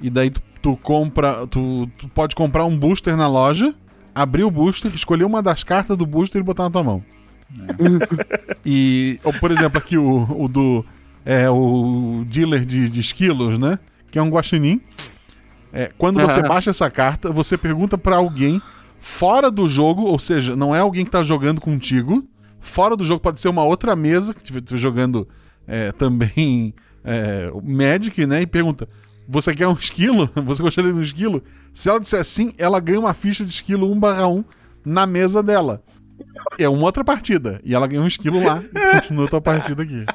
e 0.01 0.09
daí 0.09 0.29
tu, 0.29 0.41
tu 0.61 0.75
compra. 0.75 1.47
Tu, 1.47 1.89
tu 1.97 2.07
pode 2.09 2.35
comprar 2.35 2.65
um 2.65 2.77
booster 2.77 3.15
na 3.15 3.27
loja, 3.27 3.73
abrir 4.13 4.43
o 4.43 4.51
booster, 4.51 4.93
escolher 4.93 5.23
uma 5.23 5.41
das 5.41 5.63
cartas 5.63 5.97
do 5.97 6.05
booster 6.05 6.41
e 6.41 6.43
botar 6.43 6.63
na 6.63 6.69
tua 6.69 6.83
mão. 6.83 7.03
E, 8.65 9.19
ou, 9.23 9.33
por 9.33 9.51
exemplo, 9.51 9.77
aqui 9.77 9.97
o, 9.97 10.43
o 10.43 10.47
do. 10.47 10.85
É 11.25 11.49
o 11.49 12.25
dealer 12.27 12.65
de, 12.65 12.89
de 12.89 12.99
esquilos, 12.99 13.57
né? 13.57 13.79
Que 14.11 14.19
é 14.19 14.21
um 14.21 14.29
guaxinim. 14.29 14.81
É, 15.71 15.89
quando 15.97 16.19
você 16.19 16.41
baixa 16.41 16.69
essa 16.69 16.89
carta, 16.91 17.31
você 17.31 17.57
pergunta 17.57 17.97
pra 17.97 18.17
alguém 18.17 18.61
fora 18.99 19.49
do 19.49 19.67
jogo, 19.67 20.03
ou 20.03 20.19
seja, 20.19 20.55
não 20.55 20.75
é 20.75 20.79
alguém 20.79 21.05
que 21.05 21.11
tá 21.11 21.23
jogando 21.23 21.59
contigo. 21.61 22.27
Fora 22.59 22.95
do 22.95 23.03
jogo 23.03 23.19
pode 23.21 23.39
ser 23.39 23.49
uma 23.49 23.63
outra 23.63 23.95
mesa 23.95 24.33
que 24.33 24.41
estiver 24.41 24.61
jogando 24.77 25.27
é, 25.67 25.91
também 25.91 26.73
é, 27.03 27.51
Magic, 27.63 28.25
né? 28.25 28.41
E 28.41 28.47
pergunta: 28.47 28.87
Você 29.27 29.53
quer 29.53 29.67
um 29.67 29.73
esquilo? 29.73 30.29
Você 30.45 30.61
gostaria 30.61 30.91
de 30.91 30.99
um 30.99 31.01
esquilo? 31.01 31.43
Se 31.73 31.89
ela 31.89 31.99
disser 31.99 32.23
sim, 32.23 32.53
ela 32.57 32.79
ganha 32.79 32.99
uma 32.99 33.13
ficha 33.13 33.43
de 33.43 33.51
esquilo 33.51 33.87
1/1 33.93 34.45
na 34.85 35.05
mesa 35.05 35.41
dela. 35.41 35.83
É 36.57 36.67
uma 36.69 36.83
outra 36.83 37.03
partida. 37.03 37.59
E 37.63 37.73
ela 37.73 37.87
ganha 37.87 38.01
um 38.01 38.07
esquilo 38.07 38.43
lá 38.43 38.61
e 38.61 38.91
continua 39.01 39.25
a 39.25 39.27
tua 39.29 39.41
partida 39.41 39.83
aqui. 39.83 40.05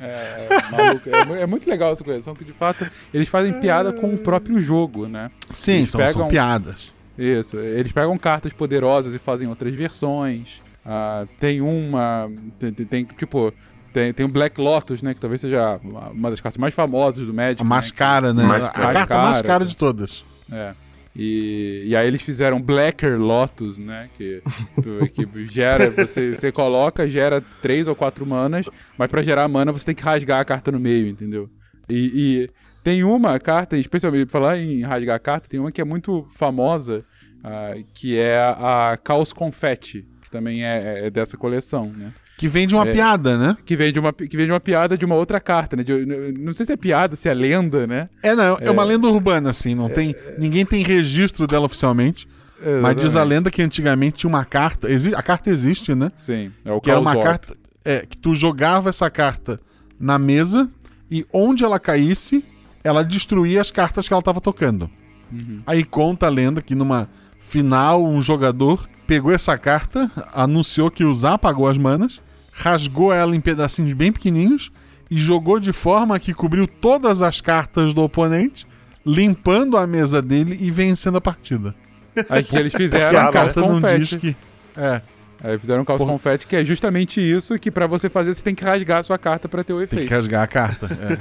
É, 0.00 0.46
maluco, 0.70 1.08
é, 1.10 1.42
é 1.42 1.46
muito 1.46 1.68
legal 1.68 1.92
essa 1.92 2.04
coleção, 2.04 2.34
que 2.34 2.44
de 2.44 2.52
fato 2.52 2.88
eles 3.12 3.28
fazem 3.28 3.52
piada 3.60 3.92
com 3.92 4.14
o 4.14 4.18
próprio 4.18 4.60
jogo, 4.60 5.08
né? 5.08 5.30
Sim, 5.52 5.78
Eles 5.78 5.90
são, 5.90 6.00
são 6.00 6.08
pegam- 6.12 6.28
piadas. 6.28 6.92
Isso, 7.18 7.56
eles 7.58 7.90
pegam 7.90 8.16
cartas 8.16 8.52
poderosas 8.52 9.12
e 9.12 9.18
fazem 9.18 9.48
outras 9.48 9.74
versões. 9.74 10.62
Ah, 10.86 11.26
tem 11.40 11.60
uma. 11.60 12.30
Tem, 12.58 12.72
tem- 12.72 13.04
tipo. 13.04 13.52
Tem, 13.92 14.12
tem 14.12 14.24
o 14.24 14.28
Black 14.28 14.60
Lotus, 14.60 15.02
né? 15.02 15.14
Que 15.14 15.20
talvez 15.20 15.40
seja 15.40 15.80
uma 16.12 16.30
das 16.30 16.40
cartas 16.40 16.58
mais 16.60 16.74
famosas 16.74 17.26
do 17.26 17.34
Magic. 17.34 17.60
A 17.60 17.64
né, 17.64 17.68
mais 17.68 17.90
cara, 17.90 18.32
né? 18.32 18.44
Mais 18.44 18.66
a 18.66 18.70
cara. 18.70 18.92
carta 18.92 19.18
Mais 19.18 19.42
cara 19.42 19.64
de 19.64 19.76
todas. 19.76 20.24
É. 20.52 20.72
E, 21.20 21.82
e 21.86 21.96
aí 21.96 22.06
eles 22.06 22.22
fizeram 22.22 22.62
Blacker 22.62 23.18
Lotus, 23.18 23.76
né? 23.76 24.08
Que, 24.16 24.40
que 25.12 25.46
gera, 25.46 25.90
você, 25.90 26.36
você 26.36 26.52
coloca, 26.52 27.08
gera 27.08 27.40
três 27.60 27.88
ou 27.88 27.96
quatro 27.96 28.24
manas, 28.24 28.66
mas 28.96 29.10
pra 29.10 29.20
gerar 29.20 29.48
mana 29.48 29.72
você 29.72 29.86
tem 29.86 29.96
que 29.96 30.02
rasgar 30.02 30.38
a 30.38 30.44
carta 30.44 30.70
no 30.70 30.78
meio, 30.78 31.08
entendeu? 31.08 31.50
E, 31.88 32.12
e 32.14 32.50
tem 32.84 33.02
uma 33.02 33.36
carta, 33.40 33.76
especialmente 33.76 34.26
pra 34.26 34.40
falar 34.40 34.58
em 34.58 34.82
rasgar 34.82 35.16
a 35.16 35.18
carta, 35.18 35.48
tem 35.48 35.58
uma 35.58 35.72
que 35.72 35.80
é 35.80 35.84
muito 35.84 36.24
famosa, 36.36 37.04
ah, 37.42 37.74
que 37.92 38.16
é 38.16 38.38
a 38.38 38.96
Caos 39.02 39.32
Confetti, 39.32 40.06
que 40.22 40.30
também 40.30 40.64
é, 40.64 41.06
é 41.06 41.10
dessa 41.10 41.36
coleção, 41.36 41.92
né? 41.92 42.12
Que 42.38 42.48
vem 42.48 42.66
de 42.66 42.74
uma 42.74 42.88
É. 42.88 42.92
piada, 42.92 43.36
né? 43.36 43.56
Que 43.66 43.76
vem, 43.76 43.92
de 43.92 43.98
uma, 43.98 44.12
que 44.12 44.36
vem 44.36 44.46
de 44.46 44.52
uma 44.52 44.60
piada 44.60 44.96
de 44.96 45.04
uma 45.04 45.16
outra 45.16 45.40
carta, 45.40 45.76
né? 45.76 45.82
De- 45.82 46.06
não 46.38 46.54
sei 46.54 46.64
se 46.64 46.72
é 46.72 46.76
piada, 46.76 47.16
se 47.16 47.28
é 47.28 47.34
lenda, 47.34 47.86
né? 47.86 48.08
É, 48.22 48.34
não, 48.34 48.56
é 48.60 48.70
uma 48.70 48.84
lenda 48.84 49.08
urbana, 49.08 49.50
assim. 49.50 49.74
Não 49.74 49.90
tem, 49.90 50.14
ninguém 50.38 50.64
tem 50.64 50.82
registro 50.84 51.46
dela 51.46 51.66
oficialmente. 51.66 52.28
Mas 52.82 52.94
diz 52.96 53.04
a 53.04 53.06
Exatamente. 53.06 53.28
lenda 53.28 53.50
que 53.50 53.62
antigamente 53.62 54.16
tinha 54.18 54.28
uma 54.28 54.44
carta. 54.44 54.88
a 55.16 55.22
carta 55.22 55.50
existe, 55.50 55.94
né? 55.94 56.10
Sim, 56.16 56.50
é 56.64 56.72
o 56.72 56.80
Que 56.80 56.90
era 56.90 56.98
uma 57.00 57.10
Orb. 57.12 57.22
carta. 57.24 57.54
É, 57.84 58.04
que 58.06 58.16
tu 58.16 58.34
jogava 58.34 58.88
essa 58.88 59.08
carta 59.10 59.60
na 59.98 60.18
mesa 60.18 60.68
e 61.10 61.24
onde 61.32 61.64
ela 61.64 61.78
caísse, 61.80 62.44
ela 62.84 63.02
destruía 63.04 63.60
as 63.60 63.70
cartas 63.70 64.06
que 64.08 64.12
ela 64.14 64.22
tava 64.22 64.40
tocando. 64.40 64.90
Uhum. 65.32 65.60
Aí 65.66 65.84
conta 65.84 66.26
a 66.26 66.28
lenda 66.28 66.60
que 66.62 66.74
numa 66.74 67.08
final, 67.38 68.04
um 68.04 68.20
jogador 68.20 68.86
pegou 69.06 69.32
essa 69.32 69.56
carta, 69.56 70.10
anunciou 70.34 70.90
que 70.90 71.02
ia 71.02 71.08
usar, 71.08 71.34
apagou 71.34 71.66
as 71.68 71.78
manas, 71.78 72.20
rasgou 72.58 73.12
ela 73.12 73.34
em 73.34 73.40
pedacinhos 73.40 73.92
bem 73.94 74.12
pequenininhos 74.12 74.70
e 75.10 75.18
jogou 75.18 75.58
de 75.58 75.72
forma 75.72 76.18
que 76.18 76.34
cobriu 76.34 76.66
todas 76.66 77.22
as 77.22 77.40
cartas 77.40 77.94
do 77.94 78.02
oponente, 78.02 78.66
limpando 79.06 79.76
a 79.76 79.86
mesa 79.86 80.20
dele 80.20 80.56
e 80.60 80.70
vencendo 80.70 81.16
a 81.18 81.20
partida. 81.20 81.74
Aí 82.28 82.42
que 82.42 82.56
eles 82.56 82.72
Porque 82.72 82.84
fizeram 82.84 83.20
a 83.20 83.32
carta 83.32 83.60
não 83.60 83.80
diz 83.80 84.14
que. 84.16 84.36
É, 84.76 85.00
Aí 85.40 85.56
fizeram 85.56 85.82
o 85.82 85.84
Caos 85.84 85.98
Porra. 85.98 86.10
Confetti, 86.12 86.46
que 86.48 86.56
é 86.56 86.64
justamente 86.64 87.20
isso, 87.20 87.56
que 87.60 87.70
pra 87.70 87.86
você 87.86 88.08
fazer 88.08 88.34
você 88.34 88.42
tem 88.42 88.56
que 88.56 88.64
rasgar 88.64 88.98
a 88.98 89.02
sua 89.04 89.16
carta 89.16 89.48
pra 89.48 89.62
ter 89.62 89.72
o 89.72 89.78
tem 89.78 89.86
que 89.86 89.94
efeito. 89.94 90.10
rasgar 90.10 90.42
a 90.42 90.46
carta. 90.48 90.88
É. 91.00 91.18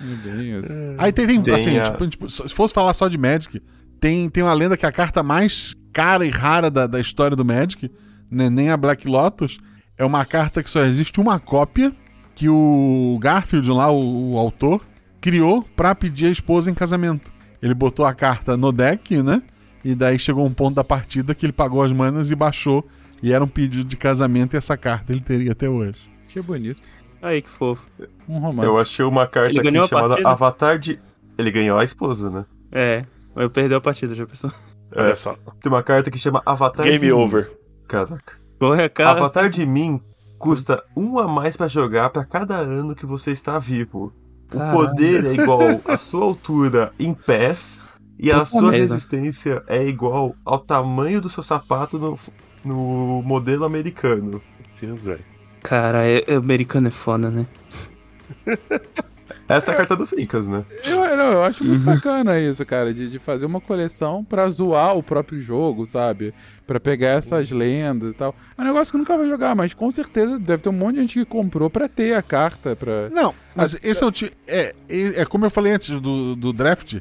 É 0.00 0.14
bem 0.30 0.58
isso. 0.60 0.72
Aí 0.96 1.12
tem, 1.12 1.26
tem, 1.26 1.42
Tem 1.42 1.54
assim, 1.54 1.78
a- 1.78 1.90
tipo, 1.90 2.06
tipo, 2.06 2.30
se 2.30 2.48
fosse 2.50 2.72
falar 2.72 2.94
só 2.94 3.08
de 3.08 3.18
Magic, 3.18 3.60
tem, 4.00 4.28
tem 4.30 4.42
uma 4.44 4.52
lenda 4.54 4.76
que 4.76 4.86
a 4.86 4.92
carta 4.92 5.22
mais 5.22 5.74
cara 5.92 6.24
e 6.24 6.30
rara 6.30 6.70
da, 6.70 6.86
da 6.86 7.00
história 7.00 7.36
do 7.36 7.44
Magic, 7.44 7.90
né, 8.30 8.50
nem 8.50 8.70
a 8.70 8.76
Black 8.76 9.06
Lotus, 9.08 9.58
é 9.96 10.04
uma 10.04 10.24
carta 10.24 10.62
que 10.62 10.70
só 10.70 10.80
existe 10.80 11.20
uma 11.20 11.38
cópia 11.38 11.92
que 12.34 12.48
o 12.48 13.18
Garfield 13.20 13.68
lá, 13.70 13.90
o, 13.90 14.32
o 14.32 14.38
autor, 14.38 14.80
criou 15.20 15.62
pra 15.76 15.94
pedir 15.94 16.26
a 16.26 16.30
esposa 16.30 16.70
em 16.70 16.74
casamento. 16.74 17.32
Ele 17.60 17.74
botou 17.74 18.04
a 18.04 18.14
carta 18.14 18.56
no 18.56 18.70
deck, 18.70 19.20
né? 19.22 19.42
E 19.84 19.94
daí 19.94 20.18
chegou 20.18 20.46
um 20.46 20.52
ponto 20.52 20.76
da 20.76 20.84
partida 20.84 21.34
que 21.34 21.44
ele 21.44 21.52
pagou 21.52 21.82
as 21.82 21.92
manas 21.92 22.30
e 22.30 22.36
baixou. 22.36 22.86
E 23.20 23.32
era 23.32 23.42
um 23.42 23.48
pedido 23.48 23.84
de 23.84 23.96
casamento 23.96 24.54
e 24.54 24.56
essa 24.56 24.76
carta 24.76 25.12
ele 25.12 25.20
teria 25.20 25.52
até 25.52 25.68
hoje. 25.68 25.98
Que 26.28 26.40
bonito. 26.40 26.82
Aí, 27.20 27.42
que 27.42 27.48
fofo. 27.48 27.88
Um 28.28 28.38
romance. 28.38 28.68
Eu 28.68 28.78
achei 28.78 29.04
uma 29.04 29.26
carta 29.26 29.50
Ele 29.50 29.58
aqui 29.58 29.88
chamada 29.88 30.08
partida? 30.10 30.28
Avatar 30.28 30.78
de. 30.78 30.98
Ele 31.36 31.50
ganhou 31.50 31.76
a 31.76 31.84
esposa, 31.84 32.30
né? 32.30 32.44
É, 32.70 33.04
mas 33.34 33.48
perdeu 33.48 33.78
a 33.78 33.80
partida, 33.80 34.14
já 34.14 34.24
pensou? 34.26 34.52
Olha 34.94 35.16
só. 35.16 35.36
Tem 35.60 35.70
uma 35.70 35.82
carta 35.82 36.10
que 36.10 36.18
chama 36.18 36.42
Avatar 36.46 36.86
Game 36.86 37.04
de 37.04 37.12
over. 37.12 37.50
Caraca. 37.88 38.38
Corre 38.60 38.84
a 38.84 38.88
cara. 38.88 39.10
Avatar 39.18 39.48
de 39.48 39.64
mim 39.66 40.00
custa 40.38 40.82
um 40.96 41.18
a 41.18 41.26
mais 41.26 41.56
pra 41.56 41.66
jogar 41.66 42.10
pra 42.10 42.24
cada 42.24 42.56
ano 42.56 42.94
que 42.94 43.06
você 43.06 43.32
está 43.32 43.58
vivo. 43.58 44.12
O 44.52 44.72
poder 44.72 45.26
é 45.26 45.32
igual 45.34 45.60
à 45.84 45.98
sua 45.98 46.24
altura 46.24 46.92
em 46.98 47.12
pés 47.12 47.82
e 48.18 48.30
a 48.30 48.44
sua 48.44 48.70
merda. 48.70 48.94
resistência 48.94 49.62
é 49.66 49.86
igual 49.86 50.34
ao 50.44 50.58
tamanho 50.58 51.20
do 51.20 51.28
seu 51.28 51.42
sapato 51.42 51.98
no, 51.98 52.18
no 52.64 53.22
modelo 53.22 53.64
americano. 53.64 54.40
Cara, 55.62 56.06
é, 56.06 56.24
é- 56.26 56.34
americano 56.36 56.88
é 56.88 56.90
foda, 56.90 57.30
né? 57.30 57.46
Essa 59.48 59.70
é 59.70 59.74
a 59.74 59.76
carta 59.78 59.96
do 59.96 60.06
Fricas, 60.06 60.46
né? 60.46 60.62
Eu, 60.84 61.16
não, 61.16 61.32
eu 61.32 61.42
acho 61.42 61.62
Uhum. 61.64 61.70
muito 61.70 61.84
bacana 61.84 62.38
isso, 62.38 62.64
cara, 62.66 62.92
de, 62.92 63.08
de 63.08 63.18
fazer 63.18 63.46
uma 63.46 63.60
coleção 63.60 64.22
pra 64.22 64.48
zoar 64.50 64.94
o 64.96 65.02
próprio 65.02 65.40
jogo, 65.40 65.86
sabe? 65.86 66.34
Pra 66.66 66.78
pegar 66.78 67.12
essas 67.12 67.50
lendas 67.50 68.12
e 68.12 68.16
tal. 68.16 68.34
É 68.56 68.60
um 68.60 68.64
negócio 68.64 68.90
que 68.92 68.96
eu 68.96 68.98
nunca 68.98 69.16
vou 69.16 69.26
jogar, 69.28 69.54
mas 69.56 69.72
com 69.72 69.90
certeza 69.90 70.38
deve 70.38 70.62
ter 70.62 70.68
um 70.68 70.72
monte 70.72 70.96
de 70.96 71.00
gente 71.00 71.14
que 71.18 71.24
comprou 71.24 71.70
pra 71.70 71.88
ter 71.88 72.14
a 72.14 72.22
carta, 72.22 72.76
pra... 72.76 73.08
Não, 73.10 73.34
mas 73.56 73.78
esse 73.82 74.04
é 74.04 74.06
o 74.06 74.12
tipo. 74.12 74.36
É, 74.46 74.72
é, 74.88 75.22
é 75.22 75.24
como 75.24 75.46
eu 75.46 75.50
falei 75.50 75.72
antes 75.72 75.88
do, 76.00 76.36
do 76.36 76.52
draft. 76.52 76.98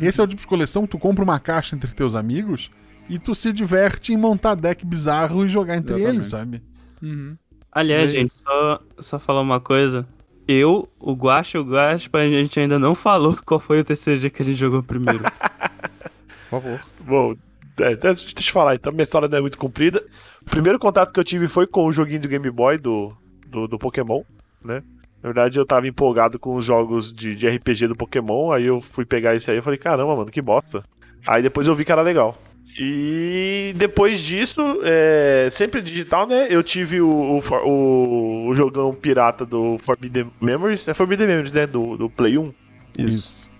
Esse 0.00 0.20
é 0.20 0.24
o 0.24 0.26
tipo 0.26 0.40
de 0.40 0.46
coleção 0.48 0.84
que 0.84 0.88
tu 0.92 0.98
compra 0.98 1.22
uma 1.22 1.38
caixa 1.38 1.76
entre 1.76 1.90
teus 1.92 2.14
amigos 2.14 2.70
e 3.10 3.18
tu 3.18 3.34
se 3.34 3.52
diverte 3.52 4.14
em 4.14 4.16
montar 4.16 4.54
deck 4.54 4.86
bizarro 4.86 5.44
e 5.44 5.48
jogar 5.48 5.76
entre 5.76 5.96
Exatamente. 5.96 6.16
eles, 6.16 6.30
sabe? 6.30 6.62
Uhum. 7.02 7.36
Aliás, 7.70 8.04
É 8.10 8.14
gente, 8.14 8.32
só, 8.32 8.80
só 8.98 9.18
falar 9.18 9.42
uma 9.42 9.60
coisa. 9.60 10.06
Eu, 10.52 10.88
o 10.98 11.12
Guacha 11.12 11.60
o 11.60 11.64
Gaspa, 11.64 12.18
a 12.18 12.28
gente 12.28 12.58
ainda 12.58 12.76
não 12.76 12.92
falou 12.92 13.38
qual 13.46 13.60
foi 13.60 13.78
o 13.78 13.84
TCG 13.84 14.30
que 14.30 14.42
a 14.42 14.44
gente 14.44 14.58
jogou 14.58 14.82
primeiro. 14.82 15.22
Por 16.50 16.60
favor. 16.60 16.80
Bom, 16.98 17.36
é, 17.78 17.94
deixa 17.94 18.28
eu 18.28 18.34
te 18.34 18.50
falar, 18.50 18.74
então 18.74 18.92
minha 18.92 19.04
história 19.04 19.28
não 19.28 19.38
é 19.38 19.40
muito 19.40 19.56
comprida. 19.56 20.04
O 20.42 20.50
primeiro 20.50 20.76
contato 20.76 21.12
que 21.12 21.20
eu 21.20 21.22
tive 21.22 21.46
foi 21.46 21.68
com 21.68 21.86
o 21.86 21.92
joguinho 21.92 22.22
do 22.22 22.26
Game 22.26 22.50
Boy 22.50 22.78
do, 22.78 23.12
do, 23.46 23.68
do 23.68 23.78
Pokémon, 23.78 24.24
né? 24.60 24.82
Na 25.22 25.28
verdade, 25.28 25.56
eu 25.56 25.64
tava 25.64 25.86
empolgado 25.86 26.36
com 26.36 26.56
os 26.56 26.64
jogos 26.64 27.12
de, 27.12 27.36
de 27.36 27.48
RPG 27.48 27.86
do 27.86 27.94
Pokémon, 27.94 28.50
aí 28.50 28.66
eu 28.66 28.80
fui 28.80 29.04
pegar 29.04 29.36
esse 29.36 29.52
aí 29.52 29.58
e 29.58 29.62
falei, 29.62 29.78
caramba, 29.78 30.16
mano, 30.16 30.32
que 30.32 30.42
bosta. 30.42 30.82
Aí 31.28 31.44
depois 31.44 31.68
eu 31.68 31.76
vi 31.76 31.84
que 31.84 31.92
era 31.92 32.02
legal. 32.02 32.36
E 32.78 33.72
depois 33.76 34.20
disso, 34.20 34.60
é, 34.82 35.48
sempre 35.50 35.80
digital, 35.82 36.26
né? 36.26 36.46
Eu 36.50 36.62
tive 36.62 37.00
o, 37.00 37.40
o, 37.64 38.48
o 38.48 38.54
jogão 38.54 38.94
pirata 38.94 39.44
do 39.44 39.78
Forbidden 39.82 40.30
Memories, 40.40 40.86
é 40.88 40.94
Forbidden 40.94 41.26
Memories, 41.26 41.52
né? 41.52 41.66
Do, 41.66 41.96
do 41.96 42.08
Play 42.10 42.38
1. 42.38 42.52
Isso. 42.98 43.50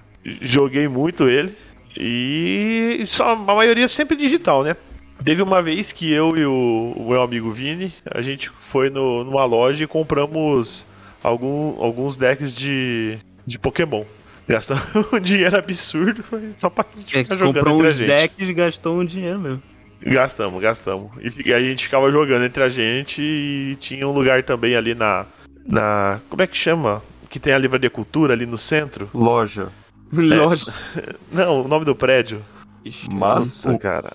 Joguei 0.40 0.86
muito 0.88 1.28
ele. 1.28 1.54
E 1.98 3.02
só 3.06 3.30
a 3.32 3.36
maioria 3.36 3.88
sempre 3.88 4.16
digital, 4.16 4.62
né? 4.62 4.76
Teve 5.24 5.42
uma 5.42 5.60
vez 5.62 5.92
que 5.92 6.10
eu 6.10 6.36
e 6.36 6.44
o, 6.46 6.92
o 6.96 7.10
meu 7.10 7.20
amigo 7.22 7.50
Vini, 7.52 7.92
a 8.10 8.22
gente 8.22 8.50
foi 8.60 8.88
no- 8.88 9.22
numa 9.24 9.44
loja 9.44 9.84
e 9.84 9.86
compramos 9.86 10.86
algum, 11.22 11.82
alguns 11.82 12.16
decks 12.16 12.54
de, 12.56 13.18
de 13.46 13.58
Pokémon. 13.58 14.04
Gastamos 14.50 14.84
um 15.12 15.20
dinheiro 15.20 15.56
absurdo 15.56 16.22
foi 16.22 16.50
só 16.56 16.68
pra 16.70 16.84
gente 16.96 17.16
É, 17.16 17.22
ficar 17.22 17.34
jogando 17.38 17.54
comprou 17.54 17.76
entre 17.76 17.86
a 17.86 17.90
uns 17.90 17.96
gente. 17.96 18.06
decks 18.08 18.48
e 18.48 18.52
gastou 18.52 19.00
um 19.00 19.04
dinheiro 19.04 19.38
mesmo. 19.38 19.62
Gastamos, 20.02 20.60
gastamos. 20.62 21.10
E 21.44 21.52
aí 21.52 21.66
a 21.66 21.70
gente 21.70 21.84
ficava 21.84 22.10
jogando 22.10 22.44
entre 22.44 22.62
a 22.62 22.68
gente 22.68 23.22
e 23.22 23.76
tinha 23.80 24.08
um 24.08 24.12
lugar 24.12 24.42
também 24.42 24.74
ali 24.74 24.94
na. 24.94 25.26
na 25.66 26.20
como 26.28 26.40
é 26.42 26.46
que 26.46 26.56
chama? 26.56 27.02
Que 27.28 27.38
tem 27.38 27.52
a 27.52 27.58
livraria 27.58 27.90
cultura 27.90 28.32
ali 28.32 28.46
no 28.46 28.56
centro? 28.58 29.08
Loja. 29.14 29.68
Lógico. 30.12 30.72
Não, 31.30 31.62
o 31.62 31.68
nome 31.68 31.84
do 31.84 31.94
prédio. 31.94 32.42
Ixi, 32.84 33.08
Mas 33.12 33.62
Nossa, 33.62 33.70
o- 33.70 33.78
cara. 33.78 34.10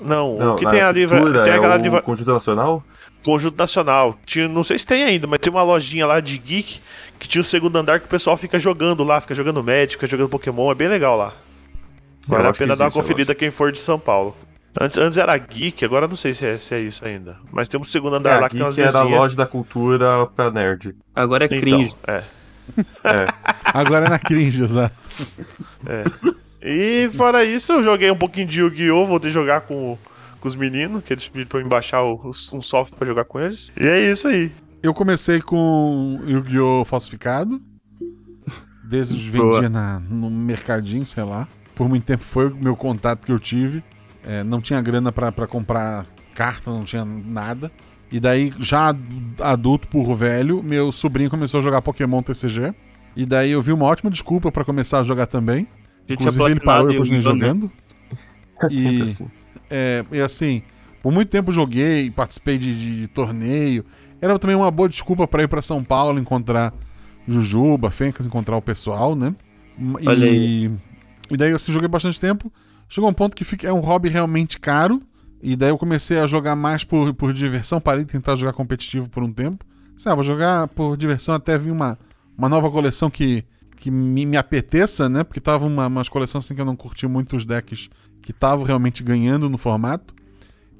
Não, 0.00 0.36
Não, 0.38 0.52
o 0.54 0.56
que 0.56 0.66
tem 0.66 0.80
a 0.80 0.92
livra... 0.92 1.18
cultura 1.18 1.44
tem 1.44 1.52
é 1.52 1.56
aquela 1.56 1.76
o 1.76 1.80
livra... 1.82 2.02
Conjunto 2.02 2.32
Nacional? 2.32 2.84
Conjunto 3.24 3.56
Nacional. 3.56 4.18
Tinha, 4.24 4.48
não 4.48 4.62
sei 4.64 4.78
se 4.78 4.86
tem 4.86 5.04
ainda, 5.04 5.26
mas 5.26 5.40
tem 5.40 5.50
uma 5.52 5.62
lojinha 5.62 6.06
lá 6.06 6.20
de 6.20 6.38
geek 6.38 6.80
que 7.18 7.26
tinha 7.28 7.42
o 7.42 7.44
segundo 7.44 7.76
andar 7.76 7.98
que 8.00 8.06
o 8.06 8.08
pessoal 8.08 8.36
fica 8.36 8.58
jogando 8.58 9.02
lá, 9.04 9.20
fica 9.20 9.34
jogando 9.34 9.62
Magic, 9.62 9.92
fica 9.94 10.06
jogando 10.06 10.28
Pokémon, 10.28 10.70
é 10.70 10.74
bem 10.74 10.88
legal 10.88 11.16
lá. 11.16 11.32
Vale 12.26 12.48
a 12.48 12.52
pena 12.52 12.76
dar 12.76 12.84
uma 12.84 12.90
conferida 12.92 13.34
quem 13.34 13.50
for 13.50 13.72
de 13.72 13.78
São 13.78 13.98
Paulo. 13.98 14.36
Antes, 14.80 14.96
antes 14.98 15.18
era 15.18 15.36
geek, 15.36 15.84
agora 15.84 16.06
não 16.06 16.14
sei 16.14 16.32
se 16.34 16.46
é, 16.46 16.58
se 16.58 16.74
é 16.74 16.80
isso 16.80 17.04
ainda. 17.04 17.36
Mas 17.50 17.68
tem 17.68 17.80
um 17.80 17.84
segundo 17.84 18.14
andar 18.16 18.36
É, 18.36 18.40
lá 18.40 18.48
que 18.48 18.54
tem 18.56 18.64
umas 18.64 18.78
era 18.78 18.98
a 18.98 19.02
loja 19.02 19.34
da 19.34 19.46
cultura 19.46 20.26
pra 20.36 20.50
nerd. 20.50 20.94
Agora 21.16 21.44
é 21.44 21.46
Então, 21.46 21.60
cringe. 21.60 21.96
é. 22.06 22.22
É. 23.02 23.26
Agora 23.64 24.06
é 24.06 24.10
na 24.10 24.18
cringe, 24.18 24.62
exato. 24.62 24.94
E 26.62 27.08
fora 27.16 27.44
isso, 27.44 27.72
eu 27.72 27.82
joguei 27.82 28.10
um 28.10 28.16
pouquinho 28.16 28.46
de 28.46 28.60
Yu-Gi-Oh! 28.60 29.06
Voltei 29.06 29.30
a 29.30 29.32
jogar 29.32 29.60
com, 29.62 29.96
com 30.40 30.48
os 30.48 30.54
meninos, 30.54 31.02
que 31.04 31.12
eles 31.12 31.26
pediram 31.28 31.48
pra 31.48 31.60
eu 31.60 31.68
baixar 31.68 32.02
o- 32.02 32.30
um 32.52 32.62
software 32.62 32.96
pra 32.98 33.06
jogar 33.06 33.24
com 33.24 33.40
eles. 33.40 33.72
E 33.78 33.86
é 33.86 34.10
isso 34.10 34.28
aí. 34.28 34.50
Eu 34.82 34.94
comecei 34.94 35.40
com 35.40 36.20
Yu-Gi-Oh! 36.26 36.84
falsificado. 36.84 37.60
Desde 38.88 39.30
Boa. 39.36 39.54
vendia 39.54 39.68
na, 39.68 40.00
no 40.00 40.30
mercadinho, 40.30 41.04
sei 41.04 41.24
lá. 41.24 41.46
Por 41.74 41.88
muito 41.88 42.04
tempo 42.04 42.22
foi 42.24 42.48
o 42.48 42.56
meu 42.56 42.74
contato 42.76 43.24
que 43.26 43.32
eu 43.32 43.38
tive. 43.38 43.82
É, 44.24 44.42
não 44.42 44.60
tinha 44.60 44.80
grana 44.80 45.12
pra 45.12 45.30
pra 45.30 45.46
comprar 45.46 46.06
carta, 46.34 46.70
não 46.70 46.84
tinha 46.84 47.04
nada. 47.04 47.70
E 48.10 48.18
daí, 48.18 48.52
já 48.58 48.88
ad- 48.88 49.02
adulto, 49.40 49.86
burro 49.90 50.16
velho, 50.16 50.62
meu 50.62 50.90
sobrinho 50.90 51.28
começou 51.30 51.60
a 51.60 51.62
jogar 51.62 51.82
Pokémon 51.82 52.22
TCG. 52.22 52.74
E 53.14 53.26
daí 53.26 53.50
eu 53.50 53.60
vi 53.60 53.72
uma 53.72 53.84
ótima 53.84 54.10
desculpa 54.10 54.50
pra 54.50 54.64
começar 54.64 55.00
a 55.00 55.02
jogar 55.02 55.26
também. 55.26 55.66
Inclusive 56.08 56.42
ele 56.44 56.60
parou 56.60 56.90
e 56.90 56.94
eu 56.94 57.00
continuei 57.00 57.20
jogando. 57.22 57.70
É 58.60 58.66
E- 58.74 59.02
assim. 59.02 59.28
É, 59.70 60.02
e 60.12 60.20
assim, 60.20 60.62
por 61.02 61.12
muito 61.12 61.28
tempo 61.28 61.52
joguei, 61.52 62.10
participei 62.10 62.58
de, 62.58 63.00
de 63.00 63.08
torneio. 63.08 63.84
Era 64.20 64.38
também 64.38 64.56
uma 64.56 64.70
boa 64.70 64.88
desculpa 64.88 65.26
pra 65.26 65.42
ir 65.42 65.48
pra 65.48 65.62
São 65.62 65.82
Paulo 65.82 66.18
encontrar 66.18 66.72
Jujuba, 67.26 67.90
Fencas, 67.90 68.26
encontrar 68.26 68.56
o 68.56 68.62
pessoal, 68.62 69.14
né? 69.14 69.34
E, 69.78 70.08
Olha 70.08 70.26
aí. 70.26 70.70
e 71.30 71.36
daí 71.36 71.52
assim, 71.52 71.72
joguei 71.72 71.88
bastante 71.88 72.18
tempo. 72.18 72.52
Chegou 72.88 73.08
um 73.08 73.12
ponto 73.12 73.36
que 73.36 73.44
fica, 73.44 73.68
é 73.68 73.72
um 73.72 73.80
hobby 73.80 74.08
realmente 74.08 74.58
caro. 74.58 75.00
E 75.40 75.54
daí 75.54 75.68
eu 75.68 75.78
comecei 75.78 76.18
a 76.18 76.26
jogar 76.26 76.56
mais 76.56 76.82
por, 76.82 77.14
por 77.14 77.32
diversão. 77.32 77.80
Parei 77.80 78.04
de 78.04 78.10
tentar 78.10 78.34
jogar 78.34 78.52
competitivo 78.54 79.08
por 79.08 79.22
um 79.22 79.32
tempo. 79.32 79.64
Sei 79.96 80.10
lá, 80.10 80.14
vou 80.16 80.24
jogar 80.24 80.68
por 80.68 80.96
diversão 80.96 81.34
até 81.34 81.56
vir 81.56 81.70
uma, 81.70 81.98
uma 82.36 82.48
nova 82.48 82.70
coleção 82.70 83.08
que, 83.10 83.44
que 83.76 83.90
me, 83.90 84.26
me 84.26 84.36
apeteça, 84.36 85.08
né? 85.08 85.22
Porque 85.22 85.40
tava 85.40 85.66
uma, 85.66 85.86
umas 85.86 86.08
coleções 86.08 86.44
assim 86.44 86.54
que 86.54 86.60
eu 86.60 86.64
não 86.64 86.74
curti 86.74 87.06
muito 87.06 87.36
os 87.36 87.44
decks 87.44 87.88
que 88.28 88.32
estavam 88.32 88.62
realmente 88.62 89.02
ganhando 89.02 89.48
no 89.48 89.56
formato. 89.56 90.14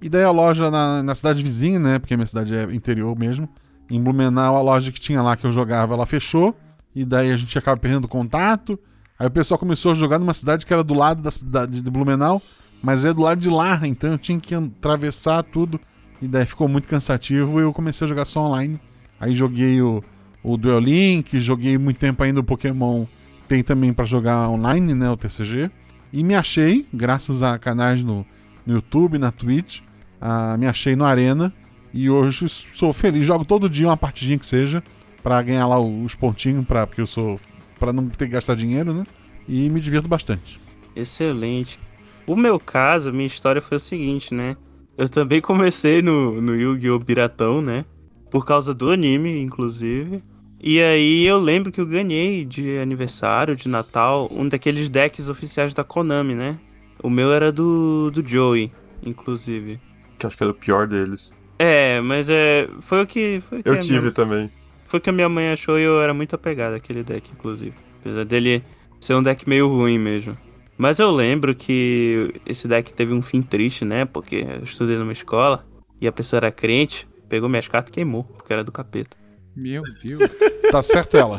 E 0.03 0.09
daí 0.11 0.22
a 0.22 0.30
loja 0.30 0.70
na, 0.70 1.03
na 1.03 1.14
cidade 1.14 1.42
vizinha, 1.42 1.78
né? 1.78 1.99
Porque 1.99 2.14
minha 2.14 2.26
cidade 2.26 2.55
é 2.55 2.64
interior 2.74 3.18
mesmo. 3.18 3.49
Em 3.90 3.99
Blumenau, 3.99 4.55
a 4.55 4.61
loja 4.61 4.92
que 4.92 5.01
tinha 5.01 5.22
lá 5.22 5.34
que 5.34 5.46
eu 5.46 5.51
jogava, 5.51 5.94
ela 5.94 6.05
fechou. 6.05 6.55
E 6.94 7.07
daí 7.07 7.32
a 7.32 7.36
gente 7.38 7.57
acaba 7.57 7.80
perdendo 7.80 8.07
contato. 8.07 8.78
Aí 9.18 9.26
o 9.26 9.30
pessoal 9.30 9.59
começou 9.59 9.92
a 9.92 9.94
jogar 9.94 10.18
numa 10.18 10.34
cidade 10.34 10.66
que 10.66 10.72
era 10.74 10.84
do 10.84 10.92
lado 10.92 11.22
da 11.22 11.30
cidade 11.30 11.80
de 11.80 11.90
Blumenau, 11.90 12.42
mas 12.82 13.07
é 13.07 13.14
do 13.14 13.22
lado 13.22 13.40
de 13.40 13.49
lá, 13.49 13.80
então 13.84 14.12
eu 14.12 14.18
tinha 14.18 14.38
que 14.38 14.55
atravessar 14.55 15.42
tudo. 15.42 15.80
E 16.20 16.28
daí 16.28 16.44
ficou 16.44 16.68
muito 16.68 16.86
cansativo 16.86 17.61
e 17.61 17.62
eu 17.62 17.72
comecei 17.72 18.05
a 18.05 18.09
jogar 18.09 18.26
só 18.26 18.42
online. 18.42 18.78
Aí 19.18 19.32
joguei 19.32 19.80
o, 19.80 20.05
o 20.42 20.59
Duel 20.59 20.80
Link, 20.80 21.40
joguei 21.40 21.78
muito 21.78 21.99
tempo 21.99 22.22
ainda 22.22 22.40
o 22.40 22.44
Pokémon. 22.44 23.07
Tem 23.49 23.62
também 23.62 23.94
pra 23.94 24.05
jogar 24.05 24.51
online, 24.51 24.94
né? 24.94 25.11
O 25.11 25.16
TCG. 25.16 25.70
E 26.12 26.24
me 26.24 26.34
achei, 26.34 26.86
graças 26.92 27.42
a 27.42 27.59
canais 27.59 28.02
no, 28.02 28.26
no 28.66 28.74
YouTube, 28.74 29.18
na 29.18 29.30
Twitch. 29.30 29.80
ah, 30.20 30.56
me 30.56 30.66
achei 30.66 30.96
no 30.96 31.04
Arena. 31.04 31.52
E 31.92 32.09
hoje 32.11 32.48
sou 32.48 32.92
feliz. 32.92 33.24
Jogo 33.24 33.44
todo 33.44 33.68
dia 33.68 33.88
uma 33.88 33.96
partidinha 33.96 34.38
que 34.38 34.46
seja. 34.46 34.82
Pra 35.22 35.42
ganhar 35.42 35.66
lá 35.66 35.80
os 35.80 36.14
pontinhos, 36.14 36.64
pra, 36.66 36.86
porque 36.86 37.00
eu 37.00 37.06
sou. 37.06 37.40
Pra 37.78 37.92
não 37.92 38.09
ter 38.09 38.26
que 38.26 38.32
gastar 38.32 38.54
dinheiro, 38.54 38.92
né? 38.92 39.04
E 39.48 39.68
me 39.70 39.80
divirto 39.80 40.09
bastante. 40.09 40.61
Excelente. 40.94 41.78
O 42.26 42.36
meu 42.36 42.59
caso, 42.59 43.09
a 43.09 43.12
minha 43.12 43.26
história 43.26 43.61
foi 43.62 43.76
o 43.76 43.80
seguinte, 43.80 44.34
né? 44.34 44.56
Eu 44.96 45.09
também 45.09 45.40
comecei 45.40 46.02
no, 46.02 46.40
no 46.42 46.54
Yu-Gi-Oh! 46.54 47.00
Piratão, 47.00 47.62
né? 47.62 47.84
Por 48.30 48.44
causa 48.44 48.74
do 48.74 48.90
anime, 48.90 49.40
inclusive. 49.40 50.22
E 50.61 50.80
aí 50.82 51.24
eu 51.24 51.38
lembro 51.38 51.70
que 51.70 51.80
eu 51.80 51.86
ganhei 51.86 52.44
de 52.44 52.78
aniversário, 52.78 53.54
de 53.54 53.68
Natal, 53.68 54.28
um 54.32 54.48
daqueles 54.48 54.88
decks 54.88 55.28
oficiais 55.28 55.72
da 55.72 55.84
Konami, 55.84 56.34
né? 56.34 56.59
O 57.02 57.09
meu 57.09 57.32
era 57.32 57.52
do, 57.52 58.11
do 58.11 58.26
Joey, 58.26 58.72
inclusive. 59.04 59.78
Que 60.18 60.26
acho 60.26 60.36
que 60.36 60.42
era 60.42 60.50
o 60.50 60.54
pior 60.54 60.86
deles. 60.88 61.32
É, 61.59 62.00
mas 62.00 62.28
é. 62.28 62.68
Foi 62.80 63.02
o 63.02 63.06
que. 63.06 63.40
Foi 63.48 63.61
o 63.61 63.62
que 63.62 63.68
Eu 63.68 63.80
tive 63.80 64.00
minha- 64.00 64.12
também. 64.12 64.50
foi 64.86 64.98
o 64.98 65.00
que 65.02 65.11
a 65.11 65.12
minha 65.12 65.28
mãe 65.28 65.50
achou 65.52 65.78
e 65.78 65.82
eu 65.82 66.00
era 66.00 66.12
muito 66.12 66.34
apegado 66.34 66.74
àquele 66.74 67.04
deck, 67.04 67.30
inclusive. 67.32 67.74
Apesar 68.00 68.24
dele 68.24 68.62
ser 69.00 69.14
um 69.14 69.22
deck 69.22 69.48
meio 69.48 69.68
ruim 69.68 69.98
mesmo. 69.98 70.36
Mas 70.76 70.98
eu 70.98 71.11
lembro 71.12 71.54
que 71.54 72.32
esse 72.46 72.66
deck 72.68 72.92
teve 72.92 73.12
um 73.12 73.22
fim 73.22 73.42
triste, 73.42 73.84
né? 73.84 74.04
Porque 74.04 74.36
eu 74.59 74.64
estudei 74.64 74.96
numa 74.96 75.12
escola 75.12 75.64
e 76.00 76.06
a 76.09 76.12
pessoa 76.12 76.38
era 76.38 76.50
crente, 76.52 77.06
pegou 77.28 77.48
minhas 77.48 77.66
cartas 77.68 77.90
e 77.90 77.94
queimou, 77.94 78.24
porque 78.24 78.52
era 78.52 78.62
do 78.64 78.70
capeta. 78.72 79.16
Meu 79.59 79.82
Deus. 80.02 80.30
Tá 80.70 80.82
certo 80.82 81.16
ela. 81.16 81.38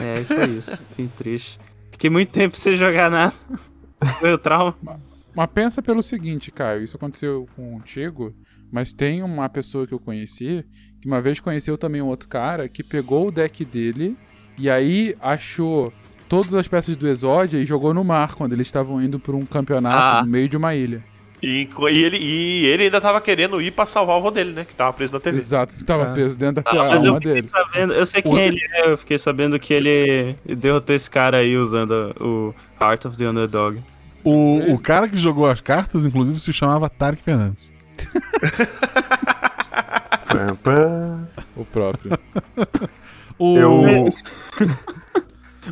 É, 0.00 0.22
foi 0.24 0.44
isso. 0.44 0.78
fim 0.96 1.08
triste. 1.08 1.58
Fiquei 1.90 2.10
muito 2.10 2.30
tempo 2.32 2.56
sem 2.56 2.74
jogar 2.76 3.10
nada. 3.10 3.34
Foi 4.20 4.32
o 4.32 4.38
trauma. 4.38 4.76
Mas 5.34 5.50
pensa 5.52 5.82
pelo 5.82 6.02
seguinte, 6.02 6.50
Caio, 6.50 6.82
isso 6.84 6.96
aconteceu 6.96 7.46
contigo, 7.54 8.34
mas 8.72 8.92
tem 8.92 9.22
uma 9.22 9.48
pessoa 9.48 9.86
que 9.86 9.92
eu 9.92 9.98
conheci, 10.00 10.64
que 11.00 11.06
uma 11.06 11.20
vez 11.20 11.40
conheceu 11.40 11.76
também 11.76 12.00
um 12.00 12.06
outro 12.06 12.28
cara, 12.28 12.68
que 12.68 12.82
pegou 12.82 13.28
o 13.28 13.30
deck 13.32 13.64
dele 13.64 14.16
e 14.58 14.70
aí 14.70 15.14
achou 15.20 15.92
todas 16.28 16.54
as 16.54 16.66
peças 16.66 16.96
do 16.96 17.06
Exódia 17.06 17.58
e 17.58 17.66
jogou 17.66 17.92
no 17.92 18.02
mar 18.02 18.34
quando 18.34 18.54
eles 18.54 18.66
estavam 18.66 19.00
indo 19.02 19.18
por 19.18 19.34
um 19.34 19.44
campeonato 19.44 20.18
Ah. 20.18 20.22
no 20.24 20.30
meio 20.30 20.48
de 20.48 20.56
uma 20.56 20.74
ilha. 20.74 21.04
E, 21.42 21.68
e 21.90 22.04
ele, 22.04 22.16
e 22.16 22.66
ele 22.66 22.84
ainda 22.84 23.00
tava 23.00 23.20
querendo 23.20 23.60
ir 23.60 23.70
pra 23.70 23.84
salvar 23.86 24.16
o 24.16 24.18
avô 24.18 24.30
dele, 24.30 24.52
né? 24.52 24.64
Que 24.64 24.74
tava 24.74 24.92
preso 24.92 25.12
na 25.12 25.20
TV. 25.20 25.38
Exato, 25.38 25.72
tava 25.84 26.10
Ah. 26.10 26.12
preso 26.12 26.36
dentro 26.38 26.62
da 26.64 26.70
Ah, 26.70 26.74
eu 26.76 26.82
alma 26.82 27.14
fiquei 27.20 27.34
dele. 27.34 27.46
sabendo, 27.46 27.92
eu 27.92 28.06
sei 28.06 28.22
quem 28.22 28.38
ele 28.38 28.60
é, 28.72 28.90
eu 28.90 28.96
fiquei 28.98 29.18
sabendo 29.18 29.58
que 29.58 29.74
ele 29.74 30.34
derrotou 30.44 30.96
esse 30.96 31.10
cara 31.10 31.38
aí 31.38 31.56
usando 31.56 32.14
o 32.20 32.54
Heart 32.80 33.04
of 33.04 33.16
the 33.18 33.28
Underdog. 33.28 33.78
O, 34.24 34.72
o 34.74 34.78
cara 34.78 35.08
que 35.08 35.18
jogou 35.18 35.46
as 35.46 35.60
cartas, 35.60 36.06
inclusive, 36.06 36.40
se 36.40 36.52
chamava 36.52 36.88
Tarek 36.88 37.22
Fernandes. 37.22 37.58
O 41.56 41.64
próprio. 41.64 42.18
O... 43.38 43.58
Eu. 43.58 44.14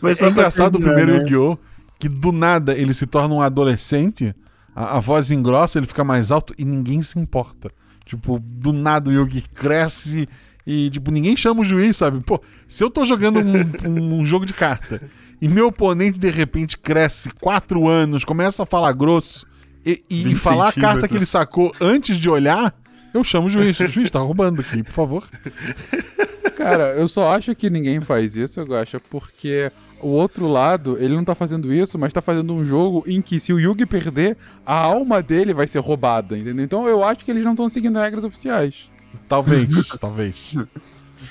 Mas 0.03 0.21
É 0.21 0.29
engraçado 0.29 0.77
o 0.77 0.81
primeiro 0.81 1.13
né? 1.13 1.19
Yu-Gi-Oh! 1.21 1.57
que 1.99 2.11
do 2.11 2.31
nada 2.31 2.75
ele 2.77 2.93
se 2.93 3.07
torna 3.07 3.35
um 3.35 3.41
adolescente, 3.41 4.35
a, 4.75 4.97
a 4.97 5.01
voz 5.01 5.31
engrossa, 5.31 5.79
ele 5.79 5.87
fica 5.87 6.03
mais 6.05 6.31
alto 6.31 6.55
e 6.59 6.65
ninguém 6.65 7.01
se 7.03 7.19
importa. 7.19 7.71
Tipo, 8.05 8.39
do 8.39 8.73
nada 8.73 9.09
o 9.09 9.13
Yugi 9.13 9.43
cresce 9.55 10.29
e, 10.67 10.91
tipo, 10.91 11.11
ninguém 11.11 11.37
chama 11.37 11.61
o 11.61 11.65
juiz, 11.65 11.97
sabe? 11.97 12.21
Pô, 12.21 12.41
se 12.69 12.83
eu 12.85 12.91
tô 12.91 13.05
jogando 13.05 13.39
um, 13.39 13.89
um- 13.89 14.21
um 14.21 14.27
jogo 14.27 14.45
de 14.47 14.53
carta 14.55 15.01
e 15.41 15.49
meu 15.49 15.69
oponente 15.69 16.19
de 16.19 16.31
repente 16.31 16.77
cresce 16.79 17.31
quatro 17.41 17.89
anos, 17.89 18.25
começa 18.25 18.63
a 18.63 18.67
falar 18.67 18.93
grosso 18.93 19.47
e, 19.85 20.03
e 20.11 20.23
20 20.25 20.35
falar 20.37 20.69
a 20.69 20.73
carta 20.73 21.09
que 21.09 21.17
ele 21.17 21.27
sacou 21.27 21.73
antes 21.81 22.17
de 22.17 22.29
olhar, 22.31 22.75
eu 23.13 23.23
chamo 23.25 23.47
o 23.47 23.51
juiz. 23.51 23.79
O 23.81 23.87
juiz 23.87 24.11
tá 24.11 24.19
roubando 24.19 24.61
aqui, 24.61 24.83
por 24.83 24.93
favor. 24.93 25.29
Cara, 26.57 26.95
eu 26.95 27.09
só 27.09 27.35
acho 27.35 27.55
que 27.55 27.69
ninguém 27.71 28.01
faz 28.01 28.37
isso, 28.37 28.61
eu 28.61 28.75
acho, 28.77 29.01
porque 29.11 29.71
o 30.05 30.09
outro 30.11 30.47
lado, 30.47 30.97
ele 31.01 31.15
não 31.17 31.25
tá 31.25 31.35
fazendo 31.35 31.73
isso, 31.73 31.99
mas 31.99 32.13
tá 32.13 32.21
fazendo 32.21 32.53
um 32.55 32.65
jogo 32.65 33.03
em 33.07 33.21
que 33.23 33.41
se 33.41 33.53
o 33.53 33.59
Yugi 33.59 33.87
perder, 33.87 34.37
a 34.67 34.75
alma 34.77 35.23
dele 35.23 35.55
vai 35.55 35.67
ser 35.67 35.79
roubada, 35.81 36.37
entendeu? 36.37 36.65
Então 36.65 36.87
eu 36.89 37.03
acho 37.03 37.25
que 37.25 37.31
eles 37.31 37.43
não 37.45 37.53
estão 37.53 37.69
seguindo 37.69 37.99
regras 37.99 38.23
oficiais. 38.25 38.91
Talvez, 39.29 39.89
talvez. 40.01 40.55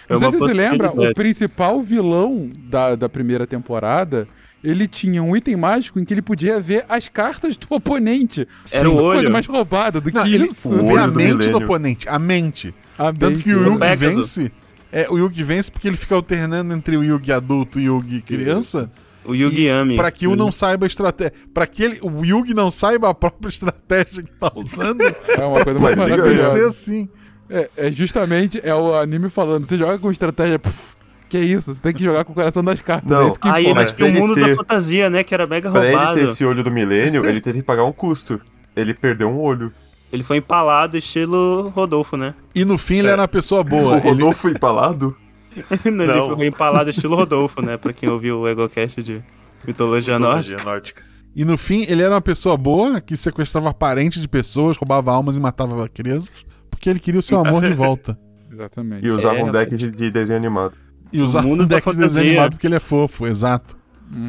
É 0.09 0.13
Não 0.13 0.19
sei 0.19 0.32
se 0.32 0.38
você 0.39 0.53
lembra, 0.53 0.88
possibilidade. 0.88 1.11
o 1.11 1.15
principal 1.15 1.82
vilão 1.84 2.49
da, 2.69 2.95
da 2.95 3.07
primeira 3.07 3.45
temporada, 3.45 4.28
ele 4.63 4.88
tinha 4.88 5.21
um 5.21 5.36
item 5.36 5.55
mágico 5.55 5.99
em 5.99 6.05
que 6.05 6.13
ele 6.13 6.21
podia 6.21 6.59
ver 6.59 6.86
as 6.89 7.07
cartas 7.07 7.57
do 7.57 7.67
oponente. 7.69 8.47
Era 8.71 8.89
o 8.89 8.93
Uma 8.93 9.01
coisa 9.01 9.19
olho. 9.21 9.32
mais 9.32 9.45
roubada 9.45 10.01
do 10.01 10.11
Não, 10.11 10.24
que 10.24 10.34
ele 10.34 10.45
isso. 10.45 10.69
Vê 10.69 10.97
a 10.97 11.03
olho 11.03 11.11
do 11.11 11.17
mente 11.17 11.32
do 11.32 11.37
milênio. 11.37 11.58
oponente, 11.58 12.09
a 12.09 12.17
mente. 12.17 12.74
A 12.97 13.05
Tanto 13.13 13.25
mente- 13.25 13.43
que 13.43 13.54
o 13.54 13.63
Yugi 13.66 13.79
Pegasus. 13.79 14.36
vence. 14.36 14.51
É, 14.95 15.07
o 15.09 15.17
Yugi 15.17 15.41
vence 15.43 15.71
porque 15.71 15.87
ele 15.87 15.97
fica 15.97 16.13
alternando 16.13 16.71
entre 16.74 16.95
o 16.95 17.03
Yugi 17.03 17.32
adulto 17.32 17.79
e 17.79 17.89
o 17.89 17.95
Yugi 17.97 18.21
criança, 18.21 18.91
O 19.25 19.33
Yugi 19.33 19.67
Ami. 19.67 19.95
pra 19.95 20.11
que 20.11 20.28
um 20.28 20.36
não 20.36 20.51
saiba 20.51 20.86
a 20.86 20.87
estratégia. 20.87 21.33
Pra 21.51 21.65
que 21.65 21.82
ele, 21.82 21.97
o 22.03 22.24
Yugi 22.24 22.53
não 22.53 22.70
saiba 22.70 23.09
a 23.09 23.13
própria 23.13 23.49
estratégia 23.49 24.21
que 24.21 24.32
tá 24.32 24.51
usando, 24.55 25.01
É 25.01 25.43
uma 25.43 25.63
coisa 25.63 25.79
Mas 25.79 25.97
muito 25.97 26.09
liga- 26.11 26.24
vai 26.24 26.43
ser 26.51 26.65
assim. 26.67 27.09
É, 27.49 27.70
é 27.75 27.91
justamente 27.91 28.61
é 28.63 28.74
o 28.75 28.93
anime 28.95 29.29
falando, 29.29 29.65
você 29.65 29.78
joga 29.78 29.97
com 29.97 30.11
estratégia, 30.11 30.57
puf, 30.59 30.93
que 31.28 31.37
é 31.37 31.41
isso, 31.41 31.74
você 31.74 31.82
tem 31.82 31.93
que 31.93 32.03
jogar 32.03 32.24
com 32.24 32.32
o 32.32 32.36
coração 32.36 32.63
das 32.63 32.79
cartas, 32.82 33.09
Não. 33.09 33.25
é 33.25 33.29
isso 33.29 33.39
que 33.39 33.47
Aí 33.47 33.65
ele 33.65 33.74
mas 33.74 33.93
tinha 33.93 34.09
o 34.09 34.13
mundo 34.13 34.36
ter- 34.36 34.49
da 34.49 34.55
fantasia, 34.55 35.09
né? 35.09 35.24
Que 35.24 35.33
era 35.33 35.47
mega 35.47 35.71
Pra 35.71 35.86
ele 35.86 35.95
roubado. 35.95 36.17
ter 36.20 36.25
esse 36.25 36.45
olho 36.45 36.63
do 36.63 36.70
milênio, 36.71 37.25
ele 37.25 37.41
teve 37.41 37.59
que 37.59 37.65
pagar 37.65 37.83
um 37.83 37.91
custo. 37.91 38.39
Ele 38.75 38.93
perdeu 38.93 39.29
um 39.29 39.39
olho. 39.39 39.71
Ele 40.13 40.21
foi 40.23 40.37
empalado, 40.37 40.95
estilo 40.95 41.69
Rodolfo, 41.75 42.15
né? 42.15 42.35
E 42.53 42.63
no 42.63 42.77
fim 42.77 42.97
ele 42.99 43.07
era 43.07 43.21
uma 43.23 43.27
pessoa 43.27 43.63
boa. 43.63 43.93
o 43.95 43.97
Ele, 43.97 44.09
Rodolfo 44.09 44.47
empalado? 44.47 45.17
ele 45.83 46.05
Não. 46.05 46.37
foi 46.37 46.45
empalado 46.47 46.89
estilo 46.91 47.15
Rodolfo, 47.15 47.61
né? 47.63 47.77
Pra 47.77 47.91
quem 47.91 48.07
ouviu 48.07 48.39
o 48.41 48.47
EgoCast 48.47 49.01
de 49.01 49.23
Mitologia. 49.65 50.17
Mitologia 50.19 50.57
nórdica. 50.63 51.01
e 51.35 51.43
no 51.43 51.57
fim 51.57 51.83
ele 51.89 52.03
era 52.03 52.13
uma 52.13 52.21
pessoa 52.21 52.55
boa 52.55 53.01
que 53.01 53.17
sequestrava 53.17 53.73
parentes 53.73 54.21
de 54.21 54.27
pessoas, 54.27 54.77
roubava 54.77 55.11
almas 55.11 55.35
e 55.35 55.39
matava 55.39 55.89
crianças. 55.89 56.31
Porque 56.69 56.89
ele 56.89 56.99
queria 56.99 57.19
o 57.19 57.23
seu 57.23 57.39
amor 57.39 57.63
de 57.63 57.73
volta. 57.73 58.15
Exatamente. 58.53 59.03
E 59.05 59.09
usava 59.09 59.39
É, 59.39 59.43
um 59.43 59.49
deck 59.49 59.75
de, 59.75 59.89
de 59.89 60.11
desenho 60.11 60.37
animado. 60.37 60.73
E 61.11 61.21
usava 61.23 61.47
um 61.47 61.57
deck 61.65 61.89
de 61.89 61.97
desenho 61.97 62.27
animado 62.27 62.51
porque 62.51 62.67
ele 62.67 62.75
é 62.75 62.79
fofo, 62.79 63.25
exato. 63.25 63.75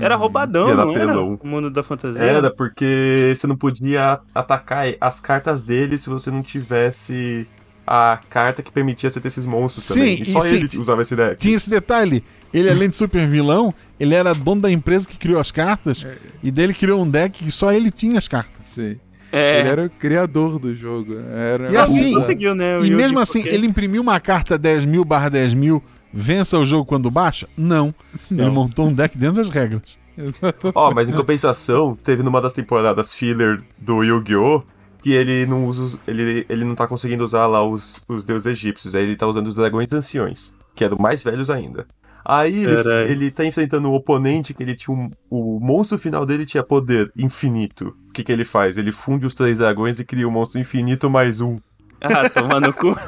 Era 0.00 0.16
roubadão, 0.16 0.68
era 0.70 0.84
não 0.84 0.96
era? 0.96 1.20
O 1.20 1.38
mundo 1.44 1.70
da 1.70 1.82
fantasia. 1.82 2.22
Era 2.22 2.50
porque 2.50 3.32
você 3.36 3.46
não 3.46 3.56
podia 3.56 4.18
atacar 4.34 4.86
as 5.00 5.20
cartas 5.20 5.62
dele 5.62 5.98
se 5.98 6.08
você 6.08 6.30
não 6.30 6.42
tivesse 6.42 7.46
a 7.86 8.18
carta 8.30 8.62
que 8.62 8.72
permitia 8.72 9.10
você 9.10 9.20
ter 9.20 9.28
esses 9.28 9.44
monstros 9.44 9.84
Sim, 9.84 9.94
também. 9.94 10.22
E 10.22 10.24
só 10.24 10.38
e 10.38 10.42
sim, 10.42 10.54
ele 10.56 10.68
ti- 10.68 10.78
usava 10.78 11.02
esse 11.02 11.14
deck. 11.14 11.36
Tinha 11.36 11.54
esse 11.56 11.68
detalhe. 11.68 12.24
Ele, 12.52 12.70
além 12.70 12.88
de 12.88 12.96
super 12.96 13.26
vilão, 13.26 13.74
ele 14.00 14.14
era 14.14 14.32
dono 14.32 14.62
da 14.62 14.70
empresa 14.70 15.06
que 15.06 15.18
criou 15.18 15.38
as 15.38 15.50
cartas. 15.50 16.06
E 16.42 16.50
dele 16.50 16.72
criou 16.72 17.02
um 17.02 17.10
deck 17.10 17.44
que 17.44 17.50
só 17.50 17.70
ele 17.72 17.90
tinha 17.90 18.16
as 18.18 18.26
cartas. 18.26 18.64
Sim. 18.74 18.96
É. 19.30 19.60
Ele 19.60 19.68
era 19.68 19.84
o 19.86 19.90
criador 19.90 20.58
do 20.58 20.74
jogo. 20.74 21.16
Era 21.30 21.70
E 21.72 21.76
assim, 21.76 22.14
conseguiu, 22.14 22.54
né? 22.54 22.78
o 22.78 22.86
e 22.86 22.90
mesmo 22.90 23.18
assim, 23.18 23.40
porque- 23.42 23.54
ele 23.54 23.66
imprimiu 23.66 24.00
uma 24.00 24.18
carta 24.20 24.56
10 24.56 24.86
mil 24.86 25.04
barra 25.04 25.28
10 25.28 25.52
mil, 25.52 25.82
vença 26.14 26.58
o 26.58 26.64
jogo 26.64 26.84
quando 26.84 27.10
baixa? 27.10 27.48
Não. 27.56 27.94
Ele 28.30 28.48
montou 28.50 28.86
um 28.88 28.92
deck 28.92 29.18
dentro 29.18 29.36
das 29.36 29.48
regras. 29.48 29.98
Ó, 30.74 30.92
mas 30.94 31.10
em 31.10 31.14
compensação, 31.14 31.96
teve 31.96 32.22
numa 32.22 32.40
das 32.40 32.52
temporadas 32.52 33.12
filler 33.12 33.60
do 33.78 34.02
Yu-Gi-Oh! 34.04 34.62
que 35.02 35.12
ele 35.12 35.44
não 35.44 35.66
usa 35.66 35.82
os- 35.82 35.98
ele, 36.08 36.46
ele 36.48 36.64
não 36.64 36.74
tá 36.74 36.86
conseguindo 36.86 37.22
usar 37.22 37.46
lá 37.46 37.62
os, 37.62 38.00
os 38.08 38.24
deuses 38.24 38.46
egípcios, 38.46 38.94
aí 38.94 39.02
ele 39.02 39.16
tá 39.16 39.26
usando 39.26 39.48
os 39.48 39.54
dragões 39.54 39.92
anciões, 39.92 40.54
que 40.74 40.82
eram 40.82 40.96
mais 40.98 41.22
velhos 41.22 41.50
ainda. 41.50 41.86
Aí 42.24 42.64
ele, 42.64 43.12
ele 43.12 43.30
tá 43.30 43.44
enfrentando 43.44 43.90
um 43.90 43.92
oponente 43.92 44.54
que 44.54 44.62
ele 44.62 44.74
tinha 44.74 44.96
um, 44.96 45.10
o 45.28 45.60
monstro 45.60 45.98
final 45.98 46.24
dele 46.24 46.46
tinha 46.46 46.62
poder 46.62 47.12
infinito. 47.14 47.94
O 48.08 48.12
que 48.12 48.24
que 48.24 48.32
ele 48.32 48.46
faz? 48.46 48.78
Ele 48.78 48.92
funde 48.92 49.26
os 49.26 49.34
três 49.34 49.58
dragões 49.58 50.00
e 50.00 50.06
cria 50.06 50.26
um 50.26 50.30
monstro 50.30 50.58
infinito 50.58 51.10
mais 51.10 51.42
um. 51.42 51.58
Ah, 52.00 52.30
tomar 52.30 52.60
no 52.60 52.72
cu. 52.72 52.96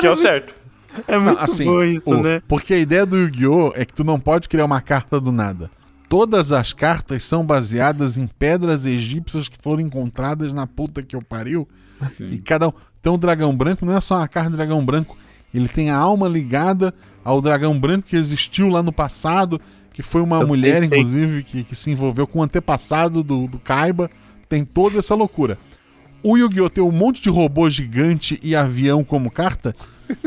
Que 0.00 0.06
é 0.06 0.10
o 0.10 0.14
certo. 0.16 0.54
É 1.06 1.18
muito 1.18 1.38
assim, 1.40 1.64
bom 1.64 1.82
isso, 1.82 2.10
o- 2.10 2.22
né? 2.22 2.42
Porque 2.48 2.74
a 2.74 2.78
ideia 2.78 3.04
do 3.06 3.16
Yu-Gi-Oh! 3.16 3.72
é 3.74 3.84
que 3.84 3.94
tu 3.94 4.04
não 4.04 4.18
pode 4.18 4.48
criar 4.48 4.64
uma 4.64 4.80
carta 4.80 5.20
do 5.20 5.30
nada. 5.32 5.70
Todas 6.08 6.50
as 6.50 6.72
cartas 6.72 7.22
são 7.24 7.44
baseadas 7.46 8.18
em 8.18 8.26
pedras 8.26 8.84
egípcias 8.84 9.48
que 9.48 9.56
foram 9.56 9.80
encontradas 9.82 10.52
na 10.52 10.66
puta 10.66 11.02
que 11.02 11.14
eu 11.14 11.22
pariu. 11.22 11.68
E 12.20 12.38
cada 12.38 12.68
um. 12.68 12.72
Então 12.98 13.14
o 13.14 13.18
dragão 13.18 13.54
branco 13.56 13.84
não 13.86 13.96
é 13.96 14.00
só 14.00 14.16
uma 14.16 14.26
carta 14.28 14.50
de 14.50 14.56
dragão 14.56 14.84
branco. 14.84 15.16
Ele 15.54 15.68
tem 15.68 15.90
a 15.90 15.96
alma 15.96 16.26
ligada 16.26 16.92
ao 17.24 17.40
dragão 17.40 17.78
branco 17.78 18.08
que 18.08 18.16
existiu 18.16 18.68
lá 18.68 18.82
no 18.82 18.92
passado, 18.92 19.60
que 19.92 20.02
foi 20.02 20.20
uma 20.22 20.40
Eu 20.40 20.46
mulher, 20.48 20.80
pensei. 20.80 20.98
inclusive, 20.98 21.42
que, 21.44 21.62
que 21.64 21.74
se 21.76 21.90
envolveu 21.90 22.26
com 22.26 22.40
o 22.40 22.42
antepassado 22.42 23.22
do, 23.22 23.46
do 23.46 23.58
Kaiba. 23.58 24.10
Tem 24.48 24.64
toda 24.64 24.98
essa 24.98 25.14
loucura. 25.14 25.56
O 26.22 26.36
Yu-Gi-Oh! 26.36 26.68
tem 26.70 26.82
um 26.82 26.90
monte 26.90 27.22
de 27.22 27.30
robô 27.30 27.70
gigante 27.70 28.38
e 28.42 28.56
avião 28.56 29.04
como 29.04 29.30
carta. 29.30 29.74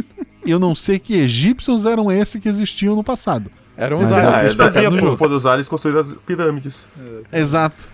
Eu 0.46 0.60
não 0.60 0.76
sei 0.76 1.00
que 1.00 1.16
egípcios 1.16 1.86
eram 1.86 2.12
esses 2.12 2.42
que 2.42 2.48
existiam 2.50 2.96
no 2.96 3.04
passado. 3.04 3.50
Eram 3.76 4.02
os 4.02 4.10
é, 4.10 4.14
Ah, 4.14 4.38
aliens. 4.40 4.56
é, 4.76 4.86
é, 4.86 4.90
no 4.90 5.18
foram 5.18 5.36
usar, 5.36 5.56
eles 5.56 5.68
construíram 5.68 6.02
as 6.02 6.14
pirâmides. 6.14 6.88
Exato. 7.32 7.92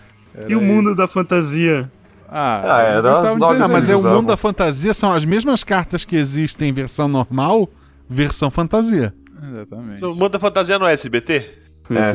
E 0.47 0.55
o 0.55 0.61
mundo 0.61 0.95
da 0.95 1.07
fantasia? 1.07 1.89
Ah, 2.27 2.61
Ah, 2.97 3.35
nove 3.37 3.63
Ah, 3.63 3.67
mas 3.67 3.89
é 3.89 3.95
o 3.95 4.03
mundo 4.03 4.27
da 4.27 4.37
fantasia, 4.37 4.93
são 4.93 5.11
as 5.11 5.25
mesmas 5.25 5.63
cartas 5.63 6.05
que 6.05 6.15
existem 6.15 6.69
em 6.69 6.73
versão 6.73 7.07
normal, 7.07 7.69
versão 8.07 8.51
fantasia. 8.51 9.13
Exatamente. 9.51 10.05
O 10.05 10.09
mundo 10.13 10.29
da 10.29 10.39
fantasia 10.39 10.77
no 10.77 10.85
SBT? 10.85 11.45
Meu 11.89 12.03
É. 12.03 12.11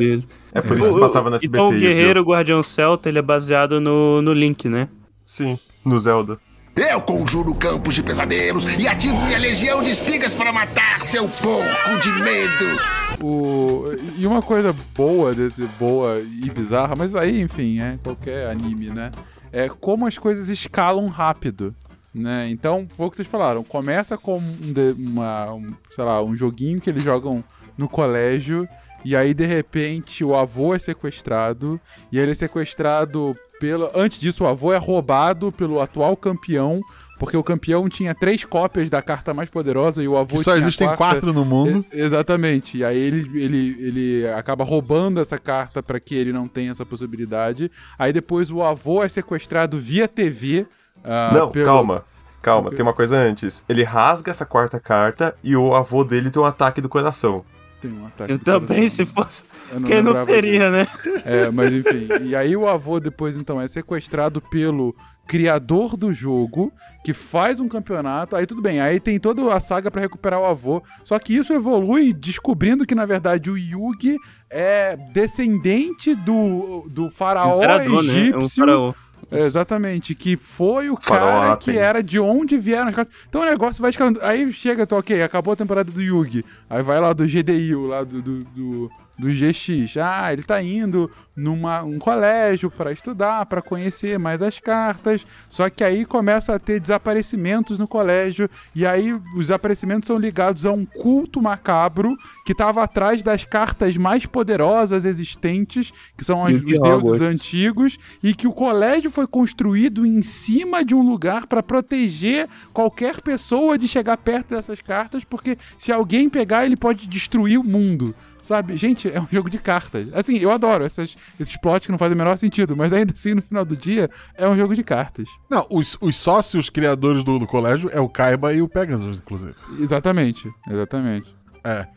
É 0.53 0.61
por 0.61 0.77
isso 0.77 0.89
que 0.89 0.95
O- 0.95 0.99
passava 1.01 1.29
no 1.29 1.35
SBT. 1.35 1.57
Então 1.63 1.69
o! 1.75 1.79
Guerreiro 1.79 2.21
Guardião 2.23 2.63
Celta, 2.63 3.09
ele 3.09 3.19
é 3.19 3.21
baseado 3.21 3.81
no, 3.81 4.21
no 4.21 4.31
Link, 4.31 4.69
né? 4.69 4.87
Sim, 5.25 5.59
no 5.83 5.99
Zelda. 5.99 6.37
Eu 6.75 7.01
conjuro 7.01 7.55
campos 7.55 7.93
de 7.93 8.03
pesadelos 8.03 8.65
e 8.77 8.85
ativo 8.85 9.15
minha 9.25 9.39
legião 9.39 9.81
de 9.81 9.91
espigas 9.91 10.33
para 10.33 10.51
matar 10.51 11.05
seu 11.05 11.25
porco 11.25 11.99
de 12.01 12.11
medo. 12.11 13.23
O... 13.23 13.85
E 14.17 14.27
uma 14.27 14.41
coisa 14.41 14.75
boa 14.93 15.33
desse 15.33 15.65
boa 15.79 16.19
e 16.19 16.49
bizarra, 16.49 16.93
mas 16.93 17.15
aí, 17.15 17.39
enfim, 17.39 17.79
é 17.79 17.97
qualquer 18.03 18.49
anime, 18.49 18.89
né? 18.89 19.09
É 19.53 19.69
como 19.69 20.05
as 20.05 20.17
coisas 20.17 20.49
escalam 20.49 21.07
rápido. 21.07 21.73
Né? 22.13 22.49
Então, 22.49 22.85
foi 22.89 23.05
o 23.05 23.09
que 23.09 23.15
vocês 23.15 23.27
falaram. 23.27 23.63
Começa 23.63 24.17
com 24.17 24.37
um, 24.37 24.73
uma, 24.97 25.53
um, 25.53 25.73
sei 25.93 26.03
lá, 26.03 26.21
um 26.21 26.35
joguinho 26.35 26.81
que 26.81 26.89
eles 26.89 27.03
jogam 27.03 27.41
no 27.77 27.87
colégio. 27.87 28.67
E 29.03 29.15
aí, 29.15 29.33
de 29.33 29.45
repente, 29.45 30.25
o 30.25 30.35
avô 30.35 30.75
é 30.75 30.79
sequestrado. 30.79 31.79
E 32.11 32.19
ele 32.19 32.31
é 32.31 32.35
sequestrado 32.35 33.33
pelo. 33.59 33.89
Antes 33.95 34.19
disso, 34.19 34.43
o 34.43 34.47
avô 34.47 34.71
é 34.73 34.77
roubado 34.77 35.51
pelo 35.51 35.81
atual 35.81 36.15
campeão. 36.17 36.81
Porque 37.17 37.37
o 37.37 37.43
campeão 37.43 37.87
tinha 37.87 38.13
três 38.13 38.43
cópias 38.43 38.89
da 38.89 39.01
carta 39.01 39.33
mais 39.33 39.47
poderosa 39.49 40.03
e 40.03 40.07
o 40.07 40.17
avô 40.17 40.35
Que 40.35 40.43
só 40.43 40.57
existem 40.57 40.85
quarta. 40.85 40.97
quatro 41.21 41.31
no 41.33 41.45
mundo. 41.45 41.85
E- 41.93 42.01
exatamente. 42.01 42.79
E 42.79 42.83
aí 42.83 42.97
ele, 42.97 43.41
ele, 43.41 43.75
ele 43.79 44.27
acaba 44.35 44.65
roubando 44.65 45.21
essa 45.21 45.37
carta 45.37 45.81
pra 45.81 45.97
que 45.97 46.13
ele 46.13 46.33
não 46.33 46.45
tenha 46.45 46.71
essa 46.73 46.85
possibilidade. 46.85 47.71
Aí 47.97 48.11
depois 48.11 48.51
o 48.51 48.61
avô 48.61 49.01
é 49.01 49.07
sequestrado 49.07 49.79
via 49.79 50.09
TV. 50.09 50.65
ah, 51.05 51.31
Não, 51.33 51.49
pelo- 51.51 51.65
calma. 51.65 52.03
Calma, 52.41 52.69
tem 52.69 52.83
uma 52.83 52.93
coisa 52.93 53.17
antes. 53.17 53.63
Ele 53.69 53.83
rasga 53.83 54.29
essa 54.29 54.45
quarta 54.45 54.77
carta 54.77 55.33
e 55.41 55.55
o 55.55 55.73
avô 55.73 56.03
dele 56.03 56.29
tem 56.29 56.41
um 56.41 56.45
ataque 56.45 56.81
do 56.81 56.89
coração. 56.89 57.45
Tem 57.89 57.99
um 57.99 58.05
ataque 58.05 58.33
Eu 58.33 58.39
também, 58.39 58.89
se 58.89 59.05
fosse. 59.05 59.43
Eu 59.71 59.79
não 59.79 59.87
Quem 59.87 60.01
não 60.01 60.25
teria, 60.25 60.71
né? 60.71 60.87
É, 61.23 61.49
mas 61.51 61.71
enfim. 61.71 62.07
E 62.23 62.35
aí 62.35 62.55
o 62.55 62.67
avô 62.67 62.99
depois, 62.99 63.35
então, 63.35 63.61
é 63.61 63.67
sequestrado 63.67 64.41
pelo 64.41 64.95
criador 65.27 65.97
do 65.97 66.13
jogo, 66.13 66.71
que 67.03 67.13
faz 67.13 67.59
um 67.59 67.67
campeonato. 67.67 68.35
Aí 68.35 68.45
tudo 68.45 68.61
bem, 68.61 68.79
aí 68.79 68.99
tem 68.99 69.19
toda 69.19 69.53
a 69.53 69.59
saga 69.59 69.89
pra 69.89 70.01
recuperar 70.01 70.39
o 70.39 70.45
avô. 70.45 70.83
Só 71.03 71.17
que 71.19 71.35
isso 71.35 71.53
evolui 71.53 72.13
descobrindo 72.13 72.85
que, 72.85 72.95
na 72.95 73.05
verdade, 73.05 73.49
o 73.49 73.57
Yugi 73.57 74.17
é 74.49 74.95
descendente 75.11 76.15
do, 76.15 76.87
do 76.89 77.09
faraó 77.09 77.57
Imperador, 77.57 78.03
né? 78.03 78.13
É 78.13 78.15
um 78.15 78.17
egípcio. 78.17 78.49
faraó. 78.49 78.93
É, 79.31 79.39
Exatamente, 79.39 80.13
que 80.13 80.37
foi 80.37 80.89
o 80.89 80.97
cara 80.97 81.57
que 81.57 81.77
era 81.77 82.01
de 82.01 82.19
onde 82.19 82.57
vieram 82.57 82.89
as 82.89 82.95
cartas. 82.95 83.15
Então 83.27 83.41
o 83.41 83.45
negócio 83.45 83.81
vai 83.81 83.89
escalando. 83.89 84.19
Aí 84.21 84.51
chega, 84.53 84.85
tô, 84.85 84.97
ok, 84.97 85.21
acabou 85.21 85.53
a 85.53 85.57
temporada 85.57 85.91
do 85.91 86.01
Yugi. 86.01 86.45
Aí 86.69 86.83
vai 86.83 86.99
lá 86.99 87.13
do 87.13 87.25
GDI, 87.25 87.75
lá 87.75 88.03
do, 88.03 88.21
do, 88.21 88.43
do, 88.43 88.91
do 89.17 89.29
GX. 89.29 89.97
Ah, 89.97 90.31
ele 90.31 90.43
tá 90.43 90.61
indo 90.61 91.09
numa 91.35 91.83
um 91.83 91.99
colégio 91.99 92.71
para 92.71 92.91
estudar, 92.91 93.45
para 93.45 93.61
conhecer 93.61 94.17
mais 94.17 94.41
as 94.41 94.59
cartas. 94.59 95.25
Só 95.49 95.69
que 95.69 95.83
aí 95.83 96.05
começa 96.05 96.55
a 96.55 96.59
ter 96.59 96.79
desaparecimentos 96.79 97.77
no 97.77 97.87
colégio. 97.87 98.49
E 98.73 98.85
aí 98.85 99.13
os 99.13 99.47
desaparecimentos 99.47 100.07
são 100.07 100.17
ligados 100.17 100.65
a 100.65 100.71
um 100.71 100.85
culto 100.85 101.41
macabro 101.41 102.15
que 102.45 102.53
estava 102.53 102.83
atrás 102.83 103.21
das 103.21 103.43
cartas 103.43 103.97
mais 103.97 104.25
poderosas 104.25 105.05
existentes, 105.05 105.91
que 106.17 106.23
são 106.23 106.45
as, 106.45 106.55
os 106.55 106.65
de 106.65 106.79
deuses 106.79 107.21
antigos, 107.21 107.97
e 108.23 108.33
que 108.33 108.47
o 108.47 108.53
colégio 108.53 109.11
foi 109.11 109.27
construído 109.27 110.05
em 110.05 110.21
cima 110.21 110.83
de 110.83 110.95
um 110.95 111.01
lugar 111.01 111.47
para 111.47 111.63
proteger 111.63 112.47
qualquer 112.73 113.21
pessoa 113.21 113.77
de 113.77 113.87
chegar 113.87 114.17
perto 114.17 114.49
dessas 114.49 114.81
cartas, 114.81 115.23
porque 115.23 115.57
se 115.77 115.91
alguém 115.91 116.29
pegar, 116.29 116.65
ele 116.65 116.77
pode 116.77 117.07
destruir 117.07 117.57
o 117.57 117.63
mundo. 117.63 118.15
Sabe? 118.45 118.77
Gente, 118.77 119.09
é 119.09 119.19
um 119.19 119.27
jogo 119.31 119.49
de 119.49 119.57
cartas. 119.57 120.13
Assim, 120.13 120.37
eu 120.37 120.51
adoro 120.51 120.83
essas, 120.83 121.17
esses 121.39 121.57
plots 121.57 121.87
que 121.87 121.91
não 121.91 121.97
fazem 121.97 122.13
o 122.13 122.17
menor 122.17 122.37
sentido, 122.37 122.77
mas 122.77 122.93
ainda 122.93 123.11
assim, 123.11 123.33
no 123.33 123.41
final 123.41 123.65
do 123.65 123.75
dia, 123.75 124.07
é 124.35 124.47
um 124.47 124.55
jogo 124.55 124.75
de 124.75 124.83
cartas. 124.83 125.27
Não, 125.49 125.65
os, 125.67 125.97
os 125.99 126.15
sócios 126.15 126.69
criadores 126.69 127.23
do, 127.23 127.39
do 127.39 127.47
colégio 127.47 127.89
é 127.91 127.99
o 127.99 128.07
Kaiba 128.07 128.53
e 128.53 128.61
o 128.61 128.69
Pegasus, 128.69 129.17
inclusive. 129.17 129.55
Exatamente, 129.79 130.47
exatamente. 130.69 131.35
É. 131.63 131.87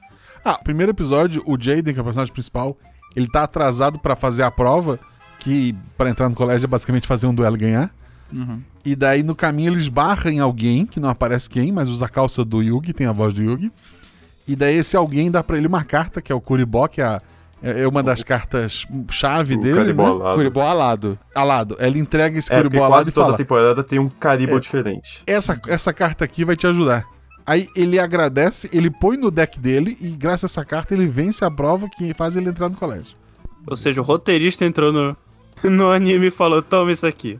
Ah, 0.42 0.58
primeiro 0.64 0.90
episódio, 0.90 1.42
o 1.44 1.60
Jaden, 1.60 1.92
que 1.92 1.98
é 1.98 2.00
o 2.00 2.04
personagem 2.04 2.32
principal, 2.32 2.78
ele 3.14 3.28
tá 3.28 3.42
atrasado 3.42 3.98
pra 3.98 4.16
fazer 4.16 4.42
a 4.42 4.50
prova, 4.50 4.98
que 5.40 5.76
pra 5.98 6.08
entrar 6.08 6.30
no 6.30 6.34
colégio 6.34 6.64
é 6.64 6.68
basicamente 6.68 7.06
fazer 7.06 7.26
um 7.26 7.34
duelo 7.34 7.56
e 7.56 7.60
ganhar. 7.60 7.94
Uhum. 8.32 8.62
E 8.86 8.96
daí 8.96 9.22
no 9.22 9.34
caminho 9.34 9.74
ele 9.74 9.80
esbarra 9.80 10.30
em 10.30 10.40
alguém, 10.40 10.86
que 10.86 10.98
não 10.98 11.10
aparece 11.10 11.50
quem, 11.50 11.70
mas 11.70 11.90
usa 11.90 12.06
a 12.06 12.08
calça 12.08 12.42
do 12.42 12.62
Yugi, 12.62 12.94
tem 12.94 13.06
a 13.06 13.12
voz 13.12 13.34
do 13.34 13.42
Yugi. 13.42 13.70
E 14.48 14.56
daí 14.56 14.76
esse 14.76 14.96
alguém 14.96 15.30
dá 15.30 15.44
pra 15.44 15.56
ele 15.58 15.66
uma 15.66 15.84
carta, 15.84 16.20
que 16.22 16.32
é 16.32 16.34
o 16.34 16.40
Kuribó, 16.40 16.88
que 16.88 17.00
é, 17.02 17.04
a- 17.04 17.22
é 17.62 17.86
uma 17.86 18.02
das 18.02 18.22
cartas 18.24 18.86
chave 19.10 19.54
O 19.54 19.60
dele, 19.60 19.76
Caribou 19.76 20.06
né? 20.06 20.12
alado. 20.22 20.36
Curibó 20.36 20.62
alado. 20.66 21.18
Alado. 21.34 21.76
Ele 21.78 21.98
entrega 21.98 22.38
esse 22.38 22.52
É, 22.52 22.56
Kuribó 22.56 22.78
alado 22.78 22.92
quase 22.92 23.10
e 23.10 23.12
toda 23.12 23.26
fala, 23.26 23.36
temporada 23.36 23.84
tem 23.84 23.98
um 23.98 24.08
Caribou 24.08 24.58
diferente. 24.58 25.22
essa, 25.26 25.60
essa 25.68 25.92
carta 25.92 26.24
aqui 26.24 26.44
vai 26.44 26.56
te 26.56 26.66
ajudar. 26.66 27.04
Aí 27.46 27.66
ele 27.76 27.98
agradece, 27.98 28.68
ele 28.72 28.90
põe 28.90 29.16
no 29.16 29.30
deck 29.30 29.58
dele 29.60 29.96
e 30.00 30.08
graças 30.08 30.44
a 30.44 30.60
essa 30.60 30.64
carta 30.68 30.94
ele 30.94 31.06
vence 31.06 31.44
a 31.44 31.50
prova 31.50 31.88
que 31.88 32.12
faz 32.14 32.36
ele 32.36 32.48
entrar 32.48 32.68
no 32.68 32.76
colégio. 32.76 33.16
Ou 33.66 33.76
seja, 33.76 34.00
o 34.00 34.04
roteirista 34.04 34.64
entrou 34.64 34.92
no, 34.92 35.16
no 35.64 35.90
anime 35.90 36.26
e 36.28 36.30
falou: 36.30 36.62
toma 36.62 36.90
isso 36.92 37.06
aqui. 37.06 37.38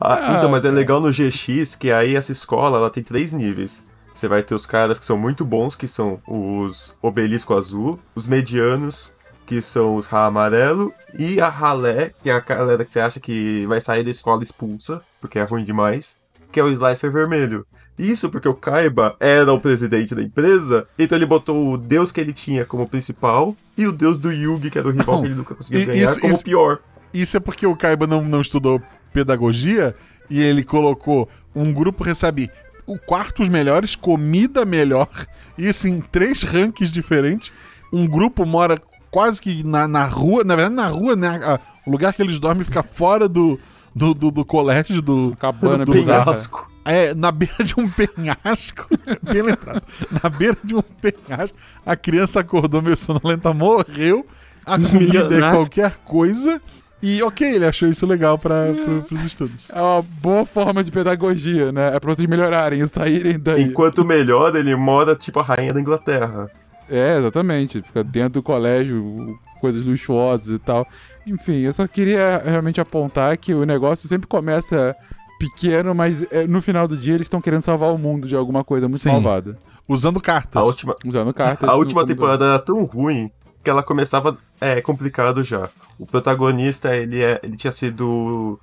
Ah, 0.00 0.34
então, 0.36 0.50
mas 0.50 0.64
é 0.64 0.70
legal 0.70 1.00
no 1.00 1.10
GX 1.12 1.76
que 1.76 1.92
aí 1.92 2.16
essa 2.16 2.32
escola 2.32 2.76
ela 2.78 2.90
tem 2.90 3.02
três 3.02 3.30
níveis. 3.32 3.84
Você 4.14 4.28
vai 4.28 4.42
ter 4.42 4.54
os 4.54 4.66
caras 4.66 4.98
que 4.98 5.04
são 5.04 5.16
muito 5.18 5.44
bons, 5.44 5.74
que 5.74 5.86
são 5.88 6.20
os 6.26 6.96
obelisco 7.02 7.56
azul, 7.56 7.98
os 8.14 8.26
medianos, 8.26 9.12
que 9.46 9.60
são 9.60 9.96
os 9.96 10.06
Rá 10.06 10.26
amarelo, 10.26 10.92
e 11.18 11.40
a 11.40 11.48
ralé, 11.48 12.12
que 12.22 12.30
é 12.30 12.32
a 12.34 12.40
galera 12.40 12.84
que 12.84 12.90
você 12.90 13.00
acha 13.00 13.18
que 13.18 13.64
vai 13.66 13.80
sair 13.80 14.04
da 14.04 14.10
escola 14.10 14.42
expulsa, 14.42 15.02
porque 15.20 15.38
é 15.38 15.42
ruim 15.44 15.64
demais, 15.64 16.18
que 16.50 16.60
é 16.60 16.62
o 16.62 16.70
Slifer 16.70 17.10
vermelho. 17.10 17.66
Isso 17.98 18.30
porque 18.30 18.48
o 18.48 18.54
Kaiba 18.54 19.16
era 19.20 19.52
o 19.52 19.60
presidente 19.60 20.14
da 20.14 20.22
empresa, 20.22 20.86
então 20.98 21.16
ele 21.16 21.26
botou 21.26 21.72
o 21.72 21.76
deus 21.78 22.10
que 22.10 22.20
ele 22.20 22.32
tinha 22.32 22.64
como 22.64 22.88
principal 22.88 23.54
e 23.76 23.86
o 23.86 23.92
deus 23.92 24.18
do 24.18 24.32
Yugi, 24.32 24.70
que 24.70 24.78
era 24.78 24.88
o 24.88 24.90
rival 24.90 25.16
Não, 25.16 25.22
que 25.22 25.28
ele 25.28 25.34
nunca 25.34 25.54
conseguiu 25.54 25.86
ganhar, 25.86 26.02
isso- 26.04 26.20
como 26.20 26.32
isso- 26.32 26.44
pior. 26.44 26.78
Isso 27.12 27.36
é 27.36 27.40
porque 27.40 27.66
o 27.66 27.76
Kaiba 27.76 28.06
não, 28.06 28.22
não 28.22 28.40
estudou 28.40 28.80
pedagogia 29.12 29.94
e 30.30 30.40
ele 30.42 30.64
colocou 30.64 31.28
um 31.54 31.70
grupo 31.72 32.02
recebe 32.02 32.50
o 32.86 32.98
quarto 32.98 33.42
os 33.42 33.48
melhores, 33.48 33.94
comida 33.96 34.64
melhor, 34.64 35.08
isso 35.56 35.86
em 35.88 36.00
três 36.00 36.42
rankings 36.42 36.92
diferentes. 36.92 37.52
Um 37.92 38.06
grupo 38.06 38.44
mora 38.46 38.80
quase 39.10 39.40
que 39.40 39.62
na, 39.62 39.86
na 39.86 40.04
rua, 40.06 40.42
na 40.44 40.56
verdade 40.56 40.74
na 40.74 40.86
rua, 40.88 41.14
né? 41.14 41.28
a- 41.44 41.60
o 41.86 41.90
lugar 41.90 42.12
que 42.14 42.22
eles 42.22 42.38
dormem 42.38 42.64
fica 42.64 42.82
fora 42.84 43.28
do, 43.28 43.58
do, 43.94 44.14
do, 44.14 44.30
do 44.30 44.44
colégio, 44.44 45.02
do, 45.02 45.36
Cabana 45.38 45.84
Do 45.84 45.92
bizarra. 45.92 46.24
penhasco. 46.24 46.70
é, 46.84 47.12
na 47.14 47.30
beira 47.30 47.62
de 47.62 47.74
um 47.78 47.88
penhasco. 47.88 48.86
Bem 49.22 49.42
lembrado. 49.42 49.82
Na 50.22 50.28
beira 50.30 50.56
de 50.64 50.74
um 50.74 50.80
penhasco. 50.82 51.56
A 51.84 51.94
criança 51.94 52.40
acordou 52.40 52.80
meio 52.80 52.96
sonolenta, 52.96 53.52
morreu. 53.52 54.26
A 54.64 54.78
comida 54.78 55.34
é 55.34 55.50
qualquer 55.50 55.96
coisa. 55.98 56.60
E 57.02 57.20
ok, 57.22 57.56
ele 57.56 57.66
achou 57.66 57.88
isso 57.88 58.06
legal 58.06 58.38
para 58.38 58.66
os 59.10 59.24
estudos. 59.24 59.66
É 59.70 59.80
uma 59.82 60.02
boa 60.02 60.46
forma 60.46 60.84
de 60.84 60.92
pedagogia, 60.92 61.72
né? 61.72 61.96
É 61.96 61.98
pra 61.98 62.14
vocês 62.14 62.28
melhorarem 62.28 62.80
e 62.80 62.86
saírem 62.88 63.40
daí. 63.40 63.62
Enquanto 63.62 64.04
melhor, 64.04 64.54
ele 64.54 64.74
mora 64.76 65.16
tipo 65.16 65.40
a 65.40 65.42
rainha 65.42 65.74
da 65.74 65.80
Inglaterra. 65.80 66.48
É, 66.88 67.18
exatamente. 67.18 67.82
Fica 67.82 68.04
dentro 68.04 68.34
do 68.34 68.42
colégio, 68.42 69.36
coisas 69.60 69.84
luxuosas 69.84 70.54
e 70.54 70.58
tal. 70.60 70.86
Enfim, 71.26 71.58
eu 71.58 71.72
só 71.72 71.88
queria 71.88 72.40
realmente 72.44 72.80
apontar 72.80 73.36
que 73.36 73.52
o 73.52 73.64
negócio 73.64 74.08
sempre 74.08 74.28
começa 74.28 74.94
pequeno, 75.40 75.92
mas 75.94 76.24
é, 76.30 76.46
no 76.46 76.62
final 76.62 76.86
do 76.86 76.96
dia 76.96 77.14
eles 77.14 77.26
estão 77.26 77.40
querendo 77.40 77.62
salvar 77.62 77.92
o 77.92 77.98
mundo 77.98 78.28
de 78.28 78.36
alguma 78.36 78.62
coisa 78.62 78.88
muito 78.88 79.00
Sim. 79.02 79.10
malvada. 79.10 79.58
Usando 79.88 80.20
cartas. 80.20 80.62
A 80.62 80.64
última, 80.64 80.96
Usando 81.04 81.34
cartas. 81.34 81.68
a 81.68 81.74
última 81.74 82.06
temporada 82.06 82.44
era 82.44 82.58
tão 82.60 82.84
ruim 82.84 83.28
que 83.64 83.68
ela 83.68 83.82
começava 83.82 84.38
é 84.60 84.80
complicado 84.80 85.42
já. 85.42 85.68
O 85.98 86.06
protagonista, 86.06 86.96
ele 86.96 87.22
é, 87.22 87.40
ele 87.42 87.56
tinha 87.56 87.70
sido 87.72 88.58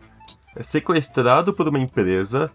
sequestrado 0.61 1.53
por 1.53 1.67
uma 1.67 1.79
empresa, 1.79 2.51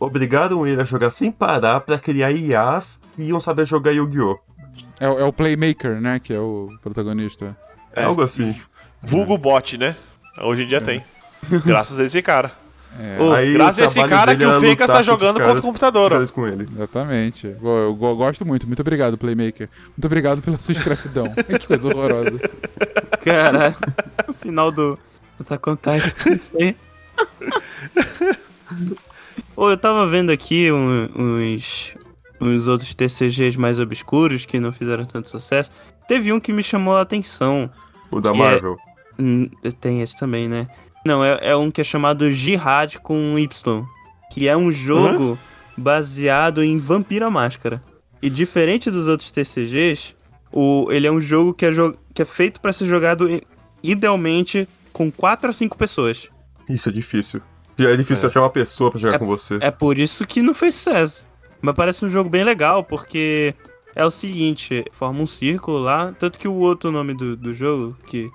obrigaram 0.00 0.66
ele 0.66 0.80
a 0.80 0.84
jogar 0.84 1.10
sem 1.10 1.30
parar 1.30 1.80
pra 1.80 1.98
criar 1.98 2.30
IAs 2.30 3.00
que 3.14 3.22
iam 3.22 3.40
saber 3.40 3.66
jogar 3.66 3.90
Yu-Gi-Oh! 3.92 4.38
É, 5.00 5.08
o- 5.08 5.18
é 5.18 5.24
o 5.24 5.32
Playmaker, 5.32 6.00
né? 6.00 6.18
Que 6.20 6.32
é 6.32 6.38
o 6.40 6.68
protagonista. 6.82 7.56
É 7.92 8.04
algo 8.04 8.22
assim. 8.22 8.54
Vulgo 9.02 9.36
bot, 9.36 9.76
né? 9.76 9.96
Hoje 10.42 10.62
em 10.62 10.66
dia 10.66 10.80
tem. 10.80 11.04
Graças 11.64 11.98
a 12.00 12.04
esse 12.04 12.22
cara. 12.22 12.52
É, 12.98 13.20
Ô, 13.20 13.32
Aí, 13.32 13.52
Graças 13.52 13.78
a 13.80 13.84
esse 13.86 14.08
cara 14.08 14.36
que 14.36 14.44
o 14.44 14.48
era 14.50 14.60
Fencas 14.60 14.86
tá 14.86 15.02
jogando 15.02 15.40
contra 15.40 15.58
o 15.58 15.62
computador, 15.62 16.30
com 16.32 16.46
ele. 16.46 16.68
Exatamente. 16.72 17.46
Eu, 17.60 17.68
eu 17.68 17.94
go- 17.94 18.14
gosto 18.16 18.44
muito. 18.46 18.66
Muito 18.66 18.80
obrigado, 18.80 19.18
Playmaker. 19.18 19.68
Muito 19.88 20.04
obrigado 20.04 20.40
pela 20.42 20.58
sua 20.58 20.72
escravidão. 20.72 21.26
que 21.58 21.66
coisa 21.66 21.88
horrorosa. 21.88 22.38
Caralho. 23.24 23.74
O 24.28 24.32
final 24.32 24.70
do 24.72 24.98
Attack 25.40 25.68
on 25.68 25.76
Titan. 25.76 26.30
Isso 26.34 26.52
aí. 26.56 26.76
Ô, 29.56 29.70
eu 29.70 29.76
tava 29.76 30.06
vendo 30.06 30.30
aqui 30.30 30.70
um- 30.72 31.08
uns, 31.14 31.94
uns 32.40 32.66
outros 32.66 32.94
TCGs 32.94 33.58
mais 33.58 33.78
obscuros 33.78 34.44
que 34.46 34.58
não 34.58 34.72
fizeram 34.72 35.04
tanto 35.04 35.28
sucesso. 35.28 35.70
Teve 36.08 36.32
um 36.32 36.40
que 36.40 36.52
me 36.52 36.62
chamou 36.62 36.96
a 36.96 37.02
atenção. 37.02 37.70
O 38.10 38.20
da 38.20 38.32
Que 38.32 38.38
Marvel. 38.38 38.76
Hum, 39.18 39.48
Tem 39.80 40.02
esse 40.02 40.18
também, 40.18 40.48
né? 40.48 40.66
Não, 41.04 41.24
é, 41.24 41.38
é 41.42 41.56
um 41.56 41.70
que 41.70 41.80
é 41.80 41.84
chamado 41.84 42.30
Jihad 42.32 42.96
com 43.02 43.16
um 43.16 43.38
Y. 43.38 43.84
Que 44.32 44.48
é 44.48 44.56
um 44.56 44.72
jogo 44.72 45.38
baseado 45.76 46.62
em 46.62 46.78
Vampira 46.78 47.30
Máscara. 47.30 47.82
E 48.22 48.30
diferente 48.30 48.90
dos 48.90 49.06
outros 49.06 49.30
TCGs, 49.30 50.14
o, 50.50 50.86
ele 50.90 51.06
é 51.06 51.12
um 51.12 51.20
jogo 51.20 51.52
que 51.52 51.66
é, 51.66 51.70
jo- 51.72 51.94
que 52.14 52.22
é 52.22 52.24
feito 52.24 52.60
pra 52.60 52.72
ser 52.72 52.86
jogado 52.86 53.28
idealmente 53.82 54.66
com 54.92 55.10
4 55.10 55.50
a 55.50 55.52
5 55.52 55.76
pessoas. 55.76 56.28
Isso 56.68 56.88
é 56.88 56.92
difícil. 56.92 57.40
E 57.78 57.84
é 57.86 57.96
difícil 57.96 58.28
achar 58.28 58.40
uma 58.40 58.50
pessoa 58.50 58.90
pra 58.90 58.98
jogar 59.00 59.18
com 59.18 59.26
você. 59.26 59.58
É 59.60 59.70
por 59.70 59.98
isso 59.98 60.26
que 60.26 60.40
não 60.40 60.54
fez 60.54 60.74
sucesso. 60.76 61.26
Mas 61.60 61.74
parece 61.74 62.04
um 62.04 62.08
jogo 62.10 62.30
bem 62.30 62.44
legal, 62.44 62.82
porque 62.84 63.54
é 63.94 64.04
o 64.04 64.10
seguinte, 64.10 64.84
forma 64.92 65.20
um 65.20 65.26
círculo 65.26 65.78
lá, 65.78 66.12
tanto 66.18 66.38
que 66.38 66.46
o 66.48 66.54
outro 66.54 66.90
nome 66.90 67.14
do, 67.14 67.36
do 67.36 67.52
jogo, 67.52 67.96
que 68.06 68.30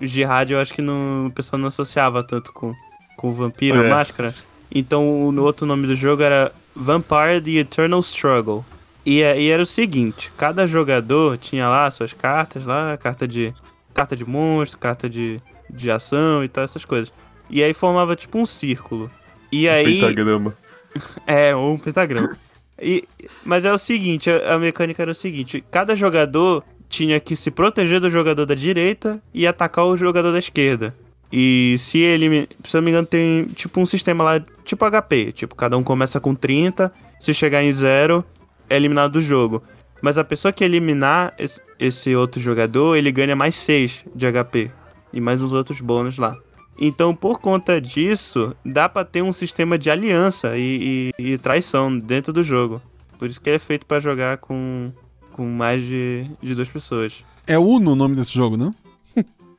Jihad 0.00 0.50
eu 0.52 0.60
acho 0.60 0.72
que 0.72 0.82
não, 0.82 1.26
o 1.26 1.30
pessoal 1.30 1.58
não 1.60 1.68
associava 1.68 2.22
tanto 2.22 2.52
com, 2.52 2.74
com 3.16 3.32
Vampiro, 3.32 3.82
É. 3.84 3.90
Máscara. 3.90 4.34
Então 4.72 5.04
o 5.08 5.40
outro 5.42 5.66
nome 5.66 5.86
do 5.86 5.96
jogo 5.96 6.22
era 6.22 6.52
Vampire 6.74 7.40
The 7.42 7.50
Eternal 7.60 8.00
Struggle. 8.00 8.64
E, 9.04 9.22
é- 9.22 9.40
e 9.40 9.50
era 9.50 9.62
o 9.62 9.66
seguinte, 9.66 10.30
cada 10.36 10.66
jogador 10.66 11.38
tinha 11.38 11.68
lá 11.68 11.90
suas 11.90 12.12
cartas 12.12 12.64
lá, 12.64 12.96
carta 12.96 13.26
de 13.26 13.54
carta 13.94 14.14
de 14.14 14.24
monstro, 14.24 14.78
carta 14.78 15.08
de, 15.08 15.40
de 15.68 15.90
ação 15.90 16.44
e 16.44 16.48
tal, 16.48 16.62
essas 16.64 16.84
coisas. 16.84 17.12
E 17.48 17.62
aí 17.62 17.72
formava 17.74 18.14
tipo 18.14 18.38
um 18.38 18.46
círculo. 18.46 19.10
E 19.50 19.68
aí 19.68 20.00
Pentagrama. 20.00 20.54
é, 21.26 21.54
ou 21.56 21.72
um 21.74 21.78
pentagrama. 21.78 22.36
E, 22.80 23.04
mas 23.44 23.64
é 23.64 23.72
o 23.72 23.78
seguinte, 23.78 24.30
a, 24.30 24.54
a 24.54 24.58
mecânica 24.58 25.02
era 25.02 25.10
o 25.10 25.14
seguinte, 25.14 25.64
cada 25.70 25.94
jogador 25.96 26.62
tinha 26.90 27.18
que 27.20 27.34
se 27.34 27.50
proteger 27.50 28.00
do 28.00 28.10
jogador 28.10 28.44
da 28.44 28.54
direita 28.54 29.22
e 29.32 29.46
atacar 29.46 29.86
o 29.86 29.96
jogador 29.96 30.32
da 30.32 30.38
esquerda. 30.38 30.92
E 31.32 31.76
se 31.78 31.98
ele, 31.98 32.48
se 32.64 32.76
eu 32.76 32.80
não 32.80 32.84
me 32.84 32.90
engano, 32.90 33.06
tem 33.06 33.44
tipo 33.54 33.80
um 33.80 33.86
sistema 33.86 34.24
lá, 34.24 34.44
tipo 34.64 34.84
HP, 34.84 35.32
tipo, 35.32 35.54
cada 35.54 35.78
um 35.78 35.82
começa 35.84 36.18
com 36.20 36.34
30, 36.34 36.92
se 37.20 37.32
chegar 37.32 37.62
em 37.62 37.72
zero, 37.72 38.24
é 38.68 38.74
eliminado 38.76 39.12
do 39.12 39.22
jogo. 39.22 39.62
Mas 40.02 40.18
a 40.18 40.24
pessoa 40.24 40.50
que 40.52 40.64
eliminar 40.64 41.32
esse, 41.78 42.16
outro 42.16 42.40
jogador, 42.40 42.96
ele 42.96 43.12
ganha 43.12 43.36
mais 43.36 43.54
6 43.54 44.04
de 44.14 44.26
HP. 44.26 44.70
E 45.12 45.20
mais 45.20 45.42
os 45.42 45.52
outros 45.52 45.80
bônus 45.80 46.18
lá. 46.18 46.36
Então, 46.80 47.14
por 47.14 47.38
conta 47.40 47.80
disso, 47.80 48.56
dá 48.64 48.88
pra 48.88 49.04
ter 49.04 49.22
um 49.22 49.32
sistema 49.32 49.76
de 49.78 49.90
aliança 49.90 50.56
e, 50.56 51.12
e- 51.18 51.32
e 51.32 51.38
traição 51.38 51.96
dentro 51.98 52.32
do 52.32 52.42
jogo. 52.42 52.80
Por 53.18 53.28
isso 53.28 53.40
que 53.40 53.50
ele 53.50 53.56
é 53.56 53.58
feito 53.60 53.84
pra 53.84 54.00
jogar 54.00 54.38
com, 54.38 54.90
com 55.32 55.46
mais 55.46 55.82
de, 55.82 56.30
de 56.42 56.54
duas 56.54 56.68
pessoas. 56.68 57.24
É 57.46 57.58
Uno 57.58 57.92
o 57.92 57.96
nome 57.96 58.14
desse 58.16 58.32
jogo, 58.32 58.56
não? 58.56 58.74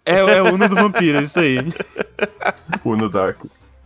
É, 0.06 0.20
é 0.20 0.42
o 0.42 0.54
Uno 0.54 0.68
do 0.68 0.76
Vampiro, 0.76 1.22
isso 1.22 1.40
aí. 1.40 1.58
Uno 2.84 3.10
Dark. 3.10 3.38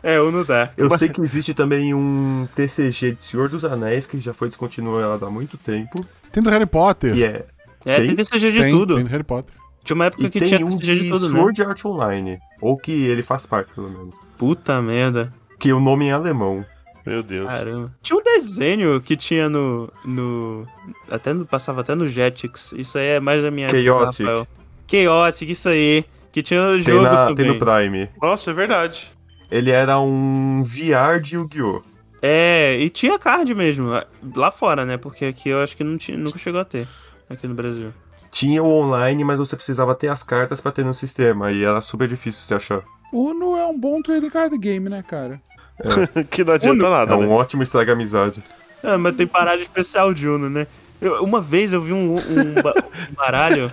É 0.02 0.20
Uno 0.22 0.46
Dark. 0.46 0.74
Eu 0.78 0.90
sei 0.98 1.10
que 1.10 1.20
existe 1.22 1.54
também 1.54 1.94
um 1.94 2.48
TCG 2.56 3.14
de 3.16 3.26
Senhor 3.26 3.50
dos 3.50 3.66
Anéis 3.66 4.08
que 4.08 4.18
já 4.20 4.34
foi 4.34 4.48
descontinuado 4.48 5.26
há 5.26 5.30
muito 5.32 5.58
tempo. 5.58 6.06
Tem 6.32 6.42
do 6.42 6.50
Harry 6.50 6.66
Potter. 6.66 7.16
E 7.18 7.24
é. 7.24 7.46
É, 7.84 7.98
tem 7.98 8.08
tem- 8.08 8.16
TCG 8.16 8.52
de 8.52 8.60
tem, 8.62 8.72
tudo. 8.72 8.96
Tem 8.96 9.04
do 9.04 9.10
Harry 9.10 9.24
Potter. 9.24 9.54
Tinha 9.84 9.96
uma 9.96 10.06
época 10.06 10.24
E 10.24 10.30
que 10.30 10.40
tem 10.40 10.48
tinha 10.50 10.66
um 10.66 10.70
TCG 10.78 10.96
de 10.96 11.04
de 11.04 11.10
tudo, 11.10 11.30
né? 11.30 11.38
Sword 11.38 11.64
Art 11.64 11.86
Online. 11.86 12.40
Ou 12.62 12.78
que 12.78 12.92
ele 12.92 13.22
faz 13.22 13.46
parte, 13.46 13.74
pelo 13.74 13.90
menos. 13.90 14.16
Puta 14.38 14.82
merda. 14.82 15.34
Que 15.60 15.72
o 15.74 15.80
nome 15.80 16.08
é 16.08 16.12
alemão. 16.12 16.66
Meu 17.06 17.22
Deus. 17.22 17.48
Caramba. 17.48 17.96
Tinha 18.02 18.18
um 18.20 18.24
desenho 18.24 19.00
que 19.02 19.16
tinha 19.16 19.48
no. 19.48 19.92
no 20.04 20.68
até 21.10 21.34
no, 21.34 21.46
passava 21.46 21.82
até 21.82 21.94
no 21.94 22.08
Jetix. 22.10 22.74
Isso 22.76 22.98
aí 22.98 23.06
é 23.08 23.20
mais 23.20 23.42
da 23.44 23.52
minha 23.52 23.68
época, 23.68 23.84
Chaotic. 23.84 24.26
Rafael. 24.26 24.48
Chaotic, 24.88 25.50
isso 25.50 25.70
aí. 25.70 26.06
Que 26.32 26.42
tinha 26.44 26.62
o 26.62 26.72
Tem, 26.74 26.84
jogo 26.84 27.04
na, 27.04 27.28
também. 27.28 27.36
tem 27.36 27.48
no 27.48 27.60
Prime. 27.60 28.10
Nossa, 28.22 28.52
é 28.52 28.54
verdade. 28.54 29.12
Ele 29.50 29.72
era 29.72 30.00
um 30.00 30.64
VR 30.64 31.22
de 31.22 31.36
Yu-Gi-Oh! 31.36 31.82
É, 32.22 32.78
e 32.80 32.90
tinha 32.90 33.20
card 33.20 33.54
mesmo. 33.54 33.92
Lá 34.36 34.50
fora, 34.50 34.84
né? 34.86 34.98
Porque 34.98 35.26
aqui 35.26 35.50
eu 35.50 35.62
acho 35.62 35.78
que 35.78 35.84
não 35.84 35.98
tinha, 35.98 36.18
nunca 36.18 36.40
chegou 36.40 36.60
a 36.60 36.66
ter. 36.66 36.88
Aqui 37.30 37.48
no 37.48 37.54
Brasil. 37.54 37.94
Tinha 38.32 38.62
o 38.64 38.68
online, 38.68 39.24
mas 39.24 39.38
você 39.38 39.56
precisava 39.56 39.94
ter 39.96 40.08
as 40.10 40.24
cartas 40.24 40.60
pra 40.60 40.72
ter 40.72 40.84
no 40.84 40.94
sistema. 40.94 41.52
E 41.52 41.64
era 41.64 41.80
super 41.82 42.08
difícil 42.08 42.44
você 42.44 42.56
achar. 42.56 42.84
Uno 43.14 43.56
é 43.56 43.66
um 43.66 43.80
bom 43.80 44.02
trading 44.02 44.30
card 44.30 44.58
game, 44.58 44.90
né, 44.90 45.04
cara? 45.08 45.40
que 46.30 46.44
não 46.44 46.54
adianta 46.54 46.76
Uno. 46.84 46.86
É 46.86 46.90
nada, 46.90 47.18
um 47.18 47.22
né? 47.22 47.28
ótimo 47.28 47.64
estraga 47.64 47.94
amizade. 47.94 48.44
Ah, 48.84 48.98
mas 48.98 49.16
tem 49.16 49.26
baralho 49.28 49.62
especial 49.62 50.14
de 50.14 50.28
Uno, 50.28 50.50
né? 50.50 50.68
Eu- 51.02 51.24
uma 51.24 51.42
vez 51.42 51.74
eu 51.74 51.82
vi 51.82 51.92
um, 51.94 52.16
um 52.16 52.62
ba- 52.62 52.74
um 53.12 53.14
baralho 53.16 53.72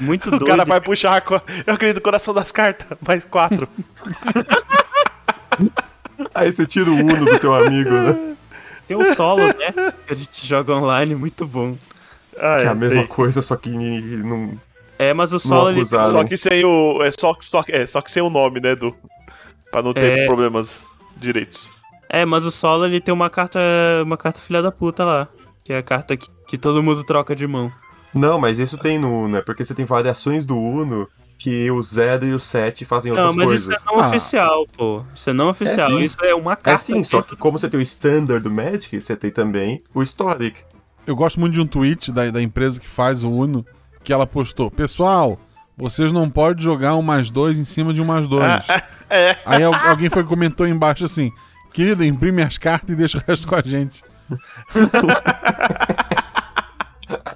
muito 0.00 0.28
O 0.34 0.38
doido. 0.38 0.46
cara 0.46 0.64
vai 0.64 0.80
puxar. 0.80 1.22
Eu 1.66 1.74
acredito 1.74 1.96
no 1.96 2.02
coração 2.02 2.32
das 2.34 2.50
cartas. 2.50 2.86
Mais 3.06 3.24
quatro. 3.24 3.68
Aí 6.34 6.50
você 6.52 6.66
tira 6.66 6.90
o 6.90 6.94
Uno 6.94 7.24
do 7.24 7.38
teu 7.38 7.54
amigo, 7.54 7.90
né? 7.90 8.36
Tem 8.86 8.96
um 8.96 9.14
solo, 9.14 9.46
né? 9.46 9.72
Que 10.06 10.12
a 10.12 10.16
gente 10.16 10.46
joga 10.46 10.74
online, 10.74 11.14
muito 11.14 11.46
bom. 11.46 11.76
Ah, 12.36 12.58
Que 12.60 12.64
é 12.64 12.68
a 12.68 12.74
mesma 12.74 13.00
tem. 13.02 13.08
coisa, 13.08 13.40
só 13.40 13.56
que 13.56 13.68
não. 13.70 14.52
É, 14.98 15.12
mas 15.14 15.32
o 15.32 15.38
solo 15.38 15.70
ele. 15.70 15.84
Só 15.84 16.24
que 16.24 16.36
sem 16.36 16.64
o. 16.64 17.02
É 17.02 17.10
só, 17.10 17.34
só, 17.40 17.62
é, 17.68 17.86
só 17.86 18.00
que 18.00 18.10
sem 18.10 18.22
o 18.22 18.30
nome, 18.30 18.60
né, 18.60 18.74
do. 18.74 18.94
Pra 19.70 19.82
não 19.82 19.92
ter 19.92 20.18
É. 20.20 20.26
problemas 20.26 20.86
direitos. 21.16 21.70
É, 22.08 22.24
mas 22.24 22.44
o 22.44 22.50
solo 22.50 22.84
ele 22.86 23.00
tem 23.00 23.12
uma 23.14 23.28
carta. 23.30 23.58
Uma 24.02 24.16
carta 24.16 24.40
filha 24.40 24.62
da 24.62 24.70
puta 24.70 25.04
lá. 25.04 25.28
Que 25.64 25.72
é 25.72 25.78
a 25.78 25.82
carta 25.82 26.16
que, 26.16 26.28
que 26.46 26.58
todo 26.58 26.82
mundo 26.82 27.02
troca 27.04 27.34
de 27.34 27.46
mão. 27.46 27.72
Não, 28.12 28.38
mas 28.38 28.58
isso 28.58 28.78
tem 28.78 28.98
no 28.98 29.24
Uno, 29.24 29.38
é 29.38 29.42
porque 29.42 29.64
você 29.64 29.74
tem 29.74 29.84
variações 29.84 30.46
do 30.46 30.56
Uno 30.56 31.08
que 31.36 31.68
o 31.70 31.82
0 31.82 32.26
e 32.26 32.32
o 32.32 32.38
7 32.38 32.84
fazem 32.84 33.10
Não, 33.12 33.18
outras 33.18 33.34
mas 33.36 33.46
coisas. 33.46 33.74
isso 33.74 33.82
é 33.82 33.92
não 33.92 34.00
Ah. 34.00 34.08
oficial, 34.08 34.66
pô. 34.76 35.04
Isso 35.14 35.30
é 35.30 35.32
não 35.32 35.48
oficial. 35.48 35.88
sim. 35.90 36.04
isso 36.04 36.16
é 36.24 36.32
uma 36.34 36.52
É 36.52 36.56
carta. 36.56 36.82
sim, 36.84 37.02
só 37.02 37.22
que 37.22 37.34
como 37.34 37.58
você 37.58 37.68
tem 37.68 37.80
o 37.80 37.82
standard 37.82 38.44
do 38.44 38.50
Magic, 38.52 39.00
você 39.00 39.16
tem 39.16 39.32
também 39.32 39.82
o 39.92 40.00
Historic. 40.02 40.60
Eu 41.06 41.16
gosto 41.16 41.40
muito 41.40 41.54
de 41.54 41.60
um 41.60 41.66
tweet 41.66 42.12
da, 42.12 42.30
da 42.30 42.40
empresa 42.40 42.78
que 42.78 42.88
faz 42.88 43.24
o 43.24 43.30
Uno, 43.30 43.66
que 44.04 44.12
ela 44.12 44.26
postou: 44.26 44.70
Pessoal, 44.70 45.36
vocês 45.76 46.12
não 46.12 46.28
podem 46.30 46.62
jogar 46.62 46.94
um 46.96 47.02
mais 47.02 47.30
dois 47.30 47.58
em 47.58 47.64
cima 47.64 47.92
de 47.92 48.00
um 48.00 48.04
mais 48.04 48.26
dois. 48.26 48.44
É. 49.10 49.36
Aí 49.44 49.62
al- 49.62 49.74
alguém 49.74 50.08
foi 50.08 50.22
e 50.22 50.26
comentou 50.26 50.66
embaixo 50.66 51.04
assim: 51.04 51.30
Querida, 51.72 52.04
imprime 52.06 52.42
as 52.42 52.56
cartas 52.58 52.90
e 52.90 52.96
deixa 52.96 53.18
o 53.18 53.22
resto 53.28 53.46
com 53.46 53.54
a 53.54 53.60
gente. 53.62 54.02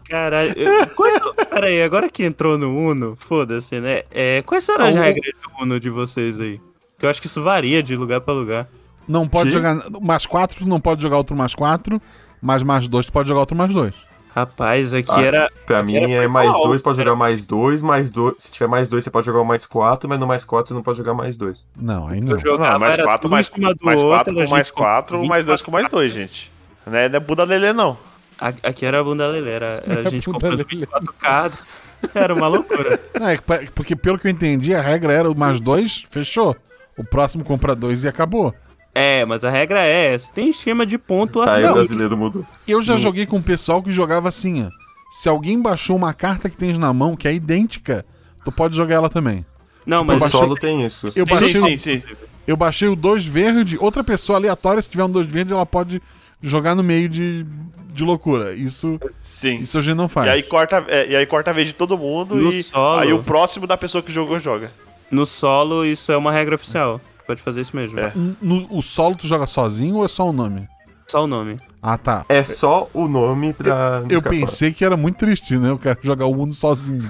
Caralho. 0.08 0.52
eu- 0.56 0.86
Quais... 0.88 1.20
Pera 1.50 1.66
aí, 1.66 1.82
agora 1.82 2.08
que 2.08 2.24
entrou 2.24 2.56
no 2.56 2.74
Uno, 2.76 3.16
foda-se, 3.20 3.78
né? 3.80 4.02
É, 4.10 4.42
quais 4.42 4.64
são 4.64 4.76
as 4.76 4.94
regras 4.94 5.32
do 5.42 5.62
Uno 5.62 5.78
de 5.78 5.90
vocês 5.90 6.40
aí? 6.40 6.60
Que 6.98 7.04
eu 7.06 7.10
acho 7.10 7.20
que 7.20 7.26
isso 7.26 7.42
varia 7.42 7.82
de 7.82 7.94
lugar 7.94 8.20
pra 8.22 8.32
lugar. 8.34 8.66
Não 9.06 9.28
pode 9.28 9.50
Que? 9.50 9.56
jogar. 9.56 9.76
Mais 10.00 10.26
quatro, 10.26 10.58
tu 10.58 10.66
não 10.66 10.80
pode 10.80 11.02
jogar 11.02 11.18
outro 11.18 11.36
mais 11.36 11.54
quatro. 11.54 12.00
Mais 12.40 12.62
mais 12.62 12.88
dois, 12.88 13.06
tu 13.06 13.12
pode 13.12 13.28
jogar 13.28 13.40
outro 13.40 13.56
mais 13.56 13.72
dois. 13.72 13.94
Rapaz, 14.38 14.94
aqui 14.94 15.10
Ah. 15.10 15.20
era. 15.22 15.50
Pra 15.66 15.78
aqui 15.80 15.86
mim 15.86 15.96
era 15.96 16.24
é 16.24 16.28
mais 16.28 16.50
dois, 16.52 16.80
pode 16.82 17.00
era- 17.00 17.08
jogar 17.10 17.18
mais 17.18 17.44
dois, 17.44 17.82
mais 17.82 18.10
dois. 18.10 18.34
Se 18.38 18.52
tiver 18.52 18.66
mais 18.68 18.88
dois, 18.88 19.04
você 19.04 19.10
pode 19.10 19.26
jogar 19.26 19.40
o 19.40 19.44
mais 19.44 19.66
quatro, 19.66 20.08
mas 20.08 20.18
no 20.18 20.26
mais 20.26 20.44
quatro 20.44 20.68
você 20.68 20.74
não 20.74 20.82
pode 20.82 20.98
jogar 20.98 21.14
mais 21.14 21.36
dois. 21.36 21.66
Não, 21.76 22.06
aí 22.08 22.18
Eu 22.18 22.24
não. 22.24 22.38
jogava, 22.38 22.72
Não, 22.74 22.80
mais 22.80 22.94
era 22.94 23.04
4, 23.04 23.22
tudo 23.22 23.30
mais, 23.32 23.48
em 23.48 23.54
cima 23.54 23.74
do 23.74 23.84
mais 23.84 24.02
outro, 24.02 24.16
4 24.16 24.38
era 24.38 24.44
com 24.46 24.50
mais 24.54 24.70
4, 24.70 25.24
mais 25.26 25.46
2 25.46 25.62
com 25.62 25.70
mais 25.70 25.84
24 25.84 25.98
2, 25.98 26.12
gente. 26.12 26.52
Não 26.86 26.96
é, 26.96 27.08
não 27.08 27.16
é 27.16 27.20
Buda 27.20 27.44
Lelê, 27.44 27.72
não. 27.72 27.98
Aqui 28.40 28.86
era 28.86 29.00
a 29.00 29.04
bunda 29.04 29.26
lelê, 29.26 29.50
era, 29.50 29.82
era 29.84 30.00
a 30.00 30.02
gente 30.10 30.24
Bunda 30.26 30.34
comprando 30.38 30.52
lelê. 30.58 30.64
24 30.68 31.12
cartas. 31.14 31.58
Era 32.14 32.32
uma 32.32 32.46
loucura. 32.46 33.00
Não, 33.18 33.26
é 33.28 33.36
porque 33.74 33.96
pelo 33.96 34.16
que 34.20 34.28
eu 34.28 34.30
entendi, 34.30 34.72
a 34.72 34.80
regra 34.80 35.12
era 35.12 35.28
o 35.28 35.36
mais 35.36 35.58
dois, 35.58 36.04
fechou. 36.08 36.56
O 36.96 37.02
próximo 37.04 37.42
compra 37.42 37.74
dois 37.74 38.04
e 38.04 38.08
acabou. 38.08 38.54
É, 38.98 39.24
mas 39.24 39.44
a 39.44 39.50
regra 39.50 39.80
é 39.84 40.14
essa. 40.14 40.32
Tem 40.32 40.48
esquema 40.50 40.84
de 40.84 40.96
Aí 40.96 40.98
pontuação. 40.98 41.70
o 41.70 41.74
brasileiro 41.74 42.16
mudou. 42.16 42.44
Eu 42.66 42.82
já 42.82 42.96
joguei 42.96 43.26
com 43.26 43.36
um 43.36 43.42
pessoal 43.42 43.82
que 43.82 43.92
jogava 43.92 44.28
assim, 44.28 44.64
ó. 44.66 44.70
Se 45.10 45.28
alguém 45.28 45.60
baixou 45.62 45.96
uma 45.96 46.12
carta 46.12 46.50
que 46.50 46.56
tens 46.56 46.76
na 46.76 46.92
mão 46.92 47.14
que 47.16 47.26
é 47.28 47.32
idêntica, 47.32 48.04
tu 48.44 48.50
pode 48.52 48.76
jogar 48.76 48.96
ela 48.96 49.08
também. 49.08 49.44
Não, 49.86 50.02
O 50.02 50.04
mas 50.04 50.18
baixei- 50.18 50.38
solo 50.40 50.54
tem 50.56 50.84
isso. 50.84 51.06
Eu 51.08 51.12
Sim, 51.12 51.24
baixei, 51.24 51.78
sim, 51.78 52.00
sim. 52.00 52.02
eu 52.46 52.56
baixei 52.56 52.88
o 52.88 52.96
dois 52.96 53.24
verde, 53.24 53.78
outra 53.80 54.02
pessoa 54.04 54.36
aleatória, 54.38 54.82
se 54.82 54.90
tiver 54.90 55.04
um 55.04 55.10
dois 55.10 55.26
verde, 55.26 55.52
ela 55.52 55.64
pode 55.64 56.02
jogar 56.42 56.74
no 56.74 56.82
meio 56.82 57.08
de, 57.08 57.46
de 57.92 58.04
loucura. 58.04 58.52
Isso, 58.54 59.00
Sim. 59.18 59.60
isso 59.60 59.78
a 59.78 59.80
gente 59.80 59.96
não 59.96 60.08
faz. 60.08 60.26
E 60.26 60.30
aí 60.30 60.42
corta, 60.42 60.84
é, 60.88 61.08
e 61.10 61.16
aí 61.16 61.24
corta 61.24 61.50
a 61.50 61.54
vez 61.54 61.68
de 61.68 61.72
todo 61.74 61.96
mundo 61.96 62.34
No 62.34 62.52
e 62.52 62.62
solo. 62.62 63.00
aí 63.00 63.12
o 63.12 63.22
próximo 63.22 63.66
da 63.66 63.76
pessoa 63.78 64.02
que 64.02 64.12
jogou 64.12 64.38
joga. 64.38 64.70
no 65.10 65.24
solo 65.24 65.86
isso 65.86 66.12
é 66.12 66.16
uma 66.16 66.30
regra 66.32 66.54
oficial. 66.56 67.00
Pode 67.28 67.40
fazer 67.42 67.60
isso 67.60 67.76
mesmo. 67.76 68.00
É. 68.00 68.10
No, 68.42 68.66
o 68.76 68.82
solo 68.82 69.14
tu 69.14 69.26
joga 69.26 69.46
sozinho 69.46 69.96
ou 69.96 70.04
é 70.04 70.08
só 70.08 70.28
o 70.28 70.32
nome? 70.32 70.66
Só 71.06 71.24
o 71.24 71.26
nome. 71.26 71.58
Ah, 71.82 71.96
tá. 71.96 72.24
É 72.28 72.42
só 72.42 72.88
o 72.92 73.06
nome 73.06 73.52
pra. 73.52 74.02
Eu 74.08 74.16
escapar. 74.18 74.30
pensei 74.36 74.72
que 74.72 74.84
era 74.84 74.96
muito 74.96 75.16
triste, 75.18 75.56
né? 75.56 75.68
Eu 75.70 75.78
quero 75.78 75.98
jogar 76.02 76.24
o 76.26 76.32
Uno 76.32 76.52
sozinho. 76.52 77.02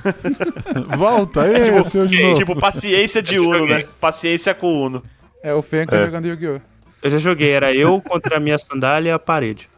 Volta, 0.97 1.47
É 1.47 1.57
aí, 1.57 1.65
tipo, 1.71 1.85
seu 1.85 2.07
de 2.07 2.19
é 2.21 2.23
novo. 2.27 2.37
tipo 2.39 2.55
paciência 2.61 3.23
de 3.23 3.39
Uno, 3.39 3.67
né? 3.67 3.87
Paciência 4.01 4.55
com 4.55 4.67
o 4.67 4.87
Uno. 4.87 5.03
É 5.43 5.55
o 5.55 5.63
Fenka 5.63 5.97
É. 5.97 6.05
jogando 6.05 6.27
Yu-Gi-Oh! 6.27 6.61
Eu 7.01 7.11
já 7.13 7.19
joguei, 7.19 7.51
era 7.51 7.73
eu 7.73 8.01
contra 8.01 8.37
a 8.37 8.41
minha 8.41 8.59
sandália 8.59 9.11
e 9.11 9.13
a 9.13 9.19
parede. 9.21 9.69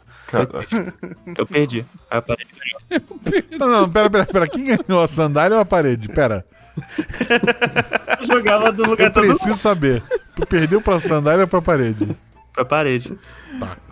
Eu 1.37 1.47
perdi. 1.47 1.85
Aí 2.11 2.19
a 2.19 2.23
parede 2.23 2.49
ganhou. 2.89 3.03
Não, 3.59 3.69
não, 3.69 3.91
pera, 3.91 4.09
pera, 4.09 4.25
pera. 4.27 4.49
Quem 4.49 4.65
ganhou 4.65 5.03
a 5.03 5.07
sandália 5.07 5.57
ou 5.57 5.61
a 5.61 5.67
parede? 5.67 6.09
Pera. 6.09 6.45
Eu 8.21 8.27
jogava 8.27 8.73
do 8.73 8.85
lugar 8.89 9.09
Eu 9.09 9.13
todo 9.13 9.27
preciso 9.27 9.55
saber. 9.55 10.03
Tu 10.41 10.47
perdeu 10.47 10.81
pra 10.81 10.99
sandália 11.01 11.43
ou 11.45 11.49
pra 11.49 11.61
parede? 11.63 12.17
pra 12.53 12.65
parede. 12.65 13.13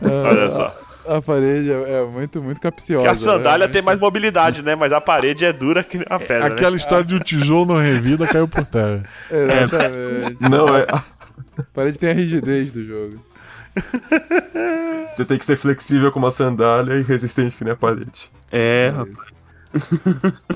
Olha 0.02 0.50
só. 0.50 0.76
A 1.06 1.22
parede 1.22 1.72
é, 1.72 2.00
é 2.00 2.04
muito, 2.04 2.42
muito 2.42 2.60
capciosa. 2.60 3.02
Que 3.06 3.08
a 3.08 3.16
sandália 3.16 3.50
realmente. 3.50 3.72
tem 3.72 3.82
mais 3.82 3.98
mobilidade, 3.98 4.62
né? 4.62 4.74
Mas 4.74 4.92
a 4.92 5.00
parede 5.00 5.44
é 5.44 5.52
dura 5.52 5.82
que 5.82 6.04
a 6.08 6.18
pedra, 6.18 6.46
Aquela 6.46 6.72
né? 6.72 6.76
história 6.76 7.04
de 7.04 7.14
um 7.14 7.18
tijolo 7.18 7.64
não 7.74 7.76
revida 7.80 8.26
caiu 8.26 8.46
por 8.46 8.64
terra. 8.66 9.02
Exatamente. 9.30 10.36
Não, 10.40 10.76
é. 10.76 10.86
A 10.90 11.62
parede 11.72 11.98
tem 11.98 12.10
a 12.10 12.12
rigidez 12.12 12.72
do 12.72 12.84
jogo. 12.84 13.24
Você 15.12 15.24
tem 15.24 15.38
que 15.38 15.44
ser 15.46 15.56
flexível 15.56 16.12
como 16.12 16.26
a 16.26 16.30
sandália 16.30 16.94
e 16.94 17.02
resistente 17.02 17.56
que 17.56 17.64
nem 17.64 17.72
a 17.72 17.76
parede. 17.76 18.30
É, 18.52 18.92
rapaz. 18.94 19.38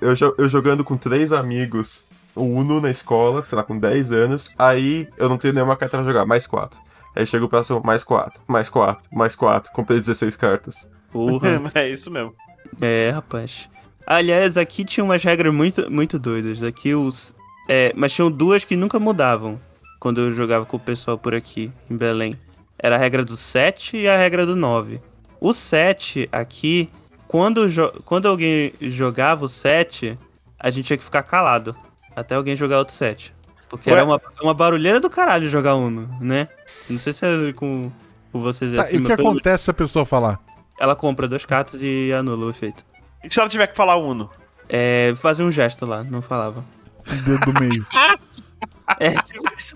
Eu, 0.00 0.34
eu 0.36 0.48
jogando 0.50 0.84
com 0.84 0.98
três 0.98 1.32
amigos, 1.32 2.04
o 2.34 2.42
Uno 2.42 2.80
na 2.80 2.90
escola, 2.90 3.42
sei 3.44 3.56
lá, 3.56 3.62
com 3.64 3.78
10 3.78 4.12
anos. 4.12 4.50
Aí 4.58 5.08
eu 5.16 5.28
não 5.28 5.38
tenho 5.38 5.54
nenhuma 5.54 5.76
carta 5.76 5.96
pra 5.98 6.06
jogar, 6.06 6.24
mais 6.26 6.46
quatro. 6.46 6.80
Aí 7.16 7.24
chega 7.26 7.44
o 7.44 7.48
próximo, 7.48 7.80
mais 7.84 8.02
quatro, 8.02 8.42
mais 8.46 8.68
quatro, 8.68 9.08
mais 9.12 9.36
quatro. 9.36 9.70
Comprei 9.72 10.00
16 10.00 10.36
cartas. 10.36 10.88
Porra. 11.12 11.60
É 11.74 11.88
isso 11.88 12.10
mesmo. 12.10 12.34
É, 12.80 13.10
rapaz. 13.10 13.68
Aliás, 14.06 14.56
aqui 14.58 14.84
tinha 14.84 15.04
umas 15.04 15.22
regras 15.22 15.54
muito, 15.54 15.90
muito 15.90 16.18
doidas. 16.18 16.62
Aqui 16.62 16.94
os. 16.94 17.34
É, 17.68 17.92
mas 17.96 18.12
tinham 18.12 18.30
duas 18.30 18.64
que 18.64 18.76
nunca 18.76 18.98
mudavam 18.98 19.58
quando 20.00 20.20
eu 20.20 20.32
jogava 20.32 20.66
com 20.66 20.76
o 20.76 20.80
pessoal 20.80 21.16
por 21.16 21.34
aqui, 21.34 21.72
em 21.90 21.96
Belém. 21.96 22.38
Era 22.78 22.96
a 22.96 22.98
regra 22.98 23.24
do 23.24 23.36
7 23.36 23.96
e 23.96 24.08
a 24.08 24.16
regra 24.18 24.44
do 24.44 24.54
9. 24.56 25.00
O 25.40 25.54
7 25.54 26.28
aqui, 26.32 26.90
quando, 27.26 27.68
jo- 27.70 27.92
quando 28.04 28.28
alguém 28.28 28.74
jogava 28.80 29.44
o 29.46 29.48
7, 29.48 30.18
a 30.58 30.68
gente 30.70 30.86
tinha 30.86 30.96
que 30.98 31.04
ficar 31.04 31.22
calado. 31.22 31.74
Até 32.16 32.34
alguém 32.34 32.54
jogar 32.56 32.78
outro 32.78 32.94
7. 32.94 33.34
Porque 33.68 33.90
Ué? 33.90 33.96
era 33.96 34.04
uma, 34.04 34.20
uma 34.42 34.54
barulheira 34.54 35.00
do 35.00 35.10
caralho 35.10 35.48
jogar 35.48 35.74
Uno, 35.74 36.08
né? 36.20 36.48
Não 36.88 36.98
sei 37.00 37.12
se 37.12 37.26
é 37.26 37.52
com, 37.52 37.90
com 38.30 38.40
vocês 38.40 38.72
é 38.72 38.76
Tá, 38.76 38.82
assim, 38.82 38.96
e 38.96 38.98
o 38.98 39.02
mas 39.02 39.10
que 39.10 39.16
pelo- 39.16 39.28
acontece 39.30 39.64
se 39.64 39.70
a 39.70 39.74
pessoa 39.74 40.04
falar? 40.06 40.38
ela 40.78 40.94
compra 40.96 41.26
duas 41.28 41.44
cartas 41.44 41.80
e 41.82 42.12
anula 42.12 42.46
o 42.46 42.50
efeito. 42.50 42.84
E 43.24 43.32
se 43.32 43.38
ela 43.40 43.48
tiver 43.48 43.66
que 43.68 43.76
falar 43.76 43.96
Uno? 43.96 44.30
É, 44.68 45.12
fazia 45.16 45.44
um 45.44 45.50
gesto 45.50 45.84
lá, 45.86 46.02
não 46.04 46.20
falava. 46.22 46.64
O 47.06 47.14
dedo 47.22 47.52
do 47.52 47.60
meio. 47.60 47.86
É, 49.00 49.10
tipo 49.22 49.42
isso. 49.56 49.72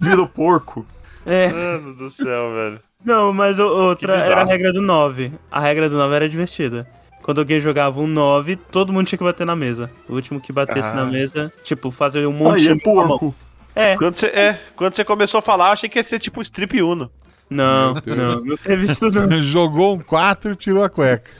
Vira 0.00 0.22
o 0.22 0.28
porco. 0.28 0.86
É, 1.26 1.48
Mano 1.48 1.94
do 1.96 2.10
céu, 2.10 2.52
velho. 2.52 2.80
não, 3.04 3.32
mas 3.32 3.58
o- 3.58 3.66
outra 3.66 4.14
era 4.16 4.42
a 4.42 4.44
regra 4.44 4.72
do 4.72 4.82
9. 4.82 5.32
A 5.50 5.58
regra 5.60 5.88
do 5.88 5.96
9 5.96 6.14
era 6.14 6.28
divertida. 6.28 6.86
Quando 7.24 7.38
alguém 7.38 7.58
jogava 7.58 7.98
um 8.02 8.06
9, 8.06 8.54
todo 8.54 8.92
mundo 8.92 9.06
tinha 9.06 9.16
que 9.16 9.24
bater 9.24 9.46
na 9.46 9.56
mesa. 9.56 9.90
O 10.06 10.12
último 10.14 10.38
que 10.38 10.52
batesse 10.52 10.90
Ah. 10.90 10.92
na 10.94 11.06
mesa, 11.06 11.50
tipo, 11.62 11.90
fazer 11.90 12.26
um 12.26 12.32
monte 12.34 12.56
Aí 12.58 12.68
é 12.68 12.74
de 12.74 12.84
mão. 12.86 13.08
porco. 13.08 13.34
É, 13.74 13.96
Quando 13.96 14.14
você, 14.16 14.26
é, 14.26 14.60
quando 14.76 14.94
você 14.94 15.02
começou 15.06 15.38
a 15.38 15.42
falar, 15.42 15.70
achei 15.72 15.88
que 15.88 15.98
ia 15.98 16.04
ser 16.04 16.18
tipo 16.18 16.42
strip 16.42 16.82
Uno. 16.82 17.10
não, 17.48 17.94
não, 17.94 18.44
não 18.44 18.56
teve 18.58 18.84
isso 18.92 19.10
não. 19.10 19.28
Jogou 19.40 19.94
um 19.96 20.00
4 20.00 20.52
e 20.52 20.54
tirou 20.54 20.84
a 20.84 20.90
cueca. 20.90 21.30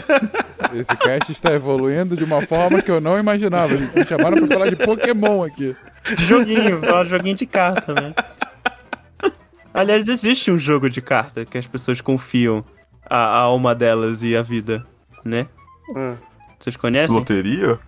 Esse 0.74 0.96
cast 0.96 1.30
está 1.32 1.52
evoluindo 1.52 2.16
de 2.16 2.24
uma 2.24 2.40
forma 2.46 2.80
que 2.80 2.90
eu 2.90 2.98
não 2.98 3.18
imaginava. 3.18 3.74
Me 3.74 4.06
chamaram 4.08 4.38
pra 4.38 4.46
falar 4.46 4.70
de 4.70 4.76
Pokémon 4.76 5.42
aqui. 5.44 5.76
Joguinho, 6.26 6.80
joguinho 7.06 7.36
de 7.36 7.44
carta, 7.44 7.92
né? 7.92 8.14
Aliás, 9.74 10.08
existe 10.08 10.50
um 10.50 10.58
jogo 10.58 10.88
de 10.88 11.00
carta 11.02 11.44
que 11.44 11.58
as 11.58 11.66
pessoas 11.66 12.00
confiam 12.00 12.64
a, 13.08 13.16
a 13.18 13.38
alma 13.40 13.74
delas 13.74 14.22
e 14.22 14.36
a 14.36 14.42
vida, 14.42 14.84
né? 15.24 15.48
Hum. 15.96 16.16
Vocês 16.58 16.76
conhecem? 16.76 17.14
Loteria? 17.14 17.78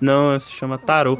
Não, 0.00 0.38
se 0.38 0.50
chama 0.52 0.78
tarô. 0.78 1.16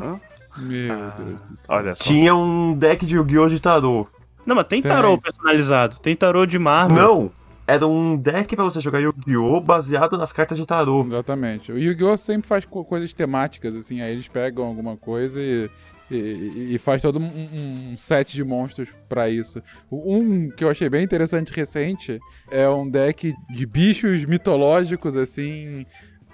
Meu 0.59 0.97
Deus 1.19 1.41
do 1.51 1.57
céu. 1.57 1.77
Olha 1.77 1.95
só. 1.95 2.03
Tinha 2.05 2.35
um 2.35 2.75
deck 2.75 3.05
de 3.05 3.17
Yu-Gi-Oh! 3.17 3.49
de 3.49 3.61
tarô. 3.61 4.07
Não, 4.47 4.57
mas 4.57 4.67
tem 4.67 4.81
tarô 4.81 5.19
personalizado. 5.19 5.99
Tem 5.99 6.15
tarô 6.17 6.47
de 6.47 6.59
mármore. 6.59 7.01
Não! 7.01 7.31
Era 7.69 7.85
um 7.87 8.17
deck 8.17 8.55
pra 8.55 8.65
você 8.65 8.81
jogar 8.81 9.01
Yu-Gi-Oh! 9.01 9.61
baseado 9.61 10.17
nas 10.17 10.33
cartas 10.33 10.57
de 10.57 10.65
tarô. 10.65 11.05
Exatamente. 11.05 11.73
O 11.73 11.79
Yu-Gi-Oh! 11.79 12.17
sempre 12.17 12.47
faz 12.49 12.65
co- 12.65 12.85
coisas 12.85 13.13
temáticas, 13.13 13.75
assim, 13.75 14.01
aí 14.01 14.13
eles 14.13 14.29
pegam 14.29 14.65
alguma 14.65 14.97
coisa 14.97 15.41
e, 15.41 15.69
e, 16.11 16.75
e 16.75 16.79
faz 16.79 17.03
todo 17.03 17.19
um, 17.19 17.93
um 17.93 17.99
set 17.99 18.35
de 18.35 18.45
monstros 18.45 18.89
pra 19.09 19.29
isso. 19.29 19.63
Um 19.91 20.51
que 20.51 20.65
eu 20.65 20.71
achei 20.71 20.89
bem 20.89 21.05
interessante 21.05 21.53
recente 21.53 22.21
é 22.51 22.69
um 22.69 22.89
deck 22.89 23.35
de 23.51 23.67
bichos 23.67 24.25
mitológicos, 24.25 25.17
assim, 25.17 25.85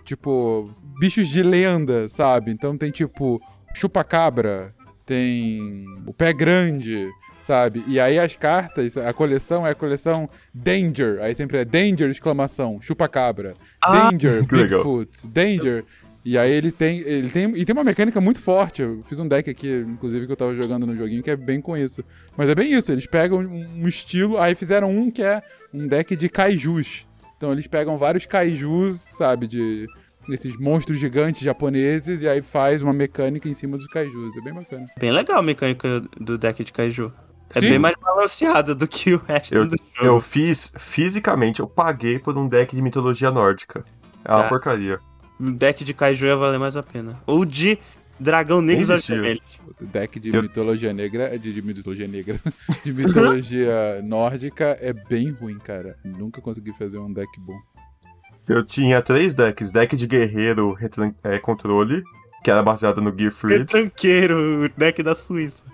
tipo, 0.05 0.71
bichos 0.99 1.29
de 1.29 1.43
lenda, 1.43 2.09
sabe? 2.09 2.51
Então 2.51 2.77
tem 2.77 2.91
tipo 2.91 3.41
chupa-cabra, 3.75 4.75
tem 5.07 5.85
o 6.07 6.13
pé 6.13 6.33
grande, 6.33 7.09
sabe? 7.43 7.85
E 7.87 7.99
aí 7.99 8.19
as 8.19 8.37
cartas, 8.37 8.97
a 8.97 9.13
coleção 9.13 9.67
é 9.67 9.71
a 9.71 9.75
coleção 9.75 10.29
Danger, 10.55 11.21
aí 11.23 11.35
sempre 11.35 11.59
é 11.59 11.65
Danger, 11.65 12.11
exclamação, 12.11 12.81
chupa-cabra, 12.81 13.55
Ah, 13.83 14.11
Danger. 14.11 14.45
Bigfoot, 14.45 15.29
Danger. 15.29 15.85
E 16.25 16.39
aí 16.39 16.53
ele 16.53 16.71
tem, 16.71 16.99
ele 17.01 17.29
tem, 17.31 17.57
e 17.57 17.65
tem 17.65 17.73
uma 17.73 17.83
mecânica 17.83 18.21
muito 18.21 18.41
forte. 18.41 18.81
Eu 18.83 19.03
fiz 19.09 19.19
um 19.19 19.27
deck 19.27 19.51
aqui, 19.51 19.85
inclusive, 19.89 20.25
que 20.27 20.33
eu 20.33 20.37
tava 20.37 20.55
jogando 20.55 20.87
no 20.87 20.97
joguinho, 20.97 21.23
que 21.23 21.31
é 21.31 21.37
bem 21.37 21.61
com 21.61 21.77
isso. 21.77 22.05
Mas 22.37 22.49
é 22.49 22.55
bem 22.55 22.73
isso, 22.73 22.93
eles 22.93 23.07
pegam 23.07 23.41
um, 23.41 23.89
estilo, 23.89 24.39
aí 24.39 24.55
fizeram 24.55 24.89
um 24.91 25.11
que 25.11 25.23
é 25.23 25.43
um 25.75 25.87
deck 25.89 26.15
de 26.15 26.29
kaijus. 26.29 27.07
Então 27.37 27.51
eles 27.51 27.67
pegam 27.67 27.99
vários 27.99 28.25
kaijus, 28.25 29.01
sabe, 29.01 29.49
de 29.49 29.87
nesses 30.29 30.57
monstros 30.57 31.01
gigantes 31.01 31.43
japoneses 31.43 32.23
e 32.23 32.29
aí 32.29 32.41
faz 32.41 32.81
uma 32.83 32.93
mecânica 32.93 33.49
em 33.49 33.55
cima 33.55 33.77
dos 33.77 33.89
kaijus. 33.89 34.37
É 34.37 34.41
bem 34.41 34.55
bacana. 34.55 34.87
Bem 34.97 35.11
legal 35.11 35.39
a 35.41 35.43
mecânica 35.43 36.01
do 36.21 36.39
deck 36.39 36.63
de 36.63 36.73
Kaiju. 36.73 37.13
É 37.55 37.61
Sim. 37.61 37.71
bem 37.71 37.79
mais 37.81 37.97
balanceado 38.01 38.75
do 38.77 38.87
que 38.87 39.13
o 39.13 39.19
resto 39.19 39.53
Eu, 39.55 39.67
do 39.67 39.75
eu 39.99 40.05
jogo. 40.05 40.21
fiz, 40.21 40.73
fisicamente, 40.79 41.59
eu 41.59 41.67
paguei 41.67 42.19
por 42.21 42.39
um 42.39 42.47
deck 42.47 42.75
de 42.77 42.81
mitologia 42.81 43.31
nórdica. 43.33 43.85
É 44.25 44.31
uma 44.33 44.45
Ah. 44.45 44.49
porcaria. 44.49 45.01
Deck 45.51 45.85
de 45.85 45.93
Kaiju 45.93 46.27
ia 46.27 46.37
valer 46.37 46.59
mais 46.59 46.77
a 46.77 46.83
pena. 46.83 47.21
Ou 47.27 47.45
de 47.45 47.79
Dragão 48.21 48.61
Negro 48.63 48.87
deck 49.81 50.21
de 50.21 50.33
Eu- 50.35 50.43
mitologia 50.43 50.93
negra, 50.93 51.37
de, 51.39 51.53
de 51.53 51.61
mitologia 51.63 52.07
negra, 52.07 52.39
de 52.85 52.93
mitologia 52.93 54.01
nórdica 54.05 54.77
é 54.81 54.93
bem 54.93 55.31
ruim, 55.31 55.59
cara. 55.59 55.97
Nunca 56.05 56.41
consegui 56.41 56.73
fazer 56.75 56.99
um 56.99 57.13
deck 57.13 57.29
bom. 57.41 57.59
Eu 58.49 58.65
tinha 58.65 59.01
três 59.03 59.35
decks. 59.35 59.71
Deck 59.73 59.97
de 59.97 60.07
guerreiro 60.07 60.73
retran- 60.73 61.15
é, 61.23 61.39
controle, 61.39 62.03
que 62.45 62.51
era 62.51 62.63
baseado 62.63 63.01
no 63.01 63.17
Gear 63.17 63.33
Freed. 63.33 63.59
Retranqueiro, 63.61 64.65
o 64.65 64.69
deck 64.69 65.03
da 65.03 65.15
Suíça. 65.15 65.65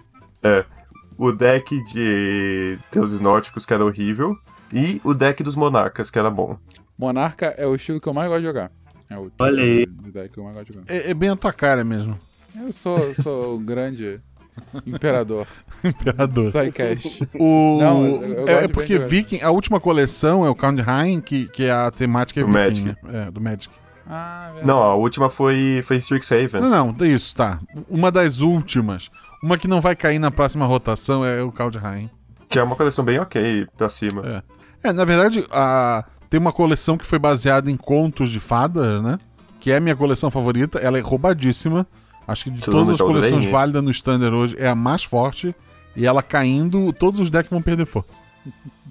o 1.19 1.33
deck 1.33 1.83
de 1.93 2.79
deuses 2.93 3.21
nórdicos, 3.21 3.67
que 3.67 3.75
era 3.75 3.85
horrível. 3.85 4.37
E 4.73 5.01
o 5.03 5.15
deck 5.15 5.43
dos 5.43 5.57
monarcas, 5.57 6.11
que 6.11 6.19
era 6.19 6.31
bom. 6.31 6.59
Monarca 6.99 7.55
é 7.57 7.67
o 7.67 7.75
estilo 7.75 8.01
que 8.01 8.07
eu 8.09 8.13
mais 8.15 8.29
gosto 8.29 8.41
de 8.41 8.47
jogar. 8.47 8.71
É 9.11 9.17
o 9.17 9.25
tipo 9.25 9.43
Olha 9.45 9.63
aí. 9.63 9.87
É, 10.87 11.11
é 11.11 11.15
bem 11.15 11.31
a 11.31 11.37
tua 11.37 11.53
cara 11.53 11.85
mesmo. 11.85 12.17
Eu 12.61 12.73
sou, 12.73 13.15
sou 13.17 13.57
um 13.59 13.65
grande 13.65 14.21
imperador. 14.87 15.47
Imperador. 15.85 16.53
Psycast. 16.53 17.29
O... 17.39 17.79
Não, 17.81 18.07
eu- 18.07 18.23
eu 18.23 18.49
é, 18.49 18.65
é 18.65 18.69
porque 18.69 18.99
Viking, 18.99 19.41
a 19.41 19.51
última 19.51 19.81
coleção 19.81 20.45
é 20.45 20.51
o 20.51 20.55
Count 20.55 20.81
Ryan, 20.83 21.21
que, 21.21 21.47
que 21.49 21.65
é 21.65 21.71
a 21.71 21.91
temática 21.91 22.41
é 22.41 22.43
Do 22.43 22.49
Viking, 22.49 22.85
Magic. 22.85 22.85
né? 23.05 23.27
É, 23.27 23.31
do 23.31 23.41
Magic. 23.41 23.73
Ah, 24.11 24.47
verdade. 24.47 24.67
Não, 24.67 24.79
a 24.83 24.95
última 24.95 25.29
foi, 25.29 25.83
foi 25.85 25.99
Strixhaven. 25.99 26.61
Não, 26.63 26.71
não, 26.93 26.97
é 27.07 27.09
isso, 27.09 27.37
tá. 27.37 27.61
Uma 27.89 28.11
das 28.11 28.41
últimas. 28.41 29.11
Uma 29.43 29.59
que 29.59 29.69
não 29.69 29.81
vai 29.81 29.95
cair 29.95 30.19
na 30.19 30.31
próxima 30.31 30.65
rotação 30.67 31.25
é 31.25 31.43
o 31.43 31.51
Ryan. 31.51 32.11
Que 32.49 32.59
é 32.59 32.63
uma 32.63 32.75
coleção 32.75 33.05
bem 33.05 33.19
ok 33.19 33.67
pra 33.77 33.89
cima. 33.91 34.43
É, 34.83 34.93
na 34.93 35.05
verdade, 35.05 35.45
a... 35.53 36.05
tem 36.29 36.39
uma 36.39 36.53
coleção 36.53 36.97
que 36.97 37.07
foi 37.07 37.19
baseada 37.19 37.71
em 37.71 37.77
contos 37.77 38.31
de 38.31 38.41
fadas, 38.41 39.03
né? 39.03 39.19
Que 39.61 39.73
é 39.73 39.77
a 39.77 39.81
minha 39.81 39.97
coleção 39.97 40.31
favorita. 40.31 40.79
Ela 40.79 40.99
é 40.99 41.01
roubadíssima. 41.01 41.87
Acho 42.27 42.45
que 42.45 42.51
de 42.51 42.61
Todo 42.61 42.73
todas 42.73 42.95
as 42.95 43.01
coleções 43.01 43.45
bem? 43.45 43.53
válidas 43.53 43.83
no 43.83 43.91
Standard 43.91 44.35
hoje, 44.35 44.57
é 44.59 44.69
a 44.69 44.75
mais 44.75 45.03
forte. 45.03 45.55
E 45.97 46.07
ela 46.07 46.23
caindo, 46.23 46.93
todos 46.93 47.19
os 47.19 47.31
decks 47.31 47.51
vão 47.51 47.63
perder 47.63 47.87
força. 47.87 48.23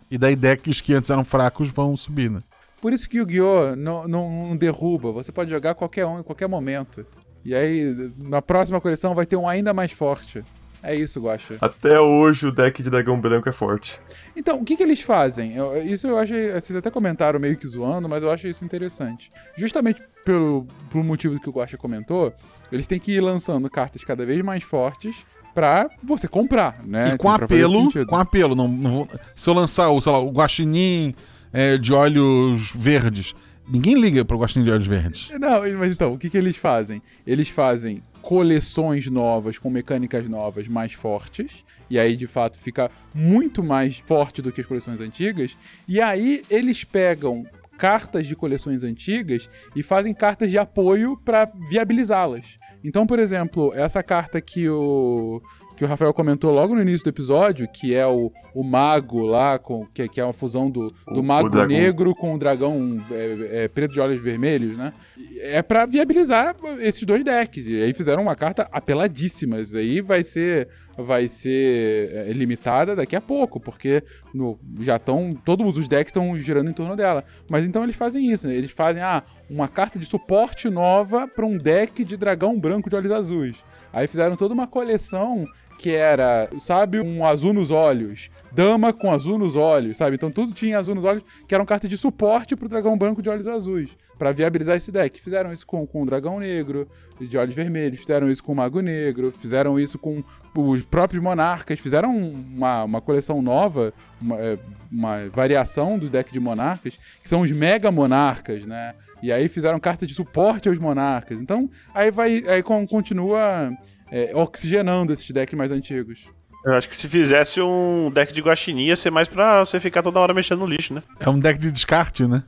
E 0.09 0.17
daí 0.17 0.35
decks 0.35 0.81
que 0.81 0.93
antes 0.93 1.09
eram 1.09 1.23
fracos 1.23 1.69
vão 1.69 1.95
subir, 1.95 2.29
né? 2.29 2.39
Por 2.81 2.93
isso 2.93 3.07
que 3.09 3.19
o 3.19 3.21
Yu-Gi-Oh! 3.21 3.75
Não, 3.75 4.07
não, 4.07 4.47
não 4.49 4.57
derruba. 4.57 5.11
Você 5.11 5.31
pode 5.31 5.49
jogar 5.49 5.75
qualquer 5.75 6.05
um 6.05 6.19
em 6.19 6.23
qualquer 6.23 6.47
momento. 6.47 7.05
E 7.45 7.55
aí, 7.55 8.11
na 8.17 8.41
próxima 8.41 8.81
coleção 8.81 9.15
vai 9.15 9.25
ter 9.25 9.35
um 9.35 9.47
ainda 9.47 9.73
mais 9.73 9.91
forte. 9.91 10.43
É 10.87 10.95
isso, 10.95 11.19
Guaxa. 11.19 11.57
Até 11.59 11.99
hoje 11.99 12.47
o 12.47 12.51
deck 12.51 12.81
de 12.81 12.89
dragão 12.89 13.19
branco 13.19 13.47
é 13.49 13.51
forte. 13.51 13.99
Então, 14.35 14.59
o 14.59 14.63
que, 14.65 14.77
que 14.77 14.83
eles 14.83 15.01
fazem? 15.01 15.55
Eu- 15.55 15.83
isso 15.85 16.07
eu 16.07 16.17
achei. 16.17 16.51
Vocês 16.51 16.75
até 16.77 16.89
comentaram 16.89 17.39
meio 17.39 17.57
que 17.57 17.67
zoando, 17.67 18.07
mas 18.07 18.23
eu 18.23 18.31
acho 18.31 18.47
isso 18.47 18.63
interessante. 18.63 19.29
Justamente 19.57 20.01
pelo, 20.23 20.65
pelo 20.89 21.03
motivo 21.03 21.39
que 21.39 21.49
o 21.49 21.51
Guaxa 21.51 21.77
comentou, 21.77 22.33
eles 22.71 22.87
têm 22.87 22.99
que 22.99 23.11
ir 23.11 23.21
lançando 23.21 23.69
cartas 23.69 24.03
cada 24.03 24.25
vez 24.25 24.41
mais 24.43 24.63
fortes 24.63 25.25
pra 25.53 25.89
você 26.03 26.27
comprar, 26.27 26.81
né? 26.85 27.15
E 27.15 27.17
com 27.17 27.29
apelo, 27.29 27.89
com 28.07 28.15
apelo. 28.15 28.55
Não, 28.55 28.67
não 28.67 28.91
vou- 28.91 29.07
se 29.35 29.49
eu 29.49 29.53
lançar 29.53 29.89
o, 29.89 29.99
sei 29.99 30.11
lá, 30.11 30.19
o 30.19 30.31
guaxinim 30.31 31.13
é, 31.51 31.77
de 31.77 31.93
olhos 31.93 32.71
verdes, 32.75 33.33
ninguém 33.67 33.99
liga 33.99 34.23
pro 34.23 34.37
guaxinim 34.37 34.63
de 34.63 34.71
olhos 34.71 34.85
verdes. 34.87 35.29
Não, 35.39 35.61
mas 35.77 35.91
então, 35.91 36.13
o 36.13 36.17
que, 36.17 36.29
que 36.29 36.37
eles 36.37 36.55
fazem? 36.57 37.01
Eles 37.25 37.49
fazem 37.49 38.03
coleções 38.27 39.07
novas 39.07 39.57
com 39.57 39.69
mecânicas 39.69 40.27
novas 40.27 40.67
mais 40.67 40.91
fortes, 40.91 41.63
e 41.89 41.97
aí 41.97 42.17
de 42.17 42.27
fato 42.27 42.57
fica 42.57 42.91
muito 43.15 43.63
mais 43.63 43.99
forte 44.05 44.41
do 44.41 44.51
que 44.51 44.59
as 44.59 44.67
coleções 44.67 44.99
antigas, 44.99 45.57
e 45.87 46.01
aí 46.01 46.43
eles 46.49 46.83
pegam 46.83 47.45
cartas 47.77 48.27
de 48.27 48.35
coleções 48.35 48.83
antigas 48.83 49.49
e 49.73 49.81
fazem 49.81 50.13
cartas 50.13 50.51
de 50.51 50.57
apoio 50.57 51.15
para 51.23 51.49
viabilizá-las. 51.69 52.59
Então, 52.83 53.07
por 53.07 53.17
exemplo, 53.17 53.71
essa 53.73 54.03
carta 54.03 54.41
que 54.41 54.67
o 54.67 55.41
que 55.77 55.85
o 55.85 55.87
Rafael 55.87 56.13
comentou 56.13 56.51
logo 56.51 56.73
no 56.75 56.81
início 56.81 57.03
do 57.03 57.09
episódio, 57.09 57.67
que 57.71 57.93
é 57.93 58.05
o, 58.05 58.31
o 58.53 58.63
mago 58.63 59.21
lá, 59.25 59.59
com, 59.59 59.85
que, 59.93 60.07
que 60.09 60.19
é 60.19 60.23
uma 60.23 60.33
fusão 60.33 60.69
do, 60.69 60.81
do 61.13 61.19
O- 61.19 61.23
mago 61.23 61.47
o 61.47 61.51
negro 61.77 62.15
com 62.15 62.33
o 62.33 62.39
dragão 62.39 62.99
é, 63.11 63.63
é, 63.63 63.67
preto 63.67 63.93
de 63.93 63.99
olhos 63.99 64.19
vermelhos, 64.21 64.75
né? 64.75 64.91
É 65.39 65.61
pra 65.61 65.85
viabilizar 65.85 66.55
esses 66.79 67.03
dois 67.03 67.23
decks. 67.23 67.67
E 67.67 67.81
aí 67.81 67.93
fizeram 67.93 68.23
uma 68.23 68.35
carta 68.35 68.67
apeladíssima. 68.71 69.59
Isso 69.59 69.77
aí 69.77 70.01
vai 70.01 70.23
ser, 70.23 70.67
vai 70.97 71.27
ser 71.27 72.09
é, 72.11 72.33
limitada 72.33 72.95
daqui 72.95 73.15
a 73.15 73.21
pouco, 73.21 73.59
porque 73.59 74.03
no- 74.33 74.59
já 74.81 74.95
estão. 74.95 75.31
Todos 75.45 75.77
os 75.77 75.87
decks 75.87 76.09
estão 76.09 76.37
girando 76.39 76.69
em 76.69 76.73
torno 76.73 76.95
dela. 76.95 77.23
Mas 77.49 77.65
então 77.65 77.83
eles 77.83 77.95
fazem 77.95 78.31
isso, 78.31 78.47
né? 78.47 78.55
Eles 78.55 78.71
fazem 78.71 79.01
ah, 79.03 79.21
uma 79.49 79.67
carta 79.67 79.99
de 79.99 80.05
suporte 80.05 80.69
nova 80.69 81.27
para 81.27 81.45
um 81.45 81.57
deck 81.57 82.03
de 82.03 82.17
dragão 82.17 82.59
branco 82.59 82.89
de 82.89 82.95
olhos 82.95 83.11
azuis. 83.11 83.57
Aí 83.93 84.07
fizeram 84.07 84.35
toda 84.35 84.53
uma 84.53 84.67
coleção 84.67 85.45
que 85.77 85.91
era, 85.91 86.49
sabe, 86.59 86.99
um 86.99 87.23
azul 87.25 87.53
nos 87.53 87.69
olhos, 87.69 88.29
dama 88.51 88.91
com 88.91 89.11
azul 89.11 89.37
nos 89.37 89.55
olhos, 89.55 89.97
sabe? 89.97 90.15
Então 90.15 90.31
tudo 90.31 90.51
tinha 90.53 90.79
azul 90.79 90.95
nos 90.95 91.03
olhos, 91.05 91.23
que 91.47 91.53
eram 91.53 91.65
cartas 91.65 91.89
de 91.89 91.97
suporte 91.97 92.55
pro 92.55 92.67
dragão 92.67 92.97
branco 92.97 93.21
de 93.21 93.29
olhos 93.29 93.45
azuis, 93.47 93.95
Pra 94.17 94.31
viabilizar 94.31 94.75
esse 94.75 94.91
deck. 94.91 95.21
Fizeram 95.21 95.53
isso 95.53 95.63
com, 95.67 95.85
com 95.85 96.01
o 96.01 96.05
dragão 96.07 96.39
negro 96.39 96.87
de 97.21 97.37
olhos 97.37 97.53
vermelhos, 97.53 97.99
fizeram 97.99 98.31
isso 98.31 98.43
com 98.43 98.51
o 98.51 98.55
mago 98.55 98.79
negro, 98.81 99.31
fizeram 99.31 99.79
isso 99.79 99.99
com 99.99 100.23
os 100.55 100.81
próprios 100.81 101.21
monarcas, 101.21 101.79
fizeram 101.79 102.17
uma, 102.17 102.83
uma 102.83 102.99
coleção 102.99 103.43
nova, 103.43 103.93
uma, 104.19 104.35
é, 104.39 104.57
uma 104.91 105.29
variação 105.29 105.99
do 105.99 106.09
deck 106.09 106.33
de 106.33 106.39
monarcas, 106.39 106.95
que 107.21 107.29
são 107.29 107.41
os 107.41 107.51
mega 107.51 107.91
monarcas, 107.91 108.65
né? 108.65 108.95
E 109.21 109.31
aí 109.31 109.47
fizeram 109.47 109.79
carta 109.79 110.07
de 110.07 110.15
suporte 110.15 110.67
aos 110.67 110.79
monarcas. 110.79 111.39
Então, 111.39 111.69
aí 111.93 112.09
vai, 112.09 112.43
aí 112.47 112.63
con- 112.63 112.87
continua 112.87 113.71
é, 114.11 114.31
oxigenando 114.35 115.13
esses 115.13 115.29
decks 115.31 115.57
mais 115.57 115.71
antigos. 115.71 116.25
Eu 116.65 116.73
acho 116.73 116.89
que 116.89 116.95
se 116.95 117.07
fizesse 117.07 117.61
um 117.61 118.11
deck 118.11 118.33
de 118.33 118.41
guaxinim 118.41 118.85
ia 118.87 118.95
ser 118.95 119.09
mais 119.09 119.27
pra 119.27 119.63
você 119.63 119.79
ficar 119.79 120.01
toda 120.03 120.19
hora 120.19 120.33
mexendo 120.33 120.59
no 120.59 120.65
lixo, 120.65 120.93
né? 120.93 121.03
É 121.19 121.29
um 121.29 121.39
deck 121.39 121.57
de 121.59 121.71
descarte, 121.71 122.27
né? 122.27 122.43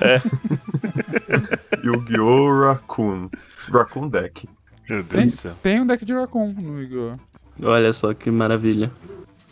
Yu-Gi-Oh! 1.84 2.60
Raccoon. 2.66 3.28
Raccoon 3.72 4.08
deck. 4.08 4.48
Meu 4.88 5.02
Deus 5.02 5.08
Tem, 5.08 5.26
do 5.26 5.32
céu. 5.32 5.54
tem 5.62 5.80
um 5.80 5.86
deck 5.86 6.04
de 6.04 6.12
Raccoon 6.12 6.52
no 6.52 6.80
Yu-Gi-Oh! 6.82 7.66
Olha 7.68 7.92
só 7.92 8.12
que 8.14 8.30
maravilha. 8.30 8.90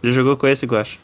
Já 0.03 0.11
jogou 0.13 0.37
com 0.37 0.47
esse, 0.47 0.67
Guacha? 0.67 0.99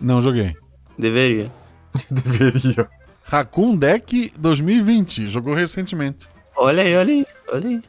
Não 0.00 0.20
joguei. 0.20 0.54
Deveria. 0.98 1.50
Deveria. 2.10 2.88
Raccoon 3.24 3.76
Deck 3.76 4.32
2020, 4.38 5.28
jogou 5.28 5.54
recentemente. 5.54 6.26
Olha 6.56 6.82
aí, 6.82 6.96
olha 6.96 7.12
aí, 7.14 7.26
olha 7.52 7.68
aí. 7.68 7.82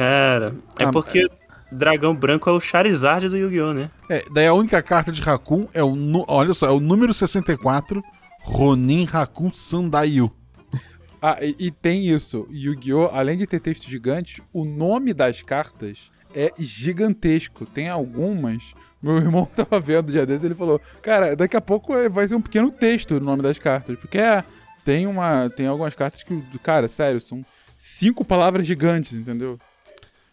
Cara, 0.00 0.54
é 0.78 0.84
Ah, 0.84 0.90
porque 0.90 1.28
dragão 1.70 2.16
branco 2.16 2.48
é 2.48 2.52
o 2.54 2.58
Charizard 2.58 3.28
do 3.28 3.36
Yu-Gi-Oh, 3.36 3.74
né? 3.74 3.90
É, 4.08 4.24
daí 4.32 4.46
a 4.46 4.54
única 4.54 4.82
carta 4.82 5.12
de 5.12 5.20
Raccoon 5.20 5.66
é 5.74 5.84
o. 5.84 5.94
Olha 6.26 6.54
só, 6.54 6.68
é 6.68 6.70
o 6.70 6.80
número 6.80 7.12
64, 7.12 8.02
Ronin 8.40 9.04
Raccoon 9.04 9.52
Sandayu. 9.52 10.32
Ah, 11.22 11.36
e, 11.42 11.54
e 11.58 11.70
tem 11.70 12.08
isso. 12.08 12.48
Yu-Gi-Oh! 12.50 13.10
Além 13.12 13.36
de 13.36 13.46
ter 13.46 13.60
textos 13.60 13.90
gigantes, 13.90 14.40
o 14.54 14.64
nome 14.64 15.12
das 15.12 15.42
cartas 15.42 16.10
é 16.34 16.50
gigantesco. 16.58 17.66
Tem 17.66 17.90
algumas. 17.90 18.72
Meu 19.02 19.18
irmão 19.18 19.44
tava 19.54 19.78
vendo 19.78 20.08
o 20.08 20.12
dia 20.12 20.24
desses 20.24 20.44
ele 20.44 20.54
falou: 20.54 20.80
Cara, 21.02 21.36
daqui 21.36 21.58
a 21.58 21.60
pouco 21.60 21.94
é- 21.94 22.08
vai 22.08 22.26
ser 22.26 22.36
um 22.36 22.40
pequeno 22.40 22.70
texto 22.70 23.20
no 23.20 23.26
nome 23.26 23.42
das 23.42 23.58
cartas. 23.58 23.98
Porque 23.98 24.16
é, 24.16 24.42
tem 24.82 25.06
uma. 25.06 25.50
Tem 25.50 25.66
algumas 25.66 25.94
cartas 25.94 26.22
que, 26.22 26.42
cara, 26.60 26.88
sério, 26.88 27.20
são 27.20 27.42
cinco 27.76 28.24
palavras 28.24 28.66
gigantes, 28.66 29.12
entendeu? 29.12 29.58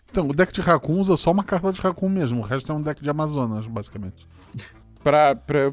Então, 0.10 0.26
o 0.26 0.34
deck 0.34 0.52
de 0.54 0.62
Raccoon 0.62 1.00
usa 1.00 1.16
só 1.18 1.32
uma 1.32 1.44
carta 1.44 1.72
de 1.72 1.80
Raccoon 1.82 2.10
mesmo, 2.10 2.40
o 2.40 2.44
resto 2.44 2.72
é 2.72 2.76
um 2.76 2.82
deck 2.82 3.02
de 3.04 3.10
Amazonas, 3.10 3.68
basicamente. 3.68 4.28
Pra, 5.04 5.36
pra 5.36 5.72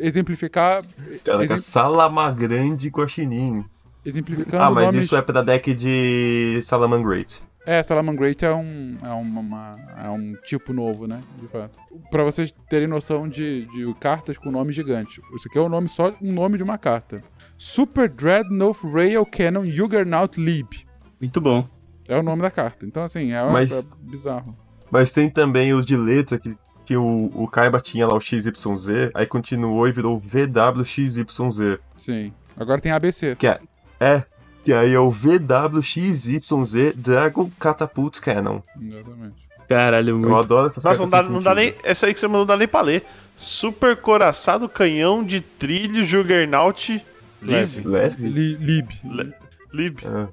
exemplificar. 0.00 0.82
Caraca, 1.24 1.44
exem- 1.44 1.58
Salamagrande 1.58 2.88
Guaxinim. 2.88 3.64
exemplificando 4.04 4.62
Ah, 4.62 4.70
mas 4.70 4.86
nomes- 4.86 5.04
isso 5.04 5.16
é 5.16 5.22
pra 5.22 5.42
deck 5.42 5.72
de 5.74 6.60
Salamangreat. 6.62 7.42
É, 7.66 7.82
Salamangreat 7.82 8.44
é 8.44 8.52
um, 8.54 8.96
é, 9.02 9.08
uma, 9.08 9.40
uma- 9.40 9.76
é 10.04 10.08
um 10.10 10.34
tipo 10.44 10.72
novo, 10.72 11.06
né? 11.06 11.20
De 11.40 11.48
fato. 11.48 11.78
Pra 12.10 12.22
vocês 12.22 12.54
terem 12.68 12.86
noção 12.86 13.26
de, 13.28 13.66
de 13.66 13.94
cartas 13.98 14.36
com 14.36 14.50
nome 14.50 14.72
gigante. 14.72 15.20
Isso 15.34 15.48
aqui 15.48 15.56
é 15.58 15.60
o 15.62 15.68
nome 15.68 15.88
só 15.88 16.12
um 16.20 16.32
nome 16.32 16.58
de 16.58 16.62
uma 16.62 16.76
carta. 16.76 17.22
Super 17.56 18.08
Dreadnought 18.08 18.80
Rail 18.86 19.24
Cannon 19.24 19.64
Juggernaut 19.64 20.38
Lib. 20.38 20.86
Muito 21.20 21.40
bom. 21.40 21.66
É 22.08 22.16
o 22.18 22.22
nome 22.22 22.42
da 22.42 22.50
carta. 22.50 22.84
Então, 22.86 23.02
assim, 23.02 23.32
é, 23.32 23.42
Mas- 23.50 23.86
é 23.90 23.96
bizarro. 24.10 24.56
Mas 24.90 25.12
tem 25.12 25.28
também 25.30 25.72
os 25.72 25.84
de 25.86 25.96
letra 25.96 26.38
que, 26.38 26.54
que 26.84 26.96
o, 26.96 27.30
o 27.34 27.48
Kaiba 27.48 27.80
tinha 27.80 28.06
lá 28.06 28.14
o 28.14 28.20
XYZ, 28.20 29.10
aí 29.14 29.26
continuou 29.26 29.88
e 29.88 29.92
virou 29.92 30.18
VWXYZ. 30.20 31.78
Sim. 31.96 32.32
Agora 32.56 32.80
tem 32.80 32.92
ABC. 32.92 33.34
Que 33.36 33.46
é. 33.48 33.58
É. 33.98 34.22
Que 34.62 34.72
aí 34.72 34.92
é 34.94 34.98
o 34.98 35.10
VWXYZ 35.10 36.94
Dragon 36.96 37.50
Catapult 37.58 38.20
Cannon. 38.20 38.60
Exatamente. 38.80 39.44
Caralho, 39.68 40.10
Eu 40.10 40.18
muito. 40.18 40.36
adoro 40.36 40.66
essas 40.66 40.84
Nossa, 40.84 41.00
não 41.02 41.08
dá, 41.08 41.22
não 41.22 41.42
dá 41.42 41.54
nem. 41.54 41.74
Essa 41.82 42.06
aí 42.06 42.14
que 42.14 42.20
você 42.20 42.26
mandou 42.26 42.40
não 42.40 42.46
dá 42.46 42.56
nem 42.56 42.68
pra 42.68 42.82
ler. 42.82 43.04
Super 43.36 43.96
coraçado 43.96 44.68
canhão 44.68 45.24
de 45.24 45.40
trilho 45.40 46.04
Juggernaut 46.04 47.04
Lise. 47.42 47.80
Leve? 47.82 48.28
Li- 48.28 48.54
Lib. 48.56 48.88
Le- 49.04 49.32
Lib. 49.72 49.98
É, 50.04 50.28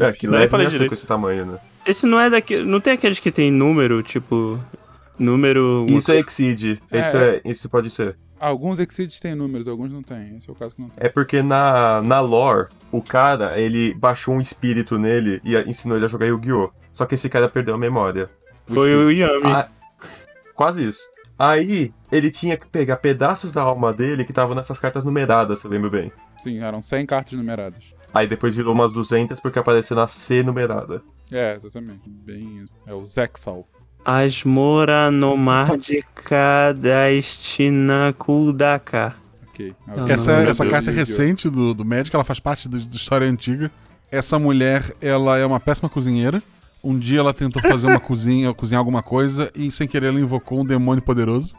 É 0.00 0.12
que 0.12 0.26
Nem 0.26 0.40
leve 0.40 0.54
é 0.54 0.58
assim 0.58 0.68
direito. 0.70 0.90
com 0.90 0.94
esse 0.94 1.06
tamanho, 1.06 1.46
né? 1.46 1.58
Esse 1.86 2.06
não 2.06 2.18
é 2.20 2.28
daquele. 2.28 2.64
Não 2.64 2.80
tem 2.80 2.92
aqueles 2.92 3.20
que 3.20 3.30
tem 3.30 3.50
número, 3.50 4.02
tipo. 4.02 4.58
Número. 5.18 5.86
Isso 5.88 6.12
é 6.12 6.18
Exceed. 6.18 6.80
É, 6.90 7.00
Isso, 7.00 7.16
é, 7.16 7.40
isso 7.44 7.68
pode 7.68 7.88
ser. 7.90 8.16
Alguns 8.38 8.78
Exceeds 8.78 9.18
têm 9.18 9.34
números, 9.34 9.66
alguns 9.66 9.90
não 9.90 10.02
têm. 10.02 10.36
Esse 10.36 10.48
é 10.48 10.52
o 10.52 10.54
caso 10.54 10.74
que 10.74 10.82
não 10.82 10.88
tem. 10.90 11.06
É 11.06 11.08
porque 11.08 11.42
na, 11.42 12.02
na 12.02 12.20
lore, 12.20 12.68
o 12.92 13.00
cara, 13.00 13.58
ele 13.58 13.94
baixou 13.94 14.34
um 14.34 14.40
espírito 14.40 14.98
nele 14.98 15.40
e 15.42 15.56
ensinou 15.68 15.96
ele 15.96 16.04
a 16.04 16.08
jogar 16.08 16.26
Yu-Gi-Oh! 16.26 16.70
Só 16.92 17.06
que 17.06 17.14
esse 17.14 17.30
cara 17.30 17.48
perdeu 17.48 17.74
a 17.74 17.78
memória. 17.78 18.28
Foi 18.66 18.94
o 18.94 19.10
Yami. 19.10 19.42
Ah, 19.46 19.68
quase 20.54 20.86
isso. 20.86 21.00
Aí, 21.38 21.92
ele 22.10 22.30
tinha 22.30 22.56
que 22.56 22.66
pegar 22.66 22.96
pedaços 22.96 23.52
da 23.52 23.62
alma 23.62 23.92
dele 23.92 24.24
que 24.24 24.32
estavam 24.32 24.54
nessas 24.54 24.78
cartas 24.78 25.04
numeradas, 25.04 25.60
se 25.60 25.66
eu 25.66 25.70
lembro 25.70 25.90
bem. 25.90 26.10
Sim, 26.38 26.58
eram 26.58 26.82
100 26.82 27.06
cartas 27.06 27.32
numeradas. 27.34 27.84
Aí 28.16 28.26
depois 28.26 28.54
virou 28.54 28.72
umas 28.72 28.92
200 28.92 29.38
porque 29.40 29.58
apareceu 29.58 29.94
na 29.94 30.06
C 30.06 30.42
numerada. 30.42 31.02
É, 31.30 31.54
exatamente. 31.54 32.00
Bem. 32.06 32.64
É 32.86 32.94
o 32.94 33.04
Zexal. 33.04 33.68
Asmora 34.02 35.10
Nomardica 35.10 36.72
da 36.74 37.12
Estina 37.12 38.14
Kudaka. 38.16 39.14
Ok. 39.48 39.74
Ah, 39.86 40.06
Essa, 40.08 40.32
essa 40.32 40.62
Deus, 40.62 40.72
carta 40.72 40.90
é 40.90 40.94
recente 40.94 41.50
do, 41.50 41.74
do 41.74 41.84
Magic, 41.84 42.14
ela 42.14 42.24
faz 42.24 42.40
parte 42.40 42.70
da, 42.70 42.78
da 42.78 42.96
história 42.96 43.28
antiga. 43.28 43.70
Essa 44.10 44.38
mulher, 44.38 44.94
ela 45.02 45.36
é 45.36 45.44
uma 45.44 45.60
péssima 45.60 45.90
cozinheira. 45.90 46.42
Um 46.82 46.98
dia 46.98 47.18
ela 47.18 47.34
tentou 47.34 47.60
fazer 47.60 47.86
uma 47.86 48.00
cozinha, 48.00 48.54
cozinhar 48.54 48.78
alguma 48.78 49.02
coisa 49.02 49.50
e 49.54 49.70
sem 49.70 49.86
querer 49.86 50.06
ela 50.06 50.20
invocou 50.20 50.60
um 50.60 50.64
demônio 50.64 51.02
poderoso. 51.02 51.54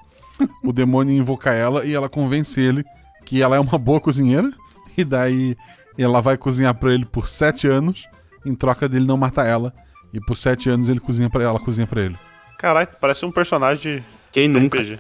O 0.64 0.74
demônio 0.74 1.16
invoca 1.16 1.54
ela 1.54 1.86
e 1.86 1.94
ela 1.94 2.10
convence 2.10 2.60
ele 2.60 2.84
que 3.26 3.44
ela 3.44 3.58
é 3.58 3.60
uma 3.60 3.78
boa 3.78 4.00
cozinheira. 4.00 4.52
E 4.98 5.04
daí 5.04 5.56
ela 6.04 6.22
vai 6.22 6.38
cozinhar 6.38 6.74
pra 6.76 6.94
ele 6.94 7.06
por 7.06 7.28
sete 7.28 7.68
anos, 7.68 8.08
em 8.46 8.54
troca 8.56 8.88
dele 8.88 9.06
não 9.06 9.18
matar 9.18 9.46
ela. 9.46 9.74
E 10.14 10.20
por 10.22 10.36
sete 10.38 10.70
anos 10.70 10.88
ele 10.90 11.00
cozinha 11.00 11.30
para 11.30 11.44
ela 11.44 11.60
cozinha 11.60 11.86
para 11.86 12.02
ele. 12.02 12.18
Caralho, 12.58 12.88
parece 13.00 13.26
um 13.26 13.32
personagem 13.32 13.98
de 13.98 14.04
Quem 14.32 14.48
nunca? 14.48 14.80
RPG. 14.80 15.00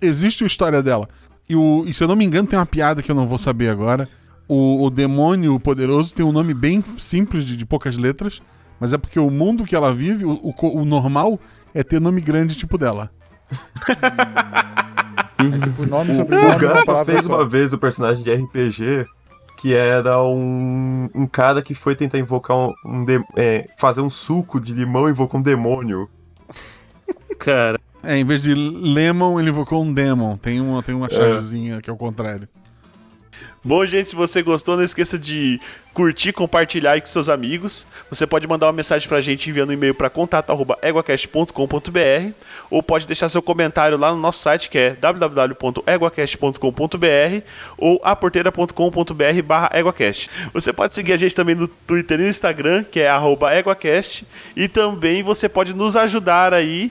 existe 0.00 0.44
a 0.44 0.46
história 0.46 0.82
dela. 0.82 1.08
E, 1.48 1.56
o, 1.56 1.84
e 1.86 1.92
se 1.94 2.02
eu 2.04 2.08
não 2.08 2.14
me 2.16 2.24
engano, 2.24 2.46
tem 2.46 2.58
uma 2.58 2.66
piada 2.66 3.02
que 3.02 3.10
eu 3.10 3.14
não 3.14 3.26
vou 3.26 3.38
saber 3.38 3.68
agora. 3.68 4.08
O, 4.48 4.84
o 4.84 4.90
demônio 4.90 5.58
poderoso 5.58 6.14
tem 6.14 6.24
um 6.24 6.32
nome 6.32 6.52
bem 6.54 6.84
simples, 6.98 7.44
de, 7.44 7.56
de 7.56 7.64
poucas 7.64 7.96
letras, 7.96 8.42
mas 8.78 8.92
é 8.92 8.98
porque 8.98 9.18
o 9.18 9.30
mundo 9.30 9.64
que 9.64 9.74
ela 9.74 9.92
vive, 9.94 10.24
o, 10.24 10.32
o, 10.42 10.80
o 10.80 10.84
normal 10.84 11.40
é 11.74 11.82
ter 11.82 12.00
nome 12.00 12.20
grande 12.20 12.54
tipo 12.56 12.76
dela. 12.76 13.10
É 15.38 15.58
tipo 15.58 15.86
nome, 15.86 16.12
O, 16.12 16.16
sobrenome, 16.16 16.52
o 16.52 16.56
uma 16.56 16.56
Gaspa 16.56 17.04
fez 17.04 17.24
só. 17.24 17.34
uma 17.34 17.48
vez 17.48 17.72
o 17.72 17.78
personagem 17.78 18.22
de 18.22 18.32
RPG 18.32 19.06
que 19.62 19.72
era 19.76 20.20
um, 20.20 21.08
um 21.14 21.24
cara 21.24 21.62
que 21.62 21.72
foi 21.72 21.94
tentar 21.94 22.18
invocar 22.18 22.56
um, 22.56 22.74
um 22.84 23.04
de- 23.04 23.24
é, 23.36 23.68
fazer 23.78 24.00
um 24.00 24.10
suco 24.10 24.58
de 24.58 24.72
limão 24.74 25.06
e 25.06 25.12
invocou 25.12 25.38
um 25.38 25.42
demônio. 25.42 26.10
Cara, 27.38 27.78
É, 28.02 28.18
em 28.18 28.24
vez 28.24 28.42
de 28.42 28.52
Lemon, 28.52 29.38
ele 29.38 29.50
invocou 29.50 29.80
um 29.80 29.94
Demon. 29.94 30.36
Tem 30.36 30.60
uma, 30.60 30.82
tem 30.82 30.92
uma 30.96 31.08
chargezinha 31.08 31.80
que 31.80 31.88
é 31.88 31.92
o 31.92 31.96
contrário. 31.96 32.48
Bom, 33.64 33.86
gente, 33.86 34.08
se 34.08 34.16
você 34.16 34.42
gostou, 34.42 34.76
não 34.76 34.82
esqueça 34.82 35.16
de 35.18 35.60
curtir, 35.94 36.32
compartilhar 36.32 36.92
aí 36.92 37.00
com 37.00 37.06
seus 37.06 37.28
amigos. 37.28 37.86
Você 38.10 38.26
pode 38.26 38.48
mandar 38.48 38.66
uma 38.66 38.72
mensagem 38.72 39.08
pra 39.08 39.20
gente 39.20 39.48
enviando 39.48 39.70
um 39.70 39.72
e-mail 39.72 39.94
para 39.94 40.10
contato@eguacast.com.br 40.10 42.32
ou 42.70 42.82
pode 42.82 43.06
deixar 43.06 43.28
seu 43.28 43.40
comentário 43.40 43.96
lá 43.96 44.10
no 44.10 44.16
nosso 44.16 44.40
site 44.40 44.68
que 44.68 44.78
é 44.78 44.90
www.eguacast.com.br 44.90 47.46
ou 47.78 48.00
aporteira.com.br/eguacast. 48.02 50.28
Você 50.52 50.72
pode 50.72 50.92
seguir 50.94 51.12
a 51.12 51.16
gente 51.16 51.32
também 51.34 51.54
no 51.54 51.68
Twitter 51.68 52.18
e 52.18 52.24
no 52.24 52.30
Instagram, 52.30 52.82
que 52.84 52.98
é 53.00 53.08
@eguacast, 53.58 54.26
e 54.56 54.66
também 54.66 55.22
você 55.22 55.48
pode 55.48 55.72
nos 55.74 55.94
ajudar 55.94 56.52
aí 56.52 56.90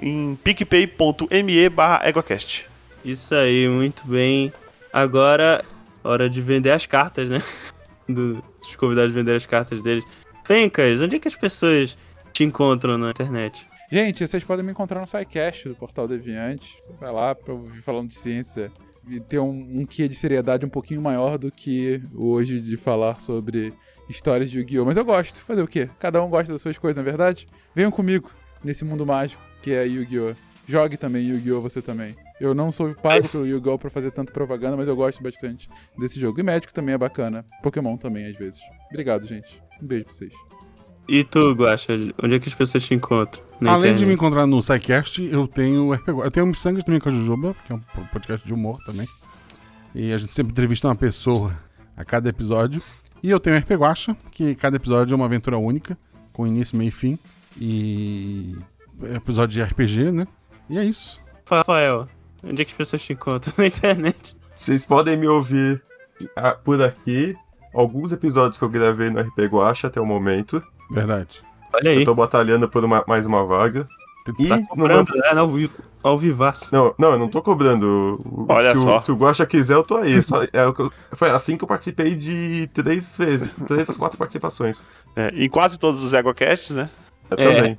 em 0.00 0.34
picpay.me/eguacast. 0.42 2.64
isso 3.04 3.34
aí, 3.34 3.68
muito 3.68 4.06
bem. 4.06 4.50
Agora, 4.92 5.64
hora 6.06 6.28
de 6.30 6.40
vender 6.40 6.70
as 6.70 6.86
cartas, 6.86 7.28
né? 7.28 7.38
Do- 8.08 8.42
dos 8.60 8.76
convidados 8.76 9.12
vender 9.12 9.34
as 9.34 9.46
cartas 9.46 9.82
deles. 9.82 10.04
Fencas, 10.44 11.02
onde 11.02 11.16
é 11.16 11.18
que 11.18 11.26
as 11.26 11.34
pessoas 11.34 11.96
te 12.32 12.44
encontram 12.44 12.96
na 12.96 13.10
internet? 13.10 13.66
Gente, 13.90 14.26
vocês 14.26 14.42
podem 14.44 14.64
me 14.64 14.72
encontrar 14.72 15.00
no 15.00 15.06
SciCast 15.06 15.68
do 15.68 15.74
Portal 15.74 16.08
Deviante. 16.08 16.76
Você 16.80 16.92
vai 17.00 17.12
lá 17.12 17.34
pra 17.34 17.54
ouvir 17.54 17.80
falando 17.82 18.08
de 18.08 18.14
ciência 18.16 18.70
e 19.08 19.20
ter 19.20 19.38
um, 19.38 19.80
um 19.80 19.86
quê 19.86 20.08
de 20.08 20.14
seriedade 20.14 20.66
um 20.66 20.68
pouquinho 20.68 21.00
maior 21.00 21.38
do 21.38 21.50
que 21.50 22.00
hoje 22.14 22.60
de 22.60 22.76
falar 22.76 23.18
sobre 23.20 23.72
histórias 24.08 24.50
de 24.50 24.58
Yu-Gi-Oh! 24.58 24.84
Mas 24.84 24.96
eu 24.96 25.04
gosto. 25.04 25.38
Fazer 25.40 25.62
o 25.62 25.68
quê? 25.68 25.88
Cada 25.98 26.22
um 26.22 26.28
gosta 26.28 26.52
das 26.52 26.62
suas 26.62 26.76
coisas, 26.78 26.96
na 26.96 27.08
é 27.08 27.10
verdade? 27.10 27.46
Venham 27.74 27.90
comigo 27.90 28.30
nesse 28.62 28.84
mundo 28.84 29.06
mágico 29.06 29.42
que 29.62 29.72
é 29.72 29.86
Yu-Gi-Oh! 29.86 30.34
Jogue 30.66 30.96
também 30.96 31.28
Yu-Gi-Oh! 31.28 31.60
você 31.60 31.80
também. 31.80 32.16
Eu 32.40 32.54
não 32.54 32.70
sou 32.70 32.94
pago 32.94 33.28
pelo 33.28 33.46
Yu-Gi-Oh! 33.46 33.78
pra 33.78 33.88
fazer 33.90 34.10
tanta 34.10 34.32
propaganda, 34.32 34.76
mas 34.76 34.86
eu 34.88 34.94
gosto 34.96 35.22
bastante 35.22 35.68
desse 35.98 36.20
jogo. 36.20 36.38
E 36.38 36.42
médico 36.42 36.72
também 36.72 36.94
é 36.94 36.98
bacana. 36.98 37.44
Pokémon 37.62 37.96
também, 37.96 38.26
às 38.26 38.36
vezes. 38.36 38.60
Obrigado, 38.90 39.26
gente. 39.26 39.62
Um 39.82 39.86
beijo 39.86 40.04
pra 40.04 40.14
vocês. 40.14 40.32
E 41.08 41.22
tu, 41.24 41.52
Guaxa, 41.52 41.92
onde 42.22 42.34
é 42.34 42.38
que 42.38 42.48
as 42.48 42.54
pessoas 42.54 42.84
te 42.84 42.92
encontram? 42.92 43.42
na 43.60 43.72
Além 43.72 43.94
de 43.94 44.04
me 44.04 44.12
internet? 44.12 44.14
encontrar 44.14 44.46
no 44.46 44.60
SciCast, 44.62 45.22
eu 45.24 45.46
tenho. 45.48 45.94
Eu 46.06 46.30
tenho 46.30 46.44
o 46.44 46.48
Missangas 46.48 46.84
também 46.84 47.00
com 47.00 47.08
a 47.08 47.12
Jujuba, 47.12 47.54
que 47.64 47.72
é 47.72 47.76
um 47.76 47.80
podcast 48.12 48.46
de 48.46 48.52
humor 48.52 48.78
também. 48.84 49.08
E 49.94 50.12
a 50.12 50.18
gente 50.18 50.34
sempre 50.34 50.50
entrevista 50.52 50.88
uma 50.88 50.96
pessoa 50.96 51.56
a 51.96 52.04
cada 52.04 52.28
episódio. 52.28 52.82
E 53.22 53.30
eu 53.30 53.40
tenho 53.40 53.56
o 53.56 53.58
RP 53.58 53.70
Guacha, 53.72 54.16
que 54.30 54.54
cada 54.56 54.76
episódio 54.76 55.14
é 55.14 55.16
uma 55.16 55.24
aventura 55.24 55.56
única, 55.56 55.96
com 56.32 56.46
início, 56.46 56.76
meio 56.76 56.88
e 56.88 56.92
fim. 56.92 57.18
E. 57.58 58.56
é 59.04 59.14
episódio 59.14 59.54
de 59.54 59.62
RPG, 59.62 60.10
né? 60.12 60.26
E 60.68 60.76
é 60.76 60.84
isso. 60.84 61.22
Rafael, 61.48 62.06
onde 62.44 62.62
é 62.62 62.64
que 62.64 62.72
as 62.72 62.76
pessoas 62.76 63.02
te 63.02 63.12
encontram 63.12 63.52
na 63.58 63.66
internet? 63.66 64.36
Vocês 64.54 64.86
podem 64.86 65.16
me 65.16 65.26
ouvir 65.28 65.82
ah, 66.34 66.52
por 66.52 66.82
aqui. 66.82 67.36
Alguns 67.74 68.10
episódios 68.12 68.56
que 68.56 68.64
eu 68.64 68.68
gravei 68.70 69.10
no 69.10 69.20
RP 69.20 69.38
Guacha 69.50 69.86
até 69.88 70.00
o 70.00 70.06
momento. 70.06 70.62
Verdade. 70.90 71.42
Olha 71.74 71.90
aí. 71.90 71.98
Eu 71.98 72.04
tô 72.06 72.14
batalhando 72.14 72.66
por 72.68 72.82
uma- 72.84 73.04
mais 73.06 73.26
uma 73.26 73.44
vaga. 73.44 73.86
E 74.38 74.48
Tá 74.48 74.56
no 74.56 74.62
meu- 74.62 74.66
comprando, 75.04 75.08
né? 75.14 75.38
Ao 75.38 75.48
vivo. 75.52 75.74
Ao 76.02 76.18
vivaço. 76.18 76.68
Não, 76.72 76.94
não, 76.98 77.12
eu 77.12 77.18
não 77.18 77.28
tô 77.28 77.42
cobrando. 77.42 78.20
Olha 78.48 78.72
se, 78.72 78.78
só. 78.82 78.96
O, 78.96 79.00
se 79.00 79.12
o 79.12 79.16
Guaxa 79.16 79.44
quiser, 79.44 79.74
eu 79.74 79.82
tô 79.84 79.96
aí. 79.98 80.22
Só- 80.22 80.42
é 80.42 80.48
eu- 80.54 80.90
foi 81.12 81.30
assim 81.30 81.56
que 81.56 81.64
eu 81.64 81.68
participei 81.68 82.14
de 82.14 82.66
três 82.72 83.14
vezes. 83.16 83.50
Três 83.66 83.86
das 83.86 83.96
quatro 83.96 84.16
participações. 84.18 84.82
É, 85.14 85.28
em 85.34 85.48
quase 85.48 85.78
todos 85.78 86.02
os 86.02 86.12
EgoCasts, 86.12 86.70
né? 86.74 86.88
Eu 87.30 87.38
É. 87.38 87.54
também. 87.56 87.78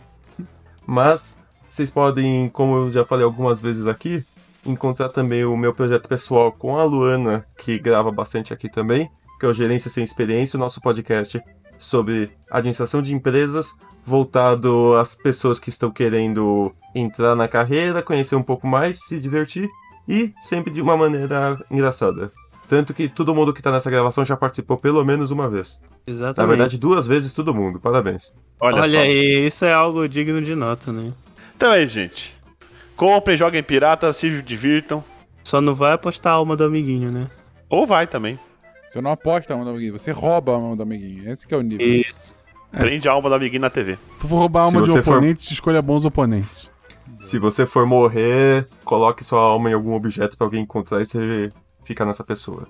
Mas 0.86 1.36
vocês 1.68 1.90
podem, 1.90 2.50
como 2.50 2.78
eu 2.78 2.92
já 2.92 3.04
falei 3.04 3.26
algumas 3.26 3.60
vezes 3.60 3.88
aqui, 3.88 4.24
encontrar 4.68 5.10
também 5.10 5.46
o 5.46 5.56
meu 5.56 5.74
projeto 5.74 6.08
pessoal 6.08 6.52
com 6.52 6.78
a 6.78 6.84
Luana, 6.84 7.46
que 7.58 7.80
grava 7.80 8.12
bastante 8.12 8.54
aqui 8.54 8.70
também, 8.70 9.10
que 9.40 9.46
é 9.46 9.50
o 9.50 9.54
Gerência 9.54 9.90
Sem 9.90 10.04
Experiência, 10.04 10.58
o 10.58 10.60
nosso 10.60 10.82
podcast 10.82 11.42
sobre 11.78 12.32
administração 12.50 13.02
de 13.02 13.14
empresas, 13.14 13.76
voltado 14.04 14.96
às 14.96 15.14
pessoas 15.14 15.60
que 15.60 15.70
estão 15.70 15.92
querendo 15.92 16.74
entrar 16.96 17.36
na 17.36 17.48
carreira, 17.48 18.02
conhecer 18.02 18.36
um 18.36 18.44
pouco 18.44 18.66
mais, 18.66 19.00
se 19.06 19.20
divertir 19.20 19.68
e 20.08 20.34
sempre 20.40 20.74
de 20.74 20.82
uma 20.82 20.98
maneira 20.98 21.64
engraçada. 21.70 22.32
Tanto 22.68 22.94
que 22.94 23.08
todo 23.08 23.34
mundo 23.34 23.54
que 23.54 23.62
tá 23.62 23.72
nessa 23.72 23.90
gravação 23.90 24.26
já 24.26 24.36
participou 24.36 24.78
pelo 24.78 25.04
menos 25.06 25.32
uma 25.32 25.50
vez. 25.50 25.80
Exatamente. 26.06 26.38
Na 26.38 26.46
verdade, 26.46 26.78
duas 26.78 27.08
vezes 27.08 27.34
todo 27.34 27.54
mundo. 27.54 27.80
Parabéns. 27.80 28.34
Olha, 28.60 28.82
Olha 28.82 28.90
só. 28.90 28.98
aí, 29.04 29.48
isso 29.48 29.66
é 29.66 29.74
algo 29.74 30.08
digno 30.08 30.42
de 30.42 30.56
nota, 30.56 30.92
né? 30.92 31.12
Então 31.56 31.72
é 31.72 31.84
isso, 31.84 31.94
gente. 31.94 32.37
Comprem, 32.98 33.38
joguem 33.38 33.62
pirata, 33.64 34.12
se 34.12 34.42
divirtam. 34.42 35.04
Só 35.44 35.62
não 35.62 35.74
vai 35.76 35.94
apostar 35.94 36.34
a 36.34 36.36
alma 36.36 36.58
do 36.58 36.64
amiguinho, 36.66 37.12
né? 37.12 37.28
Ou 37.70 37.86
vai 37.88 38.06
também. 38.08 38.38
Você 38.90 39.00
não 39.00 39.12
aposta 39.12 39.54
a 39.54 39.56
mão 39.56 39.64
do 39.64 39.70
amiguinho, 39.72 39.94
você 39.98 40.12
rouba 40.12 40.56
a 40.56 40.60
mão 40.60 40.76
do 40.76 40.84
amiguinho. 40.84 41.32
Esse 41.32 41.46
que 41.48 41.54
é 41.54 41.58
o 41.58 41.62
nível. 41.62 41.86
Isso. 41.86 42.36
Prende 42.72 43.08
a 43.08 43.12
alma 43.14 43.30
do 43.30 43.36
amiguinho 43.36 43.62
na 43.62 43.70
TV. 43.70 43.98
Se 44.12 44.18
tu 44.18 44.28
for 44.28 44.38
roubar 44.38 44.62
a 44.62 44.64
alma 44.66 44.82
de 44.82 44.90
um 44.90 44.94
você 44.94 45.02
for- 45.04 45.12
oponente, 45.18 45.54
escolha 45.54 45.82
bons 45.82 46.04
oponentes. 46.04 46.72
Se 47.22 47.40
você 47.40 47.66
for 47.66 47.86
morrer, 47.86 48.68
coloque 48.84 49.24
sua 49.24 49.40
alma 49.42 49.70
em 49.70 49.74
algum 49.74 49.94
objeto 49.94 50.38
pra 50.38 50.46
alguém 50.48 50.64
encontrar 50.64 51.02
e 51.02 51.06
você 51.06 51.50
fica 51.86 52.06
nessa 52.06 52.24
pessoa. 52.24 52.68